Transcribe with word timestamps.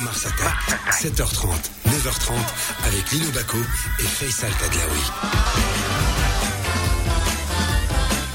Mars 0.00 0.26
Attack. 0.26 0.56
7h30, 0.92 1.48
9h30 1.88 2.32
avec 2.86 3.10
Lino 3.12 3.30
Baco 3.32 3.58
et 3.98 4.02
Faisal 4.02 4.50
Tadlaoui. 4.52 5.00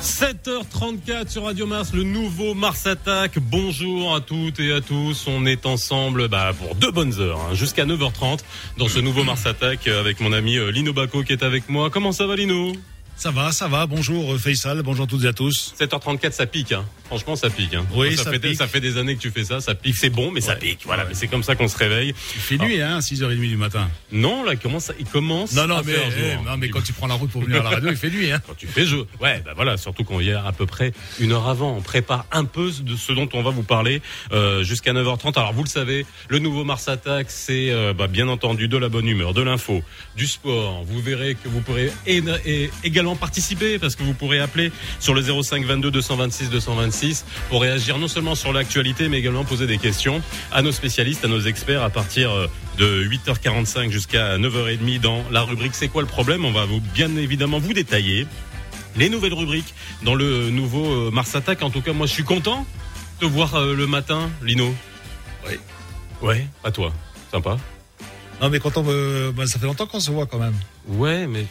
7h34 0.01 1.29
sur 1.29 1.43
Radio 1.45 1.65
Mars, 1.65 1.93
le 1.93 2.03
nouveau 2.03 2.53
Mars 2.53 2.85
Attack. 2.85 3.39
Bonjour 3.39 4.15
à 4.15 4.21
toutes 4.21 4.59
et 4.59 4.71
à 4.73 4.81
tous. 4.81 5.25
On 5.27 5.45
est 5.45 5.65
ensemble 5.65 6.27
bah, 6.27 6.51
pour 6.57 6.75
deux 6.75 6.91
bonnes 6.91 7.19
heures, 7.19 7.39
hein, 7.49 7.55
jusqu'à 7.55 7.85
9h30 7.85 8.39
dans 8.77 8.87
ce 8.87 8.99
nouveau 8.99 9.23
Mars 9.23 9.45
Attack 9.45 9.87
avec 9.87 10.19
mon 10.19 10.33
ami 10.33 10.57
euh, 10.57 10.71
Lino 10.71 10.93
Baco 10.93 11.23
qui 11.23 11.33
est 11.33 11.43
avec 11.43 11.69
moi. 11.69 11.89
Comment 11.89 12.11
ça 12.11 12.27
va 12.27 12.35
Lino? 12.35 12.73
Ça 13.17 13.31
va, 13.31 13.51
ça 13.53 13.67
va. 13.69 13.87
Bonjour 13.87 14.33
euh, 14.33 14.37
Faisal, 14.37 14.81
bonjour 14.83 15.05
à 15.05 15.07
toutes 15.07 15.23
et 15.23 15.27
à 15.27 15.33
tous. 15.33 15.73
7h34, 15.79 16.31
ça 16.33 16.45
pique. 16.45 16.73
Hein. 16.73 16.85
Franchement, 17.05 17.35
ça 17.37 17.49
pique. 17.49 17.73
Hein. 17.73 17.85
Oui, 17.95 18.17
ça, 18.17 18.23
ça 18.25 18.31
fait 18.31 18.39
des, 18.39 18.49
pique. 18.49 18.57
ça 18.57 18.67
fait 18.67 18.81
des 18.81 18.97
années 18.97 19.15
que 19.15 19.21
tu 19.21 19.31
fais 19.31 19.45
ça. 19.45 19.61
Ça 19.61 19.73
pique, 19.73 19.95
c'est 19.95 20.09
bon, 20.09 20.31
mais 20.31 20.41
ça 20.41 20.55
pique. 20.55 20.81
Voilà, 20.85 21.03
Ouais. 21.03 21.09
mais 21.09 21.15
c'est 21.15 21.27
comme 21.27 21.41
ça 21.41 21.55
qu'on 21.55 21.67
se 21.69 21.77
réveille. 21.77 22.09
Il 22.35 22.41
fait 22.41 22.57
nuit, 22.57 22.81
hein, 22.81 22.99
6h30 22.99 23.39
du 23.39 23.55
matin. 23.57 23.89
Non, 24.11 24.43
là, 24.43 24.53
il 24.53 24.59
commence, 24.59 24.91
il 24.99 25.05
commence. 25.05 25.53
Non, 25.53 25.65
non, 25.65 25.77
à 25.77 25.83
mais, 25.83 25.93
faire 25.93 26.11
eh, 26.17 26.33
jour. 26.35 26.43
non, 26.43 26.57
mais 26.57 26.69
quand 26.69 26.81
tu 26.83 26.91
prends 26.93 27.07
la 27.07 27.13
route 27.15 27.31
pour 27.31 27.41
venir 27.43 27.61
à 27.61 27.63
la 27.63 27.69
radio, 27.71 27.89
il 27.89 27.95
fait 27.97 28.09
nuit, 28.09 28.31
hein. 28.31 28.41
quand 28.45 28.55
tu 28.57 28.67
fais 28.67 28.85
jeu. 28.85 29.05
Ouais, 29.21 29.41
bah 29.45 29.53
voilà, 29.55 29.77
surtout 29.77 30.03
qu'on 30.03 30.19
y 30.19 30.29
est 30.29 30.33
à 30.33 30.51
peu 30.51 30.65
près 30.65 30.91
une 31.19 31.31
heure 31.31 31.47
avant. 31.47 31.75
On 31.77 31.81
prépare 31.81 32.25
un 32.33 32.43
peu 32.45 32.69
de 32.81 32.95
ce 32.97 33.13
dont 33.13 33.29
on 33.33 33.41
va 33.43 33.49
vous 33.51 33.63
parler 33.63 34.01
euh, 34.33 34.63
jusqu'à 34.63 34.91
9h30. 34.93 35.37
Alors 35.39 35.53
vous 35.53 35.63
le 35.63 35.69
savez, 35.69 36.05
le 36.27 36.39
nouveau 36.39 36.63
Mars 36.65 36.87
Attack, 36.89 37.27
c'est 37.29 37.69
euh, 37.71 37.93
bah, 37.93 38.07
bien 38.07 38.27
entendu 38.27 38.67
de 38.67 38.77
la 38.77 38.89
bonne 38.89 39.07
humeur, 39.07 39.33
de 39.33 39.41
l'info, 39.41 39.81
du 40.17 40.27
sport. 40.27 40.83
Vous 40.83 41.01
verrez 41.01 41.35
que 41.35 41.47
vous 41.47 41.61
pourrez 41.61 41.91
é- 42.07 42.21
é- 42.45 42.69
également 43.05 43.15
participer 43.15 43.77
parce 43.77 43.95
que 43.95 44.01
vous 44.01 44.15
pourrez 44.15 44.39
appeler 44.39 44.71
sur 44.99 45.13
le 45.13 45.21
05 45.21 45.63
22 45.63 45.91
226 45.91 46.49
226 46.49 47.25
pour 47.49 47.61
réagir 47.61 47.99
non 47.99 48.07
seulement 48.07 48.33
sur 48.33 48.51
l'actualité 48.51 49.09
mais 49.09 49.19
également 49.19 49.43
poser 49.43 49.67
des 49.67 49.77
questions 49.77 50.23
à 50.51 50.63
nos 50.63 50.71
spécialistes, 50.71 51.23
à 51.23 51.27
nos 51.27 51.41
experts 51.41 51.83
à 51.83 51.91
partir 51.91 52.31
euh, 52.31 52.47
de 52.79 53.03
8h45 53.03 53.91
jusqu'à 53.91 54.39
9h30 54.39 54.99
dans 55.01 55.23
la 55.29 55.43
rubrique 55.43 55.75
C'est 55.75 55.87
quoi 55.87 56.01
le 56.01 56.07
problème? 56.07 56.45
On 56.45 56.51
va 56.51 56.65
vous 56.65 56.79
bien 56.79 57.15
évidemment 57.15 57.59
vous 57.59 57.73
détailler 57.73 58.25
les 58.95 59.09
nouvelles 59.09 59.35
rubriques 59.35 59.75
dans 60.01 60.15
le 60.15 60.49
nouveau 60.49 60.85
euh, 60.85 61.11
Mars 61.11 61.35
Attack. 61.35 61.61
En 61.61 61.69
tout 61.69 61.81
cas, 61.81 61.93
moi, 61.93 62.07
je 62.07 62.13
suis 62.13 62.23
content 62.23 62.65
de 63.19 63.27
te 63.27 63.31
voir 63.31 63.53
euh, 63.55 63.75
le 63.75 63.85
matin, 63.87 64.29
Lino. 64.41 64.73
Oui. 65.47 65.59
Ouais, 66.21 66.47
à 66.63 66.71
toi. 66.71 66.93
Sympa. 67.29 67.57
Non, 68.41 68.49
mais 68.49 68.59
quand 68.59 68.77
on 68.77 68.83
veut, 68.83 69.33
bah, 69.35 69.45
ça 69.47 69.59
fait 69.59 69.65
longtemps 69.65 69.85
qu'on 69.85 69.99
se 69.99 70.11
voit 70.11 70.25
quand 70.25 70.39
même. 70.39 70.55
Ouais, 70.87 71.25
mais 71.25 71.45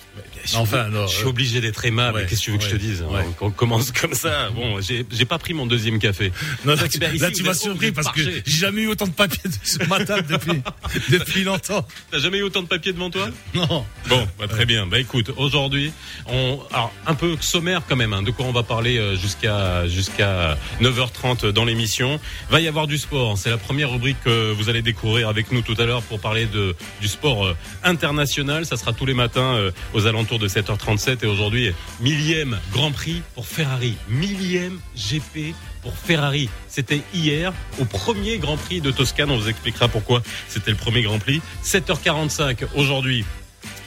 je 0.44 0.56
Enfin, 0.56 0.88
non, 0.90 1.06
je 1.08 1.16
suis 1.16 1.24
euh, 1.24 1.28
obligé 1.28 1.60
d'être 1.60 1.84
aimable. 1.84 2.18
ouais, 2.18 2.26
Qu'est-ce 2.26 2.40
que 2.40 2.44
tu 2.44 2.50
veux 2.52 2.58
que 2.58 2.64
je 2.64 2.68
te 2.68 2.74
ouais, 2.74 2.78
dise 2.78 3.02
hein, 3.02 3.12
ouais. 3.12 3.24
On 3.40 3.50
commence 3.50 3.90
comme 3.90 4.14
ça. 4.14 4.50
Bon, 4.50 4.78
j'ai 4.80 5.24
pas 5.24 5.38
pris 5.38 5.54
mon 5.54 5.66
deuxième 5.66 5.98
café. 5.98 6.30
Non, 6.64 6.74
là, 6.74 6.86
tu, 6.88 7.00
tu 7.32 7.42
m'as 7.42 7.54
surpris 7.54 7.90
parce 7.90 8.12
que 8.12 8.20
j'ai 8.22 8.42
jamais 8.46 8.82
eu 8.82 8.86
autant 8.88 9.06
de 9.06 9.12
papier 9.12 9.40
sur 9.64 9.88
ma 9.88 10.04
table 10.04 10.28
depuis, 10.30 10.62
depuis 11.10 11.42
longtemps. 11.42 11.84
T'as 12.12 12.18
jamais 12.20 12.38
eu 12.38 12.42
autant 12.42 12.62
de 12.62 12.68
papier 12.68 12.92
devant 12.92 13.10
toi? 13.10 13.28
Non. 13.54 13.84
Bon, 14.08 14.28
bah, 14.38 14.46
très 14.46 14.66
bien. 14.66 14.86
Bah 14.86 15.00
écoute, 15.00 15.32
aujourd'hui, 15.36 15.92
on, 16.26 16.60
alors 16.72 16.92
un 17.06 17.14
peu 17.14 17.36
sommaire 17.40 17.82
quand 17.88 17.96
même. 17.96 18.12
hein, 18.12 18.22
de 18.22 18.30
quoi 18.30 18.46
on 18.46 18.52
va 18.52 18.62
parler 18.62 18.98
euh, 18.98 19.16
jusqu'à 19.16 19.88
jusqu'à 19.88 20.56
9h30 20.80 21.48
dans 21.48 21.64
l'émission. 21.64 22.20
Va 22.50 22.60
y 22.60 22.68
avoir 22.68 22.86
du 22.86 22.98
sport. 22.98 23.36
C'est 23.36 23.50
la 23.50 23.58
première 23.58 23.90
rubrique 23.90 24.18
que 24.24 24.52
vous 24.52 24.68
allez 24.68 24.82
découvrir 24.82 25.28
avec 25.28 25.50
nous 25.50 25.62
tout 25.62 25.74
à 25.78 25.86
l'heure 25.86 26.02
pour 26.02 26.20
parler 26.20 26.46
de 26.46 26.76
du 27.00 27.08
sport 27.08 27.46
euh, 27.46 27.56
international. 27.82 28.64
Ça 28.66 28.76
sera 28.76 28.92
tous 28.92 29.06
les 29.06 29.14
matins 29.14 29.23
euh, 29.36 29.70
aux 29.92 30.06
alentours 30.06 30.38
de 30.38 30.48
7h37 30.48 31.24
et 31.24 31.26
aujourd'hui 31.26 31.72
millième 32.00 32.58
Grand 32.72 32.92
Prix 32.92 33.22
pour 33.34 33.46
Ferrari, 33.46 33.96
millième 34.08 34.78
GP 34.96 35.54
pour 35.82 35.96
Ferrari. 35.96 36.48
C'était 36.68 37.02
hier 37.14 37.52
au 37.80 37.84
premier 37.84 38.38
Grand 38.38 38.56
Prix 38.56 38.80
de 38.80 38.90
Toscane. 38.90 39.30
On 39.30 39.38
vous 39.38 39.48
expliquera 39.48 39.88
pourquoi 39.88 40.22
c'était 40.48 40.70
le 40.70 40.76
premier 40.76 41.02
Grand 41.02 41.18
Prix. 41.18 41.40
7h45 41.64 42.66
aujourd'hui 42.74 43.24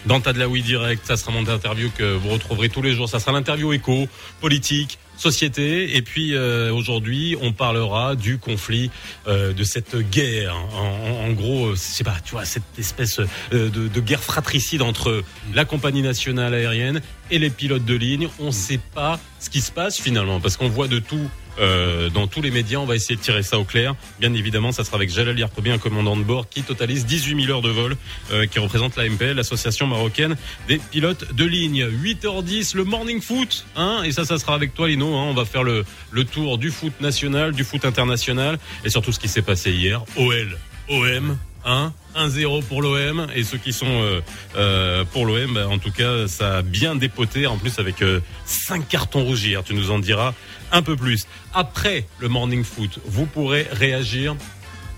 dans 0.06 0.20
Tadlaoui 0.20 0.62
Direct. 0.62 1.06
Ça 1.06 1.18
sera 1.18 1.32
mon 1.32 1.48
interview 1.48 1.90
que 1.96 2.16
vous 2.16 2.30
retrouverez 2.30 2.70
tous 2.70 2.82
les 2.82 2.94
jours. 2.94 3.10
Ça 3.10 3.20
sera 3.20 3.32
l'interview 3.32 3.74
éco, 3.74 4.08
politique, 4.42 5.00
société. 5.18 5.96
Et 5.96 6.02
puis 6.02 6.36
euh, 6.36 6.72
aujourd'hui, 6.74 7.36
on 7.42 7.52
parlera 7.52 8.16
du 8.16 8.38
conflit, 8.38 8.90
euh, 9.28 9.54
de 9.54 9.64
cette 9.64 9.96
guerre. 9.98 10.56
En, 10.74 11.32
gros, 11.32 11.68
euh, 11.68 11.76
je 11.76 11.80
sais 11.80 12.04
pas, 12.04 12.18
tu 12.24 12.32
vois, 12.32 12.46
cette 12.46 12.64
espèce 12.78 13.20
euh, 13.20 13.70
de, 13.70 13.88
de 13.88 14.00
guerre 14.00 14.24
fratricide 14.24 14.82
entre 14.82 15.24
la 15.54 15.66
compagnie 15.66 16.02
nationale 16.02 16.54
aérienne 16.54 17.02
et 17.32 17.40
les 17.40 17.50
pilotes 17.50 17.86
de 17.86 17.96
ligne. 17.96 18.30
On 18.40 18.48
ne 18.48 18.52
sait 18.52 18.80
pas 18.94 19.20
ce 19.40 19.50
qui 19.50 19.62
se 19.62 19.72
passe 19.72 20.00
finalement, 20.00 20.40
parce 20.40 20.58
qu'on 20.58 20.70
voit 20.70 20.88
de 20.88 21.00
tout. 21.00 21.30
Euh, 21.60 22.10
dans 22.10 22.28
tous 22.28 22.42
les 22.42 22.52
médias, 22.52 22.80
on 22.80 22.86
va 22.86 22.96
essayer 22.96 23.16
de 23.16 23.22
tirer 23.22 23.44
ça 23.44 23.60
au 23.60 23.64
clair. 23.64 23.96
Bien 24.20 24.34
évidemment, 24.34 24.72
ça 24.72 24.84
sera 24.84 24.98
avec 24.98 25.10
Jalal 25.10 25.38
Yarkoubi, 25.38 25.72
un 25.72 25.78
commandant 25.78 26.16
de 26.16 26.24
bord 26.24 26.50
qui 26.50 26.64
totalise 26.64 27.06
18 27.06 27.46
000 27.46 27.52
heures 27.52 27.62
de 27.62 27.70
vol, 27.70 27.96
euh, 28.32 28.46
qui 28.46 28.60
représente 28.60 28.96
la 28.96 29.08
MPL, 29.10 29.34
l'association 29.34 29.88
marocaine 29.88 30.36
des 30.68 30.78
pilotes 30.78 31.34
de 31.34 31.46
ligne. 31.46 31.86
8h10, 31.88 32.76
le 32.76 32.84
morning 32.84 33.22
foot, 33.22 33.66
hein, 33.76 34.04
et 34.04 34.12
ça, 34.12 34.26
ça 34.26 34.38
sera 34.38 34.56
avec 34.56 34.74
toi, 34.74 34.88
Lino. 34.88 35.16
Hein, 35.16 35.28
on 35.30 35.34
va 35.34 35.46
faire 35.46 35.64
le, 35.64 35.86
le 36.12 36.26
tour 36.26 36.58
du 36.58 36.72
foot 36.72 36.94
national, 37.02 37.54
du 37.54 37.64
foot 37.64 37.86
international, 37.86 38.60
et 38.84 38.90
surtout 38.90 39.12
ce 39.12 39.20
qui 39.20 39.28
s'est 39.28 39.42
passé 39.42 39.72
hier. 39.72 40.04
OL, 40.16 40.58
OM, 40.90 41.38
hein, 41.66 41.94
1-0 42.16 42.64
pour 42.64 42.82
l'OM, 42.82 43.28
et 43.36 43.44
ceux 43.44 43.58
qui 43.58 43.74
sont 43.74 43.86
euh, 43.88 44.22
euh, 44.56 45.04
pour 45.06 45.26
l'OM, 45.26 45.54
bah, 45.54 45.68
en 45.68 45.78
tout 45.78 45.92
cas, 45.92 46.28
ça 46.28 46.58
a 46.58 46.62
bien 46.62 46.96
dépoté, 46.96 47.48
en 47.48 47.58
plus 47.58 47.80
avec 47.80 48.04
5 48.46 48.88
cartons 48.88 49.24
rouges. 49.24 49.58
Tu 49.66 49.74
nous 49.74 49.92
en 49.92 50.00
diras 50.00 50.34
un 50.72 50.82
peu 50.82 50.96
plus. 50.96 51.26
Après 51.54 52.06
le 52.20 52.28
morning 52.28 52.64
foot, 52.64 53.00
vous 53.06 53.26
pourrez 53.26 53.68
réagir 53.72 54.36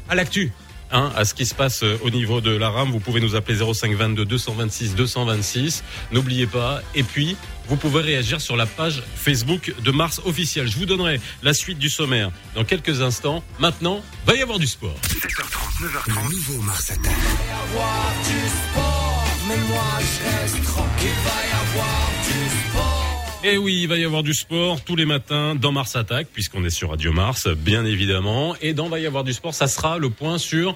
à 0.09 0.15
l'actu. 0.15 0.51
Hein, 0.91 1.11
à 1.15 1.23
ce 1.23 1.35
qui 1.35 1.45
se 1.45 1.53
passe 1.53 1.83
euh, 1.83 1.99
au 2.03 2.09
niveau 2.09 2.41
de 2.41 2.49
la 2.49 2.71
RAM, 2.71 2.89
vous 2.89 2.99
pouvez 2.99 3.19
nous 3.21 3.35
appeler 3.35 3.59
0522 3.59 4.25
226 4.25 4.95
226. 4.95 5.83
N'oubliez 6.11 6.47
pas. 6.47 6.81
Et 6.95 7.03
puis, 7.03 7.37
vous 7.67 7.75
pouvez 7.75 8.01
réagir 8.01 8.41
sur 8.41 8.57
la 8.57 8.65
page 8.65 9.03
Facebook 9.15 9.71
de 9.83 9.91
Mars 9.91 10.19
officiel. 10.25 10.67
Je 10.67 10.77
vous 10.77 10.87
donnerai 10.87 11.21
la 11.43 11.53
suite 11.53 11.77
du 11.77 11.89
sommaire 11.89 12.31
dans 12.55 12.63
quelques 12.63 13.03
instants. 13.03 13.43
Maintenant, 13.59 14.01
va 14.25 14.33
y 14.35 14.41
avoir 14.41 14.57
du 14.57 14.65
sport. 14.65 14.95
7h30, 15.03 15.83
9h30. 15.83 16.07
Le 16.07 16.35
nouveau 16.35 16.61
Mars 16.63 16.89
Attack. 16.89 17.05
avoir 17.05 18.13
du 18.23 18.49
sport, 18.49 19.23
mais 19.47 19.57
moi 19.67 19.99
je 19.99 20.41
reste 20.41 20.63
tranquille, 20.63 21.09
va 21.23 21.29
y 21.29 21.51
avoir 21.53 22.11
du 22.23 22.31
sport. 22.31 22.48
Et 23.43 23.57
oui, 23.57 23.79
il 23.83 23.87
va 23.87 23.97
y 23.97 24.03
avoir 24.03 24.21
du 24.21 24.33
sport 24.33 24.81
tous 24.83 24.95
les 24.97 25.05
matins 25.05 25.55
dans 25.55 25.71
Mars 25.71 25.95
Attack, 25.95 26.27
puisqu'on 26.33 26.65
est 26.65 26.69
sur 26.69 26.89
Radio 26.89 27.13
Mars, 27.13 27.47
bien 27.47 27.85
évidemment. 27.85 28.55
Et 28.61 28.73
dans 28.73 28.89
Va 28.89 28.99
y 28.99 29.05
avoir 29.05 29.23
du 29.23 29.31
sport, 29.33 29.53
ça 29.53 29.67
sera 29.67 29.97
le 29.97 30.09
point 30.09 30.37
sur 30.37 30.75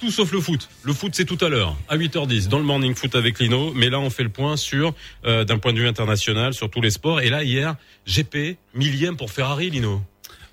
tout 0.00 0.10
sauf 0.12 0.30
le 0.32 0.40
foot. 0.40 0.68
Le 0.84 0.92
foot, 0.94 1.12
c'est 1.14 1.24
tout 1.26 1.44
à 1.44 1.48
l'heure, 1.48 1.76
à 1.88 1.96
8h10, 1.98 2.46
dans 2.48 2.58
le 2.58 2.64
morning 2.64 2.94
foot 2.94 3.14
avec 3.16 3.38
Lino. 3.40 3.72
Mais 3.74 3.90
là, 3.90 3.98
on 4.00 4.10
fait 4.10 4.22
le 4.22 4.28
point 4.30 4.56
sur, 4.56 4.94
euh, 5.26 5.44
d'un 5.44 5.58
point 5.58 5.72
de 5.72 5.80
vue 5.80 5.88
international, 5.88 6.54
sur 6.54 6.70
tous 6.70 6.80
les 6.80 6.90
sports. 6.90 7.20
Et 7.20 7.28
là, 7.30 7.42
hier, 7.44 7.74
GP, 8.06 8.56
millième 8.74 9.16
pour 9.16 9.30
Ferrari, 9.30 9.68
Lino. 9.70 10.00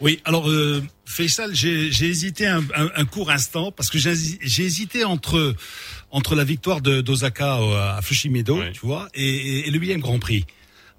Oui, 0.02 0.20
alors 0.26 0.50
euh, 0.50 0.84
Faisal, 1.06 1.52
j'ai 1.56 1.88
hésité 2.06 2.48
un, 2.48 2.64
un, 2.76 2.90
un 2.96 3.06
court 3.06 3.30
instant 3.32 3.72
parce 3.72 3.90
que 3.90 3.98
j'ai 3.98 4.64
hésité 4.64 5.06
entre 5.06 5.56
entre 6.12 6.36
la 6.36 6.44
victoire 6.44 6.82
de 6.82 7.00
d'Osaka 7.02 7.60
euh, 7.62 7.98
à 7.98 8.02
Fushimido, 8.02 8.58
Ouais. 8.60 8.72
tu 8.74 8.82
vois, 8.86 9.08
et, 9.14 9.24
et, 9.26 9.68
et 9.68 9.72
le 9.72 9.80
huitième 9.80 10.02
Grand 10.02 10.20
Prix. 10.20 10.46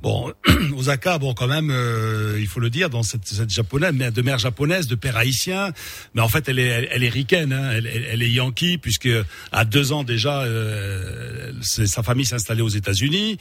Bon, 0.02 0.32
Osaka, 0.76 1.18
bon 1.18 1.32
quand 1.32 1.46
même, 1.46 1.70
euh, 1.70 2.36
il 2.38 2.46
faut 2.46 2.60
le 2.60 2.68
dire, 2.68 2.90
dans 2.90 3.02
cette, 3.02 3.26
cette 3.26 3.50
japonaise, 3.50 3.94
de 3.94 4.22
mère 4.22 4.38
japonaise, 4.38 4.88
de 4.88 4.94
père 4.94 5.16
haïtien, 5.16 5.72
mais 6.14 6.20
en 6.20 6.28
fait 6.28 6.48
elle 6.48 6.58
est 6.58 6.66
elle, 6.66 6.88
elle 6.90 7.04
est 7.04 7.08
ricaine, 7.08 7.52
hein, 7.52 7.70
elle, 7.72 7.86
elle, 7.86 8.22
est 8.22 8.30
yankee 8.30 8.76
puisque 8.76 9.08
à 9.52 9.64
deux 9.64 9.92
ans 9.92 10.04
déjà, 10.04 10.42
euh, 10.42 11.52
sa 11.62 12.02
famille 12.02 12.26
s'est 12.26 12.34
installée 12.34 12.62
aux 12.62 12.68
États-Unis. 12.68 13.38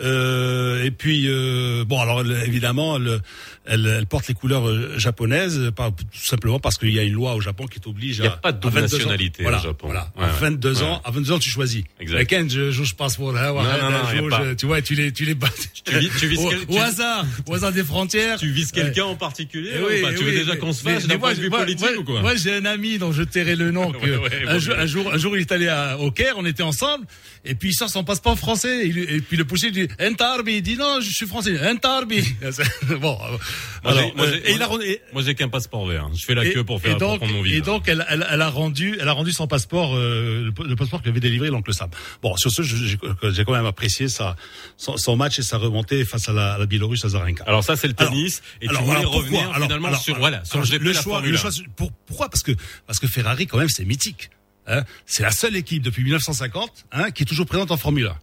Euh, 0.00 0.84
et 0.84 0.90
puis 0.90 1.26
euh, 1.28 1.84
bon 1.86 2.00
alors 2.00 2.22
elle- 2.22 2.44
évidemment 2.46 2.96
elle, 2.96 3.20
elle, 3.66 3.86
elle 3.86 4.06
porte 4.06 4.26
les 4.26 4.32
couleurs 4.34 4.66
euh, 4.66 4.98
japonaises 4.98 5.70
pas, 5.76 5.90
tout 5.90 6.06
simplement 6.14 6.58
parce 6.58 6.78
qu'il 6.78 6.90
y 6.94 6.98
a 6.98 7.02
une 7.02 7.12
loi 7.12 7.34
au 7.34 7.42
Japon 7.42 7.66
qui 7.66 7.78
t'oblige 7.78 8.16
Il 8.18 8.24
y 8.24 8.26
a 8.26 8.32
à 8.32 8.36
pas 8.38 8.52
de 8.52 8.56
à 8.56 8.60
double 8.60 8.74
22 8.80 8.86
ans- 8.94 8.98
nationalité 8.98 9.42
au 9.42 9.44
voilà, 9.44 9.58
Japon. 9.58 9.88
voilà 9.88 10.10
Ouais, 10.16 10.24
à 10.24 10.28
ouais. 10.28 10.32
22 10.40 10.72
Ouais. 10.76 10.82
ans 10.82 11.02
à 11.04 11.10
22 11.10 11.32
ans 11.32 11.38
tu 11.38 11.50
choisis 11.50 11.84
Exact. 12.00 12.18
Week-end, 12.18 12.46
je 12.48 12.70
je 12.70 12.94
passe 12.94 13.16
pour 13.16 13.32
là 13.32 13.48
a 13.50 13.52
pas. 13.52 14.54
tu 14.56 14.64
vois 14.66 14.80
tu 14.80 14.94
les 14.94 15.12
tu 15.12 15.26
les 15.26 15.34
bats 15.34 15.48
Tu 15.84 15.98
vis- 15.98 16.10
tu 16.18 16.26
vis 16.26 16.38
au, 16.38 16.48
quel- 16.48 16.58
au 16.68 16.78
hasard 16.80 17.26
au 17.46 17.54
hasard 17.54 17.72
des 17.72 17.84
frontières 17.84 18.38
Tu 18.38 18.50
vises 18.50 18.72
quelqu'un 18.72 19.04
en 19.04 19.14
particulier 19.16 19.72
Eh 19.76 19.82
ou 19.82 19.86
oui, 19.88 20.00
pas 20.00 20.08
eh 20.12 20.14
Tu 20.14 20.24
veux 20.24 20.30
oui, 20.30 20.36
déjà 20.38 20.56
qu'on 20.56 20.72
se 20.72 20.82
fasse 20.82 21.06
d'un 21.06 21.18
point 21.18 21.34
de 21.34 21.40
vue 21.40 21.50
politique 21.50 21.98
ou 21.98 22.04
quoi 22.04 22.20
Moi, 22.22 22.34
j'ai 22.36 22.54
un 22.56 22.64
ami 22.64 22.96
dont 22.98 23.12
je 23.12 23.22
tairai 23.22 23.56
le 23.56 23.70
nom. 23.70 23.92
que 23.92 23.98
Ouais, 23.98 24.16
ouais, 24.16 24.44
un, 24.48 24.58
jour, 24.58 24.74
un 24.78 24.86
jour, 24.86 25.18
jour, 25.18 25.36
il 25.36 25.40
est 25.42 25.52
allé 25.52 25.68
à, 25.68 25.98
au 25.98 26.10
Caire, 26.10 26.34
on 26.38 26.46
était 26.46 26.62
ensemble, 26.62 27.04
et 27.44 27.54
puis 27.54 27.70
il 27.70 27.74
sort 27.74 27.90
son 27.90 28.04
passeport 28.04 28.38
français, 28.38 28.86
et, 28.88 29.20
puis 29.20 29.36
le 29.36 29.44
policier 29.44 29.70
Entarbi, 30.00 30.54
il 30.54 30.62
dit 30.62 30.76
non, 30.76 31.00
je 31.00 31.10
suis 31.10 31.26
français. 31.26 31.58
Entarbi. 31.68 32.22
bon. 33.00 33.18
Moi, 33.18 33.38
alors, 33.84 33.98
j'ai- 34.02 34.12
moi, 34.14 34.26
euh, 34.26 34.32
j'ai- 34.44 34.50
et 34.50 34.54
il 34.54 34.62
a 34.62 34.66
rendu- 34.66 34.84
et- 34.86 35.02
Moi, 35.12 35.22
j'ai 35.22 35.34
qu'un 35.34 35.48
passeport 35.48 35.86
vert. 35.86 36.08
Je 36.14 36.24
fais 36.24 36.34
la 36.34 36.44
et- 36.44 36.52
queue 36.52 36.64
pour 36.64 36.76
et 36.78 36.80
faire 36.80 36.98
pour 36.98 37.18
prendre 37.18 37.32
mon 37.32 37.40
et 37.44 37.48
visa. 37.48 37.60
donc 37.64 37.88
elle, 37.88 38.04
elle, 38.08 38.26
elle 38.30 38.42
a 38.42 38.48
rendu, 38.50 38.96
elle 39.00 39.08
a 39.08 39.12
rendu 39.12 39.32
son 39.32 39.46
passeport, 39.46 39.94
euh, 39.96 40.50
le, 40.56 40.68
le 40.68 40.76
passeport 40.76 41.02
qu'avait 41.02 41.20
délivré 41.20 41.48
l'oncle 41.48 41.72
Sam. 41.74 41.90
Bon, 42.22 42.36
sur 42.36 42.50
ce, 42.50 42.62
j'ai 42.62 43.44
quand 43.44 43.52
même 43.52 43.66
apprécié 43.66 44.08
sa, 44.08 44.36
son, 44.76 44.96
son 44.96 45.16
match 45.16 45.38
et 45.38 45.42
sa 45.42 45.58
remontée 45.58 46.04
face 46.04 46.28
à 46.28 46.32
la, 46.32 46.54
à 46.54 46.58
la 46.58 46.66
Biélorusse, 46.66 47.04
à 47.04 47.08
Zarenka. 47.10 47.44
Alors 47.46 47.64
ça, 47.64 47.76
c'est 47.76 47.88
le 47.88 47.94
tennis. 47.94 48.42
et 48.60 48.66
tu 48.66 48.70
alors, 48.70 48.82
voulais 48.84 48.98
alors, 48.98 49.12
revenir 49.14 49.54
finalement 49.54 49.94
sur 49.96 50.18
voilà 50.18 50.44
sur 50.44 50.60
le 50.60 50.78
la 50.92 51.00
choix, 51.02 51.20
le 51.20 51.34
1. 51.34 51.36
choix, 51.36 51.50
pour- 51.76 51.92
pourquoi? 52.06 52.28
Parce 52.28 52.42
que 52.42 52.52
parce 52.86 52.98
que 52.98 53.06
Ferrari 53.06 53.46
quand 53.46 53.58
même 53.58 53.68
c'est 53.68 53.84
mythique. 53.84 54.30
Hein 54.66 54.84
c'est 55.06 55.22
la 55.24 55.32
seule 55.32 55.56
équipe 55.56 55.82
depuis 55.82 56.04
1950 56.04 56.84
hein, 56.92 57.10
qui 57.10 57.24
est 57.24 57.26
toujours 57.26 57.46
présente 57.46 57.70
en 57.72 57.76
Formule 57.76 58.06
1. 58.06 58.16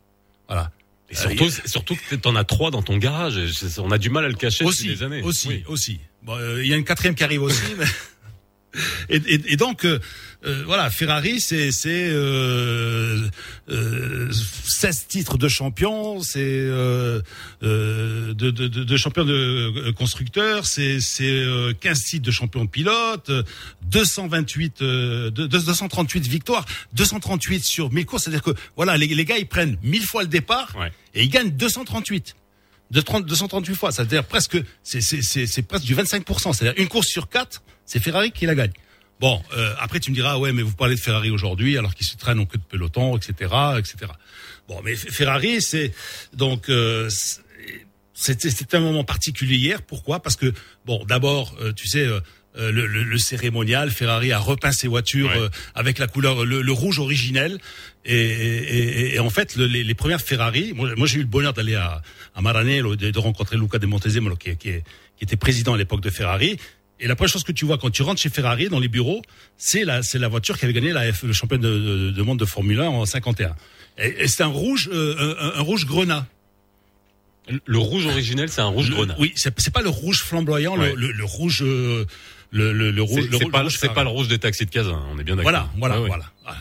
Voilà. 0.48 0.72
Et 1.12 1.16
surtout, 1.16 1.50
surtout 1.66 1.98
que 2.10 2.16
t'en 2.16 2.36
as 2.36 2.44
trois 2.44 2.70
dans 2.72 2.82
ton 2.84 2.98
garage. 2.98 3.40
On 3.80 3.92
a 3.92 3.98
du 3.98 4.10
mal 4.10 4.26
à 4.26 4.28
le 4.28 4.36
cacher 4.36 4.64
aussi, 4.66 4.84
depuis 4.84 4.98
des 4.98 5.04
années. 5.04 5.22
aussi, 5.24 5.48
Oui. 5.48 5.64
aussi. 5.68 6.00
Bon, 6.22 6.36
euh, 6.38 6.62
il 6.64 6.70
y 6.70 6.74
a 6.74 6.78
une 6.78 6.84
quatrième 6.84 7.16
qui 7.16 7.24
arrive 7.24 7.42
aussi. 7.42 7.62
mais- 7.78 7.86
Et, 9.10 9.16
et- 9.18 9.54
et 9.54 9.58
donc 9.58 9.86
euh, 9.86 10.00
euh, 10.46 10.64
voilà, 10.66 10.90
Ferrari, 10.90 11.42
c'est 11.42 11.72
c'est 11.72 12.10
euh, 12.12 13.28
euh, 13.70 14.32
16 14.32 15.08
titres 15.08 15.38
de 15.38 15.48
champion, 15.50 16.22
c'est 16.22 16.40
euh, 16.42 17.22
euh, 17.64 18.34
de, 18.34 18.50
de, 18.50 18.68
de, 18.68 18.84
de 18.86 18.98
champion 18.98 19.26
de 19.26 19.34
euh, 19.34 19.92
constructeur, 19.92 20.66
c'est 20.66 21.02
c'est 21.02 21.24
euh, 21.30 21.74
15 21.80 22.00
titres 22.04 22.26
de 22.26 22.32
champion 22.32 22.64
de 22.64 22.70
pilote, 22.70 23.30
euh, 23.30 23.44
228 23.92 24.82
euh, 24.82 25.30
de- 25.32 25.46
de- 25.48 25.58
238 25.58 26.26
victoires, 26.28 26.66
238 26.94 27.64
sur 27.66 27.92
1000 27.92 28.06
courses, 28.06 28.24
c'est-à-dire 28.24 28.42
que 28.44 28.52
voilà, 28.76 28.96
les, 28.98 29.08
les 29.08 29.26
gars 29.26 29.38
ils 29.38 29.48
prennent 29.48 29.78
1000 29.84 30.04
fois 30.04 30.22
le 30.22 30.30
départ 30.30 30.74
Ouais. 30.80 30.92
et 31.16 31.24
ils 31.24 31.30
gagnent 31.30 31.52
238 31.52 32.36
de 32.92 33.02
30, 33.02 33.26
238 33.26 33.76
fois. 33.76 33.92
C'est-à-dire 33.92 34.24
presque, 34.24 34.58
c'est, 34.84 35.02
c'est, 35.02 35.22
c'est, 35.22 35.46
c'est 35.48 35.62
presque 35.62 35.86
du 35.86 35.96
25%. 35.96 36.54
C'est-à-dire 36.54 36.82
une 36.82 36.88
course 36.88 37.08
sur 37.08 37.30
quatre, 37.30 37.62
c'est 37.86 38.02
Ferrari 38.02 38.32
qui 38.32 38.46
la 38.46 38.56
gagne. 38.56 38.72
Bon, 39.20 39.42
euh, 39.58 39.74
après 39.80 40.00
tu 40.00 40.12
me 40.12 40.16
diras, 40.16 40.38
ouais, 40.38 40.54
mais 40.54 40.62
vous 40.62 40.74
parlez 40.76 40.96
de 40.96 41.00
Ferrari 41.00 41.30
aujourd'hui, 41.30 41.78
alors 41.78 41.94
qu'ils 41.94 42.08
se 42.08 42.16
traînent 42.16 42.40
en 42.40 42.46
queue 42.46 42.58
de 42.58 42.64
peloton, 42.64 43.18
etc., 43.18 43.34
etc. 43.78 44.12
Bon, 44.68 44.82
mais 44.84 44.96
Ferrari, 44.96 45.62
c'est 45.62 45.92
donc 46.34 46.70
euh, 46.70 47.10
c'était 48.14 48.78
un 48.78 48.82
moment 48.82 49.04
particulier 49.04 49.56
hier. 49.56 49.82
Pourquoi? 49.82 50.22
Parce 50.22 50.36
que 50.36 50.54
bon, 50.86 51.04
d'abord, 51.06 51.56
euh, 51.62 51.74
tu 51.74 51.88
sais. 51.88 52.06
euh, 52.06 52.20
euh, 52.58 52.72
le, 52.72 52.88
le- 52.88 53.04
le 53.04 53.18
cérémonial, 53.20 53.92
Ferrari 53.92 54.32
a 54.32 54.40
repeint 54.40 54.72
ses 54.72 54.88
voitures 54.88 55.30
Ouais. 55.30 55.38
euh, 55.38 55.50
avec 55.76 56.00
la 56.00 56.08
couleur 56.08 56.46
le, 56.46 56.64
le 56.64 56.72
rouge 56.72 56.98
originel 56.98 57.60
et, 58.06 58.16
et, 58.16 58.78
et- 59.12 59.16
et 59.16 59.20
en 59.20 59.30
fait 59.30 59.56
le- 59.56 59.68
les, 59.68 59.84
les 59.84 59.94
premières 59.94 60.20
Ferrari, 60.20 60.74
moi, 60.74 60.90
moi, 60.98 61.06
j'ai 61.06 61.18
eu 61.18 61.22
le 61.22 61.28
bonheur 61.28 61.54
d'aller 61.54 61.76
à, 61.76 62.02
à 62.34 62.42
Maranello, 62.42 62.96
de, 62.96 63.12
de 63.12 63.20
rencontrer 63.20 63.56
Luca 63.56 63.78
De 63.78 63.86
Montezemolo 63.86 64.36
qui, 64.36 64.58
qui, 64.58 64.72
qui 65.16 65.24
était 65.24 65.36
président 65.38 65.76
à 65.76 65.78
l'époque 65.78 66.02
de 66.02 66.10
Ferrari. 66.10 66.58
Et 67.02 67.08
la 67.08 67.16
première 67.16 67.32
chose 67.32 67.44
que 67.44 67.52
tu 67.54 67.66
vois 67.66 67.78
quand 67.78 67.90
tu 67.90 68.02
rentres 68.02 68.22
chez 68.22 68.30
Ferrari 68.30 68.68
dans 68.70 68.80
les 68.80 68.90
bureaux, 68.90 69.22
c'est 69.58 69.86
la 69.86 70.04
c'est 70.04 70.20
la 70.20 70.28
voiture 70.28 70.58
qui 70.58 70.66
avait 70.66 70.74
gagné 70.74 70.92
la 70.92 71.12
F, 71.14 71.24
le 71.24 71.34
championnat 71.34 71.64
de, 71.68 71.80
de- 71.80 72.12
de 72.12 72.22
monde 72.22 72.40
de 72.40 72.46
Formule 72.46 72.80
1 72.82 72.88
en 72.90 73.06
51. 73.06 73.56
Et, 73.98 74.24
et 74.24 74.28
c'est 74.28 74.44
un 74.44 74.48
rouge 74.48 74.90
euh, 74.92 75.36
un, 75.40 75.60
un 75.60 75.62
rouge 75.62 75.86
grenat. 75.86 76.26
Le- 77.48 77.60
Le 77.66 77.78
rouge 77.78 78.06
originel, 78.06 78.50
c'est 78.50 78.62
un 78.62 78.66
rouge 78.68 78.90
Le- 78.90 78.96
grenat. 78.96 79.16
Oui, 79.18 79.32
c'est 79.36 79.58
c'est 79.60 79.74
pas 79.74 79.82
le 79.82 79.90
rouge 79.90 80.20
flamboyant, 80.24 80.76
le- 80.76 80.82
Ouais. 80.82 80.94
le, 80.96 81.12
le 81.12 81.24
rouge 81.24 81.64
euh, 81.64 82.06
le, 82.52 82.74
le, 82.74 82.92
le 82.92 83.02
rouge 83.02 83.22
C'est 83.24 83.28
le 83.32 83.38
c'est 83.38 83.44
rouge- 83.46 83.52
pas, 83.54 83.62
rouge 83.64 83.78
c'est 83.80 83.94
pas 83.94 84.04
le 84.04 84.10
rouge 84.10 84.28
des 84.28 84.40
taxis 84.40 84.66
de 84.66 84.72
Casin. 84.72 85.02
On 85.12 85.18
est 85.20 85.24
bien 85.24 85.36
d'accord. 85.36 85.50
Voilà, 85.52 85.70
voilà, 85.78 85.96
Ah 85.96 86.02
ouais. 86.02 86.08
voilà. 86.08 86.26
voilà. 86.44 86.58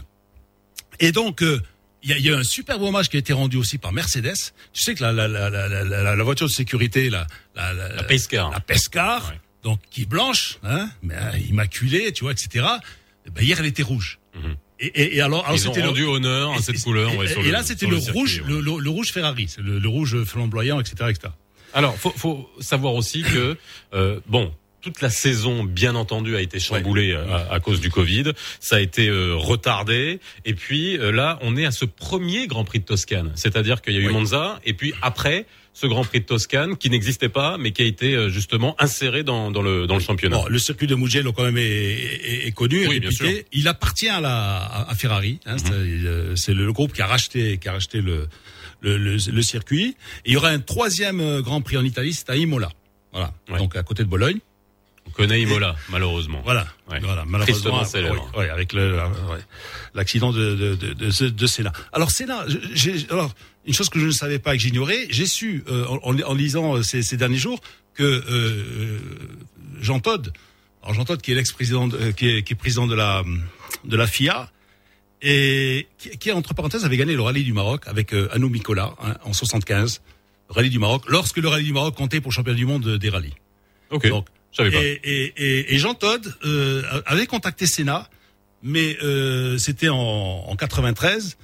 Et 1.00 1.12
donc, 1.12 1.42
euh, 1.42 1.60
il 2.02 2.10
y, 2.10 2.12
a, 2.12 2.18
y 2.18 2.30
a 2.32 2.36
un 2.38 2.42
super 2.44 2.80
hommage 2.82 3.08
qui 3.08 3.16
a 3.16 3.18
été 3.20 3.32
rendu 3.32 3.56
aussi 3.56 3.76
par 3.78 3.92
Mercedes. 3.92 4.34
Tu 4.72 4.82
sais 4.82 4.94
que 4.94 5.02
la, 5.02 5.12
la, 5.12 5.26
la, 5.28 5.50
la, 5.50 6.16
la, 6.16 6.22
voiture 6.24 6.46
de 6.46 6.52
sécurité, 6.52 7.10
la, 7.10 7.26
la, 7.56 7.72
la, 7.72 7.88
La 7.96 8.02
Pescar. 8.04 8.50
la 8.50 8.60
Pescar, 8.60 9.28
Ouais. 9.30 9.40
Donc 9.68 9.80
qui 9.90 10.02
est 10.02 10.08
blanche, 10.08 10.58
hein, 10.62 10.88
mais 11.02 11.14
euh, 11.14 11.38
immaculée, 11.52 12.12
tu 12.12 12.24
vois, 12.24 12.32
etc. 12.32 12.66
Eh 13.26 13.30
Ben, 13.30 13.42
hier, 13.44 13.56
elle 13.60 13.66
était 13.66 13.82
rouge. 13.82 14.18
Mhm. 14.34 14.56
Et, 14.80 14.86
et, 14.86 15.16
et 15.16 15.20
alors, 15.20 15.44
alors 15.44 15.56
Ils 15.58 15.68
ont 15.68 15.74
le- 15.74 15.82
rendu 15.82 16.04
honneur 16.04 16.52
à 16.52 16.56
et- 16.56 16.62
cette 16.62 16.76
et- 16.76 16.80
couleur. 16.82 17.10
Et, 17.12 17.16
ouais, 17.16 17.28
sur 17.28 17.40
et 17.40 17.44
le- 17.44 17.50
là, 17.50 17.62
c'était 17.62 17.86
le, 17.86 17.96
rouge, 17.96 18.42
ouais. 18.46 18.62
le, 18.80 18.88
rouge 18.90 19.10
Ferrari, 19.12 19.46
le, 19.58 19.88
rouge 19.88 20.22
flamboyant, 20.24 20.78
etc., 20.80 20.94
etc. 21.10 21.28
Alors, 21.74 21.94
faut, 21.96 22.14
faut 22.16 22.48
savoir 22.60 22.94
aussi 22.94 23.22
que 23.22 23.56
euh, 23.94 24.20
bon. 24.26 24.52
Toute 24.80 25.00
la 25.02 25.10
saison, 25.10 25.64
bien 25.64 25.96
entendu, 25.96 26.36
a 26.36 26.40
été 26.40 26.60
chamboulée 26.60 27.10
euh, 27.10 27.26
à, 27.50 27.54
à 27.54 27.60
cause 27.60 27.80
du 27.80 27.90
Covid. 27.90 28.26
Ça 28.60 28.76
a 28.76 28.80
été 28.80 29.08
euh, 29.08 29.34
retardé. 29.34 30.20
Et 30.44 30.54
puis 30.54 30.96
euh, 30.96 31.10
là, 31.10 31.36
on 31.42 31.56
est 31.56 31.66
à 31.66 31.72
ce 31.72 31.84
premier 31.84 32.46
Grand 32.46 32.64
Prix 32.64 32.78
de 32.78 32.84
Toscane. 32.84 33.32
C'est-à-dire 33.34 33.82
qu'il 33.82 33.94
y 33.94 33.96
a 33.98 34.00
eu 34.00 34.06
Oui. 34.06 34.12
Monza, 34.12 34.60
et 34.64 34.74
puis 34.74 34.94
après 35.02 35.46
ce 35.80 35.86
Grand 35.86 36.02
Prix 36.04 36.20
de 36.20 36.24
Toscane, 36.24 36.76
qui 36.76 36.90
n'existait 36.90 37.28
pas, 37.28 37.56
mais 37.56 37.70
qui 37.70 37.82
a 37.82 37.84
été 37.84 38.14
euh, 38.14 38.28
justement 38.30 38.74
inséré 38.80 39.22
dans, 39.22 39.50
dans 39.52 39.62
le 39.62 39.86
dans 39.86 39.94
le 39.94 40.00
championnat. 40.00 40.36
Bon, 40.36 40.46
le 40.48 40.58
circuit 40.58 40.88
de 40.88 40.96
Mugello 40.96 41.32
quand 41.32 41.44
même 41.44 41.56
est, 41.58 41.62
est- 41.62 42.46
est 42.48 42.52
connu, 42.52 42.86
Oui, 42.88 42.98
bien 42.98 43.12
sûr. 43.12 43.28
Il 43.52 43.68
appartient 43.68 44.08
à 44.08 44.20
la 44.20 44.56
à, 44.88 44.94
Ferrari. 44.96 45.38
Hein, 45.46 45.56
c'est, 45.58 45.70
euh, 45.72 46.34
c'est 46.34 46.52
le, 46.54 46.66
le 46.66 46.72
groupe 46.72 46.92
qui 46.92 47.00
a 47.02 47.06
racheté 47.06 47.58
qui 47.58 47.68
a 47.68 47.72
racheté 47.72 48.00
le 48.00 48.26
le, 48.80 48.96
le, 48.98 49.16
le 49.38 49.42
circuit. 49.42 49.96
Et 50.24 50.30
il 50.30 50.32
y 50.32 50.36
aura 50.36 50.48
un 50.50 50.58
troisième 50.60 51.20
euh, 51.20 51.42
Grand 51.42 51.60
Prix 51.60 51.76
en 51.76 51.84
Italie, 51.84 52.12
c'est 52.12 52.28
à 52.30 52.36
Imola. 52.36 52.70
Voilà, 53.12 53.32
Ouais. 53.50 53.58
donc 53.58 53.76
à 53.76 53.82
côté 53.84 54.02
de 54.02 54.08
Bologne. 54.08 54.38
On 55.08 55.10
connaît 55.10 55.40
Imola, 55.40 55.74
malheureusement. 55.88 56.40
Voilà, 56.44 56.66
Ouais. 56.90 57.00
voilà. 57.00 57.24
Malheureusement, 57.26 57.84
célèbre. 57.84 58.30
oui, 58.36 58.44
avec 58.46 58.72
euh, 58.74 59.04
ouais, 59.30 59.38
l'accident 59.94 60.32
de 60.32 60.54
de, 60.54 60.74
de, 60.94 61.28
de, 61.28 61.46
Senna. 61.46 61.72
Alors 61.92 62.10
Senna, 62.10 62.44
j'ai 62.74 62.94
alors 63.10 63.34
une 63.66 63.74
chose 63.74 63.88
que 63.88 63.98
je 63.98 64.06
ne 64.06 64.10
savais 64.12 64.38
pas 64.38 64.54
et 64.54 64.58
que 64.58 64.62
j'ignorais, 64.62 65.06
j'ai 65.10 65.26
su 65.26 65.64
euh, 65.68 65.86
en, 66.02 66.18
en 66.20 66.34
lisant 66.34 66.76
euh, 66.76 66.82
ces, 66.82 67.02
ces 67.02 67.16
derniers 67.16 67.36
jours 67.38 67.60
que 67.94 68.04
euh, 68.04 68.98
Jean 69.80 70.00
Todt, 70.00 70.30
alors 70.82 70.94
Jean 70.94 71.04
Todt 71.04 71.20
qui 71.22 71.32
est 71.32 71.34
l'ex-président, 71.34 71.88
de- 71.88 71.96
euh, 71.98 72.12
qui, 72.12 72.28
est, 72.28 72.42
qui 72.42 72.52
est 72.52 72.56
président 72.56 72.86
de 72.86 72.94
la 72.94 73.24
de 73.84 73.96
la 73.96 74.06
FIA 74.06 74.50
et 75.22 75.88
qui, 75.98 76.10
qui 76.18 76.32
entre 76.32 76.54
parenthèses 76.54 76.84
avait 76.84 76.96
gagné 76.96 77.14
le 77.14 77.22
rallye 77.22 77.44
du 77.44 77.52
Maroc 77.52 77.82
avec 77.86 78.12
euh, 78.14 78.28
Anou 78.32 78.48
Mikola 78.48 78.94
hein, 79.02 79.16
en 79.24 79.32
75, 79.32 80.00
le 80.48 80.54
rallye 80.54 80.70
du 80.70 80.78
Maroc, 80.78 81.02
lorsque 81.08 81.38
le 81.38 81.48
rallye 81.48 81.64
du 81.64 81.72
Maroc 81.72 81.96
comptait 81.96 82.20
pour 82.20 82.30
le 82.30 82.34
championnat 82.34 82.56
du 82.56 82.66
monde 82.66 82.88
des 82.96 83.08
rallyes. 83.08 83.34
Ok. 83.90 84.08
Donc, 84.08 84.26
je 84.26 84.28
savais 84.28 84.28
pas. 84.28 84.37
Et, 84.58 85.00
et, 85.04 85.32
et, 85.36 85.74
et 85.74 85.78
Jean 85.78 85.94
Todt 85.94 86.28
euh, 86.44 86.82
avait 87.06 87.26
contacté 87.26 87.66
Senna, 87.66 88.08
mais 88.62 88.96
euh, 89.02 89.58
c'était 89.58 89.88
en, 89.88 89.96
en 89.96 90.56
93. 90.56 91.36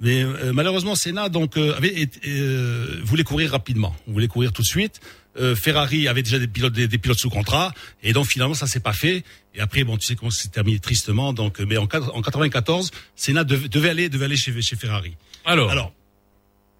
Mais 0.00 0.22
euh, 0.22 0.52
malheureusement, 0.52 0.94
Senna 0.94 1.28
donc 1.28 1.56
euh, 1.56 1.74
avait 1.76 2.08
euh, 2.26 3.00
voulait 3.02 3.24
courir 3.24 3.50
rapidement, 3.50 3.94
voulait 4.06 4.28
courir 4.28 4.52
tout 4.52 4.62
de 4.62 4.66
suite. 4.66 5.00
Euh, 5.40 5.54
Ferrari 5.54 6.08
avait 6.08 6.22
déjà 6.22 6.38
des 6.38 6.48
pilotes, 6.48 6.72
des, 6.72 6.88
des 6.88 6.98
pilotes 6.98 7.18
sous 7.18 7.30
contrat, 7.30 7.72
et 8.02 8.12
donc 8.12 8.26
finalement 8.26 8.54
ça 8.54 8.66
s'est 8.66 8.80
pas 8.80 8.92
fait. 8.92 9.24
Et 9.54 9.60
après, 9.60 9.84
bon, 9.84 9.96
tu 9.96 10.06
sais 10.06 10.14
comment 10.14 10.30
ça 10.30 10.42
s'est 10.42 10.48
terminé 10.50 10.78
tristement. 10.78 11.32
Donc, 11.32 11.60
euh, 11.60 11.66
mais 11.66 11.76
en, 11.76 11.84
en 11.84 12.22
94, 12.22 12.90
Senna 13.16 13.44
devait, 13.44 13.68
devait 13.68 13.88
aller, 13.90 14.08
devait 14.08 14.26
aller 14.26 14.36
chez, 14.36 14.60
chez 14.62 14.76
Ferrari. 14.76 15.16
Alors, 15.44 15.70
Alors, 15.70 15.92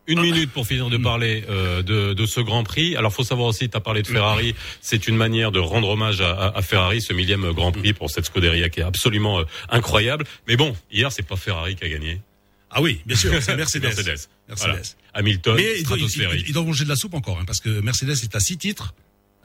Une 0.08 0.20
minute 0.20 0.50
pour 0.50 0.66
finir 0.66 0.88
de 0.90 0.96
parler 0.96 1.44
euh, 1.48 1.82
de, 1.82 2.14
de 2.14 2.26
ce 2.26 2.40
Grand 2.40 2.64
Prix. 2.64 2.96
Alors, 2.96 3.12
faut 3.12 3.22
savoir 3.24 3.48
aussi, 3.48 3.68
tu 3.68 3.76
as 3.76 3.80
parlé 3.80 4.02
de 4.02 4.06
Ferrari. 4.08 4.54
C'est 4.80 5.06
une 5.06 5.16
manière 5.16 5.52
de 5.52 5.58
rendre 5.60 5.88
hommage 5.88 6.20
à, 6.20 6.30
à- 6.32 6.58
à 6.58 6.62
Ferrari, 6.62 7.00
ce 7.00 7.12
millième 7.12 7.52
Grand 7.52 7.70
Prix 7.72 7.92
pour 7.92 8.10
cette 8.10 8.24
Scuderia 8.24 8.68
qui 8.70 8.80
est 8.80 8.84
absolument 8.84 9.40
euh, 9.40 9.44
incroyable. 9.68 10.24
Mais 10.48 10.56
bon, 10.56 10.74
hier, 10.90 11.12
c'est 11.12 11.22
pas 11.22 11.36
Ferrari 11.36 11.76
qui 11.76 11.84
a 11.84 11.88
gagné. 11.88 12.20
ah 12.70 12.80
oui, 12.82 13.00
bien 13.06 13.16
sûr, 13.16 13.30
c'est 13.42 13.54
Mercedes. 13.54 13.82
Mercedes. 13.82 14.28
Mercedes. 14.48 14.66
Voilà. 14.66 14.80
Hamilton, 15.14 15.56
Mais 15.56 15.62
ils 15.62 15.84
doivent, 15.84 15.98
ils, 16.00 16.04
stratosphérique. 16.08 16.44
ils 16.48 16.52
doivent 16.54 16.66
manger 16.66 16.84
de 16.84 16.88
la 16.88 16.96
soupe 16.96 17.14
encore, 17.14 17.38
hein, 17.38 17.44
parce 17.46 17.60
que 17.60 17.68
Mercedes 17.80 18.10
est 18.22 18.34
à 18.34 18.40
6 18.40 18.56
titres, 18.58 18.94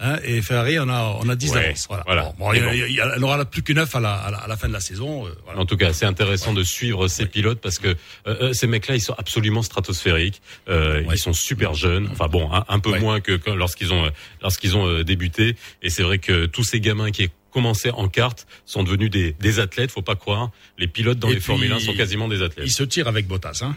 hein, 0.04 0.20
et 0.24 0.42
Ferrari 0.44 0.78
en 0.78 0.90
a, 0.90 1.18
on 1.24 1.28
a 1.30 1.36
10 1.36 1.52
Ouais, 1.52 1.62
d'avance. 1.62 1.86
Voilà. 1.88 2.04
voilà. 2.06 2.34
Bon, 2.38 2.54
il 2.54 2.62
bon. 2.62 2.72
il 2.74 2.92
il 2.92 3.02
en 3.02 3.22
aura 3.24 3.44
plus 3.46 3.64
que 3.64 3.74
9 3.74 3.96
à 3.96 4.00
la, 4.00 4.14
à 4.14 4.30
la, 4.32 4.38
à 4.38 4.48
la 4.48 4.58
fin 4.58 4.68
de 4.68 4.74
la 4.74 4.80
saison. 4.80 5.26
euh, 5.26 5.32
voilà. 5.46 5.60
En 5.62 5.66
tout 5.66 5.78
cas, 5.78 5.94
c'est 5.94 6.06
intéressant 6.06 6.54
de 6.54 6.62
suivre 6.64 7.08
ces 7.08 7.26
pilotes 7.26 7.60
parce 7.62 7.80
que 7.80 7.88
euh, 7.88 7.96
euh, 8.28 8.54
ces 8.54 8.68
mecs-là, 8.68 8.96
ils 8.96 9.02
sont 9.02 9.16
absolument 9.18 9.62
stratosphériques. 9.64 10.42
Euh. 10.70 11.04
Ils 11.12 11.18
sont 11.18 11.34
super 11.34 11.74
jeunes. 11.74 12.08
Enfin 12.12 12.28
bon, 12.28 12.52
un, 12.54 12.66
un 12.68 12.80
peu 12.80 13.00
moins 13.00 13.20
que 13.22 13.40
lorsqu'ils 13.50 13.92
ont 13.94 14.12
lorsqu'ils 14.42 14.78
ont 14.78 15.02
débuté. 15.04 15.56
Et 15.82 15.90
c'est 15.90 16.04
vrai 16.04 16.20
que 16.20 16.46
tous 16.46 16.64
ces 16.64 16.80
gamins 16.80 17.12
qui 17.12 17.30
commençaient 17.52 17.92
en 17.92 18.08
kart 18.08 18.46
sont 18.66 18.84
devenus 18.84 19.10
des, 19.12 19.34
des 19.40 19.60
athlètes. 19.60 19.92
Faut 19.92 20.02
pas 20.02 20.16
croire. 20.16 20.50
Les 20.78 20.88
pilotes 20.88 21.20
dans 21.20 21.30
Et 21.30 21.36
les 21.36 21.40
Formule 21.40 21.72
1 21.72 21.76
puis, 21.78 21.86
sont 21.86 21.94
quasiment 21.94 22.28
des 22.28 22.42
athlètes. 22.42 22.66
Ils 22.68 22.72
se 22.72 22.84
tirent 22.84 23.08
avec 23.08 23.28
Bottas. 23.28 23.60
Hein. 23.64 23.76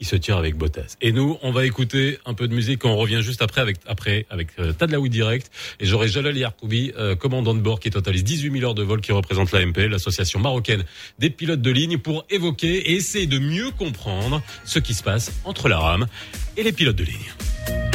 Ils 0.00 0.06
se 0.06 0.16
tirent 0.16 0.36
avec 0.36 0.56
Bottas. 0.56 0.96
Et 1.00 1.12
nous, 1.12 1.38
on 1.42 1.52
va 1.52 1.64
écouter 1.64 2.18
un 2.26 2.34
peu 2.34 2.48
de 2.48 2.54
musique. 2.54 2.84
On 2.84 2.96
revient 2.96 3.22
juste 3.22 3.42
après 3.42 3.60
avec 3.60 3.76
après 3.86 4.26
avec 4.28 4.48
euh, 4.58 4.72
Tadlaoui 4.72 5.08
direct. 5.08 5.50
Et 5.80 5.86
j'aurai 5.86 6.08
Jalal 6.08 6.36
Yarkoubi, 6.36 6.92
euh, 6.98 7.14
commandant 7.14 7.54
de 7.54 7.60
bord, 7.60 7.80
qui 7.80 7.90
totalise 7.90 8.24
18 8.24 8.52
000 8.52 8.64
heures 8.64 8.74
de 8.74 8.82
vol, 8.82 9.00
qui 9.00 9.12
représente 9.12 9.52
l'AMP, 9.52 9.88
l'association 9.88 10.40
marocaine 10.40 10.84
des 11.18 11.30
pilotes 11.30 11.62
de 11.62 11.70
ligne, 11.70 11.98
pour 11.98 12.26
évoquer 12.28 12.90
et 12.90 12.94
essayer 12.94 13.26
de 13.26 13.38
mieux 13.38 13.70
comprendre 13.70 14.42
ce 14.64 14.78
qui 14.78 14.94
se 14.94 15.02
passe 15.02 15.32
entre 15.44 15.68
la 15.68 15.78
rame 15.78 16.06
et 16.56 16.62
les 16.62 16.72
pilotes 16.72 16.96
de 16.96 17.04
ligne. 17.04 17.93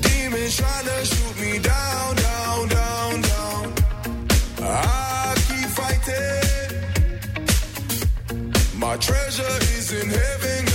Demons 0.00 0.54
shoot 1.04 1.40
me 1.40 1.58
down, 1.58 2.16
down, 2.16 2.68
down, 2.68 3.20
down. 3.20 3.74
I 4.62 5.34
keep 5.46 5.68
fighting. 5.68 6.78
My 8.78 8.96
treasure 8.96 9.58
is 9.76 9.92
in 9.92 10.08
heaven. 10.08 10.69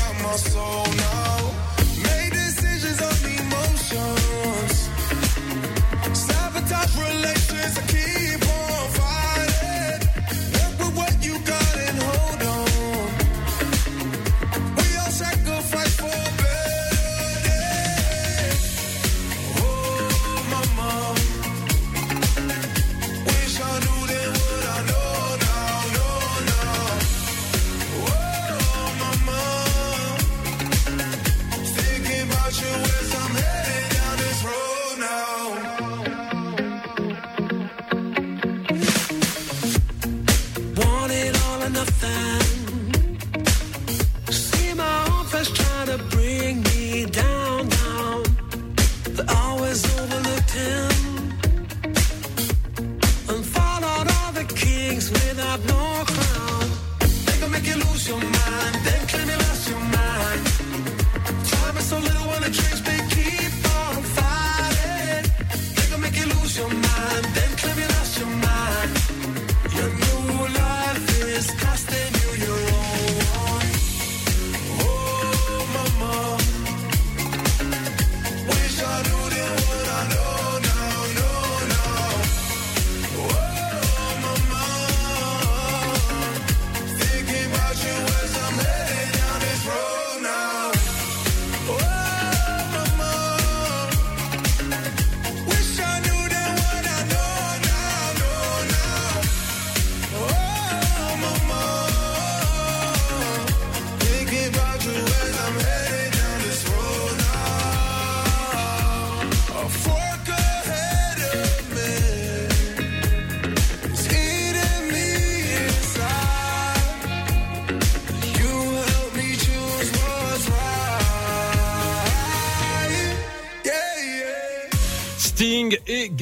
I've 55.55 55.65
known 55.67 55.94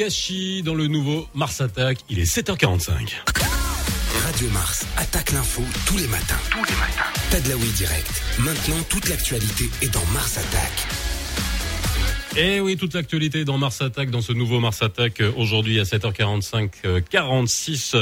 Gachi 0.03 0.63
dans 0.63 0.75
le 0.75 0.87
nouveau 0.87 1.29
Mars 1.33 1.61
Attack. 1.61 1.99
Il 2.09 2.19
est 2.19 2.29
7h45. 2.29 2.91
Radio 4.25 4.49
Mars 4.49 4.85
attaque 4.97 5.31
l'info 5.31 5.61
tous 5.85 5.95
les 5.95 6.07
matins. 6.07 6.35
Tous 6.51 6.65
les 6.65 6.75
matins. 6.75 7.07
Tadlaoui 7.31 7.69
direct. 7.77 8.21
Maintenant, 8.39 8.83
toute 8.89 9.07
l'actualité 9.07 9.63
est 9.81 9.93
dans 9.93 10.05
Mars 10.13 10.37
Attack. 10.37 10.71
Et 12.35 12.59
oui, 12.59 12.75
toute 12.75 12.95
l'actualité 12.95 13.45
dans 13.45 13.57
Mars 13.57 13.81
Attack, 13.81 14.09
dans 14.09 14.19
ce 14.19 14.33
nouveau 14.33 14.59
Mars 14.59 14.81
Attack, 14.81 15.21
euh, 15.21 15.31
aujourd'hui 15.37 15.79
à 15.79 15.83
7h45, 15.83 16.71
euh, 16.83 16.99
46, 17.09 17.95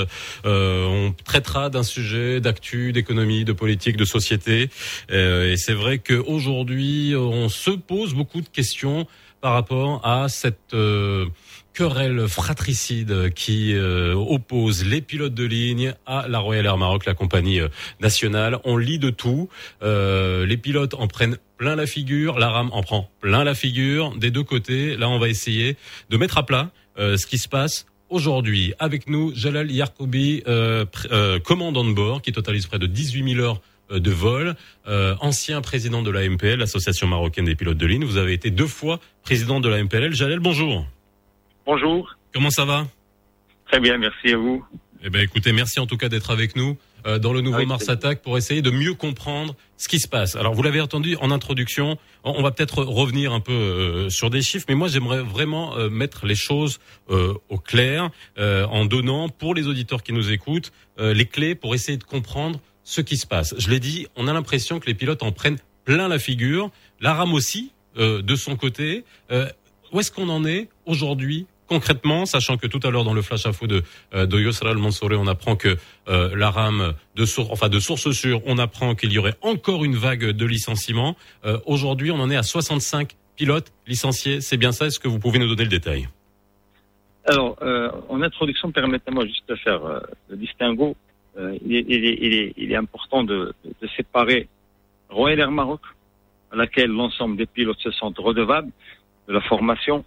euh, 0.45 0.85
on 0.85 1.13
traitera 1.23 1.69
d'un 1.69 1.83
sujet 1.83 2.41
d'actu, 2.41 2.93
d'économie, 2.93 3.45
de 3.45 3.53
politique, 3.53 3.95
de 3.95 4.05
société. 4.05 4.71
Euh, 5.11 5.51
et 5.51 5.57
c'est 5.57 5.75
vrai 5.75 5.99
qu'aujourd'hui, 5.99 7.13
on 7.15 7.47
se 7.47 7.69
pose 7.69 8.15
beaucoup 8.15 8.41
de 8.41 8.49
questions 8.49 9.05
par 9.41 9.53
rapport 9.53 10.05
à 10.05 10.29
cette 10.29 10.73
euh, 10.73 11.25
querelle 11.73 12.27
fratricide 12.27 13.33
qui 13.33 13.73
euh, 13.73 14.13
oppose 14.13 14.85
les 14.85 15.01
pilotes 15.01 15.33
de 15.33 15.45
ligne 15.45 15.93
à 16.05 16.27
la 16.27 16.39
Royal 16.39 16.65
Air 16.65 16.77
Maroc, 16.77 17.05
la 17.05 17.13
compagnie 17.13 17.59
euh, 17.59 17.69
nationale. 17.99 18.59
On 18.63 18.77
lit 18.77 18.99
de 18.99 19.09
tout. 19.09 19.49
Euh, 19.83 20.45
les 20.45 20.57
pilotes 20.57 20.93
en 20.93 21.07
prennent 21.07 21.37
plein 21.57 21.75
la 21.75 21.85
figure, 21.85 22.39
la 22.39 22.49
rame 22.49 22.69
en 22.73 22.83
prend 22.83 23.09
plein 23.19 23.43
la 23.43 23.55
figure 23.55 24.15
des 24.17 24.31
deux 24.31 24.43
côtés. 24.43 24.97
Là, 24.97 25.09
on 25.09 25.19
va 25.19 25.29
essayer 25.29 25.77
de 26.09 26.17
mettre 26.17 26.37
à 26.37 26.45
plat 26.45 26.71
euh, 26.97 27.17
ce 27.17 27.25
qui 27.25 27.37
se 27.37 27.47
passe 27.47 27.85
aujourd'hui. 28.11 28.73
Avec 28.77 29.09
nous, 29.09 29.33
Jalal 29.33 29.71
Yarkoubi, 29.71 30.43
euh, 30.47 30.85
euh, 31.11 31.39
commandant 31.39 31.83
de 31.83 31.93
bord, 31.93 32.21
qui 32.21 32.31
totalise 32.31 32.67
près 32.67 32.79
de 32.79 32.85
18 32.85 33.35
000 33.35 33.45
heures 33.45 33.61
de 33.89 34.11
vol, 34.11 34.55
euh, 34.87 35.15
ancien 35.19 35.61
président 35.61 36.01
de 36.01 36.11
la 36.11 36.27
MPL, 36.27 36.59
l'Association 36.59 37.07
marocaine 37.07 37.45
des 37.45 37.55
pilotes 37.55 37.77
de 37.77 37.85
ligne. 37.85 38.05
Vous 38.05 38.17
avez 38.17 38.33
été 38.33 38.51
deux 38.51 38.67
fois 38.67 38.99
président 39.23 39.59
de 39.59 39.67
la 39.67 39.83
MPLL. 39.83 40.13
Jalal, 40.13 40.39
bonjour. 40.39 40.85
Bonjour, 41.65 42.15
Comment 42.33 42.49
ça 42.49 42.65
va 42.65 42.87
très 43.67 43.79
bien, 43.79 43.97
merci 43.97 44.33
à 44.33 44.37
vous. 44.37 44.65
Eh 45.03 45.09
ben, 45.09 45.21
écoutez, 45.21 45.53
merci 45.53 45.79
en 45.79 45.87
tout 45.87 45.95
cas 45.95 46.09
d'être 46.09 46.29
avec 46.29 46.55
nous 46.55 46.77
euh, 47.07 47.19
dans 47.19 47.31
le 47.31 47.41
nouveau 47.41 47.65
Mars. 47.65 47.87
Attack 47.87 48.21
pour 48.21 48.37
essayer 48.37 48.61
de 48.61 48.69
mieux 48.69 48.93
comprendre 48.93 49.55
ce 49.77 49.87
qui 49.87 49.99
se 49.99 50.07
passe. 50.07 50.35
Alors, 50.35 50.53
vous 50.53 50.61
l'avez 50.61 50.81
entendu 50.81 51.15
en 51.21 51.31
introduction, 51.31 51.97
on, 52.23 52.43
va 52.43 52.51
peut-être 52.51 52.83
revenir 52.83 53.31
un 53.31 53.39
peu 53.39 53.53
euh, 53.53 54.09
sur 54.09 54.29
des 54.29 54.41
chiffres, 54.41 54.65
mais 54.67 54.75
moi, 54.75 54.89
j'aimerais 54.89 55.21
vraiment 55.21 55.77
euh, 55.77 55.89
mettre 55.89 56.25
les 56.25 56.35
choses 56.35 56.79
au 57.07 57.57
clair 57.57 58.09
en 58.37 58.85
donnant 58.85 59.29
pour 59.29 59.55
les 59.55 59.67
auditeurs 59.67 60.03
qui 60.03 60.13
nous 60.13 60.31
écoutent 60.31 60.71
les 60.97 61.25
clés 61.25 61.55
pour 61.55 61.75
essayer 61.75 61.97
de 61.97 62.03
comprendre 62.03 62.59
ce 62.83 63.01
qui 63.01 63.17
se 63.17 63.27
passe. 63.27 63.53
Je 63.57 63.69
l'ai 63.69 63.79
dit, 63.79 64.07
on 64.15 64.27
a 64.27 64.33
l'impression 64.33 64.79
que 64.79 64.85
les 64.85 64.93
pilotes 64.93 65.23
en 65.23 65.31
prennent 65.31 65.57
plein 65.83 66.07
la 66.07 66.19
figure, 66.19 66.71
la 67.01 67.13
rame 67.13 67.33
aussi 67.33 67.73
de 67.97 68.35
son 68.35 68.55
côté. 68.55 69.03
Où 69.91 69.99
est-ce 69.99 70.11
qu'on 70.11 70.29
en 70.29 70.45
est 70.45 70.69
aujourd'hui 70.91 71.47
concrètement, 71.71 72.25
sachant 72.25 72.57
que 72.57 72.67
tout 72.67 72.81
à 72.83 72.89
l'heure 72.89 73.05
dans 73.05 73.13
le 73.13 73.21
flash 73.21 73.45
info 73.45 73.65
de 73.65 73.81
euh, 74.13 74.25
de 74.25 74.37
Yosra 74.37 74.73
on 74.73 75.27
apprend 75.27 75.55
que 75.55 75.77
euh, 76.09 76.35
la 76.35 76.51
rame 76.51 76.93
de 77.15 77.23
source, 77.23 77.47
enfin 77.49 77.69
de 77.69 77.79
source 77.79 78.11
sûre, 78.11 78.41
on 78.45 78.57
apprend 78.57 78.93
qu'il 78.93 79.13
y 79.13 79.17
aurait 79.17 79.37
encore 79.41 79.85
une 79.85 79.95
vague 79.95 80.31
de 80.31 80.45
licenciements. 80.45 81.15
Euh, 81.45 81.59
aujourd'hui, 81.65 82.11
on 82.11 82.19
en 82.19 82.29
est 82.29 82.35
à 82.35 82.43
65 82.43 83.15
pilotes 83.37 83.71
licenciés. 83.87 84.41
C'est 84.41 84.57
bien 84.57 84.73
ça? 84.73 84.87
Est-ce 84.87 84.99
que 84.99 85.07
vous 85.07 85.19
pouvez 85.19 85.39
nous 85.39 85.47
donner 85.47 85.63
le 85.63 85.69
détail? 85.69 86.09
Alors, 87.23 87.55
euh, 87.61 87.89
en 88.09 88.21
introduction, 88.21 88.73
permettez-moi 88.73 89.25
juste 89.25 89.47
de 89.47 89.55
faire 89.55 89.81
le 90.27 90.35
distinguo. 90.35 90.97
Il, 91.65 92.73
est, 92.73 92.75
important 92.75 93.23
de 93.23 93.53
séparer 93.95 94.49
Royal 95.09 95.39
Air 95.39 95.51
Maroc, 95.51 95.79
à 96.51 96.57
laquelle 96.57 96.89
l'ensemble 96.89 97.37
des 97.37 97.45
pilotes 97.45 97.79
se 97.79 97.91
sentent 97.91 98.19
redevables 98.19 98.71
de 99.29 99.33
la 99.33 99.41
formation, 99.41 100.03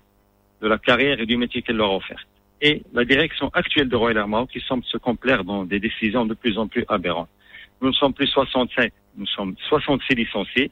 de 0.63 0.69
la 0.69 0.79
carrière 0.79 1.21
et 1.21 1.27
du 1.27 1.37
métier 1.37 1.63
qu'elle 1.63 1.77
leur 1.77 1.91
a 1.91 1.97
offert. 1.97 2.25
Et 2.61 2.83
la 2.93 3.05
direction 3.05 3.51
actuelle 3.53 3.89
de 3.89 3.97
Royal 3.97 4.19
Air 4.19 4.29
Maroc 4.29 4.51
qui 4.53 4.61
semble 4.61 4.85
se 4.85 4.97
complaire 4.97 5.45
dans 5.45 5.65
des 5.65 5.81
décisions 5.81 6.25
de 6.25 6.35
plus 6.35 6.57
en 6.59 6.67
plus 6.69 6.85
aberrantes. 6.89 7.29
Nous 7.83 7.89
ne 7.89 7.93
sommes 7.95 8.15
plus 8.15 8.29
65, 8.29 8.93
nous 9.17 9.27
sommes 9.27 9.55
66 9.69 10.15
licenciés. 10.15 10.71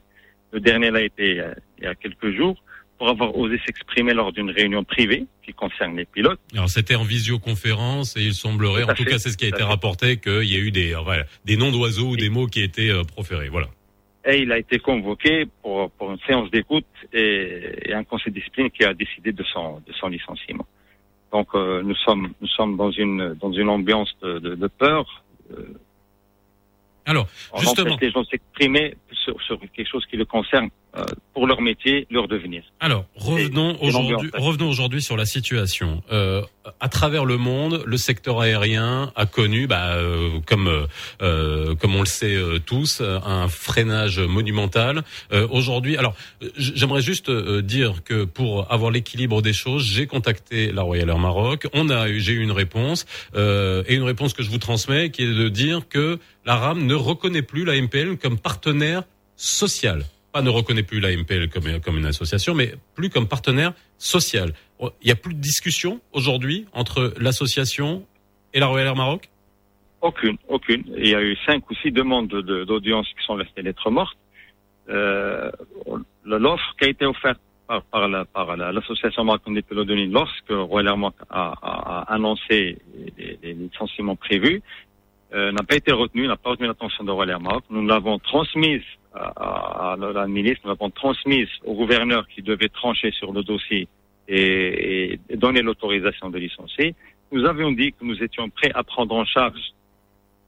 Le 0.51 0.59
dernier 0.59 0.89
l'a 0.91 1.01
été 1.01 1.39
euh, 1.39 1.53
il 1.77 1.83
y 1.83 1.87
a 1.87 1.95
quelques 1.95 2.35
jours 2.35 2.55
pour 2.97 3.09
avoir 3.09 3.35
osé 3.37 3.59
s'exprimer 3.65 4.13
lors 4.13 4.31
d'une 4.31 4.49
réunion 4.49 4.83
privée 4.83 5.25
qui 5.45 5.53
concerne 5.53 5.97
les 5.97 6.05
pilotes. 6.05 6.39
Alors 6.53 6.69
c'était 6.69 6.95
en 6.95 7.03
visioconférence 7.03 8.15
et 8.17 8.21
il 8.21 8.33
semblerait, 8.33 8.83
Tout 8.83 8.89
en 8.91 8.93
tout 8.93 9.03
fait, 9.03 9.09
cas 9.11 9.19
c'est 9.19 9.29
ce 9.29 9.37
qui 9.37 9.45
a 9.45 9.49
été 9.49 9.57
fait. 9.57 9.63
rapporté, 9.63 10.17
qu'il 10.17 10.43
y 10.45 10.55
a 10.55 10.59
eu 10.59 10.71
des, 10.71 10.95
euh, 10.95 10.99
voilà, 11.01 11.25
des 11.45 11.57
noms 11.57 11.71
d'oiseaux 11.71 12.09
ou 12.09 12.15
des 12.17 12.29
mots 12.29 12.47
qui 12.47 12.61
étaient 12.61 12.89
euh, 12.91 13.03
proférés. 13.03 13.49
Voilà. 13.49 13.67
Et 14.25 14.39
il 14.43 14.51
a 14.51 14.57
été 14.57 14.79
convoqué 14.79 15.45
pour, 15.61 15.91
pour 15.91 16.11
une 16.11 16.19
séance 16.19 16.49
d'écoute 16.49 16.85
et, 17.11 17.89
et 17.89 17.93
un 17.93 18.03
conseil 18.03 18.31
de 18.31 18.39
discipline 18.39 18.69
qui 18.71 18.83
a 18.85 18.93
décidé 18.93 19.31
de 19.33 19.43
son, 19.43 19.81
de 19.85 19.93
son 19.93 20.07
licenciement. 20.07 20.65
Donc 21.31 21.49
euh, 21.55 21.81
nous 21.81 21.95
sommes 21.95 22.33
nous 22.39 22.47
sommes 22.47 22.77
dans 22.77 22.91
une 22.91 23.33
dans 23.33 23.51
une 23.51 23.69
ambiance 23.69 24.15
de, 24.21 24.39
de, 24.39 24.55
de 24.55 24.67
peur. 24.67 25.23
Alors 27.05 27.27
On 27.51 27.57
justement, 27.59 27.97
les 27.99 28.11
gens 28.11 28.23
s'exprimer 28.23 28.95
sur, 29.11 29.41
sur 29.41 29.59
quelque 29.59 29.89
chose 29.89 30.05
qui 30.05 30.15
le 30.15 30.25
concerne 30.25 30.67
euh, 30.67 30.82
pour 31.33 31.47
leur 31.47 31.61
métier, 31.61 32.05
leur 32.11 32.27
devenir. 32.27 32.63
Alors, 32.79 33.05
revenons 33.15 33.77
aujourd'hui, 33.81 34.29
revenons 34.33 34.69
aujourd'hui 34.69 35.01
sur 35.01 35.17
la 35.17 35.25
situation. 35.25 36.03
Euh, 36.11 36.43
à 36.79 36.89
travers 36.89 37.25
le 37.25 37.37
monde, 37.37 37.83
le 37.85 37.97
secteur 37.97 38.39
aérien 38.39 39.11
a 39.15 39.25
connu, 39.25 39.67
bah, 39.67 39.95
euh, 39.95 40.39
comme 40.45 40.67
euh, 40.67 40.85
euh, 41.21 41.75
comme 41.75 41.95
on 41.95 42.01
le 42.01 42.05
sait 42.05 42.35
euh, 42.35 42.59
tous, 42.59 43.01
euh, 43.01 43.19
un 43.25 43.47
freinage 43.47 44.19
monumental. 44.19 45.03
Euh, 45.31 45.47
aujourd'hui, 45.49 45.97
alors 45.97 46.15
euh, 46.43 46.49
j'aimerais 46.55 47.01
juste 47.01 47.29
euh, 47.29 47.61
dire 47.61 48.03
que 48.03 48.25
pour 48.25 48.71
avoir 48.71 48.91
l'équilibre 48.91 49.41
des 49.41 49.53
choses, 49.53 49.83
j'ai 49.83 50.05
contacté 50.05 50.71
la 50.71 50.83
Royal 50.83 51.09
Air 51.09 51.19
Maroc. 51.19 51.67
On 51.73 51.89
a 51.89 52.07
eu, 52.09 52.19
j'ai 52.19 52.33
eu 52.33 52.41
une 52.43 52.51
réponse 52.51 53.05
euh, 53.35 53.83
et 53.87 53.95
une 53.95 54.03
réponse 54.03 54.33
que 54.33 54.43
je 54.43 54.49
vous 54.49 54.59
transmets, 54.59 55.09
qui 55.09 55.23
est 55.23 55.33
de 55.33 55.49
dire 55.49 55.87
que 55.89 56.19
la 56.45 56.55
RAM 56.55 56.85
ne 56.85 56.95
reconnaît 56.95 57.41
plus 57.41 57.65
la 57.65 57.81
MPL 57.81 58.17
comme 58.17 58.37
partenaire 58.37 59.03
social. 59.35 60.05
Pas 60.33 60.41
ne 60.41 60.49
reconnaît 60.49 60.81
plus 60.83 60.99
la 60.99 61.15
MPL 61.15 61.47
comme, 61.49 61.97
une 61.97 62.05
association, 62.07 62.55
mais 62.55 62.73
plus 62.95 63.09
comme 63.09 63.27
partenaire 63.27 63.73
social. 63.99 64.51
Il 64.81 65.07
y 65.07 65.11
a 65.11 65.15
plus 65.15 65.35
de 65.35 65.39
discussion 65.39 66.01
aujourd'hui 66.11 66.65
entre 66.73 67.13
l'association 67.19 68.05
et 68.53 68.59
la 68.59 68.65
Royal 68.65 68.87
Air 68.87 68.95
Maroc? 68.95 69.29
Aucune, 70.01 70.37
aucune. 70.49 70.83
Il 70.97 71.07
y 71.07 71.15
a 71.15 71.21
eu 71.21 71.37
cinq 71.45 71.69
ou 71.69 71.75
six 71.75 71.91
demandes 71.91 72.27
de- 72.27 72.41
de- 72.41 72.63
d'audience 72.65 73.07
qui 73.17 73.23
sont 73.25 73.35
restées 73.35 73.61
lettres 73.61 73.89
mortes. 73.91 74.17
Euh, 74.89 75.51
L'offre 76.25 76.75
qui 76.79 76.85
a 76.85 76.89
été 76.89 77.05
offerte 77.05 77.39
par, 77.67 77.83
par 77.83 78.07
la- 78.09 78.25
par 78.25 78.57
la- 78.57 78.71
l'association 78.71 79.23
des 79.53 79.63
ligne 79.93 80.11
lorsque 80.11 80.49
Royal 80.49 80.87
Air 80.87 80.97
Maroc 80.97 81.15
a, 81.29 81.53
annoncé 82.13 82.77
les, 83.17 83.37
les 83.43 83.53
licenciements 83.53 84.15
prévus 84.15 84.61
euh, 85.33 85.51
n'a 85.51 85.63
pas 85.63 85.75
été 85.75 85.91
retenue, 85.91 86.27
n'a 86.27 86.37
pas 86.37 86.49
retenu 86.51 86.67
l'attention 86.67 87.03
de 87.03 87.11
Royal 87.11 87.31
Air 87.35 87.39
Maroc. 87.41 87.63
Nous 87.69 87.85
l'avons 87.85 88.19
transmise 88.19 88.81
à, 89.13 89.93
à- 89.93 89.97
la 89.97 90.27
ministre, 90.27 90.61
nous 90.63 90.69
l'avons 90.71 90.89
transmise 90.89 91.47
au 91.65 91.73
gouverneur 91.75 92.27
qui 92.27 92.41
devait 92.41 92.69
trancher 92.69 93.11
sur 93.11 93.31
le 93.31 93.43
dossier 93.43 93.87
et, 94.27 95.19
et 95.29 95.35
donner 95.37 95.61
l'autorisation 95.61 96.29
de 96.29 96.37
licencier. 96.39 96.95
Nous 97.31 97.45
avions 97.45 97.71
dit 97.71 97.91
que 97.93 98.03
nous 98.03 98.21
étions 98.23 98.49
prêts 98.49 98.71
à 98.73 98.83
prendre 98.83 99.15
en 99.15 99.25
charge 99.25 99.59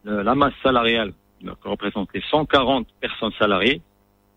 euh, 0.07 0.23
la 0.23 0.35
masse 0.35 0.53
salariale 0.63 1.13
qui 1.41 1.47
représente 1.67 2.09
les 2.13 2.21
140 2.29 2.87
personnes 2.99 3.31
salariées, 3.37 3.81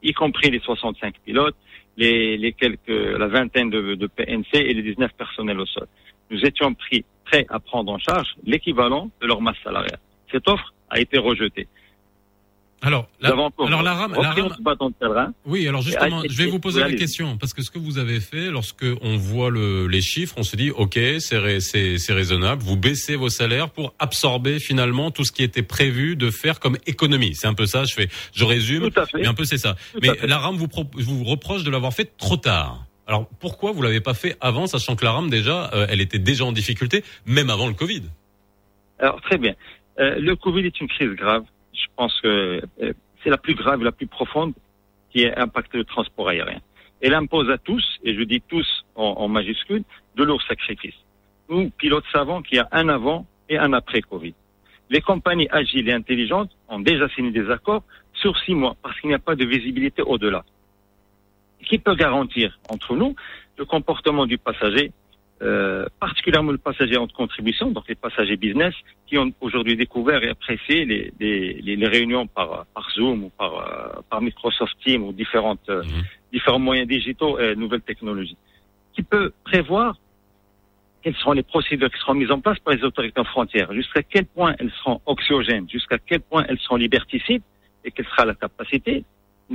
y 0.03 0.13
compris 0.13 0.51
les 0.51 0.61
65 0.61 1.15
pilotes, 1.25 1.57
les, 1.97 2.37
les 2.37 2.53
quelques, 2.53 2.89
la 2.89 3.29
vingtaine 3.29 3.71
de, 3.71 3.95
de 3.95 4.07
PNC 4.07 4.45
et 4.55 4.75
les 4.75 4.83
19 4.83 5.13
personnels 5.17 5.59
au 5.61 5.67
sol. 5.67 5.87
Nous 6.31 6.41
étions 6.45 6.75
pris, 6.75 7.05
prêts 7.25 7.47
à 7.49 7.59
prendre 7.61 7.93
en 7.93 7.99
charge 7.99 8.29
l'équivalent 8.45 9.11
de 9.21 9.27
leur 9.27 9.41
masse 9.41 9.57
salariale. 9.65 9.99
Cette 10.31 10.47
offre 10.49 10.73
a 10.91 11.01
été 11.01 11.19
rejetée. 11.19 11.67
Alors, 12.81 13.09
la, 13.21 13.31
alors 13.31 13.83
la 13.83 13.93
RAM, 13.95 14.13
la 14.13 14.19
repris 14.19 14.41
RAM, 14.41 14.49
notre 14.51 14.63
bâton 14.63 14.89
de 14.91 14.95
terrain. 14.95 15.33
oui, 15.45 15.67
alors 15.67 15.83
justement, 15.83 16.23
je 16.29 16.37
vais 16.37 16.47
vous 16.47 16.61
poser 16.61 16.81
la 16.81 16.93
question 16.93 17.37
parce 17.37 17.53
que 17.53 17.61
ce 17.63 17.73
que 17.73 17.79
vous 17.81 17.99
avez 17.99 18.21
fait, 18.21 18.51
lorsque 18.53 18.85
on 19.01 19.17
voit 19.17 19.51
le, 19.51 19.89
les 19.89 20.01
chiffres, 20.01 20.35
on 20.39 20.45
se 20.45 20.55
dit, 20.55 20.71
ok, 20.71 20.97
c'est 21.19 21.39
rai- 21.39 21.61
c'est 21.61 21.99
c'est 21.99 22.13
raisonnable. 22.13 22.63
Vous 22.63 22.77
baissez 22.77 23.17
vos 23.17 23.31
salaires 23.31 23.71
pour 23.71 23.95
absorber 23.99 24.61
finalement 24.61 25.11
tout 25.11 25.25
ce 25.25 25.33
qui 25.33 25.43
était 25.43 25.65
prévu 25.65 26.15
de 26.15 26.31
faire 26.31 26.61
comme 26.61 26.77
économie. 26.87 27.35
C'est 27.35 27.49
un 27.49 27.55
peu 27.55 27.67
ça. 27.67 27.85
Je 27.85 27.95
fais, 27.95 28.09
je 28.33 28.45
résume, 28.45 28.91
Tout 28.91 29.01
à 29.01 29.07
fait. 29.07 29.19
mais 29.23 29.27
un 29.27 29.35
peu 29.35 29.45
c'est 29.45 29.59
ça. 29.59 29.75
Tout 29.95 29.99
Mais 30.03 30.11
la 30.27 30.39
RAM 30.39 30.55
vous, 30.57 30.69
pro- 30.69 30.87
vous 30.95 31.25
reproche 31.25 31.65
de 31.65 31.71
l'avoir 31.71 31.93
fait 31.93 32.17
trop 32.17 32.37
tard. 32.37 32.85
Alors 33.09 33.27
pourquoi 33.41 33.73
vous 33.73 33.83
l'avez 33.83 34.01
pas 34.01 34.15
fait 34.15 34.37
avant, 34.41 34.69
sachant 34.69 34.95
que 34.95 35.05
la 35.05 35.11
RAM 35.11 35.31
déjà, 35.31 35.71
euh, 35.75 35.87
elle 35.89 36.01
était 36.01 36.19
déjà 36.21 36.45
en 36.45 36.53
difficulté, 36.53 37.03
même 37.27 37.51
avant 37.51 37.67
le 37.67 37.75
Covid? 37.75 38.03
Alors, 39.01 39.21
très 39.23 39.39
bien. 39.39 39.55
Euh, 39.99 40.17
le 40.21 40.37
Covid 40.37 40.61
est 40.67 40.81
une 40.81 40.87
crise 40.89 41.11
grave. 41.17 41.43
Je 41.99 42.05
pense 42.05 42.21
que 42.21 42.63
euh, 42.81 42.93
c'est 43.25 43.29
la 43.29 43.39
plus 43.39 43.57
grave, 43.57 43.83
la 43.83 43.91
plus 43.91 44.07
profonde 44.07 44.53
qui 45.11 45.27
a 45.27 45.43
impacté 45.43 45.79
le 45.79 45.85
transport 45.85 46.29
aérien. 46.29 46.61
Elle 47.01 47.13
impose 47.13 47.51
à 47.51 47.59
tous, 47.59 47.85
et 48.05 48.15
je 48.15 48.23
dis 48.23 48.41
tous 48.41 48.85
en, 48.95 49.15
en 49.19 49.27
majuscule, 49.27 49.83
de 50.15 50.23
lourds 50.23 50.43
sacrifices. 50.43 50.95
Nous, 51.49 51.71
pilotes, 51.71 52.05
savons 52.13 52.41
qu'il 52.43 52.59
y 52.59 52.61
a 52.61 52.69
un 52.71 52.89
avant 52.89 53.27
et 53.49 53.59
un 53.59 53.73
après 53.73 54.01
Covid. 54.01 54.35
Les 54.91 55.01
compagnies 55.01 55.49
agiles 55.51 55.89
et 55.89 55.93
intelligentes 55.93 56.53
ont 56.69 56.79
déjà 56.79 57.09
signé 57.09 57.33
des 57.33 57.51
accords 57.51 57.83
sur 58.13 58.39
six 58.39 58.55
mois 58.55 58.77
parce 58.81 59.01
qu'il 59.01 59.09
n'y 59.09 59.17
a 59.17 59.19
pas 59.19 59.35
de 59.35 59.45
visibilité 59.45 60.03
au-delà. 60.03 60.45
Qui 61.65 61.79
peut 61.79 61.97
garantir 61.97 62.61
entre 62.71 62.95
nous 62.95 63.17
le 63.57 63.65
comportement 63.65 64.25
du 64.25 64.39
passager, 64.39 64.93
euh, 65.41 65.87
particulièrement 66.01 66.53
le 66.53 66.59
passager 66.59 66.97
en 66.97 67.07
contribution, 67.07 67.71
donc 67.71 67.85
les 67.89 67.95
passagers 67.95 68.37
business, 68.37 68.75
qui 69.07 69.17
ont 69.19 69.31
aujourd'hui 69.41 69.77
découvert 69.77 70.23
et 70.25 70.31
apprécié 70.31 70.85
les, 70.85 71.13
les, 71.21 71.55
les- 71.63 71.87
réunions 71.87 72.27
par, 72.27 72.67
par 72.75 72.91
Zoom 72.91 73.25
ou 73.25 73.31
par, 73.31 73.53
euh, 73.55 74.01
par 74.11 74.21
Microsoft 74.21 74.75
Teams 74.85 75.03
ou 75.05 75.13
différentes, 75.13 75.69
euh, 75.69 75.83
Mhm. 75.85 76.03
différents 76.33 76.59
moyens 76.59 76.89
digitaux 76.89 77.39
et 77.39 77.55
nouvelles 77.55 77.83
technologies. 77.83 78.37
Qui 78.95 79.03
peut 79.03 79.33
prévoir 79.45 79.97
quelles 81.03 81.15
seront 81.17 81.33
les 81.33 81.45
procédures 81.45 81.91
qui 81.91 81.99
seront 82.01 82.15
mises 82.15 82.31
en 82.33 82.41
place 82.41 82.59
par 82.59 82.75
les 82.75 82.83
autorités 82.83 83.21
en 83.21 83.25
frontières, 83.25 83.73
jusqu'à 83.73 84.03
quel 84.03 84.27
point 84.27 84.55
elles 84.59 84.73
seront 84.83 85.01
oxygènes, 85.07 85.69
jusqu'à 85.71 85.99
quel 85.99 86.21
point 86.21 86.45
elles 86.49 86.59
seront 86.59 86.77
liberticides 86.77 87.43
et 87.85 87.93
quelle 87.93 88.07
sera 88.07 88.25
la 88.25 88.35
capacité 88.35 89.05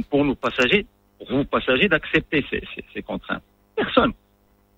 pour 0.09 0.23
nous 0.23 0.35
passagers, 0.35 0.85
pour 1.17 1.29
vous 1.29 1.43
passagers, 1.43 1.89
d'accepter 1.89 2.45
ces, 2.49 2.63
ces, 2.73 2.83
ces 2.93 3.01
contraintes. 3.03 3.43
Personne. 3.75 4.13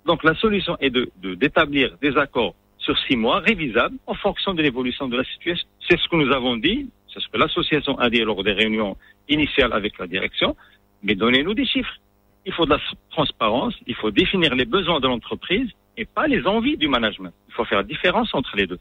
Donc 0.06 0.24
la 0.24 0.36
solution 0.36 0.78
est 0.80 0.90
de 0.90 1.10
de- 1.24 1.36
d'établir 1.36 1.98
des 2.02 2.16
accords 2.18 2.56
sur 2.78 2.98
six 3.08 3.16
mois 3.16 3.40
révisables 3.40 3.98
en 4.06 4.14
fonction 4.14 4.54
de 4.54 4.62
l'évolution 4.62 5.08
de 5.08 5.18
la 5.18 5.24
situation. 5.24 5.68
C'est 5.88 6.00
ce 6.00 6.08
que 6.08 6.16
nous 6.16 6.32
avons 6.32 6.56
dit, 6.58 6.90
c'est 7.12 7.20
ce 7.20 7.28
que 7.30 7.38
l'association 7.38 7.98
a 7.98 8.10
dit 8.10 8.22
lors 8.22 8.44
des 8.44 8.52
réunions 8.54 8.96
initiales 9.28 9.74
avec 9.74 9.98
la 9.98 10.06
direction, 10.08 10.56
mais 11.02 11.16
donnez-nous 11.16 11.54
des 11.56 11.66
chiffres. 11.66 11.96
Il 12.46 12.54
faut 12.54 12.66
de 12.66 12.72
la 12.72 12.80
transparence, 13.10 13.74
il 13.88 13.96
faut 13.96 14.12
définir 14.12 14.54
les 14.54 14.66
besoins 14.66 15.00
de 15.00 15.08
l'entreprise 15.08 15.70
et 15.98 16.06
pas 16.06 16.28
les 16.28 16.46
envies 16.46 16.78
du 16.78 16.88
management. 16.88 17.34
Il 17.48 17.54
faut 17.56 17.66
faire 17.66 17.84
différence 17.84 18.30
entre 18.36 18.56
les 18.56 18.68
deux. 18.68 18.78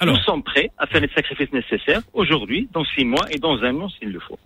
Alors, 0.00 0.16
Nous 0.16 0.22
sommes 0.22 0.42
prêts 0.42 0.70
à 0.76 0.86
faire 0.86 1.00
les 1.00 1.08
sacrifices 1.08 1.52
nécessaires 1.52 2.02
aujourd'hui, 2.12 2.68
dans 2.72 2.84
six 2.84 3.04
mois 3.06 3.24
et 3.30 3.38
dans 3.38 3.56
un 3.62 3.74
an 3.80 3.88
s'il 3.88 4.10
le 4.12 4.20
faut. 4.20 4.38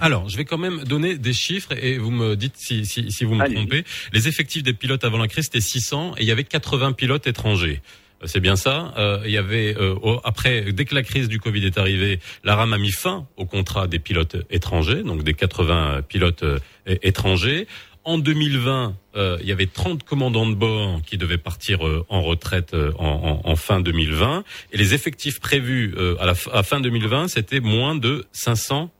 Alors, 0.00 0.28
je 0.28 0.36
vais 0.36 0.44
quand 0.44 0.58
même 0.58 0.84
donner 0.84 1.16
des 1.18 1.32
chiffres 1.32 1.72
et 1.72 1.98
vous 1.98 2.10
me 2.10 2.36
dites 2.36 2.54
si, 2.56 2.86
si, 2.86 3.10
si 3.10 3.24
vous 3.24 3.34
me 3.34 3.44
trompez. 3.54 3.84
Les 4.12 4.28
effectifs 4.28 4.62
des 4.62 4.72
pilotes 4.72 5.04
avant 5.04 5.18
la 5.18 5.28
crise, 5.28 5.44
c'était 5.46 5.60
600 5.60 6.14
et 6.18 6.22
il 6.22 6.26
y 6.26 6.30
avait 6.30 6.44
80 6.44 6.92
pilotes 6.92 7.26
étrangers. 7.26 7.80
Euh, 8.22 8.26
C'est 8.26 8.40
bien 8.40 8.54
ça. 8.56 8.94
Euh, 8.96 9.20
il 9.24 9.32
y 9.32 9.36
avait 9.36 9.76
euh, 9.76 9.96
après, 10.24 10.72
dès 10.72 10.84
que 10.84 10.94
la 10.94 11.02
crise 11.02 11.28
du 11.28 11.40
Covid 11.40 11.64
est 11.66 11.78
arrivée, 11.78 12.20
la 12.44 12.54
RAM 12.54 12.72
a 12.72 12.78
mis 12.78 12.92
fin 12.92 13.26
au 13.36 13.44
contrat 13.44 13.86
des 13.88 13.98
pilotes 13.98 14.36
étrangers, 14.50 15.02
donc 15.02 15.24
des 15.24 15.34
80 15.34 16.02
pilotes 16.08 16.42
euh, 16.44 16.58
étrangers. 17.02 17.66
En 18.04 18.16
2020, 18.18 18.96
euh, 19.16 19.36
il 19.42 19.48
y 19.48 19.52
avait 19.52 19.66
30 19.66 20.02
commandants 20.04 20.48
de 20.48 20.54
bord 20.54 21.02
qui 21.04 21.18
devaient 21.18 21.36
partir 21.36 21.80
en 22.08 22.22
retraite 22.22 22.74
en, 22.98 23.04
en- 23.04 23.40
en 23.44 23.56
fin 23.56 23.80
2020. 23.80 24.44
Et 24.72 24.78
les 24.78 24.94
effectifs 24.94 25.40
prévus 25.40 25.92
euh, 25.98 26.16
à 26.18 26.24
la 26.24 26.34
à 26.54 26.62
fin 26.62 26.80
2020, 26.80 27.28
c'était 27.28 27.60
moins 27.60 27.94
de 27.96 28.24
500 28.32 28.90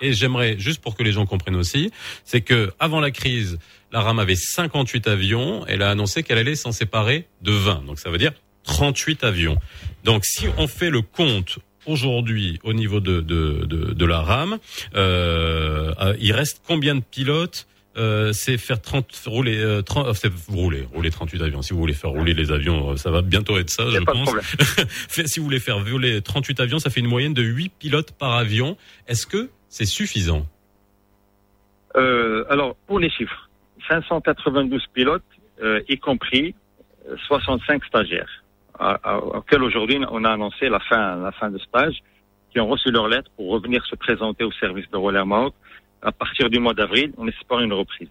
Et 0.00 0.12
j'aimerais, 0.12 0.58
juste 0.58 0.80
pour 0.82 0.96
que 0.96 1.02
les 1.02 1.12
gens 1.12 1.26
comprennent 1.26 1.56
aussi, 1.56 1.90
c'est 2.24 2.40
que 2.40 2.72
avant 2.78 3.00
la 3.00 3.10
crise, 3.10 3.58
la 3.92 4.00
RAM 4.00 4.18
avait 4.18 4.36
58 4.36 5.08
avions. 5.08 5.64
Elle 5.66 5.82
a 5.82 5.90
annoncé 5.90 6.22
qu'elle 6.22 6.38
allait 6.38 6.56
s'en 6.56 6.72
séparer 6.72 7.26
de 7.42 7.52
20. 7.52 7.84
Donc 7.86 7.98
ça 7.98 8.10
veut 8.10 8.18
dire 8.18 8.32
38 8.64 9.24
avions. 9.24 9.58
Donc 10.04 10.24
si 10.24 10.46
on 10.58 10.66
fait 10.66 10.90
le 10.90 11.02
compte 11.02 11.58
aujourd'hui 11.86 12.58
au 12.64 12.72
niveau 12.72 13.00
de, 13.00 13.20
de, 13.20 13.64
de, 13.64 13.92
de 13.92 14.04
la 14.04 14.20
RAM, 14.20 14.58
euh, 14.94 15.94
euh, 16.00 16.16
il 16.20 16.32
reste 16.32 16.62
combien 16.66 16.94
de 16.94 17.02
pilotes 17.02 17.66
euh, 17.96 18.32
c'est 18.32 18.58
faire 18.58 18.80
30 18.80 19.06
rouler 19.26 19.58
euh, 19.58 19.82
30 19.82 20.06
euh, 20.06 20.12
c'est 20.14 20.30
rouler 20.48 20.86
rouler 20.92 21.10
38 21.10 21.42
avions. 21.42 21.62
Si 21.62 21.72
vous 21.72 21.78
voulez 21.78 21.94
faire 21.94 22.10
rouler 22.10 22.34
les 22.34 22.50
avions 22.52 22.96
ça 22.96 23.10
va 23.10 23.22
bientôt 23.22 23.58
être 23.58 23.70
ça 23.70 23.84
je 23.90 23.98
pas 24.00 24.12
pense. 24.12 24.34
si 25.26 25.38
vous 25.40 25.44
voulez 25.44 25.60
faire 25.60 25.78
voler 25.78 26.20
38 26.22 26.60
avions 26.60 26.78
ça 26.78 26.90
fait 26.90 27.00
une 27.00 27.08
moyenne 27.08 27.34
de 27.34 27.42
8 27.42 27.72
pilotes 27.78 28.12
par 28.12 28.32
avion. 28.34 28.76
Est-ce 29.06 29.26
que 29.26 29.50
c'est 29.68 29.86
suffisant? 29.86 30.46
Alors, 32.50 32.76
pour 32.86 32.98
les 33.00 33.08
chiffres, 33.08 33.48
592 33.88 34.84
pilotes, 34.92 35.22
y 35.88 35.98
compris 35.98 36.54
euh, 37.08 37.16
65 37.26 37.84
stagiaires, 37.84 38.44
à, 38.78 38.98
à- 39.02 39.18
auxquels 39.18 39.62
aujourd'hui 39.62 39.98
on 40.10 40.24
a 40.24 40.30
annoncé 40.30 40.68
la 40.68 40.80
fin, 40.80 41.16
la 41.16 41.32
fin 41.32 41.50
de 41.50 41.58
stage, 41.58 41.96
qui 42.50 42.60
ont 42.60 42.66
reçu 42.68 42.90
leur 42.90 43.08
lettre 43.08 43.30
pour 43.36 43.50
revenir 43.50 43.84
se 43.86 43.94
présenter 43.96 44.44
au 44.44 44.52
service 44.52 44.88
de 44.90 44.96
Roller 44.96 45.26
Maroc 45.26 45.54
à 46.06 46.12
partir 46.12 46.48
du 46.48 46.60
mois 46.60 46.72
d'avril, 46.72 47.12
on 47.18 47.26
espère 47.26 47.58
une 47.60 47.72
reprise. 47.72 48.08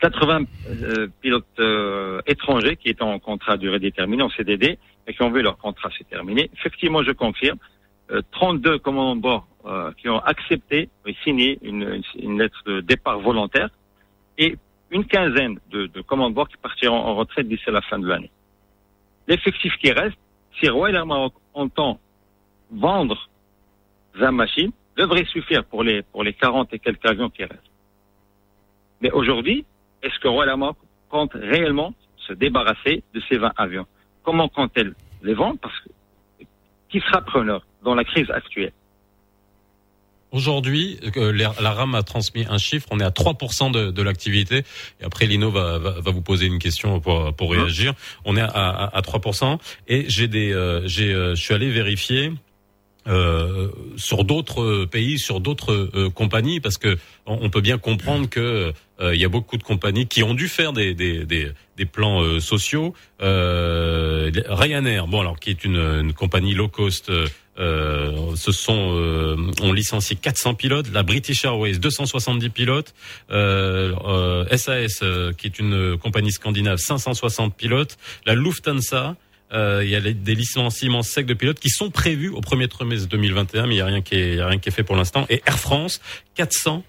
80 0.00 0.44
euh, 0.68 1.08
pilotes 1.20 1.44
euh, 1.58 2.20
étrangers 2.26 2.76
qui 2.76 2.88
étaient 2.88 3.02
en 3.02 3.18
contrat 3.18 3.54
à 3.54 3.56
durée 3.56 3.80
déterminée, 3.80 4.22
en 4.22 4.30
CDD, 4.30 4.78
et 5.06 5.14
qui 5.14 5.22
ont 5.22 5.30
vu 5.30 5.42
leur 5.42 5.58
contrat 5.58 5.90
se 5.90 6.04
terminer. 6.04 6.50
Effectivement, 6.56 7.02
je 7.02 7.10
confirme, 7.10 7.58
euh, 8.12 8.22
32 8.30 8.78
commandants 8.78 9.16
de 9.16 9.20
bord 9.20 9.48
euh, 9.66 9.90
qui 9.98 10.08
ont 10.08 10.20
accepté 10.20 10.88
et 11.04 11.16
signé 11.24 11.58
une, 11.62 12.00
une 12.16 12.38
lettre 12.38 12.62
de 12.64 12.80
départ 12.80 13.18
volontaire 13.18 13.70
et 14.38 14.56
une 14.90 15.04
quinzaine 15.06 15.58
de, 15.70 15.86
de 15.86 16.00
commandants 16.00 16.34
bord 16.34 16.48
qui 16.48 16.58
partiront 16.58 16.96
en 16.96 17.16
retraite 17.16 17.48
d'ici 17.48 17.64
la 17.68 17.82
fin 17.82 17.98
de 17.98 18.06
l'année. 18.06 18.30
L'effectif 19.26 19.72
qui 19.78 19.90
reste, 19.90 20.18
si 20.60 20.68
Royal 20.68 20.96
Air 20.96 21.06
Maroc 21.06 21.34
entend 21.54 21.98
vendre 22.70 23.28
20 24.14 24.30
machines, 24.30 24.72
devrait 24.96 25.24
suffire 25.26 25.64
pour 25.64 25.82
les, 25.82 26.02
pour 26.02 26.22
les 26.22 26.32
40 26.32 26.72
et 26.72 26.78
quelques 26.78 27.04
avions 27.04 27.30
qui 27.30 27.44
restent. 27.44 27.70
Mais 29.00 29.10
aujourd'hui, 29.10 29.64
est-ce 30.02 30.18
que 30.18 30.28
Royal 30.28 30.56
Maroc 30.56 30.76
compte 31.08 31.32
réellement 31.34 31.94
se 32.26 32.32
débarrasser 32.32 33.02
de 33.14 33.22
ces 33.28 33.38
20 33.38 33.52
avions? 33.56 33.86
Comment 34.22 34.48
compte-t-elle 34.48 34.94
les 35.22 35.34
vendre? 35.34 35.58
Parce 35.60 35.78
que 35.80 35.88
qui 36.88 37.00
sera 37.00 37.22
preneur 37.22 37.66
dans 37.82 37.94
la 37.94 38.04
crise 38.04 38.30
actuelle? 38.30 38.72
Aujourd'hui, 40.30 40.98
euh, 41.16 41.32
la 41.32 41.52
la 41.60 41.72
RAM 41.72 41.94
a 41.94 42.02
transmis 42.02 42.44
un 42.48 42.58
chiffre, 42.58 42.88
on 42.90 42.98
est 42.98 43.04
à 43.04 43.10
3% 43.10 43.70
de, 43.70 43.92
de 43.92 44.02
l'activité. 44.02 44.64
Et 45.00 45.04
après, 45.04 45.26
Lino 45.26 45.50
va, 45.50 45.78
va, 45.78 46.00
va 46.00 46.10
vous 46.10 46.22
poser 46.22 46.46
une 46.46 46.58
question 46.58 46.98
pour, 46.98 47.34
pour 47.36 47.52
réagir. 47.52 47.94
On 48.24 48.36
est 48.36 48.40
à, 48.40 48.48
à, 48.48 48.96
à 48.96 49.00
3%. 49.00 49.58
Et 49.86 50.06
j'ai 50.08 50.26
des, 50.26 50.52
euh, 50.52 50.82
j'ai, 50.86 51.12
euh, 51.12 51.36
je 51.36 51.40
suis 51.40 51.54
allé 51.54 51.70
vérifier 51.70 52.32
euh, 53.06 53.68
sur 53.96 54.24
d'autres 54.24 54.84
pays, 54.86 55.18
sur 55.18 55.40
d'autres 55.40 55.90
euh, 55.94 56.10
compagnies, 56.10 56.60
parce 56.60 56.78
que 56.78 56.96
on, 57.26 57.38
on 57.42 57.50
peut 57.50 57.60
bien 57.60 57.78
comprendre 57.78 58.28
que 58.28 58.72
euh, 59.00 59.14
il 59.14 59.20
y 59.20 59.24
a 59.24 59.28
beaucoup 59.28 59.56
de 59.56 59.62
compagnies 59.62 60.06
qui 60.06 60.22
ont 60.22 60.34
dû 60.34 60.48
faire 60.48 60.72
des 60.72 60.94
des, 60.94 61.24
des, 61.24 61.50
des 61.76 61.84
plans 61.84 62.22
euh, 62.22 62.40
sociaux. 62.40 62.94
Euh, 63.22 64.30
Ryanair, 64.48 65.06
bon 65.06 65.20
alors 65.20 65.38
qui 65.38 65.50
est 65.50 65.64
une, 65.64 65.76
une 65.76 66.12
compagnie 66.12 66.54
low 66.54 66.68
cost. 66.68 67.10
euh, 67.10 67.26
euh, 67.58 68.34
ce 68.34 68.50
sont 68.50 68.96
euh, 68.96 69.36
ont 69.62 69.72
licencié 69.72 70.16
400 70.16 70.54
pilotes, 70.54 70.90
la 70.92 71.04
British 71.04 71.44
Airways 71.44 71.78
270 71.78 72.50
pilotes, 72.50 72.94
euh, 73.30 73.94
euh, 74.04 74.56
SAS 74.56 75.00
euh, 75.02 75.32
qui 75.32 75.46
est 75.46 75.60
une 75.60 75.96
compagnie 75.98 76.32
scandinave 76.32 76.78
560 76.78 77.54
pilotes, 77.54 77.96
la 78.26 78.34
Lufthansa 78.34 79.10
euh, 79.10 79.12
il 79.52 79.88
y 79.88 79.94
a 79.94 80.00
les- 80.00 80.14
des 80.14 80.34
licenciements 80.34 81.02
secs 81.02 81.26
de 81.26 81.34
pilotes 81.34 81.60
qui 81.60 81.70
sont 81.70 81.90
prévus 81.90 82.28
au 82.30 82.40
premier 82.40 82.68
trimestre 82.68 83.08
2021, 83.08 83.66
mais 83.66 83.74
il 83.76 83.78
y 83.78 83.80
a 83.82 83.86
rien 83.86 84.02
qui 84.02 84.14
est, 84.16 84.32
il 84.32 84.36
y 84.38 84.40
a 84.40 84.46
rien 84.48 84.58
qui 84.58 84.68
est 84.68 84.72
fait 84.72 84.82
pour 84.84 84.96
l'instant. 84.96 85.26
Et 85.28 85.42
Air 85.46 85.58
France, 85.58 86.00
400 86.34 86.84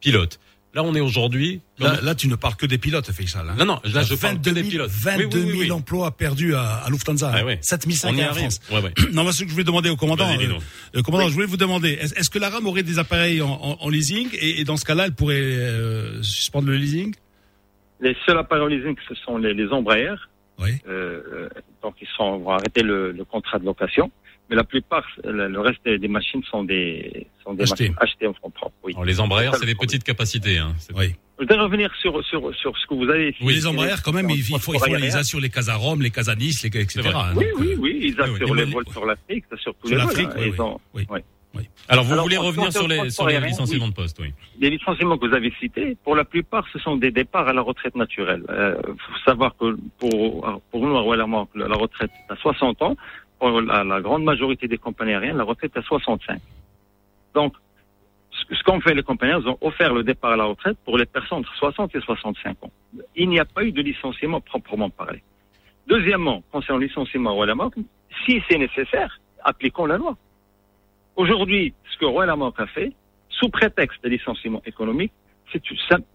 pilotes. 0.00 0.38
Là, 0.74 0.82
on 0.82 0.94
est 0.94 1.00
aujourd'hui. 1.00 1.62
Là, 1.78 1.98
là, 2.02 2.14
tu 2.14 2.28
ne 2.28 2.34
parles 2.34 2.56
que 2.56 2.66
des 2.66 2.76
pilotes, 2.76 3.10
Faisal. 3.10 3.48
Hein. 3.48 3.54
Non, 3.58 3.64
non, 3.64 3.80
là, 3.84 4.02
je 4.02 4.14
parle 4.14 4.34
22 4.34 4.50
que 4.50 4.54
000, 4.56 4.62
des 4.64 4.70
pilotes. 4.70 4.90
22 4.90 5.22
000 5.30 5.32
Oui, 5.32 5.40
oui, 5.46 5.52
oui, 5.52 5.64
oui. 5.64 5.70
emplois 5.72 6.10
perdus 6.14 6.54
à, 6.54 6.62
à 6.84 6.90
Lufthansa. 6.90 7.32
Ah 7.34 7.44
ouais. 7.46 7.58
7 7.62 7.84
On 7.86 7.90
500 7.90 8.14
y 8.14 8.20
à 8.20 8.24
Air 8.24 8.30
arrive. 8.32 8.42
France. 8.50 8.60
Ouais, 8.70 8.80
ouais. 8.82 8.92
Non, 9.12 9.22
moi, 9.22 9.32
ce 9.32 9.42
que 9.44 9.48
je 9.48 9.52
voulais 9.52 9.64
demander 9.64 9.88
au 9.88 9.96
commandant, 9.96 10.28
euh, 10.30 10.58
euh, 10.96 11.02
commandant, 11.02 11.28
je 11.28 11.32
voulais 11.32 11.46
vous 11.46 11.56
demander, 11.56 11.92
est-ce 11.92 12.28
que 12.28 12.38
la 12.38 12.50
RAM 12.50 12.66
aurait 12.66 12.82
des 12.82 12.98
appareils 12.98 13.40
en, 13.40 13.48
en- 13.52 13.78
en 13.80 13.88
leasing 13.88 14.28
et, 14.34 14.60
et 14.60 14.64
dans 14.64 14.76
ce 14.76 14.84
cas-là, 14.84 15.06
elle 15.06 15.14
pourrait 15.14 15.36
euh, 15.40 16.22
suspendre 16.22 16.68
le 16.68 16.76
leasing? 16.76 17.14
Les 18.02 18.14
seuls 18.26 18.36
appareils 18.36 18.76
leasing, 18.76 18.96
ce 19.08 19.14
sont 19.14 19.38
les, 19.38 19.54
les 19.54 19.68
Embraer. 19.68 20.14
Oui. 20.58 20.70
Euh, 20.88 21.20
euh, 21.32 21.48
donc 21.82 21.94
ils 22.00 22.08
sont, 22.16 22.38
vont 22.38 22.50
arrêter 22.50 22.82
le, 22.82 23.12
le 23.12 23.24
contrat 23.24 23.58
de 23.58 23.64
location. 23.64 24.10
Mais 24.48 24.54
la 24.54 24.62
plupart, 24.62 25.04
le, 25.24 25.58
reste 25.58 25.82
des 25.88 26.06
machines 26.06 26.40
sont 26.44 26.62
des, 26.62 27.26
sont 27.42 27.54
des 27.54 27.64
Achetées. 27.64 27.88
machines 27.88 27.96
achetées 28.00 28.26
en 28.28 28.34
fonds 28.34 28.50
propres. 28.50 28.76
Oui. 28.84 28.92
Alors, 28.92 29.04
les 29.04 29.18
Embraer, 29.20 29.50
c'est 29.58 29.66
des 29.66 29.74
petites 29.74 30.04
capacités. 30.04 30.58
Hein. 30.58 30.72
Oui. 30.94 31.16
Je 31.38 31.42
voudrais 31.42 31.58
revenir 31.58 31.90
sur, 32.00 32.24
sur, 32.24 32.54
sur 32.54 32.78
ce 32.78 32.86
que 32.86 32.94
vous 32.94 33.10
avez 33.10 33.34
Oui, 33.40 33.54
les 33.54 33.66
Embraer, 33.66 33.96
quand 34.04 34.12
même, 34.12 34.30
il 34.30 34.42
faut, 34.44 34.54
il 34.56 34.60
faut, 34.60 34.74
il 34.74 34.78
faut 34.78 34.94
les 34.94 35.16
assurer 35.16 35.42
les 35.42 35.50
cas 35.50 35.68
à 35.68 35.74
Rome, 35.74 36.00
les 36.00 36.10
cas 36.12 36.30
à 36.30 36.36
Nice, 36.36 36.62
les, 36.62 36.68
etc. 36.80 37.00
hein. 37.12 37.32
Oui, 37.34 37.44
Donc, 37.44 37.60
oui, 37.60 37.72
euh, 37.72 37.76
oui, 37.80 37.98
ils 38.02 38.20
assurent 38.20 38.50
oui, 38.50 38.58
les 38.58 38.64
vols 38.72 38.84
sur 38.92 39.04
l'Afrique, 39.04 39.44
ils 39.50 39.54
assurent 39.54 39.74
tous 39.82 39.88
Sur 39.88 39.96
les 39.98 40.04
vols. 40.04 40.12
l'Afrique, 40.12 40.28
hein. 40.30 40.36
oui, 40.38 40.44
Ils 40.46 40.50
oui. 40.52 40.60
ont- 40.60 40.80
Oui. 40.94 41.20
Alors, 41.88 42.04
vous 42.04 42.12
Alors, 42.12 42.24
voulez 42.24 42.36
en 42.36 42.42
revenir 42.42 42.72
sur 42.72 42.88
les, 42.88 43.10
sur 43.10 43.26
licenciements 43.28 43.84
oui. 43.84 43.90
de 43.90 43.94
poste, 43.94 44.18
oui. 44.20 44.32
Les 44.60 44.70
licenciements 44.70 45.16
que 45.16 45.26
vous 45.26 45.34
avez 45.34 45.52
cités, 45.60 45.96
pour 46.04 46.16
la 46.16 46.24
plupart, 46.24 46.66
ce 46.72 46.78
sont 46.78 46.96
des 46.96 47.10
départs 47.10 47.48
à 47.48 47.52
la 47.52 47.62
retraite 47.62 47.94
naturelle. 47.94 48.44
Il 48.48 48.94
faut 48.98 49.18
savoir 49.24 49.56
que 49.56 49.76
pour, 49.98 50.60
pour 50.70 50.86
nous, 50.86 50.96
à 50.96 51.00
Royal 51.00 51.26
la 51.54 51.76
retraite 51.76 52.10
est 52.28 52.32
à 52.32 52.36
60 52.36 52.82
ans. 52.82 52.96
Pour 53.38 53.60
la, 53.60 53.84
la 53.84 54.00
grande 54.00 54.24
majorité 54.24 54.66
des 54.66 54.78
compagnies 54.78 55.12
aériennes, 55.12 55.36
la 55.36 55.44
retraite 55.44 55.76
est 55.76 55.78
à 55.78 55.82
65. 55.82 56.40
Donc, 57.34 57.54
ce, 58.30 58.54
ce 58.54 58.62
qu'ont 58.62 58.80
fait 58.80 58.94
les 58.94 59.02
compagnies, 59.02 59.34
ils 59.40 59.48
ont 59.48 59.58
offert 59.60 59.92
le 59.92 60.02
départ 60.02 60.32
à 60.32 60.36
la 60.36 60.44
retraite 60.44 60.76
pour 60.84 60.98
les 60.98 61.06
personnes 61.06 61.38
entre 61.38 61.54
60 61.54 61.94
et 61.94 62.00
65 62.00 62.64
ans. 62.64 62.70
Il 63.14 63.28
n'y 63.28 63.38
a 63.38 63.44
pas 63.44 63.62
eu 63.62 63.72
de 63.72 63.82
licenciement 63.82 64.40
proprement 64.40 64.90
parlé. 64.90 65.22
Deuxièmement, 65.86 66.42
concernant 66.50 66.80
le 66.80 66.86
licenciement 66.86 67.30
à 67.30 67.32
Royal 67.34 67.56
si 68.24 68.42
c'est 68.48 68.58
nécessaire, 68.58 69.20
appliquons 69.44 69.86
la 69.86 69.98
loi. 69.98 70.16
Aujourd'hui, 71.16 71.72
ce 71.90 71.98
que 71.98 72.04
Royal 72.04 72.36
Maroc 72.36 72.54
a 72.58 72.66
fait, 72.66 72.92
sous 73.30 73.48
prétexte 73.48 74.02
de 74.04 74.10
licenciement 74.10 74.62
économique, 74.66 75.12
c'est 75.50 75.62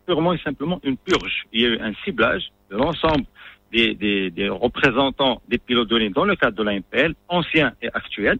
purement 0.06 0.34
et 0.34 0.38
simplement 0.40 0.80
une 0.84 0.98
purge. 0.98 1.46
Il 1.52 1.62
y 1.62 1.66
a 1.66 1.70
eu 1.70 1.80
un 1.80 1.94
ciblage 2.06 2.52
de 2.70 2.78
l'ensemble 2.78 3.26
des, 3.72 4.50
représentants 4.50 5.42
des 5.48 5.58
pilotes 5.58 5.90
de 5.90 6.08
dans 6.10 6.26
le 6.26 6.36
cadre 6.36 6.58
de 6.58 6.64
la 6.64 6.74
MPL, 6.80 7.16
anciens 7.30 7.74
et 7.82 7.88
actuels, 7.94 8.40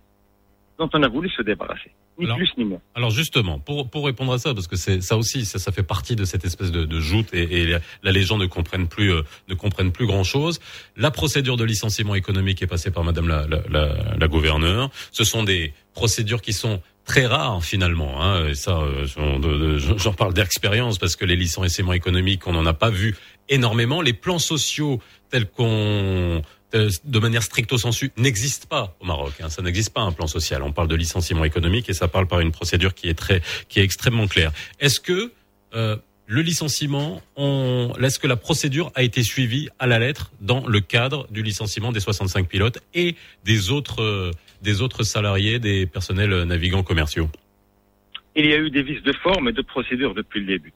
dont 0.82 0.90
on 0.94 1.04
a 1.04 1.08
voulu 1.08 1.30
se 1.30 1.42
débarrasser. 1.44 1.92
Ni 2.20 2.26
Alors- 2.26 2.38
plus 2.38 2.50
ni 2.58 2.66
moins. 2.66 2.82
Alors 2.96 3.12
justement, 3.12 3.60
pour 3.60 3.90
pour 3.90 4.06
répondre 4.06 4.34
à 4.34 4.40
ça, 4.40 4.54
parce 4.54 4.68
que 4.68 4.76
c'est 4.76 5.02
ça 5.02 5.16
aussi, 5.16 5.46
ça, 5.46 5.60
ça 5.60 5.72
fait 5.72 5.84
partie 5.84 6.16
de 6.16 6.26
cette 6.26 6.44
espèce 6.44 6.72
de, 6.72 6.84
de 6.86 7.00
joute 7.00 7.28
et, 7.34 7.62
et 7.62 7.66
là 7.68 7.80
les 8.04 8.24
gens 8.24 8.38
ne 8.38 8.48
comprennent 8.48 8.88
plus 8.88 9.12
euh, 9.14 9.22
ne 9.48 9.54
comprennent 9.56 9.92
plus 9.92 10.08
grand 10.08 10.24
chose. 10.24 10.60
La 10.98 11.12
procédure 11.12 11.56
de 11.58 11.64
licenciement 11.64 12.16
économique 12.16 12.62
est 12.62 12.68
passée 12.68 12.92
par 12.92 13.04
Madame 13.04 13.28
la, 13.28 13.48
la, 13.48 13.62
la, 13.70 14.16
la 14.18 14.28
gouverneure. 14.28 14.90
Ce 15.12 15.24
sont 15.24 15.44
des 15.44 15.74
procédures 15.94 16.42
qui 16.42 16.54
sont 16.54 16.82
très 17.06 17.26
rares 17.26 17.64
finalement. 17.64 18.22
Hein, 18.24 18.50
et 18.50 18.56
ça, 18.56 18.78
euh, 18.80 19.06
j'en 19.98 20.14
parle 20.14 20.34
d'expérience 20.34 20.98
parce 21.00 21.16
que 21.16 21.26
les 21.26 21.36
licenciements 21.36 21.94
économiques, 21.94 22.46
on 22.48 22.54
n'en 22.54 22.66
a 22.66 22.74
pas 22.74 22.90
vu 22.92 23.16
énormément. 23.50 24.02
Les 24.02 24.14
plans 24.14 24.40
sociaux 24.40 25.02
tels 25.30 25.50
qu'on 25.50 26.42
de 26.74 27.20
manière 27.20 27.44
stricto 27.44 27.78
sensu 27.78 28.12
n'existe 28.18 28.68
pas 28.68 28.96
au 29.00 29.06
Maroc. 29.06 29.34
Hein. 29.42 29.50
Ça 29.50 29.62
n'existe 29.62 29.94
pas 29.94 30.02
un 30.02 30.12
plan 30.12 30.28
social. 30.28 30.64
On 30.64 30.72
parle 30.72 30.88
de 30.88 30.96
licenciement 30.96 31.44
économique 31.44 31.90
et 31.90 31.94
ça 31.94 32.08
parle 32.08 32.28
par 32.28 32.40
une 32.40 32.52
procédure 32.52 32.94
qui 32.94 33.10
est 33.10 33.14
très, 33.14 33.42
qui 33.68 33.80
est 33.80 33.84
extrêmement 33.84 34.28
claire. 34.28 34.52
Est-ce 34.80 35.00
que 35.00 35.34
euh, 35.74 35.98
le 36.28 36.42
licenciement, 36.42 37.22
est-ce 37.36 38.20
que 38.20 38.28
la 38.28 38.38
procédure 38.38 38.92
a 38.96 39.04
été 39.04 39.22
suivie 39.22 39.68
à 39.80 39.88
la 39.88 40.00
lettre 40.00 40.32
dans 40.40 40.66
le 40.66 40.80
cadre 40.80 41.28
du 41.30 41.44
licenciement 41.44 41.92
des 41.92 42.00
65 42.00 42.48
pilotes 42.48 42.80
et 42.94 43.16
des 43.44 43.70
autres, 43.70 44.02
euh, 44.02 44.32
des 44.62 44.82
autres 44.82 45.04
salariés, 45.04 45.60
des 45.60 45.86
personnels 45.86 46.44
navigants 46.44 46.84
commerciaux? 46.84 47.30
Il 48.36 48.46
y 48.46 48.54
a 48.54 48.58
eu 48.58 48.70
des 48.70 48.84
vices 48.84 49.04
de 49.04 49.12
forme 49.12 49.50
et 49.50 49.52
de 49.52 49.62
procédure 49.62 50.14
depuis 50.14 50.40
le 50.40 50.46
début. 50.46 50.72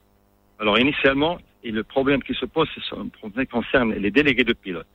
Alors 0.59 0.77
initialement, 0.77 1.37
et 1.65 1.71
le 1.71 1.83
problème 1.83 2.21
qui 2.21 2.33
se 2.35 2.45
pose, 2.45 2.69
c'est 2.75 2.95
un 2.95 3.07
problème 3.07 3.45
qui 3.45 3.51
concerne 3.51 3.93
les 3.93 4.11
délégués 4.11 4.43
de 4.43 4.53
pilotes. 4.53 4.87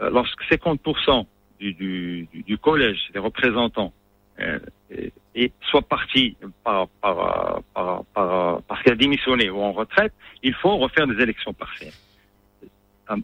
Euh, 0.00 0.10
lorsque 0.10 0.42
50% 0.44 1.26
du, 1.60 2.58
collège 2.62 3.00
des 3.12 3.18
représentants 3.18 3.92
euh, 4.40 4.58
et, 4.90 5.12
et 5.34 5.52
soit 5.70 5.82
parti 5.82 6.36
par, 6.64 6.88
par, 7.02 7.62
par, 7.74 8.04
par- 8.14 8.62
parce 8.62 8.82
qu'elle 8.82 8.94
a 8.94 8.96
démissionné 8.96 9.50
ou 9.50 9.60
en 9.60 9.72
retraite, 9.72 10.12
il 10.42 10.54
faut 10.54 10.76
refaire 10.78 11.06
des 11.06 11.20
élections 11.22 11.52
partielles. 11.52 11.92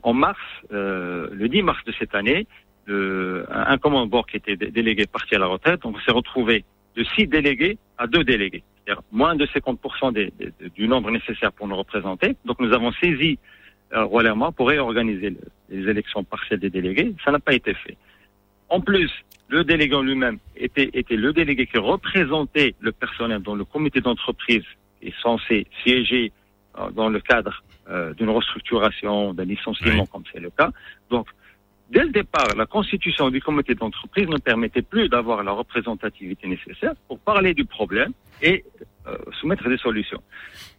En- 0.03 0.13
mars, 0.15 0.39
euh, 0.73 1.29
le 1.33 1.49
10 1.49 1.63
mars 1.63 1.83
de 1.85 1.93
cette 1.99 2.15
année, 2.15 2.47
un, 2.89 3.79
commandant 3.79 4.23
qui 4.23 4.37
était 4.37 4.57
dé- 4.57 4.71
délégué 4.71 5.07
parti 5.07 5.35
à 5.35 5.39
la 5.39 5.47
retraite, 5.47 5.81
on 5.87 5.99
s'est 6.01 6.13
retrouvé 6.13 6.65
de 6.97 7.05
six 7.15 7.27
délégués 7.27 7.79
à 7.99 8.07
deux 8.07 8.25
délégués, 8.25 8.63
c'est-à-dire 8.85 9.03
moins 9.13 9.35
de 9.35 9.47
50% 9.47 10.13
des- 10.13 10.33
des- 10.39 10.53
du 10.77 10.87
nombre 10.89 11.11
nécessaire 11.11 11.53
pour 11.53 11.67
nous 11.69 11.77
représenter. 11.77 12.37
Donc 12.45 12.59
nous 12.61 12.73
avons 12.73 12.93
saisi 12.93 13.39
euh, 13.93 14.05
Royal 14.05 14.35
pour 14.57 14.69
réorganiser 14.69 15.31
le- 15.31 15.39
les 15.71 15.89
élections 15.89 16.25
partielles 16.25 16.59
des 16.59 16.71
délégués. 16.71 17.15
Ça 17.25 17.31
n'a 17.31 17.39
pas 17.39 17.55
été 17.55 17.75
fait. 17.75 17.97
En 18.69 18.81
plus, 18.81 19.11
le 19.49 19.63
délégué 19.63 19.95
en 19.95 20.03
lui-même 20.03 20.39
était, 20.57 20.91
était 20.95 21.17
le 21.17 21.33
délégué 21.33 21.67
qui 21.67 21.79
représentait 21.79 22.75
le 22.81 22.91
personnel 22.91 23.41
dans 23.43 23.55
le 23.55 23.65
comité 23.65 24.01
d'entreprise 24.01 24.65
qui 25.01 25.09
est 25.09 25.15
censé 25.21 25.67
siéger 25.85 26.33
euh, 26.79 26.91
dans 26.91 27.09
le 27.09 27.21
cadre 27.21 27.63
euh, 27.89 28.15
d'une 28.15 28.31
restructuration, 28.31 29.35
d'un 29.35 29.45
licenciement, 29.45 30.03
Oui. 30.05 30.09
comme 30.11 30.25
c'est 30.33 30.41
le 30.41 30.51
cas. 30.51 30.71
Donc, 31.11 31.29
dès 31.95 32.03
le 32.03 32.11
départ, 32.11 32.49
la 32.57 32.67
constitution 32.67 33.31
du 33.31 33.41
comité 33.41 33.75
d'entreprise 33.75 34.29
ne 34.29 34.39
permettait 34.39 34.83
plus 34.83 35.09
d'avoir 35.09 35.45
la 35.45 35.53
représentativité 35.53 36.49
nécessaire 36.49 36.95
pour 37.07 37.19
parler 37.21 37.55
du 37.55 37.65
problème 37.65 38.13
et 38.43 38.65
euh, 39.07 39.17
soumettre 39.41 39.69
des 39.69 39.79
solutions. 39.79 40.23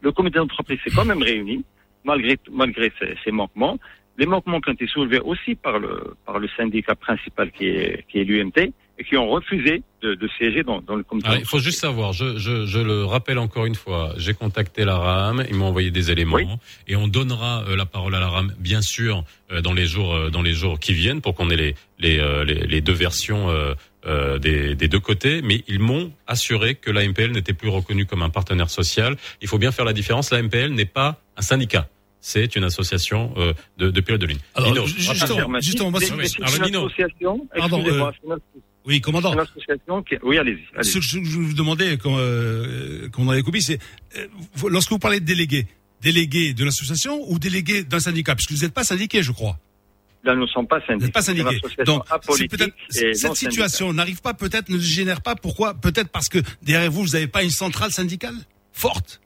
Le 0.01 0.11
comité 0.11 0.37
d'entreprise 0.39 0.79
s'est 0.83 0.91
quand 0.93 1.05
même 1.05 1.23
réuni, 1.23 1.63
malgré, 2.03 2.37
malgré 2.51 2.91
ces, 3.23 3.31
manquements. 3.31 3.77
Les 4.17 4.25
manquements 4.25 4.59
qui 4.59 4.69
ont 4.69 4.73
été 4.73 4.87
soulevés 4.87 5.21
aussi 5.21 5.55
par 5.55 5.79
le, 5.79 6.15
par 6.25 6.37
le 6.39 6.47
syndicat 6.57 6.95
principal 6.95 7.49
qui 7.51 7.67
est, 7.67 8.05
qui 8.09 8.19
est 8.19 8.25
l'UMT 8.25 8.73
qui 9.03 9.17
ont 9.17 9.27
refusé 9.29 9.83
de, 10.01 10.15
de 10.15 10.29
siéger 10.37 10.63
dans, 10.63 10.79
dans 10.81 10.95
le 10.95 11.03
comité 11.03 11.27
Ah, 11.29 11.35
il 11.37 11.45
faut 11.45 11.59
juste 11.59 11.79
savoir, 11.79 12.13
je, 12.13 12.37
je, 12.37 12.65
je 12.65 12.79
le 12.79 13.03
rappelle 13.03 13.37
encore 13.39 13.65
une 13.65 13.75
fois, 13.75 14.13
j'ai 14.17 14.33
contacté 14.33 14.85
la 14.85 14.97
RAM, 14.97 15.43
ils 15.49 15.55
m'ont 15.55 15.65
envoyé 15.67 15.91
des 15.91 16.11
éléments 16.11 16.35
Oui. 16.37 16.47
et 16.87 16.95
on 16.95 17.07
donnera 17.07 17.63
euh, 17.67 17.75
la 17.75 17.85
parole 17.85 18.15
à 18.15 18.19
la 18.19 18.29
RAM, 18.29 18.53
bien 18.57 18.81
sûr, 18.81 19.23
euh, 19.51 19.61
dans 19.61 19.73
les 19.73 19.85
jours 19.85 20.13
euh, 20.15 20.29
dans 20.29 20.41
les 20.41 20.53
jours 20.53 20.79
qui 20.79 20.93
viennent 20.93 21.21
pour 21.21 21.35
qu'on 21.35 21.49
ait 21.49 21.57
les 21.57 21.75
les, 21.99 22.19
euh, 22.19 22.45
les 22.45 22.55
les 22.67 22.81
deux 22.81 22.93
versions 22.93 23.49
euh, 23.49 23.73
euh, 24.05 24.37
des, 24.39 24.75
des 24.75 24.87
deux 24.87 24.99
côtés. 24.99 25.41
Mais 25.41 25.63
ils 25.67 25.79
m'ont 25.79 26.11
assuré 26.27 26.75
que 26.75 26.89
la 26.91 27.05
MPL 27.07 27.31
n'était 27.31 27.53
plus 27.53 27.69
reconnue 27.69 28.05
comme 28.05 28.21
un 28.21 28.29
partenaire 28.29 28.69
social. 28.69 29.17
Il 29.41 29.47
faut 29.49 29.57
bien 29.57 29.71
faire 29.71 29.85
la 29.85 29.93
différence. 29.93 30.31
La 30.31 30.41
MPL 30.41 30.69
n'est 30.73 30.85
pas 30.85 31.19
un 31.37 31.41
syndicat. 31.41 31.89
C'est 32.21 32.55
une 32.55 32.63
association 32.63 33.33
euh, 33.37 33.53
de, 33.77 33.91
de 33.91 34.01
pilotes 34.01 34.21
de 34.21 34.25
ligne. 34.25 34.39
Alors, 34.55 34.73
Lino, 34.73 34.85
justement, 34.87 35.47
moi, 35.49 35.59
C'est- 35.61 36.13
une 36.67 36.75
association, 36.75 37.47
Pardon, 37.55 37.83
euh, 37.85 38.09
Oui, 38.85 39.01
commandant. 39.01 39.29
C'est 39.31 39.35
une 39.35 39.41
association 39.41 40.03
qui. 40.03 40.15
Oui, 40.23 40.37
allez-y. 40.37 40.63
allez 40.75 40.83
Ce 40.83 40.95
que 40.99 41.01
je 41.03 41.23
je 41.23 41.37
vous 41.39 41.53
demandais, 41.53 41.97
quand, 41.97 42.17
euh, 42.17 43.07
c'est 43.59 43.79
euh, 44.17 44.27
vous- 44.55 44.69
lorsque 44.69 44.91
vous 44.91 44.99
parlez 44.99 45.19
de 45.19 45.25
délégués, 45.25 45.67
délégués 46.01 46.53
de 46.53 46.63
l'association 46.63 47.19
ou 47.29 47.39
délégués 47.39 47.83
d'un 47.83 47.99
syndicat, 47.99 48.35
puisque 48.35 48.51
vous 48.51 48.61
n'êtes 48.61 48.73
pas 48.73 48.83
syndiqué, 48.83 49.23
je 49.23 49.31
crois. 49.31 49.57
Là, 50.23 50.33
nous 50.35 50.41
ne 50.41 50.47
sommes 50.47 50.67
pas 50.67 50.79
Vous 50.79 50.85
syndiqués. 50.87 51.05
n'êtes 51.05 51.13
pas 51.13 51.21
syndiqué. 51.21 51.61
Donc, 51.85 52.03
cette 52.89 53.35
situation 53.35 53.93
n'arrive 53.93 54.21
pas, 54.21 54.33
peut-être 54.33 54.69
ne 54.69 54.79
génère 54.79 55.21
pas. 55.21 55.35
Pourquoi? 55.35 55.73
Peut-être 55.75 56.09
parce 56.09 56.29
que 56.29 56.39
derrière 56.63 56.91
vous, 56.91 57.03
vous 57.03 57.09
n'avez 57.13 57.27
pas 57.27 57.43
une 57.43 57.49
centrale 57.51 57.91
syndicale 57.91 58.35
forte 58.71 59.21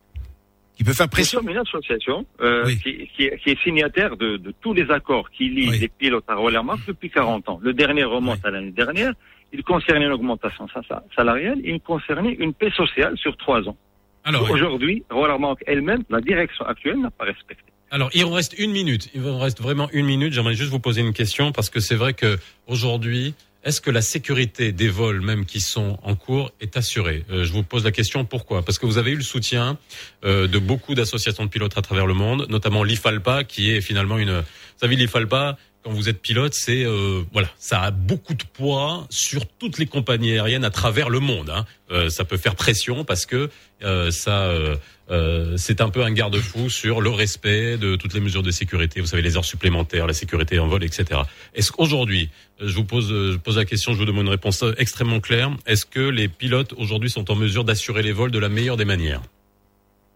qui 0.76 0.84
peut 0.84 0.94
faire 0.94 1.06
Nous 1.08 1.10
pression. 1.12 1.40
sommes 1.40 1.50
une 1.50 1.58
association 1.58 2.26
euh, 2.42 2.64
Oui. 2.66 2.78
qui, 2.80 3.10
qui 3.16 3.24
est, 3.26 3.38
qui 3.40 3.50
est 3.50 3.62
signataire 3.64 4.16
de, 4.18 4.38
de 4.38 4.54
tous 4.62 4.74
les 4.74 4.90
accords 4.92 5.30
qui 5.32 5.50
lient 5.50 5.70
Oui. 5.70 5.80
les 5.80 5.88
pilotes 5.90 6.24
à 6.28 6.36
Rollermark 6.36 6.80
depuis 6.88 7.10
40 7.10 7.48
ans. 7.50 7.60
Le 7.62 7.74
dernier 7.74 8.04
remonte 8.04 8.44
à 8.46 8.50
l'année 8.52 8.72
dernière. 8.72 9.14
Il 9.54 9.64
concernait 9.64 10.06
une 10.06 10.12
augmentation 10.12 10.68
sa- 10.74 10.82
sa- 10.88 11.04
salariale. 11.16 11.60
Il 11.64 11.80
concernait 11.82 12.34
une 12.34 12.54
paix 12.54 12.72
sociale 12.72 13.18
sur 13.18 13.36
trois 13.38 13.62
ans. 13.68 13.78
Alors. 14.24 14.50
Aujourd'hui, 14.52 15.04
Rollermark 15.10 15.64
elle-même, 15.66 16.04
la 16.10 16.22
direction 16.22 16.66
actuelle 16.66 17.00
n'a 17.00 17.10
pas 17.10 17.26
respecté. 17.26 17.64
Alors, 17.92 18.10
il 18.14 18.24
en 18.26 18.32
reste 18.32 18.54
une 18.60 18.72
minute. 18.72 19.10
Il 19.16 19.26
en 19.28 19.40
reste 19.40 19.62
vraiment 19.62 19.90
une 19.92 20.06
minute. 20.06 20.34
J'aimerais 20.34 20.54
juste 20.54 20.70
vous 20.70 20.80
poser 20.80 21.02
une 21.02 21.14
question 21.14 21.52
parce 21.52 21.70
que 21.72 21.80
c'est 21.80 21.96
vrai 21.96 22.14
que 22.14 22.38
aujourd'hui, 22.68 23.34
est-ce 23.64 23.82
que 23.82 23.90
la 23.90 24.02
sécurité 24.02 24.72
des 24.72 24.90
vols, 24.90 25.22
même 25.22 25.46
qui 25.46 25.60
sont 25.60 25.98
en 26.04 26.16
cours, 26.16 26.52
est 26.62 26.78
assurée? 26.78 27.26
Euh, 27.32 27.44
Je 27.44 27.52
vous 27.52 27.64
pose 27.64 27.84
la 27.84 27.92
question 27.92 28.24
pourquoi? 28.26 28.62
Parce 28.64 28.78
que 28.78 28.86
vous 28.86 28.98
avez 29.00 29.12
eu 29.12 29.16
le 29.16 29.24
soutien 29.24 29.78
euh, 30.24 30.48
de 30.48 30.60
beaucoup 30.60 30.94
d'associations 30.94 31.44
de 31.46 31.50
pilotes 31.50 31.78
à 31.78 31.82
travers 31.82 32.06
le 32.06 32.14
monde, 32.14 32.46
notamment 32.50 32.84
l'IFALPA, 32.84 33.44
qui 33.46 33.72
est 33.72 33.82
finalement 33.82 34.18
une. 34.20 34.32
Vous 34.42 34.78
savez, 34.78 34.96
l'IFALPA. 34.96 35.58
Quand 35.84 35.92
vous 35.92 36.10
êtes 36.10 36.22
pilote, 36.22 36.54
c'est 36.54 36.84
euh, 36.84 37.24
voilà, 37.32 37.48
ça 37.58 37.82
a 37.82 37.92
beaucoup 37.92 38.34
de 38.34 38.44
poids 38.44 39.08
sur 39.10 39.46
toutes 39.46 39.78
les 39.78 39.86
compagnies 39.86 40.34
aériennes 40.34 40.66
à 40.66 40.70
travers 40.70 41.10
le 41.10 41.20
monde. 41.20 41.50
Hein. 41.50 41.66
Euh, 41.92 42.10
ça 42.10 42.26
peut 42.26 42.38
faire 42.38 42.56
pression 42.56 43.06
parce 43.06 43.26
que 43.26 43.50
euh, 43.84 44.12
ça, 44.12 44.44
euh, 44.44 44.76
euh, 45.10 45.58
c'est 45.58 45.82
un 45.82 45.90
peu 45.90 46.04
un 46.04 46.12
garde-fou 46.12 46.70
sur 46.70 47.02
le 47.02 47.10
respect 47.10 47.78
de 47.78 47.96
toutes 47.96 48.14
les 48.14 48.20
mesures 48.20 48.44
de 48.44 48.52
sécurité. 48.52 49.00
Vous 49.00 49.08
savez, 49.08 49.22
les 49.22 49.38
heures 49.38 49.46
supplémentaires, 49.46 50.06
la 50.06 50.14
sécurité 50.14 50.60
en 50.60 50.68
vol, 50.68 50.84
etc. 50.84 51.22
Est-ce 51.56 51.72
qu'aujourd'hui, 51.72 52.30
je 52.60 52.76
vous 52.76 52.84
pose, 52.84 53.12
euh, 53.12 53.32
je 53.34 53.38
pose 53.38 53.58
la 53.58 53.66
question, 53.66 53.94
je 53.94 53.98
vous 53.98 54.06
demande 54.06 54.26
une 54.26 54.32
réponse 54.32 54.64
extrêmement 54.78 55.20
claire. 55.20 55.50
Est-ce 55.66 55.86
que 55.86 56.02
les 56.02 56.28
pilotes 56.28 56.74
aujourd'hui 56.78 57.10
sont 57.10 57.32
en 57.32 57.36
mesure 57.36 57.64
d'assurer 57.64 58.04
les 58.04 58.12
vols 58.12 58.32
de 58.32 58.40
la 58.40 58.50
meilleure 58.50 58.78
des 58.78 58.86
manières? 58.86 59.22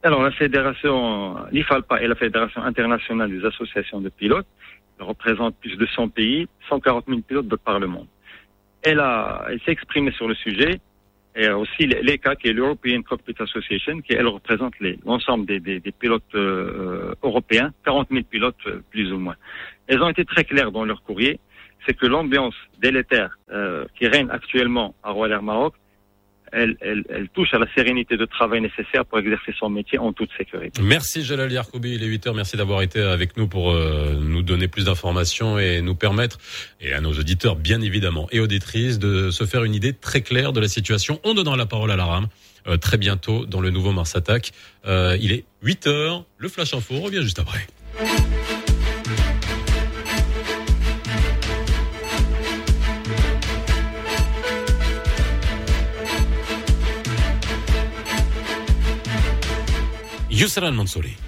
Alors, 0.04 0.22
la 0.22 0.32
fédération, 0.32 1.38
l'IFALPA 1.54 2.02
est 2.02 2.08
la 2.08 2.16
fédération 2.16 2.62
internationale 2.62 3.32
des 3.32 3.46
associations 3.46 4.02
de 4.02 4.10
pilotes. 4.10 4.46
Représente 5.00 5.56
plus 5.58 5.76
de 5.76 5.86
100 5.86 6.10
pays, 6.10 6.48
140 6.70 7.06
000 7.08 7.22
pilotes 7.22 7.48
de 7.48 7.56
par 7.56 7.80
le 7.80 7.88
monde. 7.88 8.08
Elle 8.82 9.00
a, 9.00 9.46
elle 9.50 9.60
s'est 9.62 9.72
exprimée 9.72 10.12
sur 10.12 10.28
le 10.28 10.36
sujet. 10.36 10.80
Et 11.36 11.50
aussi 11.50 11.88
l'ECA, 11.88 12.36
qui 12.36 12.50
est 12.50 12.54
l'European 12.54 13.02
Cockpit 13.02 13.34
Association, 13.40 14.02
qui 14.02 14.14
elle 14.14 14.28
représente 14.28 14.76
l'ensemble 15.04 15.48
des, 15.48 15.60
des, 15.60 15.80
des 15.80 15.92
pilotes 15.92 16.24
euh, 16.36 17.16
européens, 17.24 17.74
40 17.86 18.10
000 18.12 18.24
pilotes 18.30 18.56
euh, 18.68 18.84
plus 18.92 19.12
ou 19.12 19.18
moins. 19.18 19.36
Elles 19.88 20.02
ont 20.04 20.10
été 20.10 20.26
très 20.26 20.44
claires 20.44 20.72
dans 20.72 20.86
leur 20.86 21.02
courrier, 21.02 21.40
c'est 21.88 21.96
que 21.96 22.06
l'ambiance 22.06 22.56
délétère 22.80 23.38
euh, 23.52 23.86
qui 23.96 24.08
règne 24.08 24.30
actuellement 24.30 24.94
à 25.02 25.10
Royal 25.10 25.38
Air 25.38 25.44
Maroc, 25.44 25.74
elle, 26.54 26.78
elle, 26.82 27.04
elle 27.10 27.30
touche 27.30 27.54
à 27.54 27.60
la 27.60 27.66
sérénité 27.74 28.16
de 28.18 28.26
travail 28.26 28.62
nécessaire 28.62 29.06
pour 29.06 29.20
exercer 29.20 29.54
son 29.58 29.70
métier 29.70 29.98
en 29.98 30.14
toute 30.14 30.30
sécurité. 30.38 30.82
Merci 30.82 31.24
Jalal 31.24 31.52
Yarkoubi, 31.52 31.96
il 31.96 32.04
est 32.04 32.08
8 32.08 32.28
heures. 32.28 32.36
Merci 32.36 32.58
d'avoir 32.58 32.82
été 32.82 33.00
avec 33.00 33.38
nous 33.38 33.48
pour 33.48 33.72
euh, 33.72 34.16
nous 34.20 34.44
donner 34.44 34.68
plus 34.68 34.86
d'informations 34.86 35.58
et 35.60 35.82
nous 35.82 35.96
permettre, 35.96 36.38
et 36.80 36.94
à 36.94 37.02
nos 37.02 37.14
auditeurs 37.14 37.56
bien 37.56 37.82
évidemment 37.82 38.28
et 38.32 38.40
auditrices, 38.40 39.00
de 39.00 39.32
se 39.32 39.46
faire 39.46 39.64
une 39.64 39.76
idée 39.76 39.94
très 39.94 40.22
claire 40.22 40.54
de 40.54 40.60
la 40.60 40.68
situation. 40.68 41.20
On 41.24 41.34
donnera 41.34 41.58
la 41.58 41.66
parole 41.66 41.92
à 41.92 41.96
la 41.96 42.06
rame 42.06 42.28
euh, 42.68 42.78
très 42.78 42.98
bientôt 42.98 43.46
dans 43.46 43.60
le 43.60 43.70
nouveau 43.70 43.92
Mars 43.92 44.16
Attack. 44.16 44.52
Euh, 44.86 45.18
il 45.20 45.32
est 45.32 45.46
8 45.64 45.88
heures, 45.88 46.26
le 46.38 46.50
Flash 46.50 46.74
Info 46.74 47.00
revient 47.00 47.22
juste 47.22 47.40
après. 47.40 47.68
Yousra 60.34 60.72
Mansouri. 60.72 61.23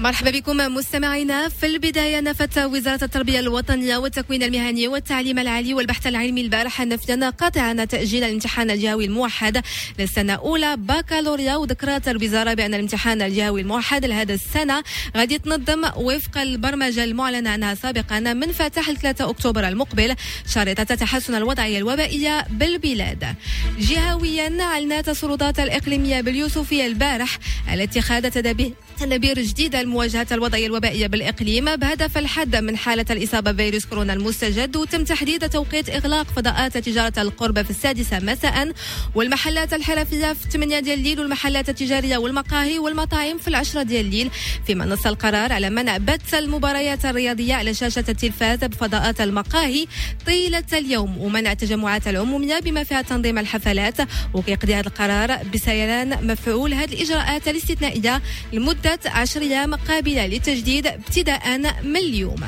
مرحبا 0.00 0.30
بكم 0.30 0.56
مستمعينا. 0.56 1.48
في 1.48 1.66
البداية 1.66 2.20
نفت 2.20 2.58
وزارة 2.58 3.04
التربية 3.04 3.40
الوطنية 3.40 3.96
والتكوين 3.96 4.42
المهني 4.42 4.88
والتعليم 4.88 5.38
العالي 5.38 5.74
والبحث 5.74 6.06
العلمي 6.06 6.40
البارحة 6.40 6.84
نفيا 6.84 7.30
قاطعا 7.30 7.84
تأجيل 7.84 8.24
الامتحان 8.24 8.70
الجهوي 8.70 9.04
الموحد 9.04 9.62
للسنة 9.98 10.34
الأولى 10.34 10.76
بكالوريا. 10.76 11.56
وذكرت 11.56 12.08
الوزارة 12.08 12.54
بأن 12.54 12.74
الامتحان 12.74 13.22
الجهوي 13.22 13.60
الموحد 13.60 14.04
لهذا 14.04 14.34
السنة 14.34 14.82
غادي 15.16 15.34
يتنظم 15.34 15.84
وفق 15.96 16.38
البرمجة 16.38 17.04
المعلنة 17.04 17.50
عنها 17.50 17.74
سابقا 17.74 18.20
من 18.20 18.52
فتح 18.52 18.90
3 18.90 19.30
أكتوبر 19.30 19.68
المقبل 19.68 20.14
شريطة 20.54 20.84
تحسن 20.84 21.34
الوضعية 21.34 21.78
الوبائية 21.78 22.46
بالبلاد. 22.50 23.34
جهويا 23.78 24.60
أعلنت 24.60 25.08
السلطات 25.08 25.58
الإقليمية 25.60 26.20
باليوسفية 26.20 26.86
البارح 26.86 27.38
الاتخاذ 27.72 28.30
تدابير 28.30 28.72
تدابير 29.00 29.42
جديدة 29.42 29.82
لمواجهة 29.82 30.26
الوضعية 30.32 30.66
الوبائية 30.66 31.06
بالإقليم 31.06 31.76
بهدف 31.76 32.18
الحد 32.18 32.56
من 32.56 32.76
حالة 32.76 33.04
الإصابة 33.10 33.50
بفيروس 33.52 33.84
كورونا 33.86 34.12
المستجد 34.12 34.76
وتم 34.76 35.04
تحديد 35.04 35.48
توقيت 35.48 35.90
إغلاق 35.90 36.26
فضاءات 36.36 36.78
تجارة 36.78 37.12
القرب 37.18 37.62
في 37.62 37.70
السادسة 37.70 38.18
مساء. 38.20 38.72
والمحلات 39.14 39.72
الحرفية 39.74 40.32
في 40.32 40.50
8 40.50 40.80
ديال 40.80 40.98
الليل 40.98 41.20
والمحلات 41.20 41.68
التجارية 41.68 42.16
والمقاهي 42.16 42.78
والمطاعم 42.78 43.38
في 43.38 43.48
العشرة 43.48 43.82
ديال 43.82 44.06
الليل 44.06 44.30
فيما 44.66 44.84
نص 44.84 45.06
القرار 45.06 45.52
على 45.52 45.70
منع 45.70 45.96
بث 45.96 46.34
المباريات 46.34 47.04
الرياضية 47.04 47.54
على 47.54 47.74
شاشة 47.74 48.04
التلفاز 48.08 48.58
بفضاءات 48.58 49.20
المقاهي 49.20 49.86
طيلة 50.26 50.64
اليوم 50.72 51.18
ومنع 51.18 51.52
التجمعات 51.52 52.08
العمومية 52.08 52.58
بما 52.58 52.84
فيها 52.84 53.02
تنظيم 53.02 53.38
الحفلات. 53.38 53.96
وكيقضي 54.34 54.74
هذا 54.74 54.88
القرار 54.88 55.38
بسيران 55.54 56.26
مفعول 56.26 56.74
هذه 56.74 56.94
الإجراءات 56.94 57.48
الاستثنائية 57.48 58.22
لمدة 58.52 58.89
عشر 59.06 59.40
أيام 59.40 59.74
قابلة 59.74 60.26
للتجديد 60.26 60.86
ابتداء 60.86 61.58
من 61.82 61.96
اليوم. 61.96 62.40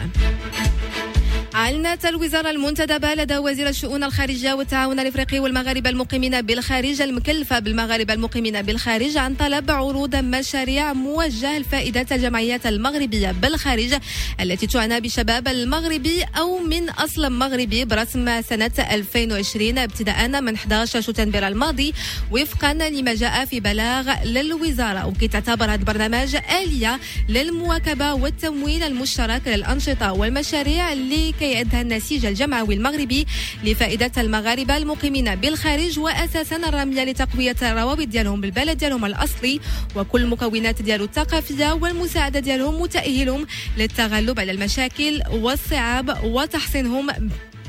أعلنت 1.54 2.06
الوزارة 2.06 2.50
المنتدبة 2.50 3.14
لدى 3.14 3.38
وزير 3.38 3.68
الشؤون 3.68 4.04
الخارجية 4.04 4.52
والتعاون 4.52 5.00
الإفريقي 5.00 5.38
والمغاربة 5.38 5.90
المقيمين 5.90 6.42
بالخارج 6.42 7.02
المكلفة 7.02 7.58
بالمغاربة 7.58 8.14
المقيمين 8.14 8.62
بالخارج 8.62 9.16
عن 9.16 9.34
طلب 9.34 9.70
عروض 9.70 10.16
مشاريع 10.16 10.92
موجهة 10.92 11.58
لفائدة 11.58 12.06
الجمعيات 12.12 12.66
المغربية 12.66 13.30
بالخارج 13.30 13.94
التي 14.40 14.66
تعنى 14.66 15.00
بشباب 15.00 15.48
المغربي 15.48 16.24
أو 16.38 16.58
من 16.58 16.90
أصل 16.90 17.32
مغربي 17.32 17.84
برسم 17.84 18.42
سنة 18.42 18.72
2020 18.78 19.78
ابتداء 19.78 20.28
من 20.28 20.54
11 20.54 21.00
شتنبر 21.00 21.48
الماضي 21.48 21.94
وفقا 22.30 22.74
لما 22.74 23.14
جاء 23.14 23.44
في 23.44 23.60
بلاغ 23.60 24.24
للوزارة. 24.24 25.06
وكي 25.06 25.28
تعتبر 25.28 25.64
هذا 25.64 25.74
البرنامج 25.74 26.36
آلية 26.62 27.00
للمواكبة 27.28 28.14
والتمويل 28.14 28.82
المشترك 28.82 29.42
للأنشطة 29.48 30.12
والمشاريع 30.12 30.92
اللي 30.92 31.32
كيعدها 31.42 31.80
النسيج 31.80 32.26
الجمعوي 32.26 32.74
المغربي 32.74 33.26
لفائدة 33.64 34.12
المغاربة 34.18 34.76
المقيمين 34.76 35.34
بالخارج 35.34 35.98
وأساسا 35.98 36.56
الرمية 36.56 37.04
لتقوية 37.04 37.56
الروابط 37.62 38.06
ديالهم 38.06 38.40
بالبلد 38.40 38.78
ديالهم 38.78 39.04
الأصلي 39.04 39.60
وكل 39.96 40.22
المكونات 40.22 40.82
ديالو 40.82 41.04
الثقافية 41.04 41.72
والمساعدة 41.72 42.40
ديالهم 42.40 42.80
وتأهيلهم 42.80 43.46
للتغلب 43.78 44.40
على 44.40 44.52
المشاكل 44.52 45.22
والصعاب 45.32 46.24
وتحصينهم 46.24 47.10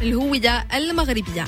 الهوية 0.02 0.68
المغربية. 0.74 1.46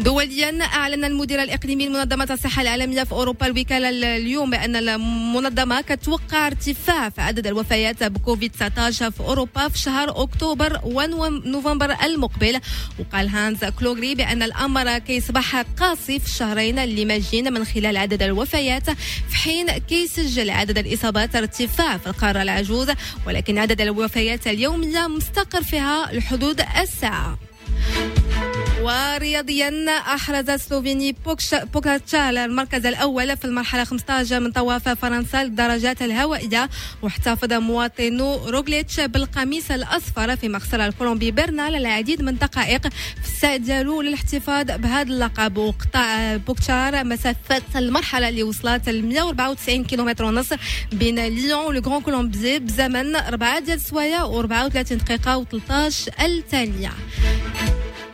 دوليا 0.00 0.62
أعلن 0.62 1.04
المدير 1.04 1.42
الإقليمي 1.42 1.86
لمنظمه 1.86 2.28
الصحة 2.30 2.62
العالمية 2.62 3.04
في 3.04 3.12
أوروبا 3.12 3.46
الوكاله 3.46 4.16
اليوم 4.16 4.50
بان 4.50 4.76
المنظمة 4.76 5.80
كتوقع 5.80 6.46
ارتفاع 6.46 7.08
في 7.08 7.20
عدد 7.20 7.46
الوفيات 7.46 8.04
بكوفيد 8.04 8.50
19 8.52 9.10
في 9.10 9.20
أوروبا 9.20 9.68
في 9.68 9.78
شهر 9.78 10.22
أكتوبر 10.22 10.80
ونوفمبر 10.84 11.96
المقبل. 12.04 12.60
وقال 12.98 13.28
هانز 13.28 13.64
كلوغري 13.64 14.14
بأن 14.14 14.42
الأمر 14.42 14.98
كيصبح 14.98 15.60
قاسي 15.60 16.18
في 16.18 16.26
الشهرين 16.26 16.78
اللي 16.78 17.04
ماجين 17.04 17.52
من 17.52 17.64
خلال 17.64 17.96
عدد 17.96 18.22
الوفيات 18.22 18.90
في 19.28 19.36
حين 19.36 19.66
كيسجل 19.70 20.50
عدد 20.50 20.78
الإصابات 20.78 21.36
ارتفاع 21.36 21.96
في 21.96 22.06
القارة 22.06 22.42
العجوز 22.42 22.90
ولكن 23.26 23.58
عدد 23.58 23.80
الوفيات 23.80 24.46
اليوميه 24.46 25.06
مستقر 25.06 25.62
فيها 25.62 26.12
لحدود 26.12 26.60
الساعة. 26.82 27.38
ورياضيا 28.82 29.90
أحرز 29.90 30.50
السلوفيني 30.50 31.12
بوكش- 31.24 31.54
بوكاتشار 31.74 32.28
المركز 32.44 32.86
الأول 32.86 33.36
في 33.36 33.44
المرحلة 33.44 33.84
15 33.84 34.40
من 34.40 34.52
طواف 34.52 34.88
فرنسا 34.88 35.44
للدراجات 35.44 36.02
الهوائية 36.02 36.68
واحتفظ 37.02 37.52
مواطنو 37.52 38.36
روغليتش 38.48 39.00
بالقميص 39.00 39.70
الأصفر 39.70 40.36
فيما 40.36 40.58
خسر 40.58 40.86
الكولومبي 40.86 41.30
برنال 41.30 41.74
العديد 41.76 42.22
من 42.22 42.28
الدقائق 42.28 42.82
في 43.22 43.28
السعي 43.34 43.58
ديالو 43.58 44.02
للاحتفاظ 44.02 44.66
بهذا 44.66 45.02
اللقب. 45.12 45.56
وقطع 45.56 46.36
بوكتشار 46.36 47.04
مسافة 47.04 47.62
المرحلة 47.76 48.28
اللي 48.28 48.42
وصلت 48.42 48.88
ل 48.88 49.02
194 49.02 49.84
كيلومتر 49.84 50.24
ونص 50.24 50.48
بين 50.92 51.26
ليون 51.26 51.64
ولو 51.66 52.00
كولومبي 52.00 52.58
بزمن 52.58 53.16
4 53.16 53.58
ديال 53.58 53.76
السوايع 53.76 54.26
و34 54.26 54.92
دقيقة 54.92 55.44
و13 55.44 56.22
الثانية 56.22 56.90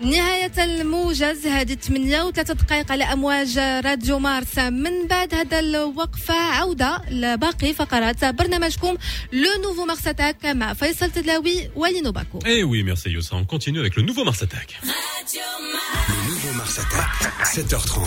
نهاية 0.05 0.65
الموجز 0.65 1.47
هذه 1.47 1.75
8 1.75 2.31
و3 2.31 2.53
دقائق 2.53 2.93
على 2.93 3.05
أمواج 3.05 3.59
راديو 3.59 4.19
مارس 4.19 4.59
من 4.59 5.07
بعد 5.07 5.35
هذا 5.35 5.59
الوقفة 5.59 6.35
عودة 6.35 7.03
لباقي 7.11 7.75
فقرات 7.75 8.25
برنامجكم 8.25 8.97
لو 9.33 9.63
نوفو 9.63 9.85
مارس 9.85 10.07
اتاك 10.07 10.47
مع 10.47 10.73
فيصل 10.73 11.11
تدلاوي 11.11 11.71
ولينو 11.77 12.13
باكو 12.13 12.39
oui, 12.45 12.83
merci 12.83 13.09
Youssa. 13.11 13.37
On 13.37 13.45
continue 13.45 13.81
avec 13.81 13.97
le 13.97 14.03
nouveau 14.03 14.25
Mars 14.25 14.43
Attack. 14.43 14.69
Le 14.83 16.31
nouveau 16.31 16.53
Mars 16.61 16.79
Attack, 16.79 17.11
7h30, 17.57 17.99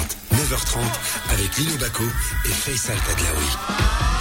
9h30, 0.41 0.77
avec 1.33 1.57
Lino 1.57 1.75
Baco 1.77 2.03
et 2.45 2.55
Faisal 2.63 2.97
Tadlaoui. 3.07 4.16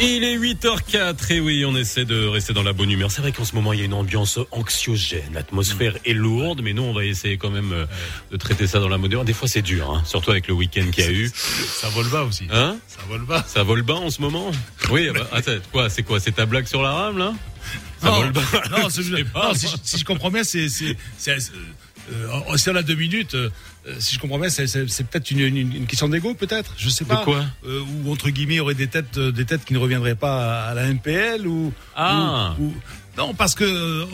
Il 0.00 0.22
est 0.22 0.38
8h04 0.38 1.32
et 1.32 1.40
oui, 1.40 1.64
on 1.64 1.74
essaie 1.74 2.04
de 2.04 2.24
rester 2.26 2.52
dans 2.52 2.62
la 2.62 2.72
bonne 2.72 2.88
humeur. 2.90 3.10
C'est 3.10 3.20
vrai 3.20 3.32
qu'en 3.32 3.44
ce 3.44 3.56
moment, 3.56 3.72
il 3.72 3.80
y 3.80 3.82
a 3.82 3.84
une 3.84 3.94
ambiance 3.94 4.38
anxiogène. 4.52 5.34
L'atmosphère 5.34 5.96
est 6.04 6.12
lourde, 6.12 6.60
mais 6.62 6.72
nous, 6.72 6.84
on 6.84 6.92
va 6.92 7.04
essayer 7.04 7.36
quand 7.36 7.50
même 7.50 7.72
euh, 7.72 7.84
de 8.30 8.36
traiter 8.36 8.68
ça 8.68 8.78
dans 8.78 8.88
la 8.88 8.96
bonne 8.96 9.10
humeur. 9.10 9.24
Des 9.24 9.32
fois, 9.32 9.48
c'est 9.48 9.62
dur, 9.62 9.90
hein, 9.90 10.02
surtout 10.06 10.30
avec 10.30 10.46
le 10.46 10.54
week-end 10.54 10.84
qu'il 10.92 11.04
y 11.04 11.08
a 11.08 11.10
eu. 11.10 11.28
Ça 11.34 11.88
vole 11.88 12.08
bas 12.10 12.22
aussi. 12.22 12.46
Hein? 12.52 12.76
Ça 12.86 13.00
vole 13.08 13.24
bas. 13.24 13.44
Ça 13.48 13.64
vole 13.64 13.82
bas 13.82 13.94
en 13.96 14.10
ce 14.10 14.20
moment? 14.20 14.52
Oui, 14.90 15.08
bah, 15.12 15.28
attends, 15.32 15.58
quoi 15.72 15.90
C'est 15.90 16.04
quoi 16.04 16.20
C'est 16.20 16.32
ta 16.32 16.46
blague 16.46 16.66
sur 16.68 16.80
la 16.82 16.92
rame, 16.92 17.18
là? 17.18 17.34
Ça 18.00 18.08
non, 18.08 18.20
vole 18.20 18.32
bas? 18.32 18.42
non, 18.70 18.88
Je 18.94 19.76
si 19.82 19.98
je 19.98 20.04
comprends 20.04 20.30
bien, 20.30 20.44
c'est, 20.44 20.68
c'est, 20.68 20.96
c'est, 21.16 21.36
euh, 22.12 22.56
si 22.56 22.70
on 22.70 22.76
a 22.76 22.82
deux 22.82 22.94
minutes, 22.94 23.34
euh, 23.34 23.50
si 23.98 24.14
je 24.14 24.20
comprends 24.20 24.38
bien, 24.38 24.48
c'est, 24.50 24.64
peut-être 25.08 25.30
une, 25.30 25.40
une, 25.40 25.56
une 25.58 25.86
question 25.86 26.08
d'ego, 26.08 26.34
peut-être. 26.34 26.74
Je 26.76 26.88
sais 26.88 27.04
De 27.04 27.08
pas. 27.08 27.24
quoi 27.24 27.44
Euh, 27.66 27.80
Ou 28.04 28.12
entre 28.12 28.30
guillemets, 28.30 28.54
il 28.54 28.58
y 28.58 28.60
aurait 28.60 28.74
des 28.74 28.88
têtes, 28.88 29.18
euh, 29.18 29.30
des 29.32 29.44
têtes 29.44 29.64
qui 29.64 29.72
ne 29.72 29.78
reviendraient 29.78 30.14
pas 30.14 30.64
à 30.66 30.74
la 30.74 30.86
MPL 30.92 31.46
ou. 31.46 31.72
Ah. 31.96 32.54
ou- 32.58 32.64
ou- 32.66 32.74
non, 33.16 33.34
parce 33.34 33.56
que 33.56 33.64
euh, 33.64 34.04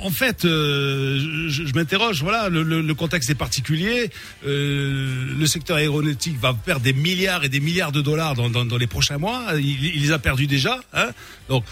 en, 0.00 0.06
en 0.06 0.10
fait, 0.10 0.46
euh, 0.46 1.18
je, 1.50 1.66
je 1.66 1.74
m'interroge. 1.74 2.22
Voilà, 2.22 2.48
le, 2.48 2.62
le- 2.62 2.80
le 2.80 2.94
contexte 2.94 3.28
est 3.28 3.34
particulier. 3.34 4.10
Euh, 4.46 5.26
le 5.38 5.46
secteur 5.46 5.76
aéronautique 5.76 6.38
va 6.40 6.54
perdre 6.54 6.80
des 6.82 6.94
milliards 6.94 7.44
et 7.44 7.50
des 7.50 7.60
milliards 7.60 7.92
de 7.92 8.00
dollars 8.00 8.34
dans, 8.34 8.48
dans, 8.48 8.64
dans 8.64 8.78
les 8.78 8.86
prochains 8.86 9.18
mois. 9.18 9.48
Il, 9.58 9.84
il 9.94 10.00
les 10.02 10.12
a 10.12 10.18
perdus 10.18 10.46
déjà. 10.46 10.80
Hein 10.94 11.10
Donc, 11.50 11.64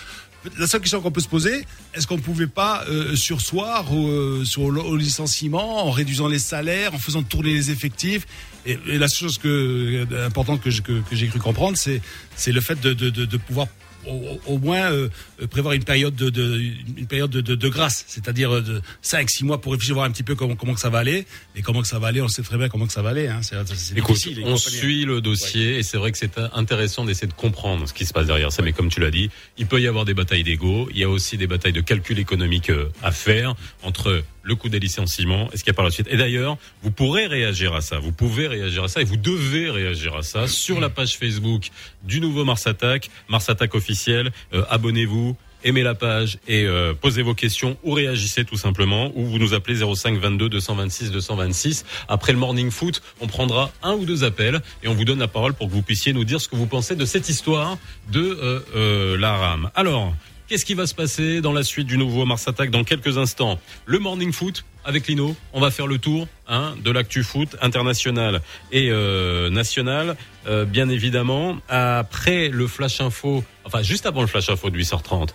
la 0.59 0.67
seule 0.67 0.81
question 0.81 1.01
qu'on 1.01 1.11
peut 1.11 1.21
se 1.21 1.29
poser, 1.29 1.65
est-ce 1.95 2.07
qu'on 2.07 2.17
ne 2.17 2.23
pouvait 2.23 2.47
pas 2.47 2.85
euh, 2.89 3.15
sursoir 3.17 3.93
au, 3.93 4.09
euh, 4.09 4.45
sur 4.45 4.71
le, 4.71 4.81
au 4.81 4.97
licenciement 4.97 5.87
en 5.87 5.91
réduisant 5.91 6.29
les 6.29 6.39
salaires, 6.39 6.95
en 6.95 6.99
faisant 6.99 7.23
tourner 7.23 7.53
les 7.53 7.71
effectifs 7.71 8.27
et, 8.67 8.79
et 8.87 8.99
la 8.99 9.09
chose 9.09 9.39
euh, 9.45 10.27
importante 10.27 10.61
que, 10.61 10.71
j'ai 10.71 11.29
cru 11.29 11.39
comprendre, 11.39 11.77
c'est 11.77 12.53
le 12.53 12.61
fait 12.61 12.81
de 12.81 13.37
pouvoir 13.37 13.67
au, 14.07 14.41
au 14.47 14.59
moins 14.59 14.93
euh, 14.93 15.09
prévoir 15.51 15.75
une 15.75 15.85
période 15.85 16.15
de, 16.15 16.31
de 16.31 16.61
une 16.97 17.07
période 17.07 17.31
de, 17.31 17.41
de, 17.41 17.55
de 17.55 17.69
grâce, 17.69 18.05
c'est-à-dire 18.09 18.55
euh, 18.55 18.61
de 18.61 18.83
5 19.03 19.29
6 19.29 19.45
mois 19.45 19.61
pour 19.61 19.73
réfléchir 19.73 19.95
voir 19.95 20.07
un 20.07 20.11
petit 20.11 20.23
peu 20.23 20.35
comment 20.35 20.57
comment 20.57 20.75
que 20.75 20.81
ça 20.81 20.91
va 20.91 20.99
aller 20.99 21.27
et 21.57 21.63
comment 21.63 21.83
que 21.83 21.89
ça 21.89 21.99
va 21.99 22.09
aller, 22.09 22.21
on 22.21 22.29
sait 22.29 22.43
très 22.43 22.59
bien 22.59 22.69
comment 22.69 22.87
que 22.87 22.93
ça 22.93 23.03
va 23.03 23.11
aller 23.11 23.29
hein, 23.29 23.41
c'est 23.43 23.57
c'est 23.75 23.97
Écoute, 23.97 24.17
difficile, 24.17 24.39
les 24.39 24.45
on 24.45 24.57
suit 24.57 25.05
le 25.05 25.21
dossier 25.21 25.79
et 25.79 25.83
c'est 25.83 25.99
vrai 25.99 26.13
que 26.13 26.19
c'est 26.19 26.39
intéressant 26.55 27.05
d'essayer 27.05 27.29
de 27.29 27.33
comprendre 27.33 27.87
ce 27.87 27.93
qui 27.93 28.07
se 28.07 28.13
passe 28.13 28.27
derrière 28.27 28.53
ça. 28.53 28.63
Mais 28.63 28.73
comme 28.73 28.89
tu 28.89 29.01
l'as 29.01 29.11
dit, 29.11 29.31
il 29.59 29.67
peut 29.67 29.81
y 29.81 29.87
avoir 29.87 30.05
des 30.05 30.15
batailles 30.15 30.45
d'ego. 30.45 30.89
Il 30.93 30.99
y 30.99 31.05
a 31.05 31.09
aussi 31.09 31.37
des 31.37 31.47
batailles 31.47 31.73
de 31.73 31.81
calcul 31.81 32.19
économique 32.19 32.71
euh, 32.71 32.91
à 33.03 33.13
faire 33.13 33.55
entre 33.83 34.23
le 34.43 34.55
coût 34.55 34.69
des 34.69 34.81
licenciements 34.81 35.49
et 35.53 35.57
ce 35.57 35.65
qu'il 35.65 35.71
y 35.71 35.75
a 35.75 35.75
par 35.75 35.85
la 35.85 35.91
suite. 35.91 36.09
Et 36.11 36.17
d'ailleurs, 36.17 36.57
vous 36.83 36.91
pourrez 36.91 37.27
réagir 37.27 37.75
à 37.75 37.81
ça. 37.81 37.99
Vous 37.99 38.13
pouvez 38.13 38.47
réagir 38.47 38.85
à 38.85 38.89
ça 38.89 39.01
et 39.01 39.05
vous 39.05 39.17
devez 39.17 39.71
réagir 39.71 40.17
à 40.17 40.23
ça 40.23 40.47
sur 40.47 40.81
la 40.81 40.89
page 40.89 41.17
Facebook 41.17 41.71
du 42.03 42.21
nouveau 42.21 42.45
Mars 42.45 42.67
Attack, 42.67 43.11
Mars 43.29 43.49
Attack 43.49 43.75
officiel. 43.75 44.33
Euh, 44.53 44.65
Abonnez-vous. 44.69 45.37
Aimez 45.65 45.83
la 45.83 45.95
page 45.95 46.39
et 46.49 46.65
euh, 46.65 46.93
posez 46.93 47.23
vos 47.23 47.35
questions 47.35 47.77
ou 47.85 47.93
réagissez 47.93 48.45
tout 48.45 48.57
simplement 48.57 49.13
ou 49.15 49.25
vous 49.25 49.39
nous 49.39 49.55
appelez 49.55 49.77
05 49.77 50.19
22 50.19 50.49
226 50.49 51.13
226. 51.13 51.85
Après 52.09 52.33
le 52.33 52.39
morning 52.39 52.71
foot, 52.71 53.01
on 53.21 53.29
prendra 53.29 53.71
un 53.83 53.93
ou 53.93 54.05
deux 54.05 54.25
appels 54.25 54.61
et 54.83 54.89
on 54.89 54.95
vous 54.95 55.05
donne 55.05 55.21
la 55.21 55.29
parole 55.29 55.55
pour 55.55 55.69
que 55.69 55.73
vous 55.73 55.83
puissiez 55.83 56.13
nous 56.13 56.25
dire 56.25 56.41
ce 56.41 56.49
que 56.49 56.57
vous 56.57 56.67
pensez 56.67 56.97
de 56.97 57.05
cette 57.05 57.29
histoire 57.29 57.79
de 58.11 58.21
euh, 58.21 58.61
euh, 58.75 59.17
la 59.17 59.37
rame. 59.37 59.71
Alors, 59.77 60.13
qu'est-ce 60.53 60.67
qui 60.67 60.75
va 60.75 60.87
se 60.87 60.95
passer 60.95 61.41
dans 61.41 61.55
la 61.55 61.63
suite 61.63 61.87
du 61.87 61.97
nouveau 61.97 62.27
Mars 62.27 62.47
Attack 62.47 62.69
dans 62.69 62.85
quelques 62.85 63.17
instants 63.17 63.59
Le 63.87 63.99
morning 63.99 64.35
foot 64.35 64.67
avec 64.85 65.07
Lino, 65.07 65.35
on 65.55 65.61
va 65.61 65.71
faire 65.71 65.87
le 65.87 65.97
tour 65.97 66.29
hein, 66.47 66.75
de 66.85 66.91
l'actu 66.91 67.23
foot 67.23 67.57
international 67.63 68.43
et 68.71 68.91
euh, 68.91 69.49
national, 69.49 70.15
euh, 70.47 70.67
bien 70.67 70.91
évidemment. 70.91 71.57
Après 71.71 72.51
le 72.51 72.67
flash 72.67 73.01
info, 73.01 73.43
enfin 73.65 73.81
juste 73.81 74.05
avant 74.05 74.21
le 74.21 74.27
flash 74.27 74.51
info 74.51 74.69
de 74.69 74.79
8h30, 74.79 75.31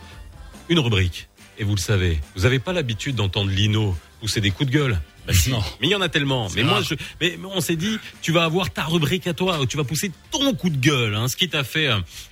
une 0.70 0.78
rubrique. 0.78 1.30
Et 1.58 1.64
vous 1.64 1.74
le 1.74 1.82
savez, 1.82 2.20
vous 2.36 2.44
n'avez 2.44 2.60
pas 2.60 2.72
l'habitude 2.72 3.16
d'entendre 3.16 3.50
Lino 3.50 3.96
pousser 4.20 4.40
des 4.40 4.52
coups 4.52 4.70
de 4.70 4.78
gueule. 4.78 5.02
Bah 5.28 5.34
si, 5.34 5.50
Non. 5.52 5.62
mais 5.82 5.88
il 5.88 5.92
y 5.92 5.96
en 5.96 6.02
a 6.02 6.08
tellement. 6.10 6.48
Mais 6.56 6.62
rare. 6.64 6.72
moi, 6.76 6.82
je, 6.82 6.96
mais 7.20 7.38
on 7.54 7.60
s'est 7.60 7.76
dit, 7.76 7.98
tu 8.22 8.32
vas 8.32 8.46
avoir 8.46 8.72
ta 8.72 8.84
rubrique 8.86 9.28
à 9.28 9.34
toi, 9.34 9.60
où 9.60 9.66
tu 9.66 9.76
vas 9.76 9.84
pousser 9.84 10.12
ton 10.32 10.54
coup 10.54 10.70
de 10.70 10.78
gueule, 10.78 11.16
hein, 11.16 11.28
ce 11.28 11.36
qui 11.36 11.50
t'a 11.50 11.64
fait, 11.66 11.90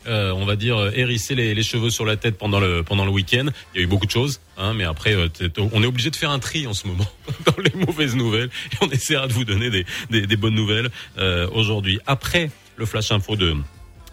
euh, 0.07 0.31
on 0.31 0.45
va 0.45 0.55
dire, 0.55 0.77
euh, 0.77 0.91
hérisser 0.95 1.35
les, 1.35 1.53
les 1.53 1.63
cheveux 1.63 1.89
sur 1.89 2.05
la 2.05 2.15
tête 2.15 2.37
pendant 2.37 2.59
le 2.61 2.83
pendant 2.83 3.03
le 3.03 3.11
week-end. 3.11 3.47
Il 3.73 3.77
y 3.77 3.81
a 3.81 3.83
eu 3.83 3.87
beaucoup 3.87 4.05
de 4.05 4.11
choses, 4.11 4.39
hein, 4.57 4.73
mais 4.73 4.85
après, 4.85 5.13
euh, 5.13 5.27
on 5.73 5.83
est 5.83 5.87
obligé 5.87 6.09
de 6.09 6.15
faire 6.15 6.31
un 6.31 6.39
tri 6.39 6.67
en 6.67 6.73
ce 6.73 6.87
moment 6.87 7.07
dans 7.45 7.61
les 7.61 7.85
mauvaises 7.85 8.15
nouvelles, 8.15 8.49
et 8.71 8.77
on 8.81 8.89
essaiera 8.89 9.27
de 9.27 9.33
vous 9.33 9.43
donner 9.45 9.69
des 9.69 9.85
des, 10.09 10.25
des 10.25 10.37
bonnes 10.37 10.55
nouvelles 10.55 10.89
euh, 11.17 11.49
aujourd'hui. 11.51 11.99
Après 12.07 12.49
le 12.77 12.85
flash 12.85 13.11
info 13.11 13.35
de 13.35 13.55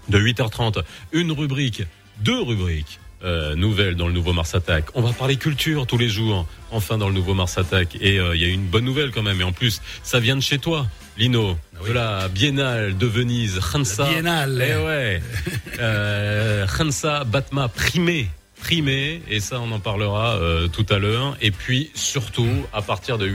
de 0.08 0.18
8h30, 0.18 0.82
une 1.12 1.30
rubrique, 1.30 1.84
deux 2.18 2.40
rubriques. 2.42 2.98
Euh, 3.24 3.54
nouvelles 3.54 3.94
dans 3.94 4.06
le 4.06 4.12
nouveau 4.12 4.32
Mars 4.32 4.54
Attack. 4.54 4.86
On 4.94 5.02
va 5.02 5.12
parler 5.12 5.36
culture 5.36 5.86
tous 5.86 5.98
les 5.98 6.08
jours, 6.08 6.46
enfin 6.70 6.98
dans 6.98 7.08
le 7.08 7.14
nouveau 7.14 7.34
Mars 7.34 7.58
Attack. 7.58 7.96
Et 8.00 8.18
euh, 8.18 8.34
il 8.34 8.42
y 8.42 8.44
a 8.44 8.48
une 8.48 8.66
bonne 8.66 8.84
nouvelle 8.84 9.10
quand 9.10 9.22
même. 9.22 9.40
Et 9.40 9.44
en 9.44 9.52
plus, 9.52 9.80
ça 10.02 10.20
vient 10.20 10.36
de 10.36 10.40
chez 10.40 10.58
toi, 10.58 10.86
Lino, 11.16 11.56
de 11.86 11.92
la 11.92 12.28
Biennale 12.28 12.96
de 12.96 13.06
Venise, 13.06 13.60
Hansa. 13.74 14.04
La 14.04 14.10
Biennale. 14.10 14.64
Eh 14.66 14.84
ouais. 14.84 15.22
euh, 15.80 16.66
Hansa 16.78 17.24
Batma 17.24 17.68
primé. 17.68 18.28
Primé, 18.60 19.22
et 19.28 19.40
ça 19.40 19.58
on 19.60 19.72
en 19.72 19.80
parlera 19.80 20.36
euh, 20.36 20.68
tout 20.68 20.86
à 20.88 20.98
l'heure. 20.98 21.36
Et 21.40 21.50
puis 21.50 21.90
surtout, 21.94 22.48
à 22.72 22.80
partir 22.80 23.18
de 23.18 23.26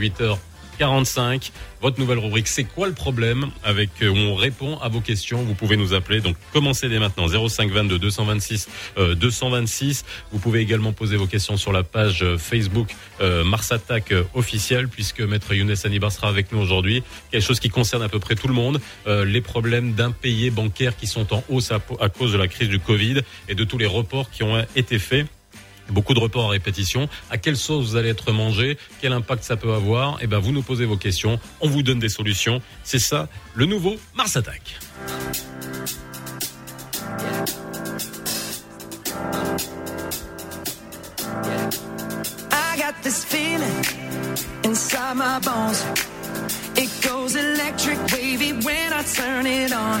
8h45, 0.78 1.50
votre 1.80 1.98
nouvelle 2.00 2.18
rubrique 2.18 2.48
C'est 2.48 2.64
quoi 2.64 2.86
le 2.86 2.94
problème? 2.94 3.46
Avec 3.64 3.90
euh, 4.02 4.08
où 4.08 4.16
on 4.16 4.34
répond 4.34 4.78
à 4.78 4.88
vos 4.88 5.00
questions. 5.00 5.42
Vous 5.42 5.54
pouvez 5.54 5.76
nous 5.76 5.94
appeler. 5.94 6.20
Donc 6.20 6.36
commencez 6.52 6.88
dès 6.88 6.98
maintenant 6.98 7.26
05 7.28 7.70
22 7.70 7.98
226 7.98 8.68
euh, 8.98 9.14
226. 9.14 10.04
Vous 10.32 10.38
pouvez 10.38 10.60
également 10.60 10.92
poser 10.92 11.16
vos 11.16 11.26
questions 11.26 11.56
sur 11.56 11.72
la 11.72 11.82
page 11.82 12.22
euh, 12.22 12.38
Facebook 12.38 12.94
euh, 13.20 13.44
Mars 13.44 13.72
Attack 13.72 14.12
euh, 14.12 14.24
officielle 14.34 14.88
puisque 14.88 15.20
maître 15.20 15.52
Younes 15.54 15.74
Anibar 15.84 16.12
sera 16.12 16.28
avec 16.28 16.52
nous 16.52 16.58
aujourd'hui. 16.58 17.02
Quelque 17.30 17.44
chose 17.44 17.60
qui 17.60 17.70
concerne 17.70 18.02
à 18.02 18.08
peu 18.08 18.18
près 18.18 18.34
tout 18.34 18.48
le 18.48 18.54
monde. 18.54 18.80
Euh, 19.06 19.24
les 19.24 19.40
problèmes 19.40 19.94
d'impayés 19.94 20.50
bancaires 20.50 20.96
qui 20.96 21.06
sont 21.06 21.32
en 21.34 21.42
hausse 21.48 21.72
à, 21.72 21.80
à 22.00 22.08
cause 22.08 22.32
de 22.32 22.38
la 22.38 22.48
crise 22.48 22.68
du 22.68 22.78
Covid 22.78 23.20
et 23.48 23.54
de 23.54 23.64
tous 23.64 23.78
les 23.78 23.86
reports 23.86 24.30
qui 24.30 24.42
ont 24.42 24.64
été 24.76 24.98
faits. 24.98 25.26
Beaucoup 25.90 26.14
de 26.14 26.18
reports 26.18 26.46
à 26.46 26.50
répétition. 26.50 27.08
À 27.30 27.38
quelle 27.38 27.56
sauce 27.56 27.86
vous 27.86 27.96
allez 27.96 28.10
être 28.10 28.32
mangé? 28.32 28.78
Quel 29.00 29.12
impact 29.12 29.44
ça 29.44 29.56
peut 29.56 29.72
avoir? 29.72 30.18
Eh 30.20 30.26
ben, 30.26 30.38
vous 30.38 30.52
nous 30.52 30.62
posez 30.62 30.84
vos 30.84 30.96
questions. 30.96 31.38
On 31.60 31.68
vous 31.68 31.82
donne 31.82 31.98
des 31.98 32.08
solutions. 32.08 32.60
C'est 32.84 32.98
ça, 32.98 33.28
le 33.54 33.66
nouveau 33.66 33.96
Mars 34.14 34.36
Attack. 34.36 34.78
I 42.52 42.76
got 42.76 42.94
this 43.02 43.24
feeling 43.24 43.84
inside 44.64 45.16
my 45.16 45.38
bones. 45.40 45.84
It 46.76 46.90
goes 47.02 47.34
electric 47.34 47.98
wavy 48.12 48.52
when 48.52 48.92
I 48.92 49.02
turn 49.02 49.46
it 49.46 49.72
on. 49.72 50.00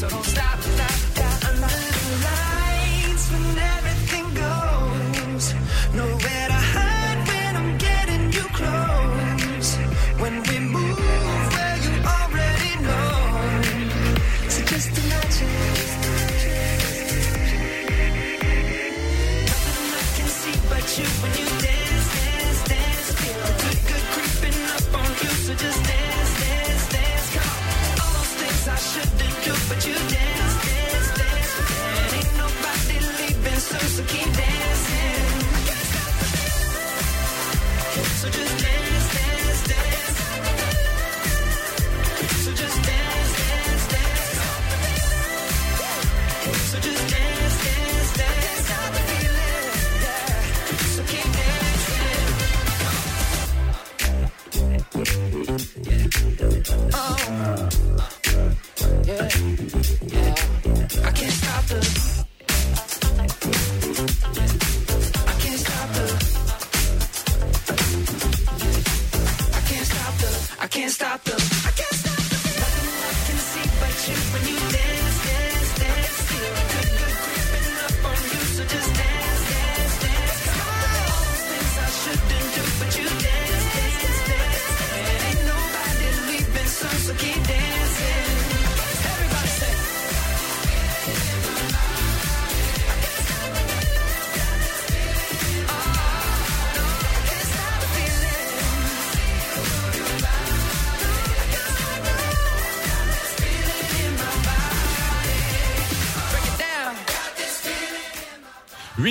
So 0.00 0.08
don't 0.08 0.24
stop. 0.24 0.69
But 29.70 29.86
you 29.86 30.09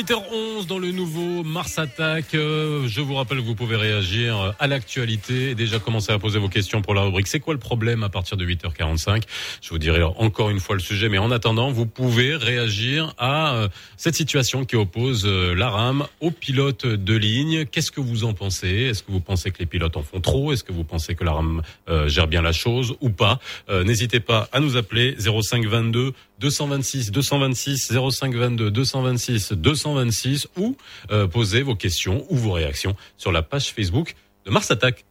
8h11 0.09 0.65
dans 0.65 0.79
le 0.79 0.91
nouveau 0.91 1.28
Mars 1.43 1.77
Attack. 1.79 2.33
Euh, 2.33 2.87
je 2.87 3.01
vous 3.01 3.15
rappelle 3.15 3.37
que 3.39 3.43
vous 3.43 3.55
pouvez 3.55 3.75
réagir 3.75 4.39
euh, 4.39 4.51
à 4.59 4.67
l'actualité 4.67 5.55
déjà 5.55 5.79
commencer 5.79 6.11
à 6.11 6.19
poser 6.19 6.39
vos 6.39 6.49
questions 6.49 6.81
pour 6.81 6.93
la 6.93 7.01
rubrique. 7.01 7.27
C'est 7.27 7.39
quoi 7.39 7.53
le 7.53 7.59
problème 7.59 8.03
à 8.03 8.09
partir 8.09 8.37
de 8.37 8.45
8h45 8.45 9.23
Je 9.61 9.69
vous 9.69 9.77
dirai 9.77 10.03
encore 10.03 10.49
une 10.49 10.59
fois 10.59 10.75
le 10.75 10.81
sujet, 10.81 11.09
mais 11.09 11.17
en 11.17 11.31
attendant, 11.31 11.71
vous 11.71 11.85
pouvez 11.85 12.35
réagir 12.35 13.13
à 13.17 13.53
euh, 13.53 13.67
cette 13.97 14.15
situation 14.15 14.65
qui 14.65 14.75
oppose 14.75 15.25
la 15.25 15.69
RAM 15.69 16.05
aux 16.21 16.31
pilotes 16.31 16.85
de 16.85 17.13
ligne. 17.15 17.65
Qu'est-ce 17.65 17.91
que 17.91 18.01
vous 18.01 18.23
en 18.23 18.33
pensez? 18.33 18.67
Est-ce 18.67 19.03
que 19.03 19.11
vous 19.11 19.19
pensez 19.19 19.51
que 19.51 19.59
les 19.59 19.65
pilotes 19.65 19.97
en 19.97 20.03
font 20.03 20.21
trop? 20.21 20.51
Est-ce 20.51 20.63
que 20.63 20.73
vous 20.73 20.83
pensez 20.83 21.15
que 21.15 21.23
la 21.23 21.33
RAM 21.33 21.61
euh, 21.89 22.07
gère 22.07 22.27
bien 22.27 22.41
la 22.41 22.53
chose 22.53 22.95
ou 23.01 23.09
pas? 23.09 23.39
N'hésitez 23.69 24.19
pas 24.19 24.49
à 24.51 24.59
nous 24.59 24.77
appeler 24.77 25.15
05 25.19 25.65
22 25.65 26.13
226 26.39 27.11
226 27.11 27.93
05 28.11 28.35
22 28.35 28.71
226 28.71 29.53
226 29.53 30.47
ou 30.57 30.75
poser 31.29 31.61
vos 31.61 31.75
questions 31.75 32.25
ou 32.29 32.35
vos 32.35 32.51
réactions 32.51 32.95
sur 33.17 33.31
la 33.31 33.41
page 33.41 33.71
Facebook 33.71 34.15
de 34.45 34.51
Mars 34.51 34.69
Attack. 34.71 35.05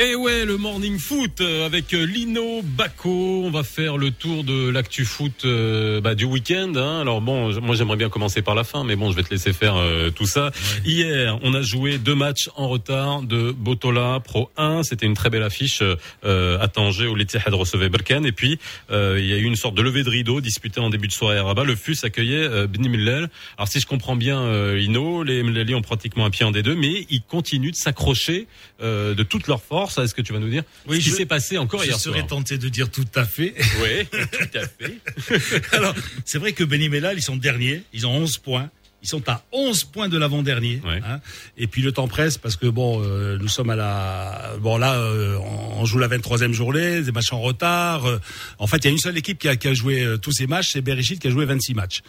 Et 0.00 0.16
ouais, 0.16 0.44
le 0.44 0.56
morning 0.56 0.98
foot 0.98 1.40
euh, 1.40 1.64
avec 1.64 1.94
euh, 1.94 2.04
Lino 2.04 2.62
Bacco. 2.64 3.42
On 3.44 3.50
va 3.50 3.62
faire 3.62 3.96
le 3.96 4.10
tour 4.10 4.42
de 4.42 4.68
l'actu 4.68 5.04
foot 5.04 5.44
euh, 5.44 6.00
bah, 6.00 6.16
du 6.16 6.24
week-end. 6.24 6.72
hein. 6.74 7.00
Alors 7.00 7.20
bon, 7.20 7.52
moi 7.60 7.76
j'aimerais 7.76 7.96
bien 7.96 8.08
commencer 8.08 8.42
par 8.42 8.56
la 8.56 8.64
fin, 8.64 8.82
mais 8.82 8.96
bon, 8.96 9.12
je 9.12 9.16
vais 9.16 9.22
te 9.22 9.30
laisser 9.30 9.52
faire 9.52 9.76
euh, 9.76 10.10
tout 10.10 10.26
ça. 10.26 10.50
Hier, 10.84 11.38
on 11.42 11.54
a 11.54 11.62
joué 11.62 11.98
deux 11.98 12.16
matchs 12.16 12.50
en 12.56 12.66
retard 12.66 13.22
de 13.22 13.52
Botola 13.52 14.18
Pro 14.18 14.50
1. 14.56 14.82
C'était 14.82 15.06
une 15.06 15.14
très 15.14 15.30
belle 15.30 15.44
affiche 15.44 15.80
euh, 16.24 16.58
à 16.60 16.66
Tanger 16.66 17.06
où 17.06 17.14
l'Etihad 17.14 17.54
recevait 17.54 17.88
Berkane. 17.88 18.26
Et 18.26 18.32
puis 18.32 18.58
euh, 18.90 19.18
il 19.20 19.26
y 19.26 19.32
a 19.32 19.36
eu 19.36 19.44
une 19.44 19.54
sorte 19.56 19.76
de 19.76 19.82
levée 19.82 20.02
de 20.02 20.10
rideau 20.10 20.40
disputée 20.40 20.80
en 20.80 20.90
début 20.90 21.06
de 21.06 21.12
soirée 21.12 21.38
à 21.38 21.44
Rabat. 21.44 21.62
Le 21.62 21.76
FUS 21.76 21.98
accueillait 22.02 22.48
euh, 22.48 22.66
Bni 22.66 22.88
Millel. 22.88 23.28
Alors 23.58 23.68
si 23.68 23.78
je 23.78 23.86
comprends 23.86 24.16
bien, 24.16 24.40
euh, 24.40 24.74
Lino, 24.74 25.22
les 25.22 25.44
Milleli 25.44 25.76
ont 25.76 25.82
pratiquement 25.82 26.24
un 26.24 26.30
pied 26.30 26.44
en 26.44 26.50
D2, 26.50 26.74
mais 26.74 27.06
ils 27.10 27.22
continuent 27.22 27.70
de 27.70 27.76
s'accrocher 27.76 28.48
euh, 28.82 29.14
de 29.14 29.22
toute 29.22 29.46
leur 29.46 29.62
force. 29.62 29.83
Est-ce 29.98 30.14
que 30.14 30.22
tu 30.22 30.32
vas 30.32 30.38
nous 30.38 30.48
dire 30.50 30.62
Oui, 30.86 30.98
ce 30.98 31.04
qui 31.04 31.10
je- 31.10 31.16
s'est 31.16 31.26
passé 31.26 31.58
encore 31.58 31.80
Je 31.82 31.86
hier 31.88 31.98
serais 31.98 32.18
soir 32.20 32.26
tenté 32.28 32.58
de 32.58 32.68
dire 32.68 32.90
tout 32.90 33.04
à 33.14 33.24
fait. 33.24 33.54
Oui, 33.82 34.06
tout 34.10 34.58
à 34.58 34.66
fait. 34.66 35.62
Alors, 35.76 35.94
c'est 36.24 36.38
vrai 36.38 36.52
que 36.52 36.64
Benimellal, 36.64 37.16
ils 37.18 37.22
sont 37.22 37.36
derniers, 37.36 37.82
ils 37.92 38.06
ont 38.06 38.12
11 38.16 38.38
points. 38.38 38.70
Ils 39.02 39.08
sont 39.08 39.28
à 39.28 39.42
11 39.52 39.84
points 39.84 40.08
de 40.08 40.16
l'avant-dernier. 40.16 40.80
Ouais. 40.82 40.98
hein. 41.06 41.20
Et 41.58 41.66
puis 41.66 41.82
le 41.82 41.92
temps 41.92 42.08
presse 42.08 42.38
parce 42.38 42.56
que 42.56 42.66
bon, 42.66 43.02
euh, 43.04 43.36
nous 43.38 43.48
sommes 43.48 43.68
à 43.68 43.76
la 43.76 44.52
bon 44.60 44.78
là, 44.78 44.94
euh, 44.94 45.36
on 45.76 45.84
joue 45.84 45.98
la 45.98 46.08
23e 46.08 46.52
journée, 46.54 47.02
des 47.02 47.12
matchs 47.12 47.32
en 47.34 47.40
retard. 47.40 48.06
euh. 48.06 48.18
en 48.58 48.66
fait, 48.66 48.78
il 48.78 48.84
y 48.84 48.88
a 48.88 48.90
une 48.92 48.98
seule 48.98 49.18
équipe 49.18 49.38
qui 49.38 49.48
a, 49.48 49.56
qui 49.56 49.68
a 49.68 49.74
joué 49.74 50.06
tous 50.22 50.32
ces 50.32 50.46
matchs, 50.46 50.70
c'est 50.72 50.80
Berrichid 50.80 51.18
qui 51.18 51.28
a 51.28 51.30
joué 51.30 51.44
26 51.44 51.74
matchs. 51.74 52.00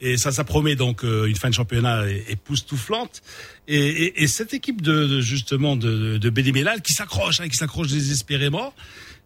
Et 0.00 0.16
ça, 0.16 0.32
ça 0.32 0.44
promet 0.44 0.76
donc 0.76 1.04
euh, 1.04 1.26
une 1.26 1.36
fin 1.36 1.48
de 1.48 1.54
championnat 1.54 2.04
époustouflante. 2.28 3.22
Et, 3.68 3.78
et, 3.78 4.22
et 4.22 4.26
cette 4.26 4.52
équipe 4.52 4.82
de, 4.82 5.06
de, 5.06 5.20
justement 5.20 5.76
de, 5.76 6.18
de 6.18 6.30
Benimellal 6.30 6.82
qui 6.82 6.92
s'accroche, 6.92 7.40
hein, 7.40 7.48
qui 7.48 7.56
s'accroche 7.56 7.88
désespérément, 7.88 8.74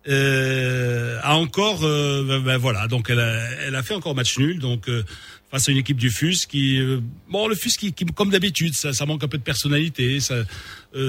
euh, 0.09 1.19
a 1.23 1.37
encore, 1.37 1.85
euh, 1.85 2.25
ben, 2.27 2.41
ben, 2.41 2.57
voilà, 2.57 2.87
donc 2.89 3.11
elle 3.11 3.21
a, 3.21 3.51
elle 3.67 3.75
a 3.75 3.83
fait 3.83 3.95
encore 3.95 4.15
match 4.15 4.39
nul, 4.39 4.59
donc 4.59 4.89
euh, 4.89 5.05
face 5.51 5.69
à 5.69 5.73
une 5.73 5.79
équipe 5.79 5.97
du 5.99 6.11
FUS 6.11 6.47
qui, 6.47 6.79
euh, 6.79 7.01
bon, 7.29 7.49
le 7.49 7.55
FUS 7.55 7.77
qui, 7.77 7.93
qui 7.93 8.07
comme 8.07 8.31
d'habitude, 8.31 8.75
ça, 8.75 8.93
ça 8.93 9.07
manque 9.07 9.25
un 9.25 9.29
peu 9.29 9.39
de 9.39 9.43
personnalité, 9.43 10.21
ça, 10.21 10.45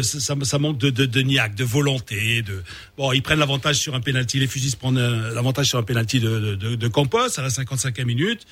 ça, 0.02 0.36
ça, 0.42 0.60
manque 0.60 0.78
de, 0.78 0.90
de, 0.90 1.06
de 1.06 1.22
niaque, 1.22 1.56
de 1.56 1.64
volonté, 1.64 2.42
de, 2.42 2.62
bon, 2.98 3.14
ils 3.14 3.22
prennent 3.22 3.40
l'avantage 3.40 3.78
sur 3.78 3.96
un 3.96 4.02
penalty, 4.02 4.40
les 4.40 4.48
fusistes 4.48 4.78
prennent 4.78 5.00
l'avantage 5.34 5.68
sur 5.68 5.78
un 5.78 5.84
penalty 5.84 6.20
de, 6.20 6.40
de, 6.40 6.56
de, 6.56 6.76
de 6.76 6.88
Campos 6.88 7.38
à 7.40 7.42
la 7.42 7.50
55e 7.50 8.04
minute, 8.04 8.46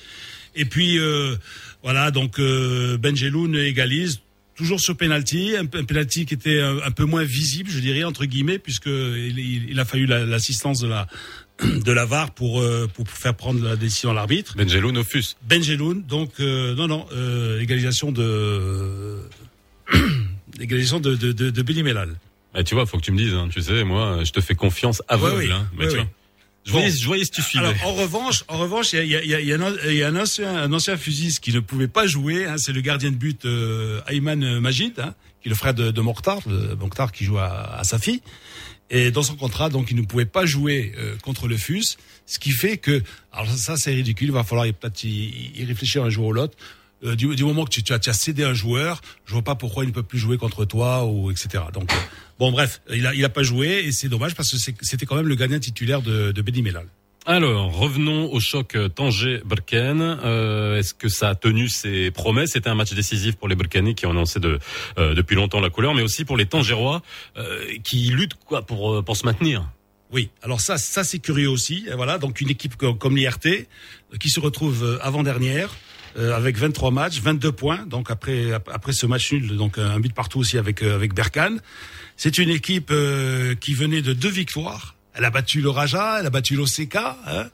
et 0.58 0.64
puis 0.64 0.98
euh, 0.98 1.36
voilà, 1.82 2.10
donc 2.10 2.38
euh, 2.38 2.96
Benjeloun 2.98 3.54
égalise 3.56 4.20
toujours 4.56 4.80
sur 4.80 4.96
penalty, 4.96 5.54
un, 5.56 5.66
penalty 5.66 6.26
qui 6.26 6.34
était 6.34 6.60
un, 6.60 6.90
peu 6.90 7.04
moins 7.04 7.22
visible, 7.22 7.70
je 7.70 7.78
dirais 7.78 8.02
entre 8.04 8.24
guillemets, 8.24 8.58
puisque 8.58 8.86
il, 8.86 9.38
il- 9.38 9.70
il 9.70 9.78
a 9.80 9.84
fallu 9.84 10.04
la- 10.06 10.26
l'assistance 10.26 10.80
de 10.80 10.88
la 10.88 11.06
de 11.84 11.92
la 11.92 12.04
VAR 12.06 12.32
pour, 12.32 12.60
euh, 12.60 12.86
pour 12.92 13.08
faire 13.08 13.34
prendre 13.34 13.62
la 13.64 13.76
décision 13.76 14.10
à 14.10 14.14
l'arbitre. 14.14 14.56
Benjelou 14.56 14.90
Nofus. 14.92 15.36
Benjeloun, 15.48 16.02
donc 16.02 16.32
euh, 16.40 16.74
non 16.74 16.86
non, 16.88 17.06
euh, 17.12 17.60
égalisation 17.60 18.10
de 18.12 19.18
égalisation 20.60 21.00
de 21.00 21.14
de, 21.14 21.32
de, 21.32 21.50
de 21.50 21.62
Benny 21.62 21.82
Mellal. 21.82 22.16
Eh, 22.54 22.64
tu 22.64 22.74
vois, 22.74 22.86
faut 22.86 22.96
que 22.98 23.02
tu 23.04 23.12
me 23.12 23.18
dises, 23.18 23.34
hein, 23.34 23.48
tu 23.52 23.60
sais, 23.60 23.84
moi, 23.84 24.24
je 24.24 24.32
te 24.32 24.40
fais 24.40 24.54
confiance 24.54 25.02
aveugle. 25.08 25.36
Ouais, 25.36 25.44
oui. 25.46 25.52
hein, 25.52 25.68
mais 25.76 25.84
Ouais, 25.84 25.90
tu 25.92 25.98
oui. 25.98 26.02
vois. 26.02 26.10
Je, 26.68 26.72
Bon. 26.72 26.78
voyais, 26.80 26.94
je 26.94 27.06
voyais 27.06 27.24
si 27.24 27.30
tu 27.30 27.42
suivais. 27.42 27.64
Alors 27.66 27.86
en 27.86 27.94
revanche, 27.94 28.44
en 28.48 28.58
revanche, 28.58 28.92
il 28.92 29.06
y 29.06 29.16
a, 29.16 29.22
il 29.24 29.28
y 29.30 29.34
a- 29.34 29.40
il 29.40 29.46
y 29.48 29.52
a 29.54 29.56
un, 29.60 29.74
il 29.86 29.94
y 29.94 30.02
a 30.02 30.08
un 30.08 30.16
ancien, 30.16 30.54
un 30.54 30.72
ancien 30.72 30.96
fusiste 30.98 31.40
qui 31.42 31.52
ne 31.52 31.60
pouvait 31.60 31.88
pas 31.88 32.06
jouer. 32.06 32.44
Hein, 32.46 32.56
c'est 32.58 32.72
le 32.72 32.82
gardien 32.82 33.10
de 33.10 33.16
but 33.16 33.44
euh, 33.46 34.00
Ayman 34.06 34.60
Majid, 34.60 34.92
hein, 35.00 35.14
qui 35.40 35.48
est 35.48 35.50
le 35.50 35.54
frère 35.56 35.72
de, 35.74 35.90
de 35.90 36.00
Mokhtar, 36.02 36.46
de 36.46 36.74
Mokhtar 36.74 37.10
qui 37.10 37.24
joue 37.24 37.38
à, 37.38 37.76
à 37.78 37.84
sa 37.84 37.98
fille. 37.98 38.20
Et 38.90 39.10
dans 39.10 39.22
son 39.22 39.36
contrat, 39.36 39.68
donc, 39.70 39.90
il 39.90 39.96
ne 39.98 40.02
pouvait 40.02 40.24
pas 40.24 40.46
jouer 40.46 40.92
euh, 40.98 41.14
contre 41.22 41.46
le 41.48 41.56
FUS, 41.58 41.96
ce 42.26 42.38
qui 42.38 42.50
fait 42.52 42.78
que, 42.78 43.02
alors 43.32 43.48
ça, 43.50 43.76
c'est 43.76 43.92
ridicule. 43.92 44.28
Il 44.28 44.32
va 44.32 44.44
falloir 44.44 44.66
peut-être 44.66 45.04
y, 45.04 45.52
y 45.56 45.64
réfléchir 45.64 46.04
un 46.04 46.10
jour 46.10 46.26
ou 46.28 46.32
l'autre. 46.32 46.56
Euh, 47.04 47.14
du, 47.14 47.34
du 47.36 47.44
moment 47.44 47.64
que 47.64 47.70
tu, 47.70 47.82
tu, 47.84 47.92
as, 47.92 47.98
tu 48.00 48.10
as 48.10 48.12
cédé 48.12 48.42
un 48.42 48.54
joueur, 48.54 49.00
je 49.24 49.32
vois 49.32 49.42
pas 49.42 49.54
pourquoi 49.54 49.84
il 49.84 49.88
ne 49.88 49.92
peut 49.92 50.02
plus 50.02 50.18
jouer 50.18 50.36
contre 50.36 50.64
toi 50.64 51.04
ou 51.06 51.30
etc. 51.30 51.62
Donc, 51.72 51.92
euh, 51.92 51.96
bon, 52.40 52.50
bref, 52.50 52.80
il 52.92 53.06
a, 53.06 53.14
il 53.14 53.24
a 53.24 53.28
pas 53.28 53.44
joué 53.44 53.84
et 53.86 53.92
c'est 53.92 54.08
dommage 54.08 54.34
parce 54.34 54.50
que 54.50 54.56
c'était 54.82 55.06
quand 55.06 55.14
même 55.16 55.28
le 55.28 55.34
gardien 55.36 55.60
titulaire 55.60 56.02
de, 56.02 56.32
de 56.32 56.42
Bedi 56.42 56.60
Mellal. 56.62 56.86
Alors, 57.26 57.72
revenons 57.76 58.32
au 58.32 58.40
choc 58.40 58.74
euh, 58.74 58.88
Tanger-Berken. 58.88 60.00
Euh, 60.24 60.78
Est-ce 60.78 60.94
que 60.94 61.08
ça 61.08 61.28
a 61.30 61.34
tenu 61.34 61.68
ses 61.68 62.10
promesses? 62.10 62.52
C'était 62.52 62.70
un 62.70 62.74
match 62.74 62.92
décisif 62.94 63.36
pour 63.36 63.48
les 63.48 63.54
Berkani 63.54 63.94
qui 63.94 64.06
ont 64.06 64.10
annoncé 64.10 64.40
de, 64.40 64.58
euh, 64.98 65.14
depuis 65.14 65.36
longtemps 65.36 65.60
la 65.60 65.70
couleur, 65.70 65.94
mais 65.94 66.02
aussi 66.02 66.24
pour 66.24 66.36
les 66.36 66.46
Tangérois 66.46 67.02
euh, 67.36 67.64
qui 67.84 68.08
luttent 68.10 68.34
quoi 68.44 68.62
pour, 68.62 69.04
pour 69.04 69.16
se 69.16 69.24
maintenir. 69.26 69.68
Oui, 70.10 70.30
alors 70.42 70.62
ça, 70.62 70.78
ça 70.78 71.04
c'est 71.04 71.18
curieux 71.18 71.50
aussi. 71.50 71.84
Et 71.90 71.94
Voilà, 71.94 72.16
donc 72.18 72.40
une 72.40 72.48
équipe 72.48 72.76
co- 72.76 72.94
comme 72.94 73.14
l'IRT 73.16 73.66
qui 74.18 74.30
se 74.30 74.40
retrouve 74.40 74.98
avant-dernière 75.02 75.76
euh, 76.16 76.34
avec 76.36 76.56
23 76.56 76.90
matchs, 76.90 77.20
22 77.20 77.52
points. 77.52 77.84
Donc 77.86 78.10
après 78.10 78.52
ap- 78.52 78.70
après 78.72 78.92
ce 78.92 79.06
match 79.06 79.32
nul, 79.32 79.56
donc 79.56 79.78
un 79.78 79.98
but 80.00 80.14
partout 80.14 80.38
aussi 80.40 80.58
avec 80.58 80.82
euh, 80.82 80.94
avec 80.94 81.14
Berkane. 81.14 81.60
C'est 82.16 82.38
une 82.38 82.48
équipe 82.50 82.90
euh, 82.90 83.54
qui 83.54 83.74
venait 83.74 84.02
de 84.02 84.12
deux 84.12 84.30
victoires. 84.30 84.94
Elle 85.14 85.24
a 85.24 85.30
battu 85.30 85.60
le 85.60 85.70
Raja, 85.70 86.18
elle 86.20 86.26
a 86.26 86.30
battu 86.30 86.54
l'OCK. 86.54 86.94
Hein. 86.96 87.48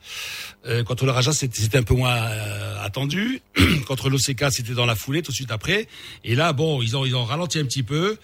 Euh, 0.66 0.82
contre 0.84 1.06
le 1.06 1.12
Raja, 1.12 1.32
c'était 1.32 1.60
c'était 1.62 1.78
un 1.78 1.82
peu 1.82 1.94
moins 1.94 2.14
euh, 2.14 2.84
attendu. 2.84 3.40
contre 3.86 4.10
l'OCK, 4.10 4.44
c'était 4.50 4.74
dans 4.74 4.84
la 4.86 4.94
foulée 4.94 5.22
tout 5.22 5.30
de 5.30 5.36
suite 5.36 5.50
après. 5.50 5.88
Et 6.24 6.34
là, 6.34 6.52
bon, 6.52 6.82
ils 6.82 6.94
ont 6.96 7.06
ils 7.06 7.16
ont 7.16 7.24
ralenti 7.24 7.58
un 7.58 7.64
petit 7.64 7.82
peu 7.82 8.18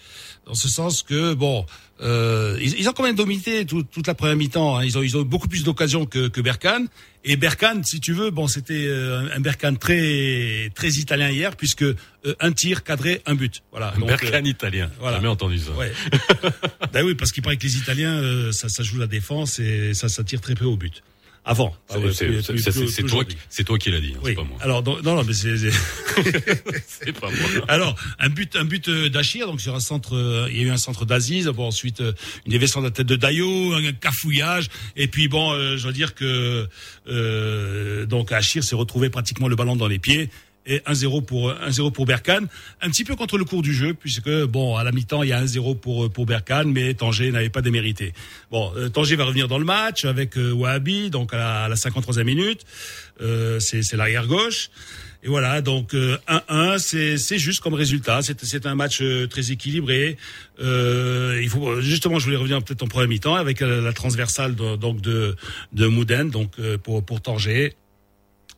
dans 0.47 0.55
ce 0.55 0.69
sens 0.69 1.03
que 1.03 1.35
bon, 1.35 1.65
euh, 2.01 2.57
ils, 2.61 2.79
ils 2.81 2.89
ont 2.89 2.93
quand 2.93 3.03
même 3.05 3.15
dominé 3.17 3.65
tout- 3.67 3.83
toute 3.85 4.07
la 4.07 4.15
première 4.15 4.37
mi-temps. 4.37 4.77
hein. 4.79 4.85
Ils 4.85 4.97
ont 4.99 5.03
ils 5.03 5.17
ont 5.17 5.21
eu 5.21 5.25
beaucoup 5.25 5.49
plus 5.49 5.63
d'occasions 5.65 6.07
que, 6.07 6.29
que 6.29 6.41
Berkane. 6.41 6.89
Et 7.23 7.37
Berkane, 7.37 7.85
si 7.85 8.01
tu 8.01 8.15
veux, 8.15 8.31
bon, 8.31 8.47
c'était 8.49 8.87
euh, 8.87 9.29
un 9.37 9.41
Berkane 9.41 9.77
très 9.77 10.71
très 10.75 10.89
italien 10.93 11.29
hier 11.31 11.55
puisque 11.57 11.83
euh, 11.83 11.95
un 12.41 12.53
tir 12.53 12.83
cadré, 12.83 13.21
un 13.27 13.35
but. 13.35 13.63
Voilà. 13.71 13.93
Donc, 13.99 14.09
Berkane 14.09 14.47
italien. 14.47 14.91
voilà. 14.99 15.17
Jamais 15.19 15.29
entendu 15.29 15.59
ça. 15.59 15.71
euh, 15.73 15.77
ouais. 15.77 15.93
ben 16.93 17.05
oui, 17.05 17.15
parce 17.15 17.31
qu'il 17.33 17.43
paraît 17.43 17.59
que 17.59 17.65
les 17.65 17.77
Italiens, 17.77 18.15
euh, 18.15 18.53
ça, 18.53 18.69
ça 18.71 18.83
joue 18.83 18.99
la 18.99 19.07
défense 19.07 19.59
et 19.59 19.93
ça, 19.95 20.09
ça 20.09 20.25
tire 20.25 20.41
très 20.41 20.55
peu 20.55 20.65
au 20.65 20.77
but. 20.77 21.03
Avant. 21.45 21.75
C'est- 21.89 22.01
Pas- 22.01 22.13
c'est- 22.13 22.43
toi, 22.43 23.05
aujourd'hui. 23.05 23.35
qui- 23.35 23.41
c'est 23.49 23.65
toi 23.65 23.79
qui 23.79 23.91
l'as 23.91 24.01
dit, 24.01 24.13
hein, 24.15 24.21
Oui. 24.23 24.31
c'est 24.33 24.35
pas 24.37 24.45
moi. 24.45 24.59
Alors 24.61 24.83
non, 24.83 25.01
non, 25.03 25.25
mais 25.25 25.33
c'est. 25.33 25.57
c'est- 25.57 27.13
pas 27.21 27.29
moi. 27.31 27.65
Alors, 27.69 27.97
un 28.19 28.29
but, 28.29 28.57
un 28.57 28.65
but 28.65 28.89
euh, 28.89 29.09
d'Achir, 29.09 29.47
donc 29.47 29.61
sur 29.61 29.75
un 29.75 29.81
centre, 29.81 30.15
euh, 30.17 30.49
il 30.51 30.59
y 30.59 30.61
a 30.61 30.65
eu 30.65 30.71
un 30.71 30.77
centre 30.77 31.07
d'Aziz, 31.07 31.47
bon 31.49 31.67
ensuite 31.67 32.03
euh, 32.03 32.13
une 32.45 32.53
déviation 32.53 32.81
de 32.81 32.87
la 32.87 32.91
tête 32.91 33.07
de 33.07 33.17
Dayo, 33.17 33.73
un 33.73 33.93
cafouillage, 33.93 34.69
et 34.97 35.09
puis 35.09 35.29
bon, 35.29 35.53
euh, 35.53 35.77
je 35.79 35.87
veux 35.87 35.93
dire 35.95 36.15
que 36.15 36.69
euh, 37.09 38.07
donc 38.07 38.33
Achir 38.33 38.63
s'est 38.63 38.77
retrouvé 38.77 39.11
pratiquement 39.11 39.49
le 39.49 39.57
ballon 39.57 39.77
dans 39.77 39.89
les 39.89 39.99
pieds. 39.99 40.31
Et 40.71 40.79
1-0 40.87 41.25
pour 41.25 41.53
1-0 41.53 41.93
pour 41.93 42.07
Berkane, 42.07 42.47
un 42.81 42.91
petit 42.91 43.05
peu 43.05 43.17
contre 43.17 43.37
le 43.37 43.45
cours 43.45 43.61
du 43.61 43.75
jeu 43.75 43.93
puisque 43.93 44.31
bon 44.45 44.77
à 44.77 44.85
la 44.85 44.93
mi-temps 44.93 45.23
il 45.25 45.31
y 45.31 45.33
a 45.33 45.45
1-0 45.45 45.79
pour 45.79 46.11
pour 46.11 46.27
Berkane 46.27 46.71
mais 46.71 46.95
Tanger 46.95 47.31
n'avait 47.33 47.51
pas 47.51 47.61
démérité. 47.61 48.13
Bon, 48.53 48.73
euh, 48.77 48.89
Tanger 48.89 49.17
va 49.17 49.25
revenir 49.25 49.49
dans 49.49 49.59
le 49.59 49.65
match 49.65 50.05
avec 50.05 50.39
euh, 50.39 50.53
Wahabi 50.53 51.11
donc 51.11 51.35
à 51.35 51.39
la, 51.39 51.65
à 51.65 51.69
la 51.69 51.75
53e 51.75 52.23
minute. 52.23 52.65
Euh, 53.21 53.59
c'est 53.59 53.83
c'est 53.83 53.97
l'arrière 53.97 54.27
gauche. 54.27 54.71
Et 55.23 55.29
voilà, 55.29 55.61
donc 55.61 55.93
euh, 55.93 56.17
1-1, 56.29 56.79
c'est 56.79 57.19
c'est 57.19 57.39
juste 57.39 57.61
comme 57.61 57.75
résultat. 57.75 58.23
C'est 58.23 58.43
c'est 58.43 58.65
un 58.65 58.75
match 58.75 59.03
euh, 59.03 59.27
très 59.27 59.51
équilibré. 59.53 60.17
Euh, 60.61 61.39
il 61.43 61.49
faut 61.51 61.81
justement, 61.81 62.19
je 62.19 62.25
voulais 62.25 62.39
revenir 62.39 62.63
peut-être 62.63 62.83
en 62.83 62.87
première 62.87 63.09
mi-temps 63.09 63.35
avec 63.35 63.61
euh, 63.61 63.83
la 63.83 63.93
transversale 63.93 64.55
de, 64.55 64.77
donc 64.77 65.03
de 65.03 65.37
de 65.75 65.87
Mouden, 65.87 66.31
donc 66.31 66.53
euh, 66.59 66.79
pour 66.79 67.05
pour 67.05 67.21
Tanger. 67.21 67.75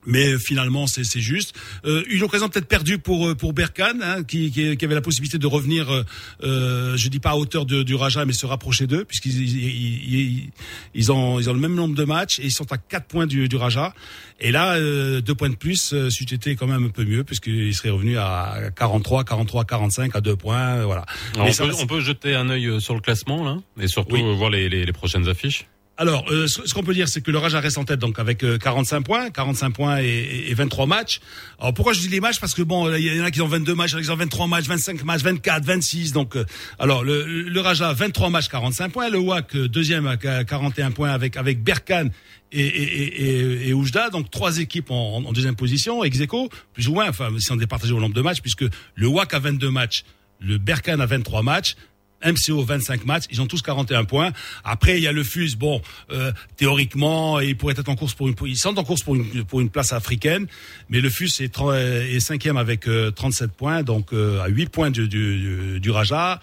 Mais 0.07 0.39
finalement, 0.39 0.87
c'est 0.87 1.21
juste 1.21 1.55
Euh, 1.85 2.03
une 2.11 2.23
occasion 2.23 2.49
peut-être 2.49 2.67
perdue 2.69 2.99
pour 2.99 3.29
euh, 3.29 3.35
pour 3.35 3.53
Berkane, 3.53 4.03
hein, 4.03 4.23
qui, 4.25 4.51
qui 4.51 4.77
qui 4.77 4.85
avait 4.85 4.95
la 4.95 5.01
possibilité 5.01 5.39
de 5.39 5.47
revenir. 5.47 5.91
Euh, 5.93 6.05
euh, 6.43 6.97
je 6.97 7.09
dis 7.09 7.19
pas 7.21 7.31
à 7.31 7.37
hauteur 7.37 7.67
de, 7.67 7.83
du 7.83 7.95
Raja, 7.95 8.25
mais 8.25 8.33
se 8.33 8.47
rapprocher 8.47 8.87
d'eux, 8.87 9.05
puisqu'ils 9.05 9.41
ils, 9.43 10.15
ils, 10.15 10.51
ils- 10.95 11.13
ont 11.13 11.39
ils 11.41 11.49
ont 11.51 11.55
le 11.55 11.61
même 11.61 11.75
nombre 11.75 11.95
de 11.95 12.05
matchs 12.05 12.39
et 12.41 12.45
ils 12.45 12.51
sont 12.53 12.71
à 12.73 12.79
quatre 12.79 13.07
points 13.07 13.27
du, 13.27 13.49
du 13.49 13.57
Raja. 13.57 13.95
Et 14.41 14.51
là, 14.51 14.75
euh, 14.75 15.21
deux 15.21 15.35
points 15.37 15.51
de 15.51 15.55
plus, 15.57 15.93
euh, 15.93 16.09
été 16.33 16.57
quand 16.57 16.67
même 16.67 16.85
un 16.85 16.89
peu 16.89 17.05
mieux, 17.05 17.23
puisqu'ils 17.25 17.75
seraient 17.75 17.91
revenus 17.91 18.17
à 18.19 18.59
43, 18.75 19.25
43, 19.25 19.65
45 19.65 20.17
à 20.17 20.21
deux 20.21 20.35
points, 20.37 20.85
voilà. 20.85 21.05
Alors, 21.35 21.47
on, 21.49 21.53
ça- 21.53 21.65
peut, 21.67 21.75
on 21.79 21.87
peut 21.87 22.01
jeter 22.01 22.35
un 22.35 22.49
œil 22.49 22.67
euh, 22.67 22.81
sur 22.81 22.95
le 22.95 23.01
classement 23.01 23.45
là, 23.45 23.59
et 23.81 23.87
surtout 23.89 24.17
Oui. 24.17 24.37
voir 24.37 24.51
les, 24.51 24.69
les, 24.69 24.85
les 24.85 24.93
prochaines 24.93 25.29
affiches. 25.29 25.67
Alors, 25.99 26.25
euh, 26.33 26.47
ce, 26.47 26.67
ce 26.67 26.73
qu'on 26.73 26.83
peut 26.83 26.95
dire, 26.95 27.07
c'est 27.07 27.21
que 27.21 27.31
le 27.31 27.37
Raja 27.39 27.61
reste 27.61 27.77
en 27.77 27.85
tête, 27.85 28.01
donc 28.01 28.19
avec 28.19 28.43
euh, 28.45 28.57
45 28.57 29.03
points, 29.03 29.31
45 29.31 29.71
points 29.73 30.01
et, 30.01 30.07
et- 30.07 30.51
et 30.51 30.55
23 30.55 30.87
matchs. 30.87 31.21
Alors 31.61 31.75
pourquoi 31.75 31.93
je 31.93 32.01
dis 32.01 32.09
les 32.09 32.19
matchs? 32.19 32.41
Parce 32.41 32.55
que 32.55 32.63
bon, 32.63 32.93
il 32.95 33.15
y 33.15 33.21
en 33.21 33.25
a 33.25 33.31
qui 33.31 33.43
ont 33.43 33.47
22 33.47 33.75
matchs, 33.75 33.93
il 33.93 34.01
y 34.01 34.03
qui 34.03 34.11
ont 34.11 34.17
23 34.17 34.47
matchs, 34.47 34.65
25 34.67 35.05
matchs, 35.05 35.23
24, 35.23 35.65
26. 35.65 36.13
Donc, 36.13 36.35
euh, 36.35 36.45
alors 36.79 37.05
le, 37.05 37.25
le 37.43 37.61
Raja 37.61 37.93
23 37.93 38.31
matchs, 38.31 38.49
45 38.49 38.89
points. 38.91 39.11
Le 39.11 39.19
WAC 39.19 39.55
euh, 39.55 39.69
deuxième 39.69 40.07
à 40.07 40.17
41 40.17 40.93
points 40.93 41.11
avec 41.11 41.37
avec 41.37 41.63
Berkane 41.63 42.11
et, 42.53 42.61
et, 42.67 43.23
et, 43.63 43.69
et, 43.69 43.73
Oujda. 43.75 44.09
Donc 44.09 44.31
trois 44.31 44.59
équipes 44.59 44.91
en, 44.91 45.19
en 45.19 45.33
deuxième 45.33 45.57
position, 45.57 46.03
ex 46.05 46.19
aequo, 46.21 46.49
plus 46.73 46.89
ou 46.89 46.95
moins. 46.95 47.11
Enfin, 47.11 47.29
si 47.39 47.53
on 47.53 47.57
départageait 47.57 47.93
au 47.93 48.01
nombre 48.01 48.15
de 48.15 48.23
matchs, 48.23 48.41
puisque 48.41 48.65
le 48.95 49.07
WAC 49.07 49.35
a 49.35 49.39
22 49.41 49.71
matchs, 49.71 50.05
le 50.41 50.57
Berkane 50.59 51.01
a 51.03 51.07
23 51.07 51.43
matchs. 51.43 51.77
MCO 52.25 52.63
25 52.65 53.05
matchs, 53.05 53.25
ils 53.31 53.41
ont 53.41 53.47
tous 53.47 53.63
41 53.63 54.05
points. 54.05 54.33
Après 54.65 54.97
il 54.99 55.03
y 55.03 55.07
a 55.07 55.13
le 55.13 55.25
FUS, 55.25 55.57
bon 55.57 55.81
euh, 56.11 56.33
théoriquement 56.57 57.41
ils 57.41 57.57
pourraient 57.57 57.75
être 57.77 57.89
en 57.89 57.97
course 57.97 58.15
pour 58.15 58.29
une 58.29 58.35
ils 58.47 58.57
sont 58.57 58.79
en 58.79 58.85
course 58.85 59.03
pour 59.03 59.15
une 59.15 59.45
pour 59.45 59.61
une 59.61 59.71
place 59.71 59.93
africaine, 59.93 60.47
mais 60.89 61.01
le 61.01 61.11
FUS 61.11 61.41
est, 61.41 61.53
est 61.59 62.21
cinquième 62.21 62.57
avec 62.57 62.87
euh, 62.89 63.11
37 63.11 63.53
points, 63.53 63.83
donc 63.83 64.13
euh, 64.13 64.41
à 64.41 64.49
8 64.49 64.67
points 64.71 64.91
du 64.91 65.09
du, 65.09 65.81
du, 65.81 65.91
Raja, 65.91 66.41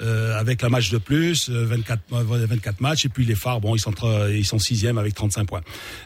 euh, 0.00 0.38
avec 0.38 0.64
un 0.64 0.68
match 0.68 0.90
de 0.90 0.98
plus, 0.98 1.50
euh, 1.50 1.64
24 1.66 2.00
euh, 2.12 2.46
24 2.46 2.80
matchs 2.80 3.04
et 3.04 3.08
puis 3.08 3.24
les 3.24 3.34
phares, 3.34 3.60
bon 3.60 3.74
ils 3.76 3.80
sont 3.80 3.92
ils 4.30 4.46
sont 4.46 4.58
sixième 4.58 4.98
avec 4.98 5.14
35 5.14 5.46
points. 5.46 5.62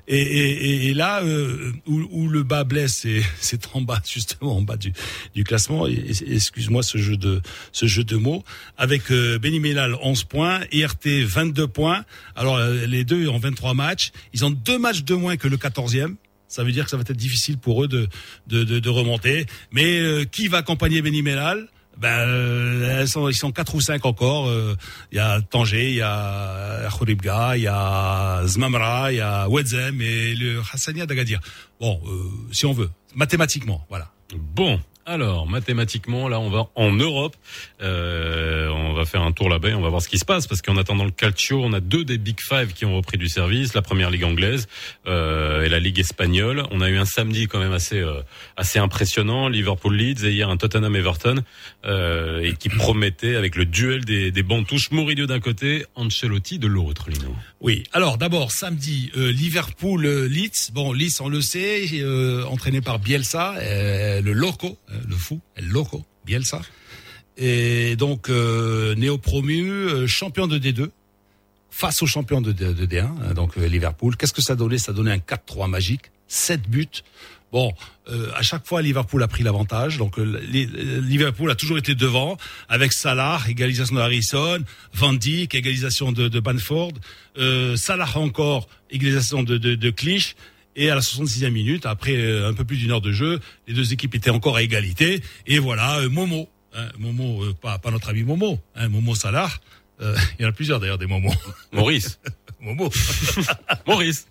Et, 0.09 0.19
et, 0.21 0.87
et- 0.89 0.95
là 0.95 1.23
euh, 1.23 1.73
où, 1.87 2.07
où 2.11 2.29
le 2.29 2.43
bas 2.43 2.65
blesse, 2.65 3.07
c'est 3.41 3.69
en 3.75 3.81
bas 3.81 4.01
justement 4.07 4.57
en 4.59 4.63
bas 4.63 4.77
du 4.77 4.93
du 5.35 5.45
classement. 5.45 5.87
Excuse-moi 5.87 6.83
ce 6.83 6.99
jeu 6.99 7.17
de 7.17 7.41
ce 7.73 7.87
jeu 7.87 8.05
de 8.05 8.17
mots 8.17 8.45
avec 8.77 9.11
euh, 9.13 9.39
Benny 9.39 9.61
Mellal 9.61 9.97
11 10.03 10.25
points, 10.25 10.61
IRT 10.73 11.25
22 11.25 11.67
points. 11.67 12.05
Alors 12.37 12.57
euh, 12.57 12.87
les 12.87 13.05
deux 13.05 13.29
ont 13.29 13.39
23 13.39 13.75
matchs. 13.75 14.13
Ils 14.33 14.45
ont 14.45 14.51
deux 14.51 14.79
matchs 14.79 15.05
de 15.05 15.15
moins 15.15 15.37
que 15.37 15.49
le 15.49 15.57
14e. 15.57 16.17
Ça 16.49 16.65
veut 16.65 16.73
dire 16.73 16.85
que 16.85 16.91
ça 16.91 16.97
va 16.97 17.03
être 17.03 17.13
difficile 17.13 17.59
pour 17.59 17.85
eux 17.85 17.89
de 17.89 18.09
de, 18.49 18.89
remonter. 18.89 19.47
Mais 19.71 20.01
euh, 20.01 20.25
qui 20.25 20.49
va 20.49 20.59
accompagner 20.59 21.03
Benny 21.03 21.23
Mellal 21.23 21.69
ben, 21.99 22.09
euh, 22.09 23.05
ils 23.31 23.37
sont 23.37 23.53
quatre 23.53 23.75
ou 23.75 23.81
cinq 23.83 24.07
encore. 24.07 24.51
Il 25.13 25.17
y 25.17 25.19
a 25.19 25.43
Tanger, 25.43 25.91
il 25.91 25.97
y 25.97 26.01
a 26.01 26.89
Khouribga, 26.91 27.59
il 27.59 27.65
y 27.65 27.69
a 27.69 28.43
Zmamra, 28.47 29.13
il 29.13 29.17
y 29.17 29.21
a 29.21 29.47
Wedzem 29.51 30.01
et 30.01 30.35
le 30.35 30.63
Hassania 30.73 31.05
d'Agadir. 31.05 31.41
Bon, 31.79 32.01
si 32.51 32.65
on 32.65 32.73
veut, 32.73 32.89
mathématiquement, 33.15 33.85
voilà. 33.91 34.11
Bon, 34.35 34.81
alors 35.07 35.47
mathématiquement, 35.47 36.29
là, 36.29 36.41
on 36.41 36.51
va 36.51 36.69
en 36.75 36.93
Europe. 36.93 37.37
Euh, 37.81 38.69
on 38.69 38.93
va 38.93 39.05
faire 39.05 39.23
un 39.23 39.33
tour 39.33 39.49
là-bas. 39.49 39.71
et 39.71 39.75
On 39.75 39.81
va 39.81 39.89
voir 39.89 40.03
ce 40.03 40.09
qui 40.09 40.19
se 40.19 40.25
passe 40.25 40.47
parce 40.47 40.63
qu'en 40.63 40.77
attendant 40.77 41.05
le 41.05 41.11
Calcio, 41.11 41.63
on 41.63 41.73
a 41.73 41.81
deux 41.81 42.05
des 42.05 42.19
Big 42.19 42.39
Five 42.41 42.73
qui 42.73 42.85
ont 42.85 42.97
repris 42.97 43.19
du 43.19 43.29
service. 43.29 43.75
La 43.75 43.83
première 43.83 44.11
ligue 44.11 44.25
anglaise 44.25 44.69
euh, 45.07 45.65
et 45.65 45.69
la 45.69 45.79
ligue 45.79 45.99
espagnole. 45.99 46.65
On 46.71 46.81
a 46.81 46.89
eu 46.89 46.99
un 46.99 47.05
samedi 47.05 47.47
quand 47.47 47.59
même 47.59 47.73
assez 47.73 47.99
euh, 47.99 48.21
assez 48.57 48.79
impressionnant. 48.79 49.49
Liverpool 49.49 49.95
Leeds 49.95 50.25
et 50.25 50.33
hier 50.33 50.49
un 50.49 50.57
Tottenham 50.57 50.95
Everton 50.95 51.43
euh, 51.85 52.41
et 52.41 52.55
qui 52.55 52.69
promettait 52.69 53.37
avec 53.37 53.57
le 53.57 53.65
duel 53.65 54.05
des 54.05 54.31
des 54.31 54.43
bancs 54.43 54.67
touches. 54.67 54.91
Mourinho 54.91 55.27
d'un 55.27 55.41
côté, 55.41 55.85
Ancelotti 55.95 56.59
de 56.59 56.67
l'autre. 56.67 57.11
Lino. 57.11 57.35
Oui. 57.61 57.85
Alors 57.93 58.19
d'abord 58.19 58.53
samedi, 58.53 59.11
euh, 59.17 59.33
Liverpool 59.33 60.05
euh, 60.07 60.29
Leeds. 60.29 60.73
Bon, 60.73 60.93
Leeds 60.93 61.21
on 61.21 61.29
le 61.29 61.41
sait, 61.41 61.89
entraîné 62.47 62.81
par 62.81 62.99
Bielsa, 62.99 63.55
le 64.21 64.33
loco, 64.33 64.79
le 65.09 65.17
fou, 65.17 65.41
le 65.57 65.67
loco, 65.69 66.05
Bielsa. 66.25 66.61
Et 67.37 67.97
donc 67.97 68.29
euh, 68.29 68.95
néo-promu, 68.95 69.71
euh, 69.71 70.07
champion 70.07 70.47
de 70.47 70.59
D2 70.59 70.91
face 71.71 72.03
au 72.03 72.07
champion 72.07 72.41
de, 72.43 72.53
de- 72.53 72.73
de 72.73 72.87
D1, 72.87 73.05
hein, 73.05 73.35
donc 73.35 73.57
euh, 73.57 73.67
Liverpool. 73.67 74.17
Qu'est-ce 74.17 74.35
que 74.35 74.43
ça 74.43 74.55
donnait? 74.55 74.79
Ça 74.79 74.93
donnait 74.93 75.13
un 75.13 75.17
4-3 75.19 75.69
magique, 75.71 76.11
7 76.29 76.69
buts. 76.69 76.87
Bon, 77.51 77.73
euh, 78.11 78.31
à 78.35 78.43
chaque 78.43 78.67
fois 78.67 78.81
Liverpool 78.83 79.23
a 79.23 79.29
pris 79.29 79.43
l'avantage. 79.43 79.97
Donc 79.99 80.19
euh, 80.19 80.41
li- 80.47 80.69
euh, 80.75 81.01
Liverpool 81.01 81.51
a 81.51 81.55
toujours 81.55 81.79
été 81.79 81.95
devant 81.95 82.37
avec 82.69 82.93
Salah, 82.93 83.41
égalisation 83.49 83.95
de 83.95 84.01
Harrison, 84.01 84.59
Van 84.95 85.13
Dijk, 85.15 85.55
égalisation 85.55 86.13
de, 86.13 86.29
Banford, 86.41 86.93
euh, 87.39 87.77
Salah 87.77 88.09
encore, 88.17 88.69
égalisation 88.91 89.43
de, 89.43 89.57
de, 89.57 89.75
de 89.75 89.91
Clich. 89.91 90.37
Et 90.75 90.91
à 90.91 90.95
la 90.95 91.01
66e 91.01 91.51
minute, 91.51 91.87
après 91.87 92.17
euh, 92.17 92.49
un 92.49 92.55
peu 92.55 92.65
plus 92.65 92.77
d'une 92.79 92.93
heure 92.93 93.01
de 93.01 93.13
jeu, 93.13 93.41
les 93.69 93.75
deux 93.75 93.93
équipes 93.93 94.15
étaient 94.15 94.31
encore 94.31 94.57
à 94.57 94.63
égalité. 94.63 95.23
Et 95.47 95.59
voilà, 95.59 95.99
euh, 95.99 96.09
Momo, 96.09 96.49
hein, 96.75 96.89
Momo, 96.99 97.45
euh, 97.45 97.53
pas, 97.53 97.79
pas 97.79 97.91
notre 97.91 98.09
ami 98.09 98.23
Momo, 98.23 98.59
hein, 98.75 98.89
Momo 98.89 99.15
Salah. 99.15 99.51
Euh, 100.01 100.17
il 100.39 100.43
y 100.43 100.47
en 100.47 100.49
a 100.49 100.53
plusieurs 100.53 100.81
d'ailleurs 100.81 100.99
des 100.99 101.07
Momos. 101.07 101.35
Maurice. 101.73 102.19
Momo. 102.61 102.91
Maurice. 103.87 104.27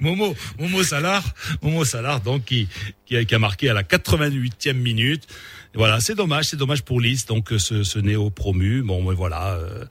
Momo, 0.00 0.34
Momo 0.58 0.82
Salah, 0.82 1.22
Momo 1.62 1.84
Salah, 1.84 2.18
donc 2.18 2.44
qui, 2.44 2.68
qui, 3.06 3.16
a, 3.16 3.24
qui 3.24 3.34
a 3.34 3.38
marqué 3.38 3.70
à 3.70 3.74
la 3.74 3.82
88e 3.82 4.74
minute. 4.74 5.26
Voilà, 5.74 5.98
c'est 6.00 6.14
dommage, 6.14 6.46
c'est 6.46 6.56
dommage 6.56 6.82
pour 6.82 7.00
Nice, 7.00 7.26
donc 7.26 7.52
euh, 7.52 7.58
ce, 7.58 7.82
ce 7.82 7.98
néo 7.98 8.30
promu. 8.30 8.82
Bon, 8.82 9.02
mais 9.02 9.14
voilà, 9.14 9.54
euh, 9.54 9.86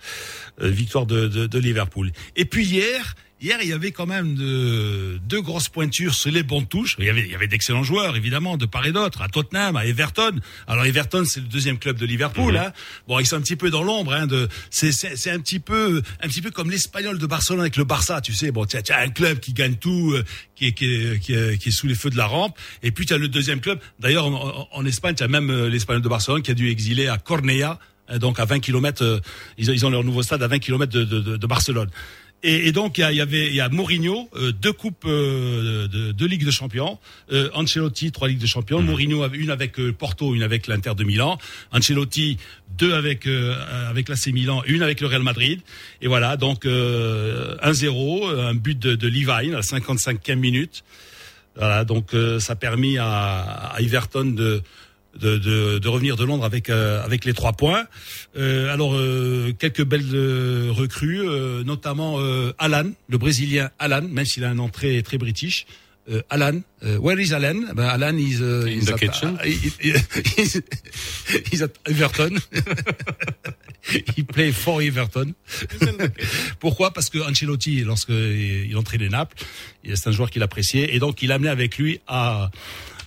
victoire 0.60 1.06
de, 1.06 1.28
de, 1.28 1.48
de 1.48 1.60
Liverpool. 1.60 2.12
Et 2.36 2.46
puis 2.46 2.66
hier, 2.66 3.16
hier 3.44 3.60
il 3.62 3.70
y 3.70 3.74
avait 3.74 3.92
quand 3.92 4.06
même 4.06 4.36
de, 4.36 5.20
deux 5.28 5.42
grosses 5.42 5.68
pointures 5.68 6.14
sur 6.16 6.32
les 6.32 6.44
bons 6.44 6.64
touches. 6.64 6.96
Il 6.98 7.06
y 7.06 7.10
avait, 7.10 7.22
il 7.22 7.32
y 7.32 7.36
avait 7.36 7.48
d'excellents 7.48 7.84
joueurs, 7.84 8.16
évidemment, 8.16 8.58
de 8.58 8.66
part 8.66 8.86
et 8.86 8.92
d'autre, 8.92 9.22
à 9.22 9.28
Tottenham, 9.28 9.76
à 9.76 9.86
Everton. 9.86 10.40
Alors 10.68 10.86
Everton, 10.86 11.26
c'est 11.26 11.42
le 11.42 11.48
deuxième 11.48 11.78
club 11.78 11.98
de 11.98 12.06
Liverpool. 12.06 12.56
Hein. 12.56 12.72
Bon, 13.08 13.20
ils 13.20 13.26
sont 13.26 13.36
un 13.36 13.42
petit 13.42 13.58
peu 13.58 13.70
dans 13.70 13.84
l'ombre. 13.84 14.14
Hein, 14.14 14.28
de, 14.28 14.48
c'est, 14.70 15.30
un 15.30 15.40
petit 15.40 15.60
peu, 15.60 16.02
un 16.22 16.28
petit 16.28 16.42
peu 16.42 16.52
comme 16.52 16.72
l'Espagnol 16.72 17.18
de 17.18 17.26
Barcelone 17.28 17.62
avec 17.62 17.76
le 17.76 17.84
Barça. 17.84 18.22
Tu 18.22 18.34
sais, 18.34 18.52
bon, 18.52 18.66
tu 18.66 18.78
as, 18.78 19.00
un 19.00 19.10
club 19.10 19.40
qui 19.40 19.54
gagne 19.54 19.76
tout, 19.76 20.14
euh, 20.14 20.24
qui 20.56 20.68
est, 20.68 20.72
qui 20.72 20.86
est, 20.86 21.20
qui 21.20 21.34
est, 21.34 21.58
qui 21.62 21.70
est 21.70 21.72
sous 21.74 21.88
les 21.88 21.96
feux 21.96 22.10
de 22.10 22.18
la 22.18 22.28
rampe. 22.28 22.58
Et 22.82 22.92
puis 22.92 23.06
tu 23.06 23.14
as 23.14 23.18
le 23.18 23.28
deuxième 23.28 23.60
club. 23.60 23.80
D'ailleurs, 24.00 24.26
en, 24.26 24.86
Espagne, 24.86 25.16
tu 25.16 25.24
as 25.24 25.28
même 25.28 25.50
euh, 25.50 25.70
l'Espagnol 25.70 26.02
de 26.02 26.10
Barcelone 26.10 26.42
qui 26.42 26.52
a 26.52 26.54
dû 26.54 26.70
exiler 26.70 27.08
à 27.08 27.18
Cornellà, 27.18 27.80
euh, 28.10 28.20
donc 28.20 28.40
à 28.40 28.46
20 28.46 28.60
km. 28.60 29.22
ils, 29.58 29.70
ont, 29.70 29.74
ils 29.74 29.86
ont 29.86 29.90
leur 29.90 30.04
nouveau 30.04 30.24
stade 30.24 30.42
à 30.44 30.48
20 30.48 30.60
km 30.60 30.92
de, 30.92 31.04
de, 31.04 31.38
de 31.38 31.48
Barcelone. 31.48 31.90
Et, 32.44 32.68
et 32.68 32.72
donc 32.74 32.98
il 32.98 33.10
y, 33.10 33.16
y 33.16 33.22
avait 33.22 33.48
il 33.48 33.56
y 33.56 33.62
a 33.62 33.70
Mourinho, 33.70 34.30
euh, 34.36 34.52
deux 34.52 34.74
coupes 34.74 35.06
euh, 35.06 35.88
de, 35.88 36.12
de 36.12 36.26
Ligue 36.26 36.46
de 36.46 36.52
Champions, 36.52 37.00
euh, 37.32 37.50
Ancelotti 37.54 38.12
trois 38.12 38.28
Ligues 38.28 38.42
de 38.42 38.46
Champions, 38.46 38.82
Mourinho 38.82 39.24
avait 39.24 39.38
une 39.38 39.50
avec 39.50 39.80
euh, 39.80 39.94
Porto, 39.94 40.36
une 40.36 40.44
avec 40.44 40.68
l'Inter 40.68 40.94
de 40.96 41.06
Milan, 41.06 41.38
Ancelotti 41.72 42.38
deux 42.78 42.94
avec 42.94 43.28
euh, 43.28 43.56
avec 43.90 44.10
l'AC 44.10 44.28
Milan, 44.28 44.62
une 44.66 44.84
avec 44.84 45.00
le 45.00 45.08
Real 45.08 45.24
Madrid. 45.24 45.62
Et 46.02 46.08
voilà 46.08 46.36
donc 46.36 46.66
euh, 46.66 47.56
1-0, 47.64 48.38
un 48.38 48.56
but 48.56 48.78
de, 48.78 48.96
de 48.96 49.08
Levine 49.08 49.54
à 49.54 49.58
la 49.58 49.62
55e 49.62 50.36
minute. 50.36 50.84
Voilà 51.56 51.86
donc 51.86 52.14
euh, 52.14 52.40
ça 52.40 52.54
a 52.54 52.56
permis 52.58 52.98
à, 52.98 53.42
à 53.74 53.80
Everton 53.80 54.26
de 54.26 54.62
de, 55.20 55.38
de, 55.38 55.80
de 55.80 55.88
revenir 55.88 56.16
de 56.16 56.24
Londres 56.24 56.46
avec 56.46 56.70
euh, 56.70 57.04
avec 57.04 57.26
les 57.26 57.34
trois 57.34 57.54
points. 57.54 57.86
Euh, 58.36 58.74
alors 58.74 58.96
euh, 58.96 59.54
quelques 59.58 59.84
belles 59.84 60.06
euh, 60.14 60.70
recrues, 60.72 61.22
euh, 61.22 61.64
notamment 61.64 62.16
euh, 62.20 62.54
Alan, 62.58 62.90
le 63.10 63.18
Brésilien 63.18 63.70
Alan, 63.80 64.02
même 64.02 64.26
s'il 64.26 64.44
a 64.44 64.50
un 64.50 64.56
nom 64.56 64.70
très 64.70 65.02
très 65.02 65.18
british. 65.18 65.66
Euh, 66.10 66.22
Alan, 66.30 66.60
euh, 66.84 66.98
where 66.98 67.18
is 67.18 67.34
Alan? 67.34 67.62
Ben, 67.76 67.86
Alan 67.88 68.18
is 68.18 68.42
uh, 68.42 68.66
In 68.66 68.68
is 68.68 68.86
the 68.86 68.92
at, 68.92 68.98
kitchen. 68.98 69.38
he- 69.46 69.72
he- 69.80 69.94
he's, 70.36 70.62
he's 71.50 71.62
at 71.62 71.70
Everton. 71.86 72.38
il 74.18 74.26
play 74.26 74.52
for 74.52 74.82
Everton. 74.82 75.34
Pourquoi? 76.60 76.92
Parce 76.92 77.10
que 77.10 77.20
Ancelotti, 77.20 77.82
lorsque 77.86 78.10
il 78.10 78.76
entraînait 78.76 79.10
Naples, 79.10 79.38
c'est 79.94 80.08
un 80.08 80.12
joueur 80.12 80.30
qu'il 80.30 80.44
appréciait 80.44 80.94
et 80.94 81.00
donc 81.00 81.22
il 81.22 81.30
l'a 81.30 81.36
amené 81.36 81.50
avec 81.50 81.78
lui 81.78 82.00
à 82.08 82.50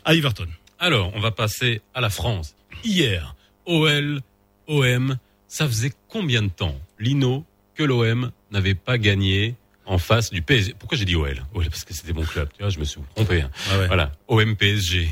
à 0.05 0.15
Everton. 0.15 0.47
Alors, 0.79 1.13
on 1.15 1.21
va 1.21 1.31
passer 1.31 1.81
à 1.95 2.01
la 2.01 2.11
France. 2.11 2.55
Hier, 2.85 3.35
OL, 3.65 4.21
OM, 4.69 5.17
ça 5.49 5.67
faisait 5.67 5.93
combien 6.09 6.43
de 6.43 6.49
temps, 6.49 6.79
Lino, 6.99 7.45
que 7.75 7.83
l'OM 7.83 8.31
n'avait 8.51 8.75
pas 8.75 8.99
gagné 8.99 9.55
en 9.89 9.99
face 9.99 10.31
du 10.31 10.43
PSG 10.43 10.75
Pourquoi 10.79 10.99
j'ai 10.99 11.05
dit 11.05 11.15
OL 11.15 11.41
OL 11.55 11.65
parce 11.71 11.85
que 11.85 11.95
c'était 11.95 12.13
mon 12.13 12.25
club, 12.25 12.49
tu 12.57 12.63
vois, 12.63 12.71
je 12.71 12.79
me 12.81 12.85
suis 12.85 13.01
trompé. 13.15 13.43
hein. 13.43 13.51
Ah 13.71 13.79
ouais. 13.79 13.87
Voilà, 13.87 14.13
OM 14.29 14.57
PSG. 14.57 15.09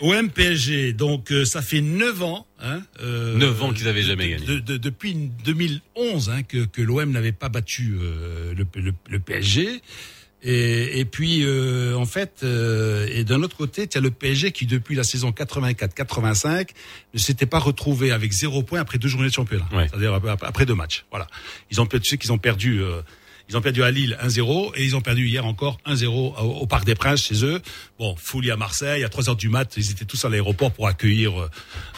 OM 0.00 0.30
PSG, 0.30 0.94
donc 0.94 1.30
euh, 1.30 1.44
ça 1.44 1.60
fait 1.60 1.82
9 1.82 2.22
ans. 2.22 2.46
Hein, 2.60 2.82
euh, 3.02 3.36
9 3.36 3.62
ans 3.62 3.72
qu'ils 3.74 3.86
avaient 3.88 4.02
jamais 4.02 4.30
gagné. 4.30 4.46
de- 4.46 4.58
de- 4.60 4.76
depuis 4.78 5.14
2011 5.44 6.30
hein, 6.30 6.42
que, 6.42 6.64
que 6.64 6.80
l'OM 6.80 7.10
n'avait 7.10 7.32
pas 7.32 7.50
battu 7.50 7.96
euh, 8.00 8.54
le, 8.54 8.66
le- 8.80 8.94
le 9.10 9.18
PSG. 9.20 9.82
Et, 10.46 11.00
et 11.00 11.04
puis, 11.06 11.40
euh, 11.42 11.96
en 11.96 12.04
fait, 12.04 12.40
euh, 12.42 13.08
et 13.10 13.24
d'un 13.24 13.42
autre 13.42 13.56
côté, 13.56 13.86
tu 13.88 13.96
as 13.96 14.00
le 14.02 14.10
PSG 14.10 14.52
qui, 14.52 14.66
depuis 14.66 14.94
la 14.94 15.02
saison 15.02 15.30
84-85, 15.30 16.68
ne 17.14 17.18
s'était 17.18 17.46
pas 17.46 17.58
retrouvé 17.58 18.12
avec 18.12 18.30
zéro 18.32 18.62
point 18.62 18.80
après 18.80 18.98
deux 18.98 19.08
journées 19.08 19.28
de 19.28 19.32
championnat. 19.34 19.66
Ouais. 19.72 19.88
C'est-à-dire 19.88 20.18
après, 20.42 20.66
deux 20.66 20.74
matchs. 20.74 21.04
Voilà. 21.10 21.26
Ils 21.70 21.80
ont, 21.80 21.86
tu 21.86 21.98
sais 22.04 22.18
qu'ils 22.18 22.32
ont 22.32 22.38
perdu... 22.38 22.82
euh, 22.82 23.00
ils 23.50 23.58
ont 23.58 23.60
perdu 23.60 23.82
à 23.82 23.90
Lille 23.90 24.16
1-0 24.24 24.72
et 24.74 24.84
ils 24.84 24.96
ont 24.96 25.02
perdu 25.02 25.26
hier 25.28 25.44
encore 25.44 25.76
1-0 25.86 26.06
au, 26.06 26.32
au 26.38 26.66
Parc 26.66 26.86
des 26.86 26.94
Princes 26.94 27.24
chez 27.26 27.44
eux. 27.44 27.60
Bon, 27.98 28.16
folie 28.16 28.50
à 28.50 28.56
Marseille, 28.56 29.04
à 29.04 29.10
3 29.10 29.28
heures 29.28 29.36
du 29.36 29.50
mat, 29.50 29.70
ils 29.76 29.90
étaient 29.90 30.06
tous 30.06 30.24
à 30.24 30.30
l'aéroport 30.30 30.72
pour 30.72 30.88
accueillir. 30.88 31.38
euh, 31.38 31.50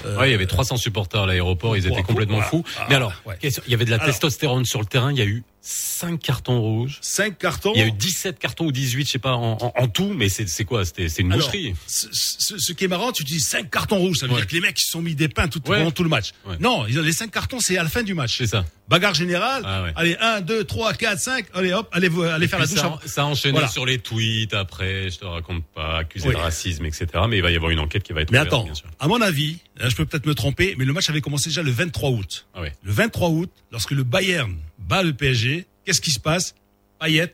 euh, 0.06 0.18
Ouais, 0.18 0.28
il 0.28 0.32
y 0.32 0.34
avait 0.34 0.46
300 0.46 0.76
supporters 0.76 1.22
à 1.22 1.26
l'aéroport, 1.26 1.76
ils 1.76 1.86
étaient 1.86 2.02
complètement 2.02 2.36
voilà. 2.38 2.50
fous. 2.50 2.64
Ah, 2.80 2.86
Mais 2.88 2.96
alors, 2.96 3.12
ouais. 3.26 3.36
question, 3.38 3.62
il 3.68 3.70
y 3.70 3.74
avait 3.74 3.84
de 3.84 3.90
la 3.90 3.96
Alors. 3.96 4.08
testostérone 4.08 4.64
sur 4.64 4.80
le 4.80 4.86
terrain, 4.86 5.12
il 5.12 5.18
y 5.18 5.22
a 5.22 5.24
eu 5.24 5.44
5 5.68 6.20
cartons 6.20 6.60
rouges. 6.60 6.98
5 7.00 7.38
cartons. 7.38 7.72
Il 7.74 7.80
y 7.80 7.82
a 7.82 7.86
eu 7.86 7.92
17 7.92 8.38
cartons 8.38 8.66
ou 8.66 8.72
18, 8.72 9.04
je 9.06 9.10
sais 9.10 9.18
pas, 9.18 9.32
en, 9.34 9.58
en- 9.60 9.72
en 9.76 9.88
tout, 9.88 10.12
mais 10.14 10.28
c'est 10.28 10.64
quoi? 10.64 10.84
C'était 10.84 11.08
c'est 11.08 11.22
une 11.22 11.32
Alors, 11.32 11.44
boucherie. 11.44 11.74
ce, 11.88 12.06
ce- 12.12 12.56
ce 12.58 12.72
qui 12.72 12.84
est 12.84 12.88
marrant, 12.88 13.10
tu 13.10 13.24
dis 13.24 13.40
5 13.40 13.68
cartons 13.68 13.98
rouges, 13.98 14.18
ça 14.18 14.26
veut 14.26 14.32
Ouais. 14.32 14.38
dire 14.38 14.46
que 14.46 14.54
les 14.54 14.60
mecs 14.60 14.80
ils 14.80 14.84
se 14.84 14.92
sont 14.92 15.02
mis 15.02 15.16
des 15.16 15.28
pains 15.28 15.48
tout, 15.48 15.60
Ouais. 15.68 15.78
pendant 15.78 15.90
tout 15.90 16.04
le 16.04 16.08
match. 16.08 16.32
Ouais. 16.46 16.56
Non, 16.60 16.86
ils 16.86 16.98
ont, 17.00 17.02
les 17.02 17.10
5 17.12 17.32
cartons 17.32 17.58
c'est 17.58 17.76
à 17.78 17.82
la 17.82 17.88
fin 17.88 18.04
du 18.04 18.14
match. 18.14 18.36
C'est 18.38 18.46
ça. 18.46 18.64
Bagarre 18.88 19.14
générale. 19.14 19.62
Ah. 19.66 19.86
Allez, 19.96 20.16
1, 20.20 20.40
2, 20.42 20.62
3, 20.62 20.92
4, 20.94 21.18
5. 21.18 21.46
Allez 21.52 21.72
hop, 21.72 21.88
allez, 21.90 22.08
allez 22.30 22.46
faire 22.46 22.60
la 22.60 22.66
douche. 22.66 22.78
ça, 22.78 22.84
avant- 22.86 23.00
ça 23.04 23.22
a 23.22 23.24
enchaîné 23.24 23.52
Voilà. 23.54 23.66
sur 23.68 23.84
les 23.84 23.98
tweets 23.98 24.54
après, 24.54 25.10
je 25.10 25.18
te 25.18 25.24
raconte 25.24 25.64
pas, 25.74 25.98
accusé 25.98 26.28
de 26.30 26.36
racisme, 26.36 26.84
etc. 26.86 27.06
Mais 27.28 27.38
il 27.38 27.42
va 27.42 27.50
y 27.50 27.56
avoir 27.56 27.72
une 27.72 27.80
enquête 27.80 28.04
qui 28.04 28.12
va 28.12 28.20
être 28.20 28.30
Mais 28.30 28.38
ouverte, 28.38 28.52
attends, 28.54 28.64
bien 28.64 28.74
sûr. 28.74 28.86
à 29.00 29.08
mon 29.08 29.20
avis, 29.20 29.58
là, 29.76 29.88
je 29.88 29.96
peux 29.96 30.06
peut-être 30.06 30.26
me 30.26 30.34
tromper, 30.36 30.76
mais 30.78 30.84
le 30.84 30.92
match 30.92 31.10
avait 31.10 31.20
commencé 31.20 31.48
déjà 31.50 31.64
le 31.64 31.72
23 31.72 32.10
août. 32.10 32.46
Ah. 32.54 32.60
Le 32.84 32.92
23 32.92 33.30
août, 33.30 33.50
lorsque 33.72 33.90
le 33.90 34.04
Bayern 34.04 34.54
bat 34.78 35.02
le 35.02 35.12
PSG, 35.14 35.55
qu'est-ce 35.86 36.02
qui 36.02 36.10
se 36.10 36.20
passe? 36.20 36.54
Payet, 37.00 37.32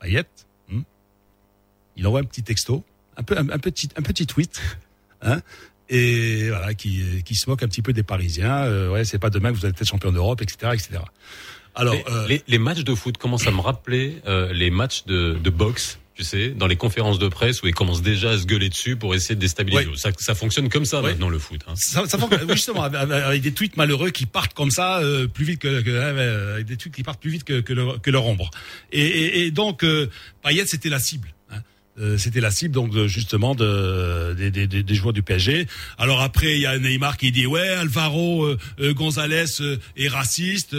Payet, 0.00 0.24
hmm, 0.68 0.80
il 1.96 2.06
envoie 2.06 2.20
un 2.20 2.24
petit 2.24 2.42
texto, 2.42 2.82
un 3.16 3.22
peu 3.22 3.36
un, 3.38 3.48
un 3.50 3.58
petit 3.58 3.88
un 3.96 4.02
petit 4.02 4.26
tweet, 4.26 4.60
hein, 5.22 5.40
et 5.88 6.48
voilà, 6.48 6.74
qui 6.74 7.22
qui 7.24 7.34
se 7.36 7.48
moque 7.48 7.62
un 7.62 7.68
petit 7.68 7.82
peu 7.82 7.92
des 7.92 8.02
Parisiens. 8.02 8.64
euh, 8.64 8.90
ouais, 8.90 9.04
c'est 9.04 9.18
pas 9.20 9.30
demain 9.30 9.52
que 9.52 9.56
vous 9.58 9.64
allez 9.66 9.74
être 9.78 9.84
champion 9.86 10.10
d'Europe, 10.12 10.42
etc., 10.42 10.72
etc. 10.74 11.00
Alors, 11.74 11.94
Les, 11.94 12.04
euh, 12.08 12.26
les- 12.28 12.42
les 12.48 12.58
matchs 12.58 12.84
de 12.84 12.94
foot 12.94 13.18
commencent 13.18 13.46
à 13.46 13.50
me 13.50 13.60
rappeler 13.60 14.20
euh, 14.26 14.50
les 14.52 14.70
matchs 14.70 15.04
de, 15.04 15.34
de 15.34 15.50
boxe, 15.50 15.98
tu 16.16 16.24
sais, 16.24 16.48
dans 16.48 16.66
les 16.66 16.76
conférences 16.76 17.18
de 17.18 17.28
presse 17.28 17.62
où 17.62 17.66
ils 17.66 17.74
commencent 17.74 18.00
déjà 18.02 18.30
à 18.30 18.38
se 18.38 18.46
gueuler 18.46 18.70
dessus 18.70 18.96
pour 18.96 19.14
essayer 19.14 19.34
de 19.34 19.40
déstabiliser. 19.40 19.86
Ouais. 19.86 19.96
Ça, 19.96 20.10
ça 20.16 20.34
fonctionne 20.34 20.68
comme 20.70 20.86
ça 20.86 21.02
Ouais. 21.02 21.10
maintenant 21.10 21.28
le 21.28 21.38
foot. 21.38 21.60
Hein. 21.66 21.74
ça, 21.76 22.06
ça 22.06 22.16
fonctionne- 22.16 22.44
oui, 22.48 22.54
justement 22.56 22.82
avec, 22.84 23.42
des 23.42 23.52
tweets 23.52 23.76
malheureux 23.76 24.10
qui 24.10 24.24
partent 24.24 24.54
comme 24.54 24.70
ça 24.70 25.00
euh, 25.00 25.26
plus 25.26 25.44
vite 25.44 25.60
que, 25.60 25.82
que 25.82 25.90
euh, 25.90 26.54
avec 26.54 26.66
des 26.66 26.76
tweets 26.78 26.94
qui 26.94 27.02
partent 27.02 27.20
plus 27.20 27.30
vite 27.30 27.44
que, 27.44 27.60
que, 27.60 27.72
leur, 27.74 28.00
que 28.00 28.10
leur 28.10 28.24
ombre. 28.24 28.50
Et, 28.92 29.02
et, 29.06 29.46
et 29.46 29.50
donc 29.50 29.84
euh, 29.84 30.08
Payet 30.42 30.64
c'était 30.66 30.88
la 30.88 31.00
cible. 31.00 31.28
hein. 31.50 31.58
Euh, 32.00 32.16
c'était 32.18 32.40
la 32.40 32.50
cible 32.50 32.72
donc 32.74 32.92
de, 32.92 33.06
justement 33.08 33.54
de, 33.54 34.34
des, 34.34 34.50
des- 34.50 34.66
des 34.82 34.94
joueurs 34.94 35.12
du 35.12 35.22
PSG. 35.22 35.66
Alors 35.98 36.22
après 36.22 36.54
il 36.54 36.60
y 36.60 36.66
a 36.66 36.78
Neymar 36.78 37.18
qui 37.18 37.30
dit 37.30 37.46
ouais 37.46 37.68
Alvaro 37.68 38.44
euh, 38.44 38.58
euh, 38.80 38.94
Gonzalez 38.94 39.44
euh, 39.60 39.76
est 39.98 40.08
raciste. 40.08 40.74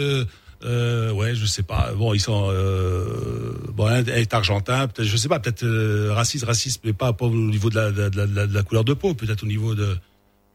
Euh, 0.64 1.12
ouais, 1.12 1.34
je 1.34 1.46
sais 1.46 1.62
pas. 1.62 1.92
Bon, 1.96 2.14
ils 2.14 2.20
sont 2.20 2.48
euh, 2.50 3.52
bon, 3.72 3.86
un 3.86 4.04
est 4.04 4.34
argentin, 4.34 4.88
peut-être, 4.88 5.06
je 5.08 5.16
sais 5.16 5.28
pas, 5.28 5.38
peut-être 5.38 5.62
euh, 5.64 6.12
raciste, 6.12 6.44
raciste, 6.44 6.80
mais 6.84 6.92
pas, 6.92 7.12
pas 7.12 7.26
au 7.26 7.30
niveau 7.34 7.70
de 7.70 7.76
la, 7.76 7.90
de, 7.92 8.10
la, 8.16 8.46
de 8.46 8.54
la- 8.54 8.62
couleur 8.62 8.84
de 8.84 8.92
peau, 8.94 9.14
peut-être 9.14 9.44
au 9.44 9.46
niveau 9.46 9.74
de 9.74 9.96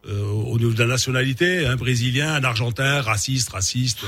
euh, 0.05 0.21
au 0.25 0.57
niveau 0.57 0.73
de 0.73 0.79
la 0.79 0.87
nationalité, 0.89 1.65
un 1.65 1.77
Brésilien, 1.77 2.33
un 2.33 2.43
Argentin, 2.43 3.01
raciste, 3.01 3.49
raciste. 3.51 3.99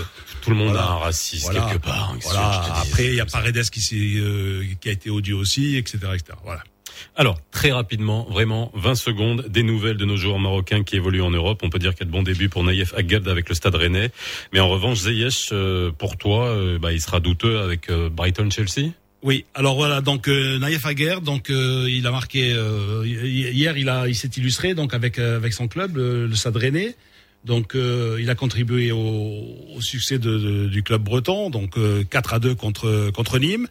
Tout 0.41 0.49
le 0.49 0.57
monde 0.57 0.71
Voilà. 0.73 0.87
a 0.87 0.91
un 0.91 0.97
raciste 0.97 1.43
Voilà. 1.43 1.61
quelque 1.71 1.85
part. 1.85 2.11
hein, 2.13 2.19
Voilà. 2.23 2.63
Après, 2.81 3.05
il 3.05 3.15
y 3.15 3.21
a. 3.21 3.25
Paredes 3.25 3.69
qui 3.69 4.19
euh, 4.19 4.63
qui 4.81 4.89
a 4.89 4.91
été 4.91 5.09
odieux 5.09 5.35
aussi, 5.35 5.77
etc., 5.77 5.97
etc. 6.13 6.37
Voilà. 6.43 6.61
Alors, 7.15 7.39
très 7.51 7.71
rapidement, 7.71 8.25
vraiment, 8.29 8.71
20 8.75 8.95
secondes, 8.95 9.45
des 9.47 9.63
nouvelles 9.63 9.97
de 9.97 10.05
nos 10.05 10.17
joueurs 10.17 10.39
marocains 10.39 10.83
qui 10.83 10.95
évoluent 10.95 11.21
en 11.21 11.31
Europe. 11.31 11.61
On 11.63 11.69
peut 11.69 11.79
dire 11.79 11.91
qu'il 11.93 12.01
y 12.01 12.03
a 12.03 12.05
de 12.07 12.11
bons 12.11 12.23
débuts 12.23 12.49
pour 12.49 12.63
Naïef 12.63 12.93
Aguerd 12.95 13.27
avec 13.27 13.49
le 13.49 13.55
Stade 13.55 13.75
Rennais. 13.75 14.11
Mais 14.53 14.59
en 14.59 14.69
revanche, 14.69 14.99
Ziyech, 14.99 15.49
euh, 15.51 15.91
pour 15.91 16.17
toi, 16.17 16.47
euh, 16.47 16.77
bah, 16.79 16.91
il 16.93 17.01
sera 17.01 17.19
douteux 17.19 17.59
avec 17.59 17.89
euh, 17.89 18.09
Brighton-Chelsea 18.09 18.91
Oui, 19.23 19.45
alors 19.55 19.75
voilà, 19.75 20.01
donc 20.01 20.27
Naïef 20.27 20.85
Aguer, 20.85 21.17
donc 21.23 21.49
il 21.49 22.05
a 22.05 22.11
marqué 22.11 22.49
hi- 23.05 23.49
hier, 23.51 23.77
il 23.77 23.89
a, 23.89 24.07
il 24.07 24.15
s'est 24.15 24.29
illustré 24.37 24.75
donc 24.75 24.93
avec 24.93 25.17
avec 25.19 25.53
son 25.53 25.67
club, 25.67 25.97
le 25.97 26.33
Stade 26.35 26.57
Rennais. 26.57 26.95
Donc 27.45 27.75
euh, 27.75 28.17
il 28.19 28.29
a 28.31 28.35
contribué 28.35 28.91
au, 28.91 29.79
succès 29.79 30.17
du 30.17 30.83
club 30.83 31.03
breton, 31.03 31.51
donc 31.51 31.77
euh, 31.77 32.03
4 32.09 32.33
à 32.33 32.39
2 32.39 32.55
contre 32.55 33.11
contre 33.11 33.37
Nîmes. 33.37 33.67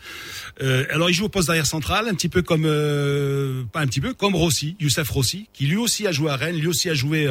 Euh, 0.63 0.85
alors 0.91 1.11
il 1.11 1.15
joue 1.15 1.25
au 1.25 1.29
poste 1.29 1.49
d'arrière 1.49 1.67
central, 1.67 2.07
un 2.09 2.15
petit 2.15 2.29
peu 2.29 2.43
comme 2.43 2.65
euh, 2.67 3.65
pas 3.73 3.81
un 3.81 3.87
petit 3.87 4.01
peu 4.01 4.15
comme 4.15 4.37
Rossi, 4.37 4.77
Youssef 4.79 5.09
Rossi, 5.11 5.49
qui 5.53 5.67
lui 5.67 5.77
aussi 5.77 6.07
a 6.07 6.13
joué 6.13 6.31
à 6.31 6.37
Rennes, 6.37 6.57
lui 6.57 6.69
aussi 6.69 6.89
a 6.89 6.95
joué 6.95 7.27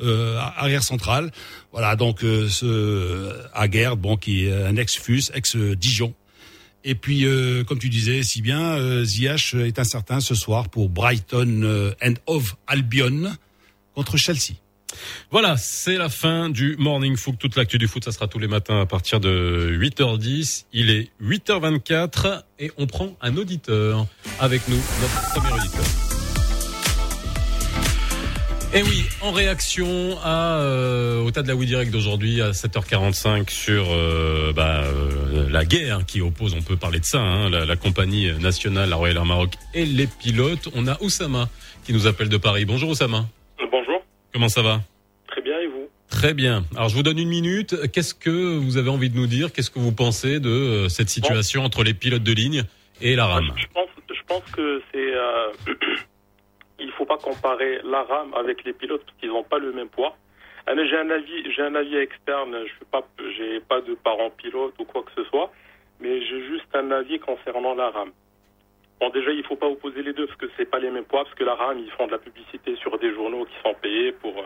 euh, 0.00 0.38
arrière 0.56 0.82
central. 0.82 1.30
Voilà 1.72 1.94
donc 1.94 2.20
ce 2.20 3.30
Aguerd, 3.52 3.98
bon 3.98 4.16
qui 4.16 4.46
est 4.46 4.52
un 4.52 4.76
ex-Fus, 4.76 5.30
ex-Dijon. 5.34 6.14
Et 6.84 6.94
puis, 6.94 7.24
comme 7.66 7.78
tu 7.78 7.88
disais 7.88 8.22
si 8.22 8.42
bien, 8.42 9.04
Ziyech 9.04 9.54
est 9.54 9.78
incertain 9.78 10.20
ce 10.20 10.34
soir 10.34 10.68
pour 10.68 10.88
Brighton 10.88 11.94
and 12.02 12.14
of 12.26 12.56
Albion 12.66 13.32
contre 13.94 14.16
Chelsea. 14.16 14.61
Voilà, 15.30 15.56
c'est 15.56 15.96
la 15.96 16.08
fin 16.08 16.50
du 16.50 16.76
Morning 16.78 17.16
Foot. 17.16 17.36
Toute 17.38 17.56
l'actu 17.56 17.78
du 17.78 17.88
foot, 17.88 18.04
ça 18.04 18.12
sera 18.12 18.28
tous 18.28 18.38
les 18.38 18.48
matins 18.48 18.80
à 18.80 18.86
partir 18.86 19.20
de 19.20 19.76
8h10. 19.78 20.64
Il 20.72 20.90
est 20.90 21.10
8h24 21.22 22.42
et 22.58 22.70
on 22.78 22.86
prend 22.86 23.16
un 23.20 23.36
auditeur 23.36 24.06
avec 24.40 24.66
nous, 24.68 24.76
notre 24.76 25.32
premier 25.32 25.52
auditeur. 25.52 25.84
Et 28.74 28.82
oui, 28.82 29.04
en 29.20 29.32
réaction 29.32 30.16
à 30.24 30.56
euh, 30.60 31.22
au 31.22 31.30
tas 31.30 31.42
de 31.42 31.48
la 31.48 31.54
Wii 31.54 31.68
Direct 31.68 31.92
d'aujourd'hui 31.92 32.40
à 32.40 32.52
7h45 32.52 33.50
sur 33.50 33.84
euh, 33.90 34.54
bah, 34.56 34.84
euh, 34.84 35.46
la 35.50 35.66
guerre 35.66 36.06
qui 36.06 36.22
oppose, 36.22 36.54
on 36.54 36.62
peut 36.62 36.78
parler 36.78 36.98
de 36.98 37.04
ça, 37.04 37.20
hein, 37.20 37.50
la, 37.50 37.66
la 37.66 37.76
compagnie 37.76 38.32
nationale, 38.40 38.88
la 38.88 38.96
Royal 38.96 39.18
Air 39.18 39.26
Maroc 39.26 39.56
et 39.74 39.84
les 39.84 40.06
pilotes. 40.06 40.70
On 40.74 40.88
a 40.88 40.96
Oussama 41.02 41.50
qui 41.84 41.92
nous 41.92 42.06
appelle 42.06 42.30
de 42.30 42.38
Paris. 42.38 42.64
Bonjour 42.64 42.88
Oussama. 42.88 43.26
Comment 44.32 44.48
ça 44.48 44.62
va 44.62 44.80
très 45.32 45.40
bien 45.40 45.58
et 45.60 45.66
vous 45.66 45.88
Très 46.10 46.34
bien. 46.34 46.62
Alors 46.76 46.88
je 46.90 46.94
vous 46.94 47.02
donne 47.02 47.18
une 47.18 47.28
minute. 47.28 47.74
Qu'est-ce 47.90 48.14
que 48.14 48.56
vous 48.58 48.76
avez 48.76 48.90
envie 48.90 49.08
de 49.08 49.16
nous 49.16 49.26
dire 49.26 49.52
Qu'est-ce 49.52 49.70
que 49.70 49.78
vous 49.78 49.92
pensez 49.92 50.40
de 50.40 50.50
euh, 50.50 50.88
cette 50.88 51.08
situation 51.08 51.64
entre 51.64 51.82
les 51.82 51.94
pilotes 51.94 52.22
de 52.22 52.32
ligne 52.32 52.64
et 53.00 53.16
la 53.16 53.26
RAM 53.26 53.50
je 53.56 53.66
pense, 53.72 53.88
je 54.10 54.22
pense 54.26 54.42
que 54.52 54.82
c'est. 54.92 55.14
Euh, 55.14 55.52
il 56.80 56.90
faut 56.92 57.06
pas 57.06 57.16
comparer 57.16 57.80
la 57.84 58.02
rame 58.02 58.34
avec 58.34 58.64
les 58.64 58.72
pilotes 58.72 59.02
parce 59.04 59.16
qu'ils 59.18 59.30
n'ont 59.30 59.44
pas 59.44 59.58
le 59.58 59.72
même 59.72 59.88
poids. 59.88 60.16
Ah, 60.66 60.74
mais 60.74 60.88
J'ai 60.88 60.98
un 60.98 61.10
avis, 61.10 61.52
j'ai 61.54 61.62
un 61.62 61.74
avis 61.74 61.96
externe. 61.96 62.56
Je 62.66 62.72
suis 62.72 62.84
pas, 62.90 63.02
j'ai 63.36 63.60
pas 63.60 63.80
de 63.80 63.94
parents 63.94 64.30
pilotes 64.30 64.74
ou 64.78 64.84
quoi 64.84 65.02
que 65.02 65.10
ce 65.16 65.28
soit, 65.30 65.50
mais 66.00 66.20
j'ai 66.26 66.46
juste 66.46 66.68
un 66.74 66.90
avis 66.90 67.18
concernant 67.18 67.74
la 67.74 67.90
rame. 67.90 68.12
Bon, 69.02 69.10
déjà, 69.10 69.32
il 69.32 69.42
faut 69.42 69.56
pas 69.56 69.66
opposer 69.66 70.00
les 70.04 70.12
deux 70.12 70.26
parce 70.28 70.38
que 70.38 70.46
c'est 70.56 70.70
pas 70.70 70.78
les 70.78 70.88
mêmes 70.88 71.02
poids. 71.04 71.24
Parce 71.24 71.34
que 71.34 71.42
la 71.42 71.56
rame, 71.56 71.80
ils 71.80 71.90
font 71.90 72.06
de 72.06 72.12
la 72.12 72.18
publicité 72.18 72.76
sur 72.76 72.96
des 73.00 73.12
journaux 73.12 73.44
qui 73.46 73.54
sont 73.64 73.74
payés 73.82 74.12
pour 74.12 74.30
euh, 74.38 74.42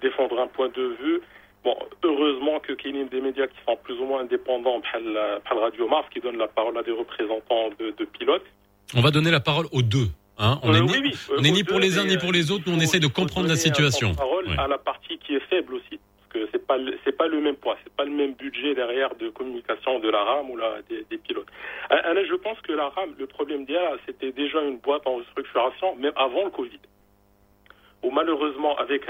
défendre 0.00 0.40
un 0.40 0.46
point 0.46 0.70
de 0.70 0.96
vue. 1.02 1.20
Bon, 1.62 1.76
heureusement 2.02 2.58
que 2.60 2.72
qu'il 2.72 2.96
y 2.96 3.00
ait 3.00 3.04
des 3.04 3.20
médias 3.20 3.46
qui 3.46 3.58
sont 3.66 3.76
plus 3.76 4.00
ou 4.00 4.06
moins 4.06 4.20
indépendants, 4.22 4.80
bhal, 4.80 5.02
euh, 5.04 5.38
bhal 5.44 5.58
Radio 5.58 5.86
Mars, 5.88 6.06
qui 6.10 6.20
donnent 6.20 6.38
la 6.38 6.48
parole 6.48 6.78
à 6.78 6.82
des 6.82 6.92
représentants 6.92 7.68
de, 7.78 7.90
de 7.98 8.04
pilotes. 8.06 8.46
On 8.96 9.02
va 9.02 9.10
donner 9.10 9.30
la 9.30 9.40
parole 9.40 9.66
aux 9.72 9.82
deux. 9.82 10.08
Hein 10.38 10.58
on 10.62 10.72
Euh, 10.72 10.78
est 10.78 10.80
oui, 10.80 10.86
ni, 11.02 11.08
oui, 11.08 11.14
euh, 11.30 11.36
on 11.40 11.44
est 11.44 11.50
aux 11.50 11.52
ni 11.52 11.64
pour 11.64 11.78
les 11.78 11.98
uns 11.98 12.06
ni 12.06 12.16
pour 12.16 12.32
les 12.32 12.50
autres. 12.50 12.64
Nous, 12.66 12.74
on 12.76 12.80
essaie 12.80 13.00
de 13.00 13.08
comprendre 13.08 13.48
la 13.48 13.56
situation. 13.56 14.14
Parole 14.14 14.46
Ouais. 14.48 14.58
à 14.58 14.68
la 14.68 14.78
partie 14.78 15.18
qui 15.18 15.34
est 15.34 15.44
faible 15.50 15.74
aussi, 15.74 16.00
que 16.38 16.48
c'est 16.52 16.66
pas 16.66 16.78
c'est 17.04 17.16
pas 17.16 17.26
le 17.26 17.40
même 17.40 17.56
poids, 17.56 17.76
c'est 17.82 17.92
pas 17.94 18.04
le 18.04 18.10
même 18.10 18.34
budget 18.34 18.74
derrière 18.74 19.14
de 19.16 19.28
communication 19.30 19.98
de 19.98 20.08
la 20.08 20.22
RAM 20.22 20.50
ou 20.50 20.56
la, 20.56 20.82
des, 20.88 21.18
pilotes. 21.18 21.48
Euh, 21.90 22.14
là, 22.14 22.24
je 22.24 22.34
pense 22.34 22.60
que 22.60 22.72
la 22.72 22.88
RAM, 22.88 23.14
le 23.18 23.26
problème 23.26 23.64
d'hier, 23.64 23.96
c'était 24.06 24.32
déjà 24.32 24.62
une 24.62 24.78
boîte 24.78 25.06
en 25.06 25.16
restructuration, 25.16 25.96
même 25.96 26.12
avant 26.16 26.44
le 26.44 26.50
Covid. 26.50 26.80
Ou 28.02 28.10
malheureusement, 28.10 28.76
avec 28.76 29.02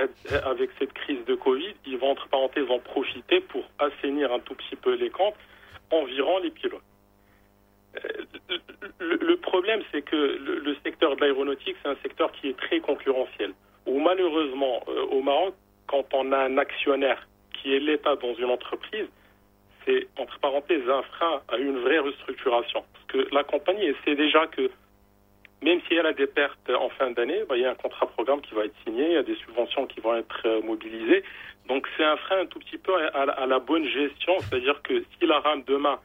avec 0.45 0.71
cette 0.79 0.93
crise 0.93 1.25
de 1.27 1.35
Covid, 1.35 1.75
ils 1.87 1.99
vont 1.99 2.11
entre 2.11 2.29
parenthèses 2.29 2.71
en 2.71 2.79
profiter 2.79 3.41
pour 3.41 3.65
assainir 3.79 4.33
un 4.33 4.41
tout 4.41 4.55
petit 4.55 4.77
peu 4.77 4.95
les 4.95 5.11
comptes 5.11 5.37
environ 5.91 6.39
les 6.39 6.51
pilotes. 6.51 6.83
Euh, 7.97 8.59
le, 9.01 9.37
problème, 9.37 9.83
c'est 9.91 10.03
que 10.03 10.17
le, 10.17 10.59
le 10.59 10.77
secteur 10.85 11.17
de 11.17 11.21
l'aéronautique, 11.23 11.77
c'est 11.83 11.89
un 11.89 11.97
secteur 12.03 12.31
qui 12.33 12.49
est 12.49 12.59
très 12.59 12.81
concurrentiel. 12.81 13.53
Où 13.87 13.99
malheureusement, 14.01 14.83
euh, 14.89 15.07
au 15.07 15.23
Maroc, 15.23 15.55
quand 15.89 16.15
on 16.15 16.31
a 16.33 16.39
un 16.39 16.59
actionnaire 16.59 17.27
qui 17.55 17.75
est 17.75 17.81
l'État 17.81 18.15
dans 18.17 18.35
une 18.35 18.51
entreprise, 18.51 19.09
c'est 19.85 20.07
entre 20.17 20.39
parenthèses 20.39 20.89
un 20.89 21.03
frein 21.03 21.41
à 21.49 21.57
une 21.57 21.79
vraie 21.81 21.99
restructuration. 21.99 22.85
Parce 22.93 23.05
que 23.07 23.35
la 23.35 23.43
compagnie 23.43 23.87
essaie 23.87 24.15
déjà 24.15 24.47
que, 24.47 24.71
même 25.63 25.81
si 25.89 25.95
elle 25.95 26.07
a 26.07 26.13
des 26.13 26.27
pertes 26.27 26.71
en 26.71 26.91
fin 26.91 27.11
d'année, 27.11 27.43
bah, 27.49 27.57
il 27.57 27.63
y 27.63 27.65
a 27.65 27.71
un 27.71 27.75
contrat 27.75 28.07
programme 28.07 28.41
qui 28.43 28.55
va 28.55 28.67
être 28.67 28.75
signé, 28.87 29.07
il 29.07 29.13
y 29.13 29.17
a 29.17 29.23
des 29.23 29.37
subventions 29.37 29.87
qui 29.87 30.01
vont 30.01 30.15
être 30.15 30.43
euh, 30.45 30.63
mobilisées. 30.63 31.25
Donc 31.67 31.87
c'est 31.97 32.05
un 32.05 32.17
frein 32.17 32.41
un 32.41 32.47
tout 32.47 32.59
petit 32.61 32.79
peu 32.79 32.95
à, 32.95 33.47
la 33.47 33.59
bonne 33.59 33.85
gestion, 33.87 34.35
c'est-à-dire 34.41 34.81
que 34.83 35.01
si 35.01 35.27
la 35.27 35.41
RAM 35.41 35.63
demain 35.67 35.99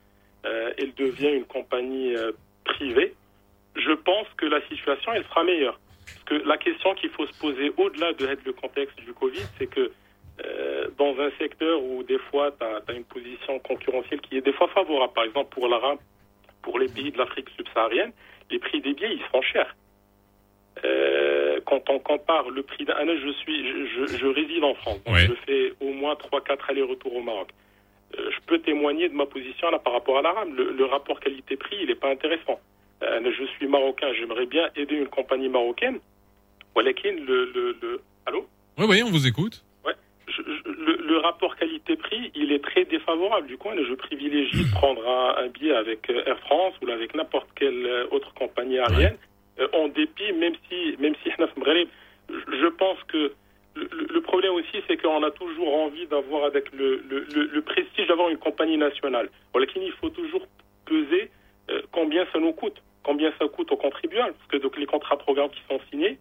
euh, 0.45 0.73
elle 0.77 0.93
devient 0.95 1.31
une 1.31 1.45
compagnie 1.45 2.15
euh, 2.15 2.31
privée, 2.65 3.13
je 3.75 3.91
pense 3.91 4.27
que 4.37 4.45
la 4.45 4.61
situation 4.67 5.13
elle 5.13 5.23
sera 5.23 5.43
meilleure. 5.43 5.79
Parce 6.05 6.23
que 6.25 6.47
la 6.47 6.57
question 6.57 6.93
qu'il 6.95 7.09
faut 7.09 7.25
se 7.25 7.39
poser 7.39 7.71
au-delà 7.77 8.13
de 8.13 8.25
le 8.45 8.53
contexte 8.53 8.99
du 8.99 9.13
Covid, 9.13 9.43
c'est 9.57 9.67
que 9.67 9.91
euh, 10.43 10.87
dans 10.97 11.19
un 11.19 11.29
secteur 11.37 11.83
où 11.83 12.03
des 12.03 12.17
fois 12.17 12.51
tu 12.59 12.65
as, 12.65 12.95
une 12.95 13.03
position 13.03 13.59
concurrentielle 13.59 14.19
qui 14.21 14.37
est 14.37 14.41
des 14.41 14.53
fois 14.53 14.67
favorable, 14.69 15.13
par 15.13 15.25
exemple 15.25 15.53
pour 15.53 15.67
la 15.67 15.77
RAM, 15.77 15.97
pour 16.61 16.79
les 16.79 16.87
pays 16.87 17.11
de 17.11 17.17
l'Afrique 17.17 17.49
subsaharienne, 17.55 18.11
les 18.49 18.59
prix 18.59 18.81
des 18.81 18.93
billets 18.93 19.13
ils 19.13 19.25
sont 19.31 19.41
chers. 19.41 19.75
Euh, 20.83 21.59
quand 21.65 21.87
on 21.89 21.99
compare 21.99 22.49
le 22.49 22.63
prix 22.63 22.83
d'un, 22.83 22.95
je 23.05 23.31
suis, 23.31 23.67
je, 23.67 24.07
je, 24.07 24.17
je 24.17 24.25
réside 24.25 24.63
en 24.63 24.73
France, 24.73 25.03
donc 25.03 25.15
je 25.17 25.33
fais 25.45 25.73
au 25.79 25.91
moins 25.93 26.15
3-4 26.15 26.57
allers-retours 26.69 27.15
au 27.15 27.21
Maroc. 27.21 27.49
Euh, 28.17 28.29
je 28.31 28.39
peux 28.45 28.59
témoigner 28.59 29.09
de 29.09 29.13
ma 29.13 29.25
position 29.25 29.69
là 29.69 29.79
par 29.79 29.93
rapport 29.93 30.17
à 30.17 30.21
la 30.21 30.31
RAM. 30.31 30.55
Le, 30.55 30.71
le 30.71 30.85
rapport 30.85 31.19
qualité-prix, 31.19 31.77
il 31.81 31.87
n'est 31.87 31.95
pas 31.95 32.09
intéressant. 32.09 32.59
Euh, 33.03 33.31
je 33.37 33.43
suis 33.57 33.67
marocain, 33.67 34.07
j'aimerais 34.13 34.45
bien 34.45 34.69
aider 34.75 34.95
une 34.95 35.07
compagnie 35.07 35.49
marocaine. 35.49 35.99
Le, 36.75 37.45
le, 37.53 37.75
le... 37.81 38.01
Allô 38.25 38.45
Oui, 38.77 38.85
oui, 38.89 39.03
on 39.03 39.09
vous 39.11 39.27
écoute. 39.27 39.63
Ouais. 39.85 39.93
Je- 40.27 40.41
je- 40.41 40.69
le, 40.69 40.97
le 41.07 41.17
rapport 41.17 41.55
qualité-prix, 41.55 42.31
il 42.35 42.51
est 42.51 42.63
très 42.63 42.85
défavorable. 42.85 43.47
Du 43.47 43.57
coup, 43.57 43.69
je 43.75 43.93
privilégie 43.93 44.65
de 44.65 44.71
prendre 44.71 45.07
un, 45.07 45.43
un 45.43 45.47
billet 45.47 45.73
avec 45.73 46.09
euh, 46.09 46.23
Air 46.25 46.39
France 46.39 46.73
ou 46.81 46.89
avec 46.89 47.13
n'importe 47.15 47.47
quelle 47.55 47.85
euh, 47.85 48.05
autre 48.11 48.33
compagnie 48.33 48.79
aérienne, 48.79 49.17
euh, 49.59 49.67
en 49.73 49.87
dépit, 49.89 50.31
même 50.33 50.55
si, 50.69 50.95
même 50.99 51.15
si 51.23 51.29
je 52.29 52.67
pense 52.67 52.97
que 53.07 53.33
le, 53.75 54.21
problème 54.21 54.53
aussi, 54.53 54.81
c'est 54.87 54.97
qu'on 54.97 55.23
a 55.23 55.31
toujours 55.31 55.73
envie 55.75 56.05
d'avoir 56.07 56.45
avec 56.45 56.71
le, 56.73 57.03
le, 57.09 57.25
le, 57.35 57.43
le 57.45 57.61
prestige 57.61 58.07
d'avoir 58.07 58.29
une 58.29 58.37
compagnie 58.37 58.77
nationale. 58.77 59.29
Il 59.75 59.91
faut 59.99 60.09
toujours 60.09 60.45
peser 60.85 61.29
combien 61.91 62.25
ça 62.31 62.39
nous 62.39 62.53
coûte, 62.53 62.81
combien 63.03 63.31
ça 63.39 63.47
coûte 63.47 63.71
aux 63.71 63.77
contribuables, 63.77 64.33
parce 64.33 64.47
que 64.51 64.57
donc 64.57 64.77
les 64.77 64.85
contrats 64.85 65.17
programmes 65.17 65.49
qui 65.51 65.61
sont 65.69 65.79
signés, 65.89 66.17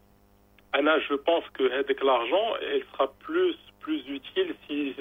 Anna, 0.73 0.99
je 1.09 1.15
pense 1.15 1.45
que 1.53 1.71
avec 1.73 2.03
l'argent, 2.03 2.55
elle 2.61 2.83
sera 2.93 3.13
plus 3.21 3.55
plus 3.81 3.99
utile 4.09 4.55
si 4.69 4.95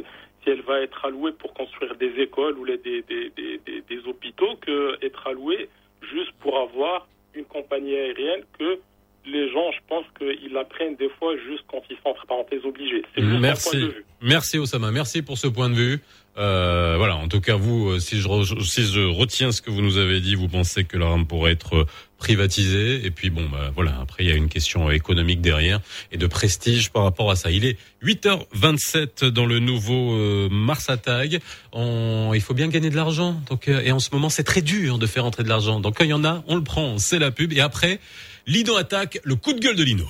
si 0.44 0.50
elle 0.50 0.62
va 0.64 0.80
être 0.82 1.06
allouée 1.06 1.34
pour 1.34 1.54
construire 1.54 1.96
des 1.96 2.14
écoles 2.20 2.58
ou 2.58 2.66
les- 2.66 2.78
des 2.78 3.04
des, 3.04 3.30
des, 3.38 3.82
des, 3.88 4.00
hôpitaux 4.08 4.56
que 4.66 4.98
être 5.06 5.28
allouée 5.28 5.70
juste 6.12 6.32
pour 6.40 6.58
avoir 6.60 7.08
une 7.36 7.46
compagnie 7.46 7.96
aérienne 7.96 8.44
que 8.58 8.80
les 9.24 9.52
gens, 9.52 9.72
je 9.72 9.78
pense 9.88 10.06
qu'ils 10.18 10.52
la 10.52 10.66
prennent 10.66 10.96
des 10.96 11.10
fois 11.10 11.38
juste 11.38 11.64
quand 11.68 11.84
ils 11.92 11.98
sont 11.98 12.10
entre 12.10 12.26
parenthèses 12.26 12.66
obligés. 12.66 13.04
Juste 13.16 13.18
mon 13.18 13.30
point 13.30 13.38
de 13.38 13.42
Merci. 13.42 13.78
vue. 13.78 14.06
Merci 14.20 14.58
Osama. 14.58 14.90
Merci 14.92 15.22
pour 15.22 15.38
ce 15.38 15.48
point 15.48 15.70
de 15.70 15.76
vue. 15.76 16.00
Euh, 16.38 16.96
voilà. 16.98 17.16
En 17.18 17.28
tout 17.28 17.42
cas, 17.42 17.56
vous, 17.56 17.90
euh, 17.90 18.00
si 18.00 18.20
je, 18.22 18.28
re- 18.28 18.64
si 18.66 18.86
je 18.86 19.02
retiens 19.02 19.52
ce 19.52 19.62
que 19.62 19.70
vous 19.70 19.82
nous 19.82 19.98
avez 19.98 20.20
dit, 20.22 20.36
vous 20.36 20.48
pensez 20.48 20.84
que 20.86 20.98
la 20.98 21.08
RAM 21.08 21.26
pourrait 21.28 21.52
être 21.52 21.76
euh, 21.76 21.86
privatisée. 22.18 23.06
Et 23.06 23.12
puis 23.12 23.30
bon, 23.30 23.48
bah, 23.50 23.72
voilà. 23.76 23.98
Après, 24.02 24.24
il 24.24 24.30
y 24.30 24.32
a 24.32 24.36
une 24.36 24.48
question 24.48 24.90
économique 24.92 25.42
derrière 25.42 25.82
et 26.12 26.18
de 26.18 26.28
prestige 26.28 26.90
par 26.92 27.04
rapport 27.04 27.30
à 27.32 27.36
ça. 27.36 27.52
Il 27.52 27.66
est 27.66 27.78
8h27 28.04 29.26
dans 29.26 29.46
le 29.46 29.60
nouveau 29.60 30.14
euh, 30.14 30.48
Mars 30.50 30.90
Attack. 30.90 31.42
On- 31.74 32.32
il 32.34 32.42
faut 32.42 32.54
bien 32.54 32.70
gagner 32.70 32.90
de 32.90 32.96
l'argent. 32.96 33.42
Donc, 33.50 33.68
euh, 33.68 33.82
et 33.84 33.92
en 33.92 34.00
ce 34.00 34.10
moment, 34.14 34.30
c'est 34.30 34.44
très 34.44 34.62
dur 34.62 34.98
de 35.00 35.08
faire 35.08 35.26
entrer 35.26 35.44
de 35.44 35.50
l'argent. 35.50 35.80
Donc, 35.82 35.98
quand 35.98 36.04
il 36.06 36.12
y 36.12 36.14
en 36.14 36.24
a, 36.24 36.44
on 36.48 36.56
le 36.56 36.64
prend. 36.64 36.98
C'est 36.98 37.20
la 37.20 37.32
pub. 37.32 37.52
Et 37.54 37.60
après, 37.62 38.00
Lino 38.48 38.78
attaque. 38.78 39.20
Le 39.24 39.36
coup 39.36 39.52
de 39.54 39.60
gueule 39.60 39.76
de 39.76 39.84
Lino. 39.84 40.06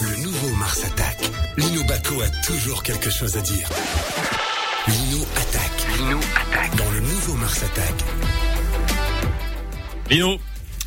Le 0.00 0.22
nouveau 0.22 0.54
Mars 0.56 0.84
attaque. 0.84 1.30
Lino 1.58 1.82
Baco 1.84 2.20
a 2.22 2.28
toujours 2.46 2.82
quelque 2.82 3.10
chose 3.10 3.36
à 3.36 3.40
dire. 3.40 3.68
Lino 4.86 5.22
attaque. 5.36 5.86
Lino 5.98 6.18
attaque. 6.36 6.76
Dans 6.76 6.90
le 6.90 7.00
nouveau 7.00 7.34
Mars 7.34 7.62
attaque. 7.62 8.04
Lino, 10.10 10.38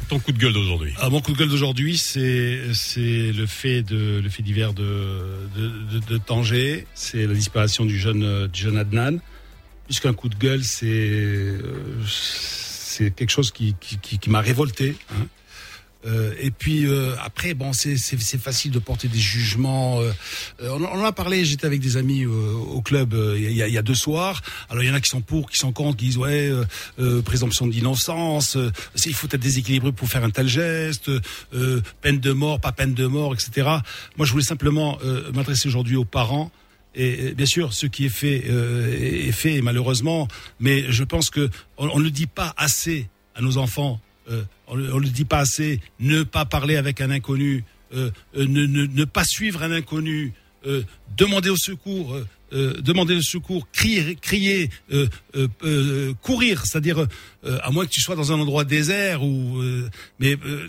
ton 0.09 0.19
coup 0.19 0.31
de 0.31 0.37
gueule 0.39 0.53
d'aujourd'hui. 0.53 0.93
Ah, 0.99 1.09
mon 1.09 1.21
coup 1.21 1.33
de 1.33 1.37
gueule 1.37 1.49
d'aujourd'hui, 1.49 1.97
c'est 1.97 2.59
c'est 2.73 3.31
le 3.31 3.45
fait 3.45 3.83
de 3.83 4.19
le 4.23 4.29
fait 4.29 4.43
divers 4.43 4.73
de 4.73 5.27
de, 5.55 5.67
de, 5.93 5.99
de 5.99 6.17
Tanger, 6.17 6.87
c'est 6.95 7.27
la 7.27 7.33
disparition 7.33 7.85
du 7.85 7.99
jeune 7.99 8.47
du 8.47 8.61
jeune 8.61 8.77
Adnan. 8.77 9.19
Puisqu'un 9.87 10.13
coup 10.13 10.29
de 10.29 10.35
gueule, 10.35 10.63
c'est 10.63 10.85
euh, 10.87 11.59
c'est 12.07 13.11
quelque 13.13 13.29
chose 13.31 13.51
qui 13.51 13.75
qui, 13.79 13.97
qui, 13.97 14.19
qui 14.19 14.29
m'a 14.29 14.41
révolté. 14.41 14.95
hein. 15.11 15.27
Euh, 16.05 16.33
et 16.39 16.49
puis 16.49 16.85
euh, 16.87 17.13
après, 17.21 17.53
bon, 17.53 17.73
c'est 17.73 17.95
facile 18.39 18.71
de 18.71 18.79
porter 18.79 19.07
des 19.07 19.19
jugements. 19.19 20.01
euh, 20.01 20.11
euh, 20.63 20.69
on, 20.71 20.83
en- 20.83 21.03
a 21.05 21.11
parlé. 21.11 21.45
J'étais 21.45 21.67
avec 21.67 21.79
des 21.79 21.97
amis 21.97 22.23
euh, 22.23 22.53
au 22.53 22.81
club 22.81 23.13
euh, 23.13 23.37
il 23.39 23.51
y, 23.51 23.61
a, 23.61 23.67
y 23.67 23.77
a 23.77 23.81
deux 23.83 23.93
soirs. 23.95 24.41
Alors 24.69 24.83
il 24.83 24.87
y 24.87 24.91
en 24.91 24.95
a 24.95 25.01
qui 25.01 25.09
sont 25.09 25.21
pour, 25.21 25.49
qui 25.49 25.57
sont 25.57 25.71
contre, 25.71 25.97
qui 25.97 26.05
disent 26.05 26.17
ouais, 26.17 26.51
présomption 27.25 27.67
d'innocence. 27.67 28.57
il 29.05 29.13
faut 29.13 29.27
être 29.27 29.35
déséquilibré 29.37 29.91
pour 29.91 30.07
faire 30.09 30.23
un 30.23 30.29
tel 30.31 30.47
geste. 30.47 31.11
peine 32.01 32.19
de 32.19 32.31
mort, 32.31 32.59
pas 32.59 32.71
peine 32.71 32.93
de 32.93 33.05
mort, 33.05 33.33
etc. 33.33 33.67
Moi, 34.17 34.25
je 34.25 34.31
voulais 34.31 34.43
simplement 34.43 34.97
m'adresser 35.33 35.67
aujourd'hui 35.67 35.95
aux 35.97 36.05
parents. 36.05 36.51
Et 36.95 37.33
bien 37.35 37.45
sûr, 37.45 37.73
ce 37.73 37.85
qui 37.85 38.05
est 38.05 38.09
fait 38.09 38.47
est 38.47 39.31
fait, 39.31 39.61
malheureusement. 39.61 40.27
Mais 40.59 40.91
je 40.91 41.03
pense 41.03 41.29
que 41.29 41.49
on 41.77 41.99
ne 41.99 42.09
dit 42.09 42.27
pas 42.27 42.53
assez 42.57 43.07
à 43.35 43.41
nos 43.41 43.57
enfants. 43.57 43.99
On 44.71 44.77
ne 44.77 44.99
le 44.99 45.09
dit 45.09 45.25
pas 45.25 45.39
assez. 45.39 45.79
Ne 45.99 46.23
pas 46.23 46.45
parler 46.45 46.75
avec 46.77 47.01
un 47.01 47.11
inconnu. 47.11 47.63
euh, 47.93 48.09
euh, 48.37 48.45
ne, 48.47 48.65
ne, 48.65 48.85
ne 48.85 49.05
pas 49.05 49.25
suivre 49.25 49.61
un 49.63 49.71
inconnu. 49.71 50.33
euh, 50.65 50.83
demander 51.17 51.49
au 51.49 51.57
secours. 51.57 52.13
euh, 52.15 52.25
euh, 52.53 52.81
demander 52.81 53.15
le 53.15 53.21
secours, 53.21 53.65
crier, 53.71 54.15
crier, 54.15 54.69
euh, 54.91 55.07
euh, 55.37 55.47
euh, 55.63 56.13
courir, 56.21 56.65
c'est-à-dire 56.65 56.99
euh, 57.45 57.59
à 57.63 57.71
moins 57.71 57.85
que 57.85 57.91
tu 57.91 58.01
sois 58.01 58.17
dans 58.17 58.33
un 58.33 58.39
endroit 58.41 58.65
désert 58.65 59.23
ou 59.23 59.61
euh, 59.61 59.89
mais 60.19 60.35
euh, 60.45 60.67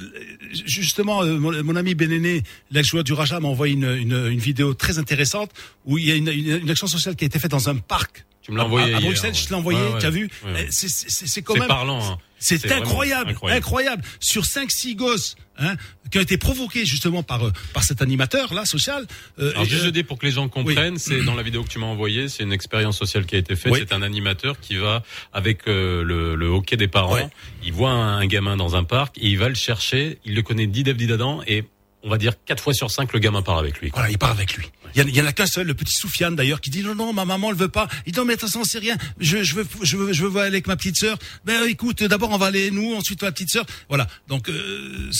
justement 0.64 1.24
euh, 1.24 1.38
mon, 1.40 1.62
mon 1.64 1.74
ami 1.74 1.96
Benéné, 1.96 2.44
l'ex-joueur 2.70 3.02
du 3.02 3.12
Raja 3.14 3.40
m'a 3.40 3.48
envoyé 3.48 3.74
une, 3.74 3.84
une, 3.96 4.12
une 4.30 4.38
vidéo 4.38 4.74
très 4.74 4.98
intéressante 5.00 5.50
où 5.84 5.98
il 5.98 6.04
y 6.06 6.12
a 6.12 6.14
une, 6.14 6.28
une, 6.28 6.70
action 6.70 6.86
sociale 6.86 7.16
qui 7.16 7.24
a 7.24 7.26
été 7.26 7.40
faite 7.40 7.50
dans 7.50 7.68
un 7.68 7.74
parc. 7.76 8.24
Tu 8.42 8.52
me 8.52 8.58
l'as 8.58 8.64
envoyé 8.64 8.86
à, 8.94 8.96
à 8.98 9.00
hier, 9.00 9.08
Bruxelles, 9.10 9.30
ouais. 9.32 9.36
je 9.36 9.44
te 9.44 9.48
l'ai 9.50 9.56
envoyé, 9.56 9.80
Ouais, 9.80 9.92
ouais. 9.94 9.98
tu 9.98 10.06
as 10.06 10.10
vu? 10.10 10.30
C'est 10.70 10.88
c'est- 10.88 11.26
c'est 11.26 11.42
quand 11.42 11.54
C'est 11.54 11.58
même 11.60 11.68
parlant. 11.68 12.12
hein. 12.12 12.18
C'est 12.44 12.72
incroyable, 12.72 13.30
incroyable. 13.30 13.58
incroyable, 13.58 14.02
Sur 14.20 14.42
5-6 14.42 14.96
gosses 14.96 15.36
hein, 15.58 15.76
qui 16.10 16.18
ont 16.18 16.22
été 16.22 16.36
provoqués 16.38 16.84
justement 16.84 17.22
par 17.22 17.46
euh, 17.46 17.52
par 17.72 17.84
cet 17.84 18.02
animateur 18.02 18.52
là 18.52 18.64
social. 18.64 19.06
euh, 19.38 19.50
Alors, 19.52 19.64
juste 19.64 19.82
euh, 19.82 19.86
je 19.86 19.90
dis 19.90 20.02
pour 20.02 20.18
que 20.18 20.26
les 20.26 20.32
gens 20.32 20.48
comprennent, 20.48 20.98
c'est 20.98 21.22
dans 21.24 21.34
la 21.34 21.42
vidéo 21.42 21.62
que 21.62 21.68
tu 21.68 21.78
m'as 21.78 21.86
envoyée, 21.86 22.28
c'est 22.28 22.42
une 22.42 22.52
expérience 22.52 22.98
sociale 22.98 23.24
qui 23.26 23.36
a 23.36 23.38
été 23.38 23.54
faite. 23.56 23.72
Oui. 23.72 23.78
C'est 23.80 23.94
un 23.94 24.02
animateur 24.02 24.58
qui 24.60 24.76
va 24.76 25.02
avec 25.32 25.68
euh, 25.68 26.02
le, 26.02 26.34
le 26.34 26.46
hockey 26.48 26.76
des 26.76 26.88
parents. 26.88 27.14
Ouais. 27.14 27.28
Il 27.64 27.72
voit 27.72 27.90
un, 27.90 28.18
un 28.18 28.26
gamin 28.26 28.56
dans 28.56 28.74
un 28.76 28.84
parc, 28.84 29.16
et 29.18 29.28
il 29.28 29.38
va 29.38 29.48
le 29.48 29.54
chercher. 29.54 30.18
Il 30.24 30.34
le 30.34 30.42
connaît 30.42 30.66
dix 30.66 30.82
d'Adam 30.84 31.42
et 31.46 31.64
on 32.02 32.10
va 32.10 32.18
dire 32.18 32.32
quatre 32.44 32.62
fois 32.62 32.74
sur 32.74 32.90
cinq, 32.90 33.12
le 33.12 33.18
gamin 33.18 33.42
part 33.42 33.58
avec 33.58 33.80
lui. 33.80 33.90
quoi. 33.90 34.00
Voilà, 34.00 34.12
il 34.12 34.18
part 34.18 34.30
avec 34.30 34.54
lui. 34.54 34.70
Il 34.94 35.16
y 35.16 35.20
en, 35.20 35.26
a 35.26 35.32
qu'un 35.32 35.46
seul, 35.46 35.66
le 35.66 35.74
petit 35.74 35.94
Soufiane 35.94 36.36
d'ailleurs, 36.36 36.60
qui 36.60 36.68
dit 36.68 36.82
non 36.82 36.94
non, 36.94 37.12
ma 37.12 37.24
maman 37.24 37.50
elle 37.50 37.56
veut 37.56 37.68
pas. 37.68 37.88
Il 38.06 38.12
dit 38.12 38.18
non 38.18 38.26
mais 38.26 38.34
attention 38.34 38.64
c'est 38.64 38.78
rien. 38.78 38.96
Je, 39.18 39.42
je 39.42 39.54
veux 39.54 39.66
je 39.82 39.96
veux 39.96 40.12
je 40.12 40.26
veux 40.26 40.40
aller 40.40 40.48
avec 40.48 40.66
ma 40.66 40.76
petite 40.76 40.96
sœur. 40.96 41.18
Ben 41.44 41.64
écoute, 41.66 42.02
d'abord 42.02 42.30
on 42.30 42.38
va 42.38 42.46
aller 42.46 42.70
nous, 42.70 42.94
ensuite 42.94 43.22
ma 43.22 43.32
petite 43.32 43.50
sœur. 43.50 43.64
Voilà. 43.88 44.06
Donc 44.28 44.48
euh, 44.50 45.10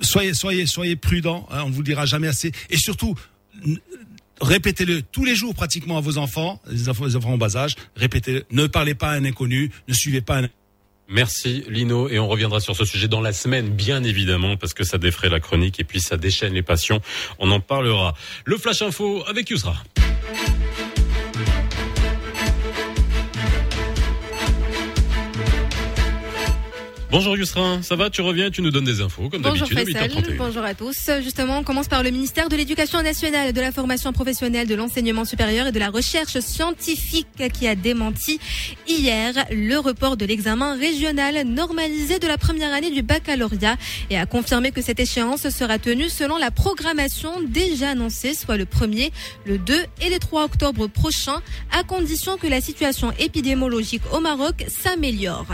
soyez 0.00 0.34
soyez 0.34 0.66
soyez 0.66 0.96
prudents. 0.96 1.46
Hein, 1.50 1.62
on 1.64 1.68
ne 1.68 1.74
vous 1.74 1.80
le 1.80 1.86
dira 1.86 2.06
jamais 2.06 2.28
assez. 2.28 2.52
Et 2.70 2.76
surtout. 2.76 3.14
Répétez-le 4.40 5.02
tous 5.02 5.24
les 5.24 5.36
jours 5.36 5.54
pratiquement 5.54 5.98
à 5.98 6.00
vos 6.00 6.18
enfants, 6.18 6.60
les 6.68 6.88
enfants, 6.88 7.04
les 7.04 7.14
enfants 7.14 7.34
en 7.34 7.38
bas 7.38 7.56
âge. 7.56 7.76
Répétez-le. 7.94 8.44
Ne 8.50 8.66
parlez 8.66 8.94
pas 8.96 9.10
à 9.10 9.12
un 9.12 9.24
inconnu. 9.24 9.70
Ne 9.86 9.94
suivez 9.94 10.20
pas 10.20 10.38
un 10.40 10.48
Merci 11.12 11.62
Lino 11.68 12.08
et 12.08 12.18
on 12.18 12.26
reviendra 12.26 12.58
sur 12.58 12.74
ce 12.74 12.86
sujet 12.86 13.06
dans 13.06 13.20
la 13.20 13.34
semaine 13.34 13.68
bien 13.68 14.02
évidemment 14.02 14.56
parce 14.56 14.72
que 14.72 14.82
ça 14.82 14.96
défraie 14.96 15.28
la 15.28 15.40
chronique 15.40 15.78
et 15.78 15.84
puis 15.84 16.00
ça 16.00 16.16
déchaîne 16.16 16.54
les 16.54 16.62
passions. 16.62 17.02
On 17.38 17.50
en 17.50 17.60
parlera. 17.60 18.14
Le 18.46 18.56
flash 18.56 18.80
info 18.80 19.22
avec 19.28 19.50
Yousra. 19.50 19.74
Bonjour 27.12 27.36
Yousra, 27.36 27.82
ça 27.82 27.94
va 27.94 28.08
Tu 28.08 28.22
reviens, 28.22 28.50
tu 28.50 28.62
nous 28.62 28.70
donnes 28.70 28.86
des 28.86 29.02
infos 29.02 29.28
comme 29.28 29.42
Bonjour 29.42 29.68
d'habitude 29.68 29.98
à 29.98 30.00
Faisal, 30.00 30.22
8h31. 30.22 30.36
bonjour 30.38 30.64
à 30.64 30.72
tous. 30.72 31.10
Justement, 31.22 31.58
on 31.58 31.62
commence 31.62 31.86
par 31.86 32.02
le 32.02 32.08
ministère 32.08 32.48
de 32.48 32.56
l'Éducation 32.56 33.02
nationale, 33.02 33.52
de 33.52 33.60
la 33.60 33.70
formation 33.70 34.14
professionnelle, 34.14 34.66
de 34.66 34.74
l'enseignement 34.74 35.26
supérieur 35.26 35.66
et 35.66 35.72
de 35.72 35.78
la 35.78 35.90
recherche 35.90 36.38
scientifique 36.38 37.26
qui 37.52 37.68
a 37.68 37.74
démenti 37.74 38.40
hier 38.88 39.34
le 39.50 39.76
report 39.76 40.16
de 40.16 40.24
l'examen 40.24 40.74
régional 40.74 41.46
normalisé 41.46 42.18
de 42.18 42.26
la 42.26 42.38
première 42.38 42.72
année 42.72 42.90
du 42.90 43.02
baccalauréat 43.02 43.76
et 44.08 44.16
a 44.16 44.24
confirmé 44.24 44.70
que 44.70 44.80
cette 44.80 44.98
échéance 44.98 45.50
sera 45.50 45.78
tenue 45.78 46.08
selon 46.08 46.38
la 46.38 46.50
programmation 46.50 47.42
déjà 47.42 47.90
annoncée, 47.90 48.32
soit 48.32 48.56
le 48.56 48.64
1er, 48.64 49.10
le 49.44 49.58
2 49.58 49.74
et 50.00 50.08
le 50.08 50.18
3 50.18 50.44
octobre 50.44 50.86
prochains, 50.86 51.42
à 51.78 51.84
condition 51.84 52.38
que 52.38 52.46
la 52.46 52.62
situation 52.62 53.12
épidémiologique 53.18 54.02
au 54.14 54.20
Maroc 54.20 54.64
s'améliore. 54.66 55.44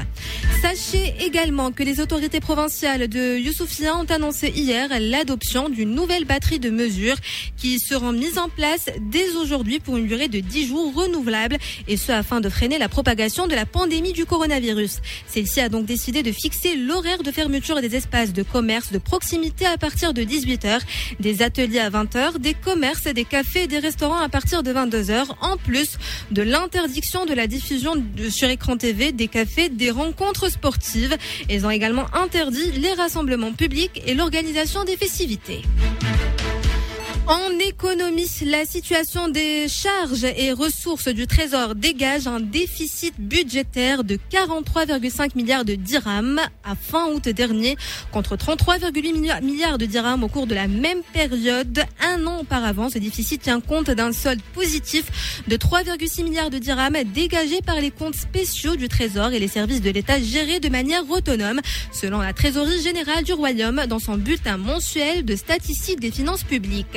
Sachez 0.62 1.14
également 1.20 1.47
que 1.74 1.82
les 1.82 2.00
autorités 2.00 2.40
provinciales 2.40 3.08
de 3.08 3.38
Youssoufia 3.38 3.96
ont 3.96 4.04
annoncé 4.04 4.48
hier 4.48 4.86
l'adoption 5.00 5.70
d'une 5.70 5.94
nouvelle 5.94 6.26
batterie 6.26 6.58
de 6.58 6.68
mesures 6.68 7.16
qui 7.56 7.78
seront 7.80 8.12
mises 8.12 8.36
en 8.36 8.50
place 8.50 8.90
dès 9.00 9.34
aujourd'hui 9.34 9.80
pour 9.80 9.96
une 9.96 10.06
durée 10.06 10.28
de 10.28 10.40
10 10.40 10.68
jours 10.68 10.94
renouvelable 10.94 11.56
et 11.88 11.96
ce 11.96 12.12
afin 12.12 12.42
de 12.42 12.50
freiner 12.50 12.76
la 12.76 12.90
propagation 12.90 13.46
de 13.46 13.54
la 13.54 13.64
pandémie 13.64 14.12
du 14.12 14.26
coronavirus. 14.26 14.98
Celle-ci 15.26 15.60
a 15.60 15.70
donc 15.70 15.86
décidé 15.86 16.22
de 16.22 16.32
fixer 16.32 16.76
l'horaire 16.76 17.22
de 17.22 17.30
fermeture 17.30 17.80
des 17.80 17.96
espaces 17.96 18.34
de 18.34 18.42
commerce 18.42 18.92
de 18.92 18.98
proximité 18.98 19.64
à 19.64 19.78
partir 19.78 20.12
de 20.12 20.22
18h, 20.22 20.80
des 21.18 21.40
ateliers 21.40 21.80
à 21.80 21.88
20h, 21.88 22.38
des 22.38 22.52
commerces, 22.52 23.04
des 23.04 23.24
cafés 23.24 23.62
et 23.62 23.68
des 23.68 23.78
restaurants 23.78 24.20
à 24.20 24.28
partir 24.28 24.62
de 24.62 24.70
22h, 24.70 25.28
en 25.40 25.56
plus 25.56 25.96
de 26.30 26.42
l'interdiction 26.42 27.24
de 27.24 27.32
la 27.32 27.46
diffusion 27.46 27.94
sur 28.28 28.50
écran 28.50 28.76
TV 28.76 29.12
des 29.12 29.28
cafés, 29.28 29.70
des 29.70 29.90
rencontres 29.90 30.50
sportives. 30.50 31.16
Ils 31.48 31.66
ont 31.66 31.70
également 31.70 32.06
interdit 32.14 32.72
les 32.72 32.92
rassemblements 32.92 33.52
publics 33.52 34.02
et 34.06 34.14
l'organisation 34.14 34.84
des 34.84 34.96
festivités. 34.96 35.62
En 37.28 37.58
économie, 37.58 38.26
la 38.46 38.64
situation 38.64 39.28
des 39.28 39.68
charges 39.68 40.24
et 40.24 40.50
ressources 40.52 41.08
du 41.08 41.26
Trésor 41.26 41.74
dégage 41.74 42.26
un 42.26 42.40
déficit 42.40 43.12
budgétaire 43.18 44.02
de 44.02 44.18
43,5 44.32 45.32
milliards 45.36 45.66
de 45.66 45.74
dirhams 45.74 46.40
à 46.64 46.74
fin 46.74 47.08
août 47.08 47.28
dernier, 47.28 47.76
contre 48.12 48.36
33,8 48.36 49.42
milliards- 49.42 49.76
de 49.76 49.84
dirhams 49.84 50.24
au 50.24 50.28
cours 50.28 50.46
de 50.46 50.54
la 50.54 50.68
même 50.68 51.02
période 51.12 51.84
un 52.00 52.26
an 52.26 52.40
auparavant. 52.40 52.88
Ce 52.88 52.98
déficit 52.98 53.42
tient 53.42 53.60
compte 53.60 53.90
d'un 53.90 54.12
solde 54.12 54.40
positif 54.54 55.42
de 55.48 55.56
3,6 55.56 56.24
milliards 56.24 56.48
de 56.48 56.56
dirhams 56.56 56.96
dégagés 57.12 57.60
par 57.60 57.78
les 57.78 57.90
comptes 57.90 58.16
spéciaux 58.16 58.76
du 58.76 58.88
Trésor 58.88 59.32
et 59.32 59.38
les 59.38 59.48
services 59.48 59.82
de 59.82 59.90
l'État 59.90 60.18
gérés 60.18 60.60
de 60.60 60.70
manière 60.70 61.02
autonome, 61.10 61.60
selon 61.92 62.20
la 62.20 62.32
Trésorerie 62.32 62.80
générale 62.80 63.24
du 63.24 63.34
Royaume 63.34 63.84
dans 63.86 63.98
son 63.98 64.16
bulletin 64.16 64.56
mensuel 64.56 65.26
de 65.26 65.36
statistiques 65.36 66.00
des 66.00 66.10
finances 66.10 66.42
publiques. 66.42 66.96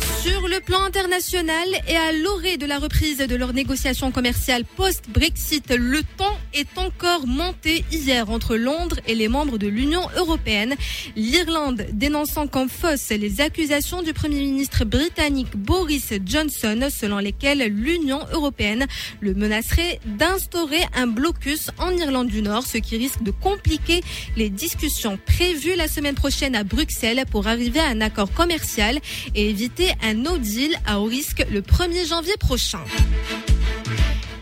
le 0.51 0.59
plan 0.59 0.83
international 0.83 1.65
et 1.87 1.95
à 1.95 2.11
l'orée 2.11 2.57
de 2.57 2.65
la 2.65 2.77
reprise 2.77 3.19
de 3.19 3.35
leurs 3.35 3.53
négociations 3.53 4.11
commerciales 4.11 4.65
post-Brexit, 4.65 5.73
le 5.73 6.01
temps 6.17 6.37
est 6.53 6.77
encore 6.77 7.25
monté 7.25 7.85
hier 7.89 8.29
entre 8.29 8.57
Londres 8.57 8.97
et 9.07 9.15
les 9.15 9.29
membres 9.29 9.57
de 9.57 9.67
l'Union 9.67 10.01
européenne. 10.17 10.75
L'Irlande 11.15 11.85
dénonçant 11.93 12.47
comme 12.47 12.67
fausses 12.67 13.11
les 13.11 13.39
accusations 13.39 14.01
du 14.01 14.11
Premier 14.11 14.41
ministre 14.41 14.83
britannique 14.83 15.55
Boris 15.55 16.11
Johnson 16.25 16.89
selon 16.89 17.19
lesquelles 17.19 17.63
l'Union 17.73 18.19
européenne 18.33 18.87
le 19.21 19.33
menacerait 19.33 20.01
d'instaurer 20.05 20.81
un 20.93 21.07
blocus 21.07 21.69
en 21.77 21.91
Irlande 21.91 22.27
du 22.27 22.41
Nord, 22.41 22.67
ce 22.67 22.77
qui 22.77 22.97
risque 22.97 23.23
de 23.23 23.31
compliquer 23.31 24.01
les 24.35 24.49
discussions 24.49 25.17
prévues 25.25 25.75
la 25.77 25.87
semaine 25.87 26.15
prochaine 26.15 26.57
à 26.57 26.65
Bruxelles 26.65 27.23
pour 27.31 27.47
arriver 27.47 27.79
à 27.79 27.87
un 27.87 28.01
accord 28.01 28.33
commercial 28.33 28.99
et 29.33 29.49
éviter 29.49 29.91
un 30.03 30.13
no 30.15 30.40
deal 30.41 30.75
à 30.85 30.99
haut 30.99 31.05
risque 31.05 31.45
le 31.51 31.61
1er 31.61 32.07
janvier 32.07 32.35
prochain. 32.37 32.81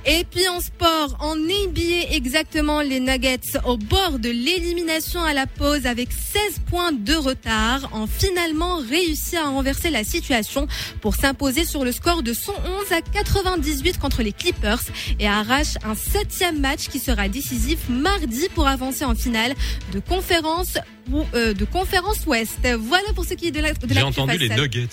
Et 0.05 0.23
puis 0.23 0.47
en 0.47 0.59
sport, 0.59 1.17
en 1.19 1.35
NBA 1.35 2.09
exactement, 2.11 2.81
les 2.81 2.99
Nuggets 2.99 3.59
au 3.65 3.77
bord 3.77 4.17
de 4.17 4.29
l'élimination 4.29 5.21
à 5.21 5.33
la 5.33 5.45
pause 5.45 5.85
avec 5.85 6.09
16 6.11 6.61
points 6.67 6.91
de 6.93 7.13
retard 7.13 7.89
ont 7.93 8.07
finalement 8.07 8.77
réussi 8.77 9.35
à 9.35 9.47
renverser 9.49 9.91
la 9.91 10.03
situation 10.03 10.67
pour 11.01 11.15
s'imposer 11.15 11.65
sur 11.65 11.83
le 11.83 11.91
score 11.91 12.23
de 12.23 12.33
111 12.33 12.91
à 12.91 13.01
98 13.01 13.99
contre 13.99 14.23
les 14.23 14.31
Clippers 14.31 14.81
et 15.19 15.27
arrache 15.27 15.75
un 15.83 15.95
septième 15.95 16.59
match 16.59 16.87
qui 16.87 16.97
sera 16.97 17.27
décisif 17.27 17.89
mardi 17.89 18.47
pour 18.55 18.67
avancer 18.67 19.05
en 19.05 19.13
finale 19.15 19.53
de 19.93 19.99
conférence 19.99 20.79
ou 21.11 21.23
euh, 21.33 21.53
de 21.53 21.65
conférence 21.65 22.25
Ouest. 22.25 22.67
Voilà 22.79 23.13
pour 23.13 23.25
ce 23.25 23.33
qui 23.33 23.47
est 23.47 23.51
de 23.51 23.59
la 23.59 23.73
de 23.73 23.93
J'ai 23.93 24.01
entendu 24.01 24.37
les 24.37 24.49
nuggets. 24.49 24.87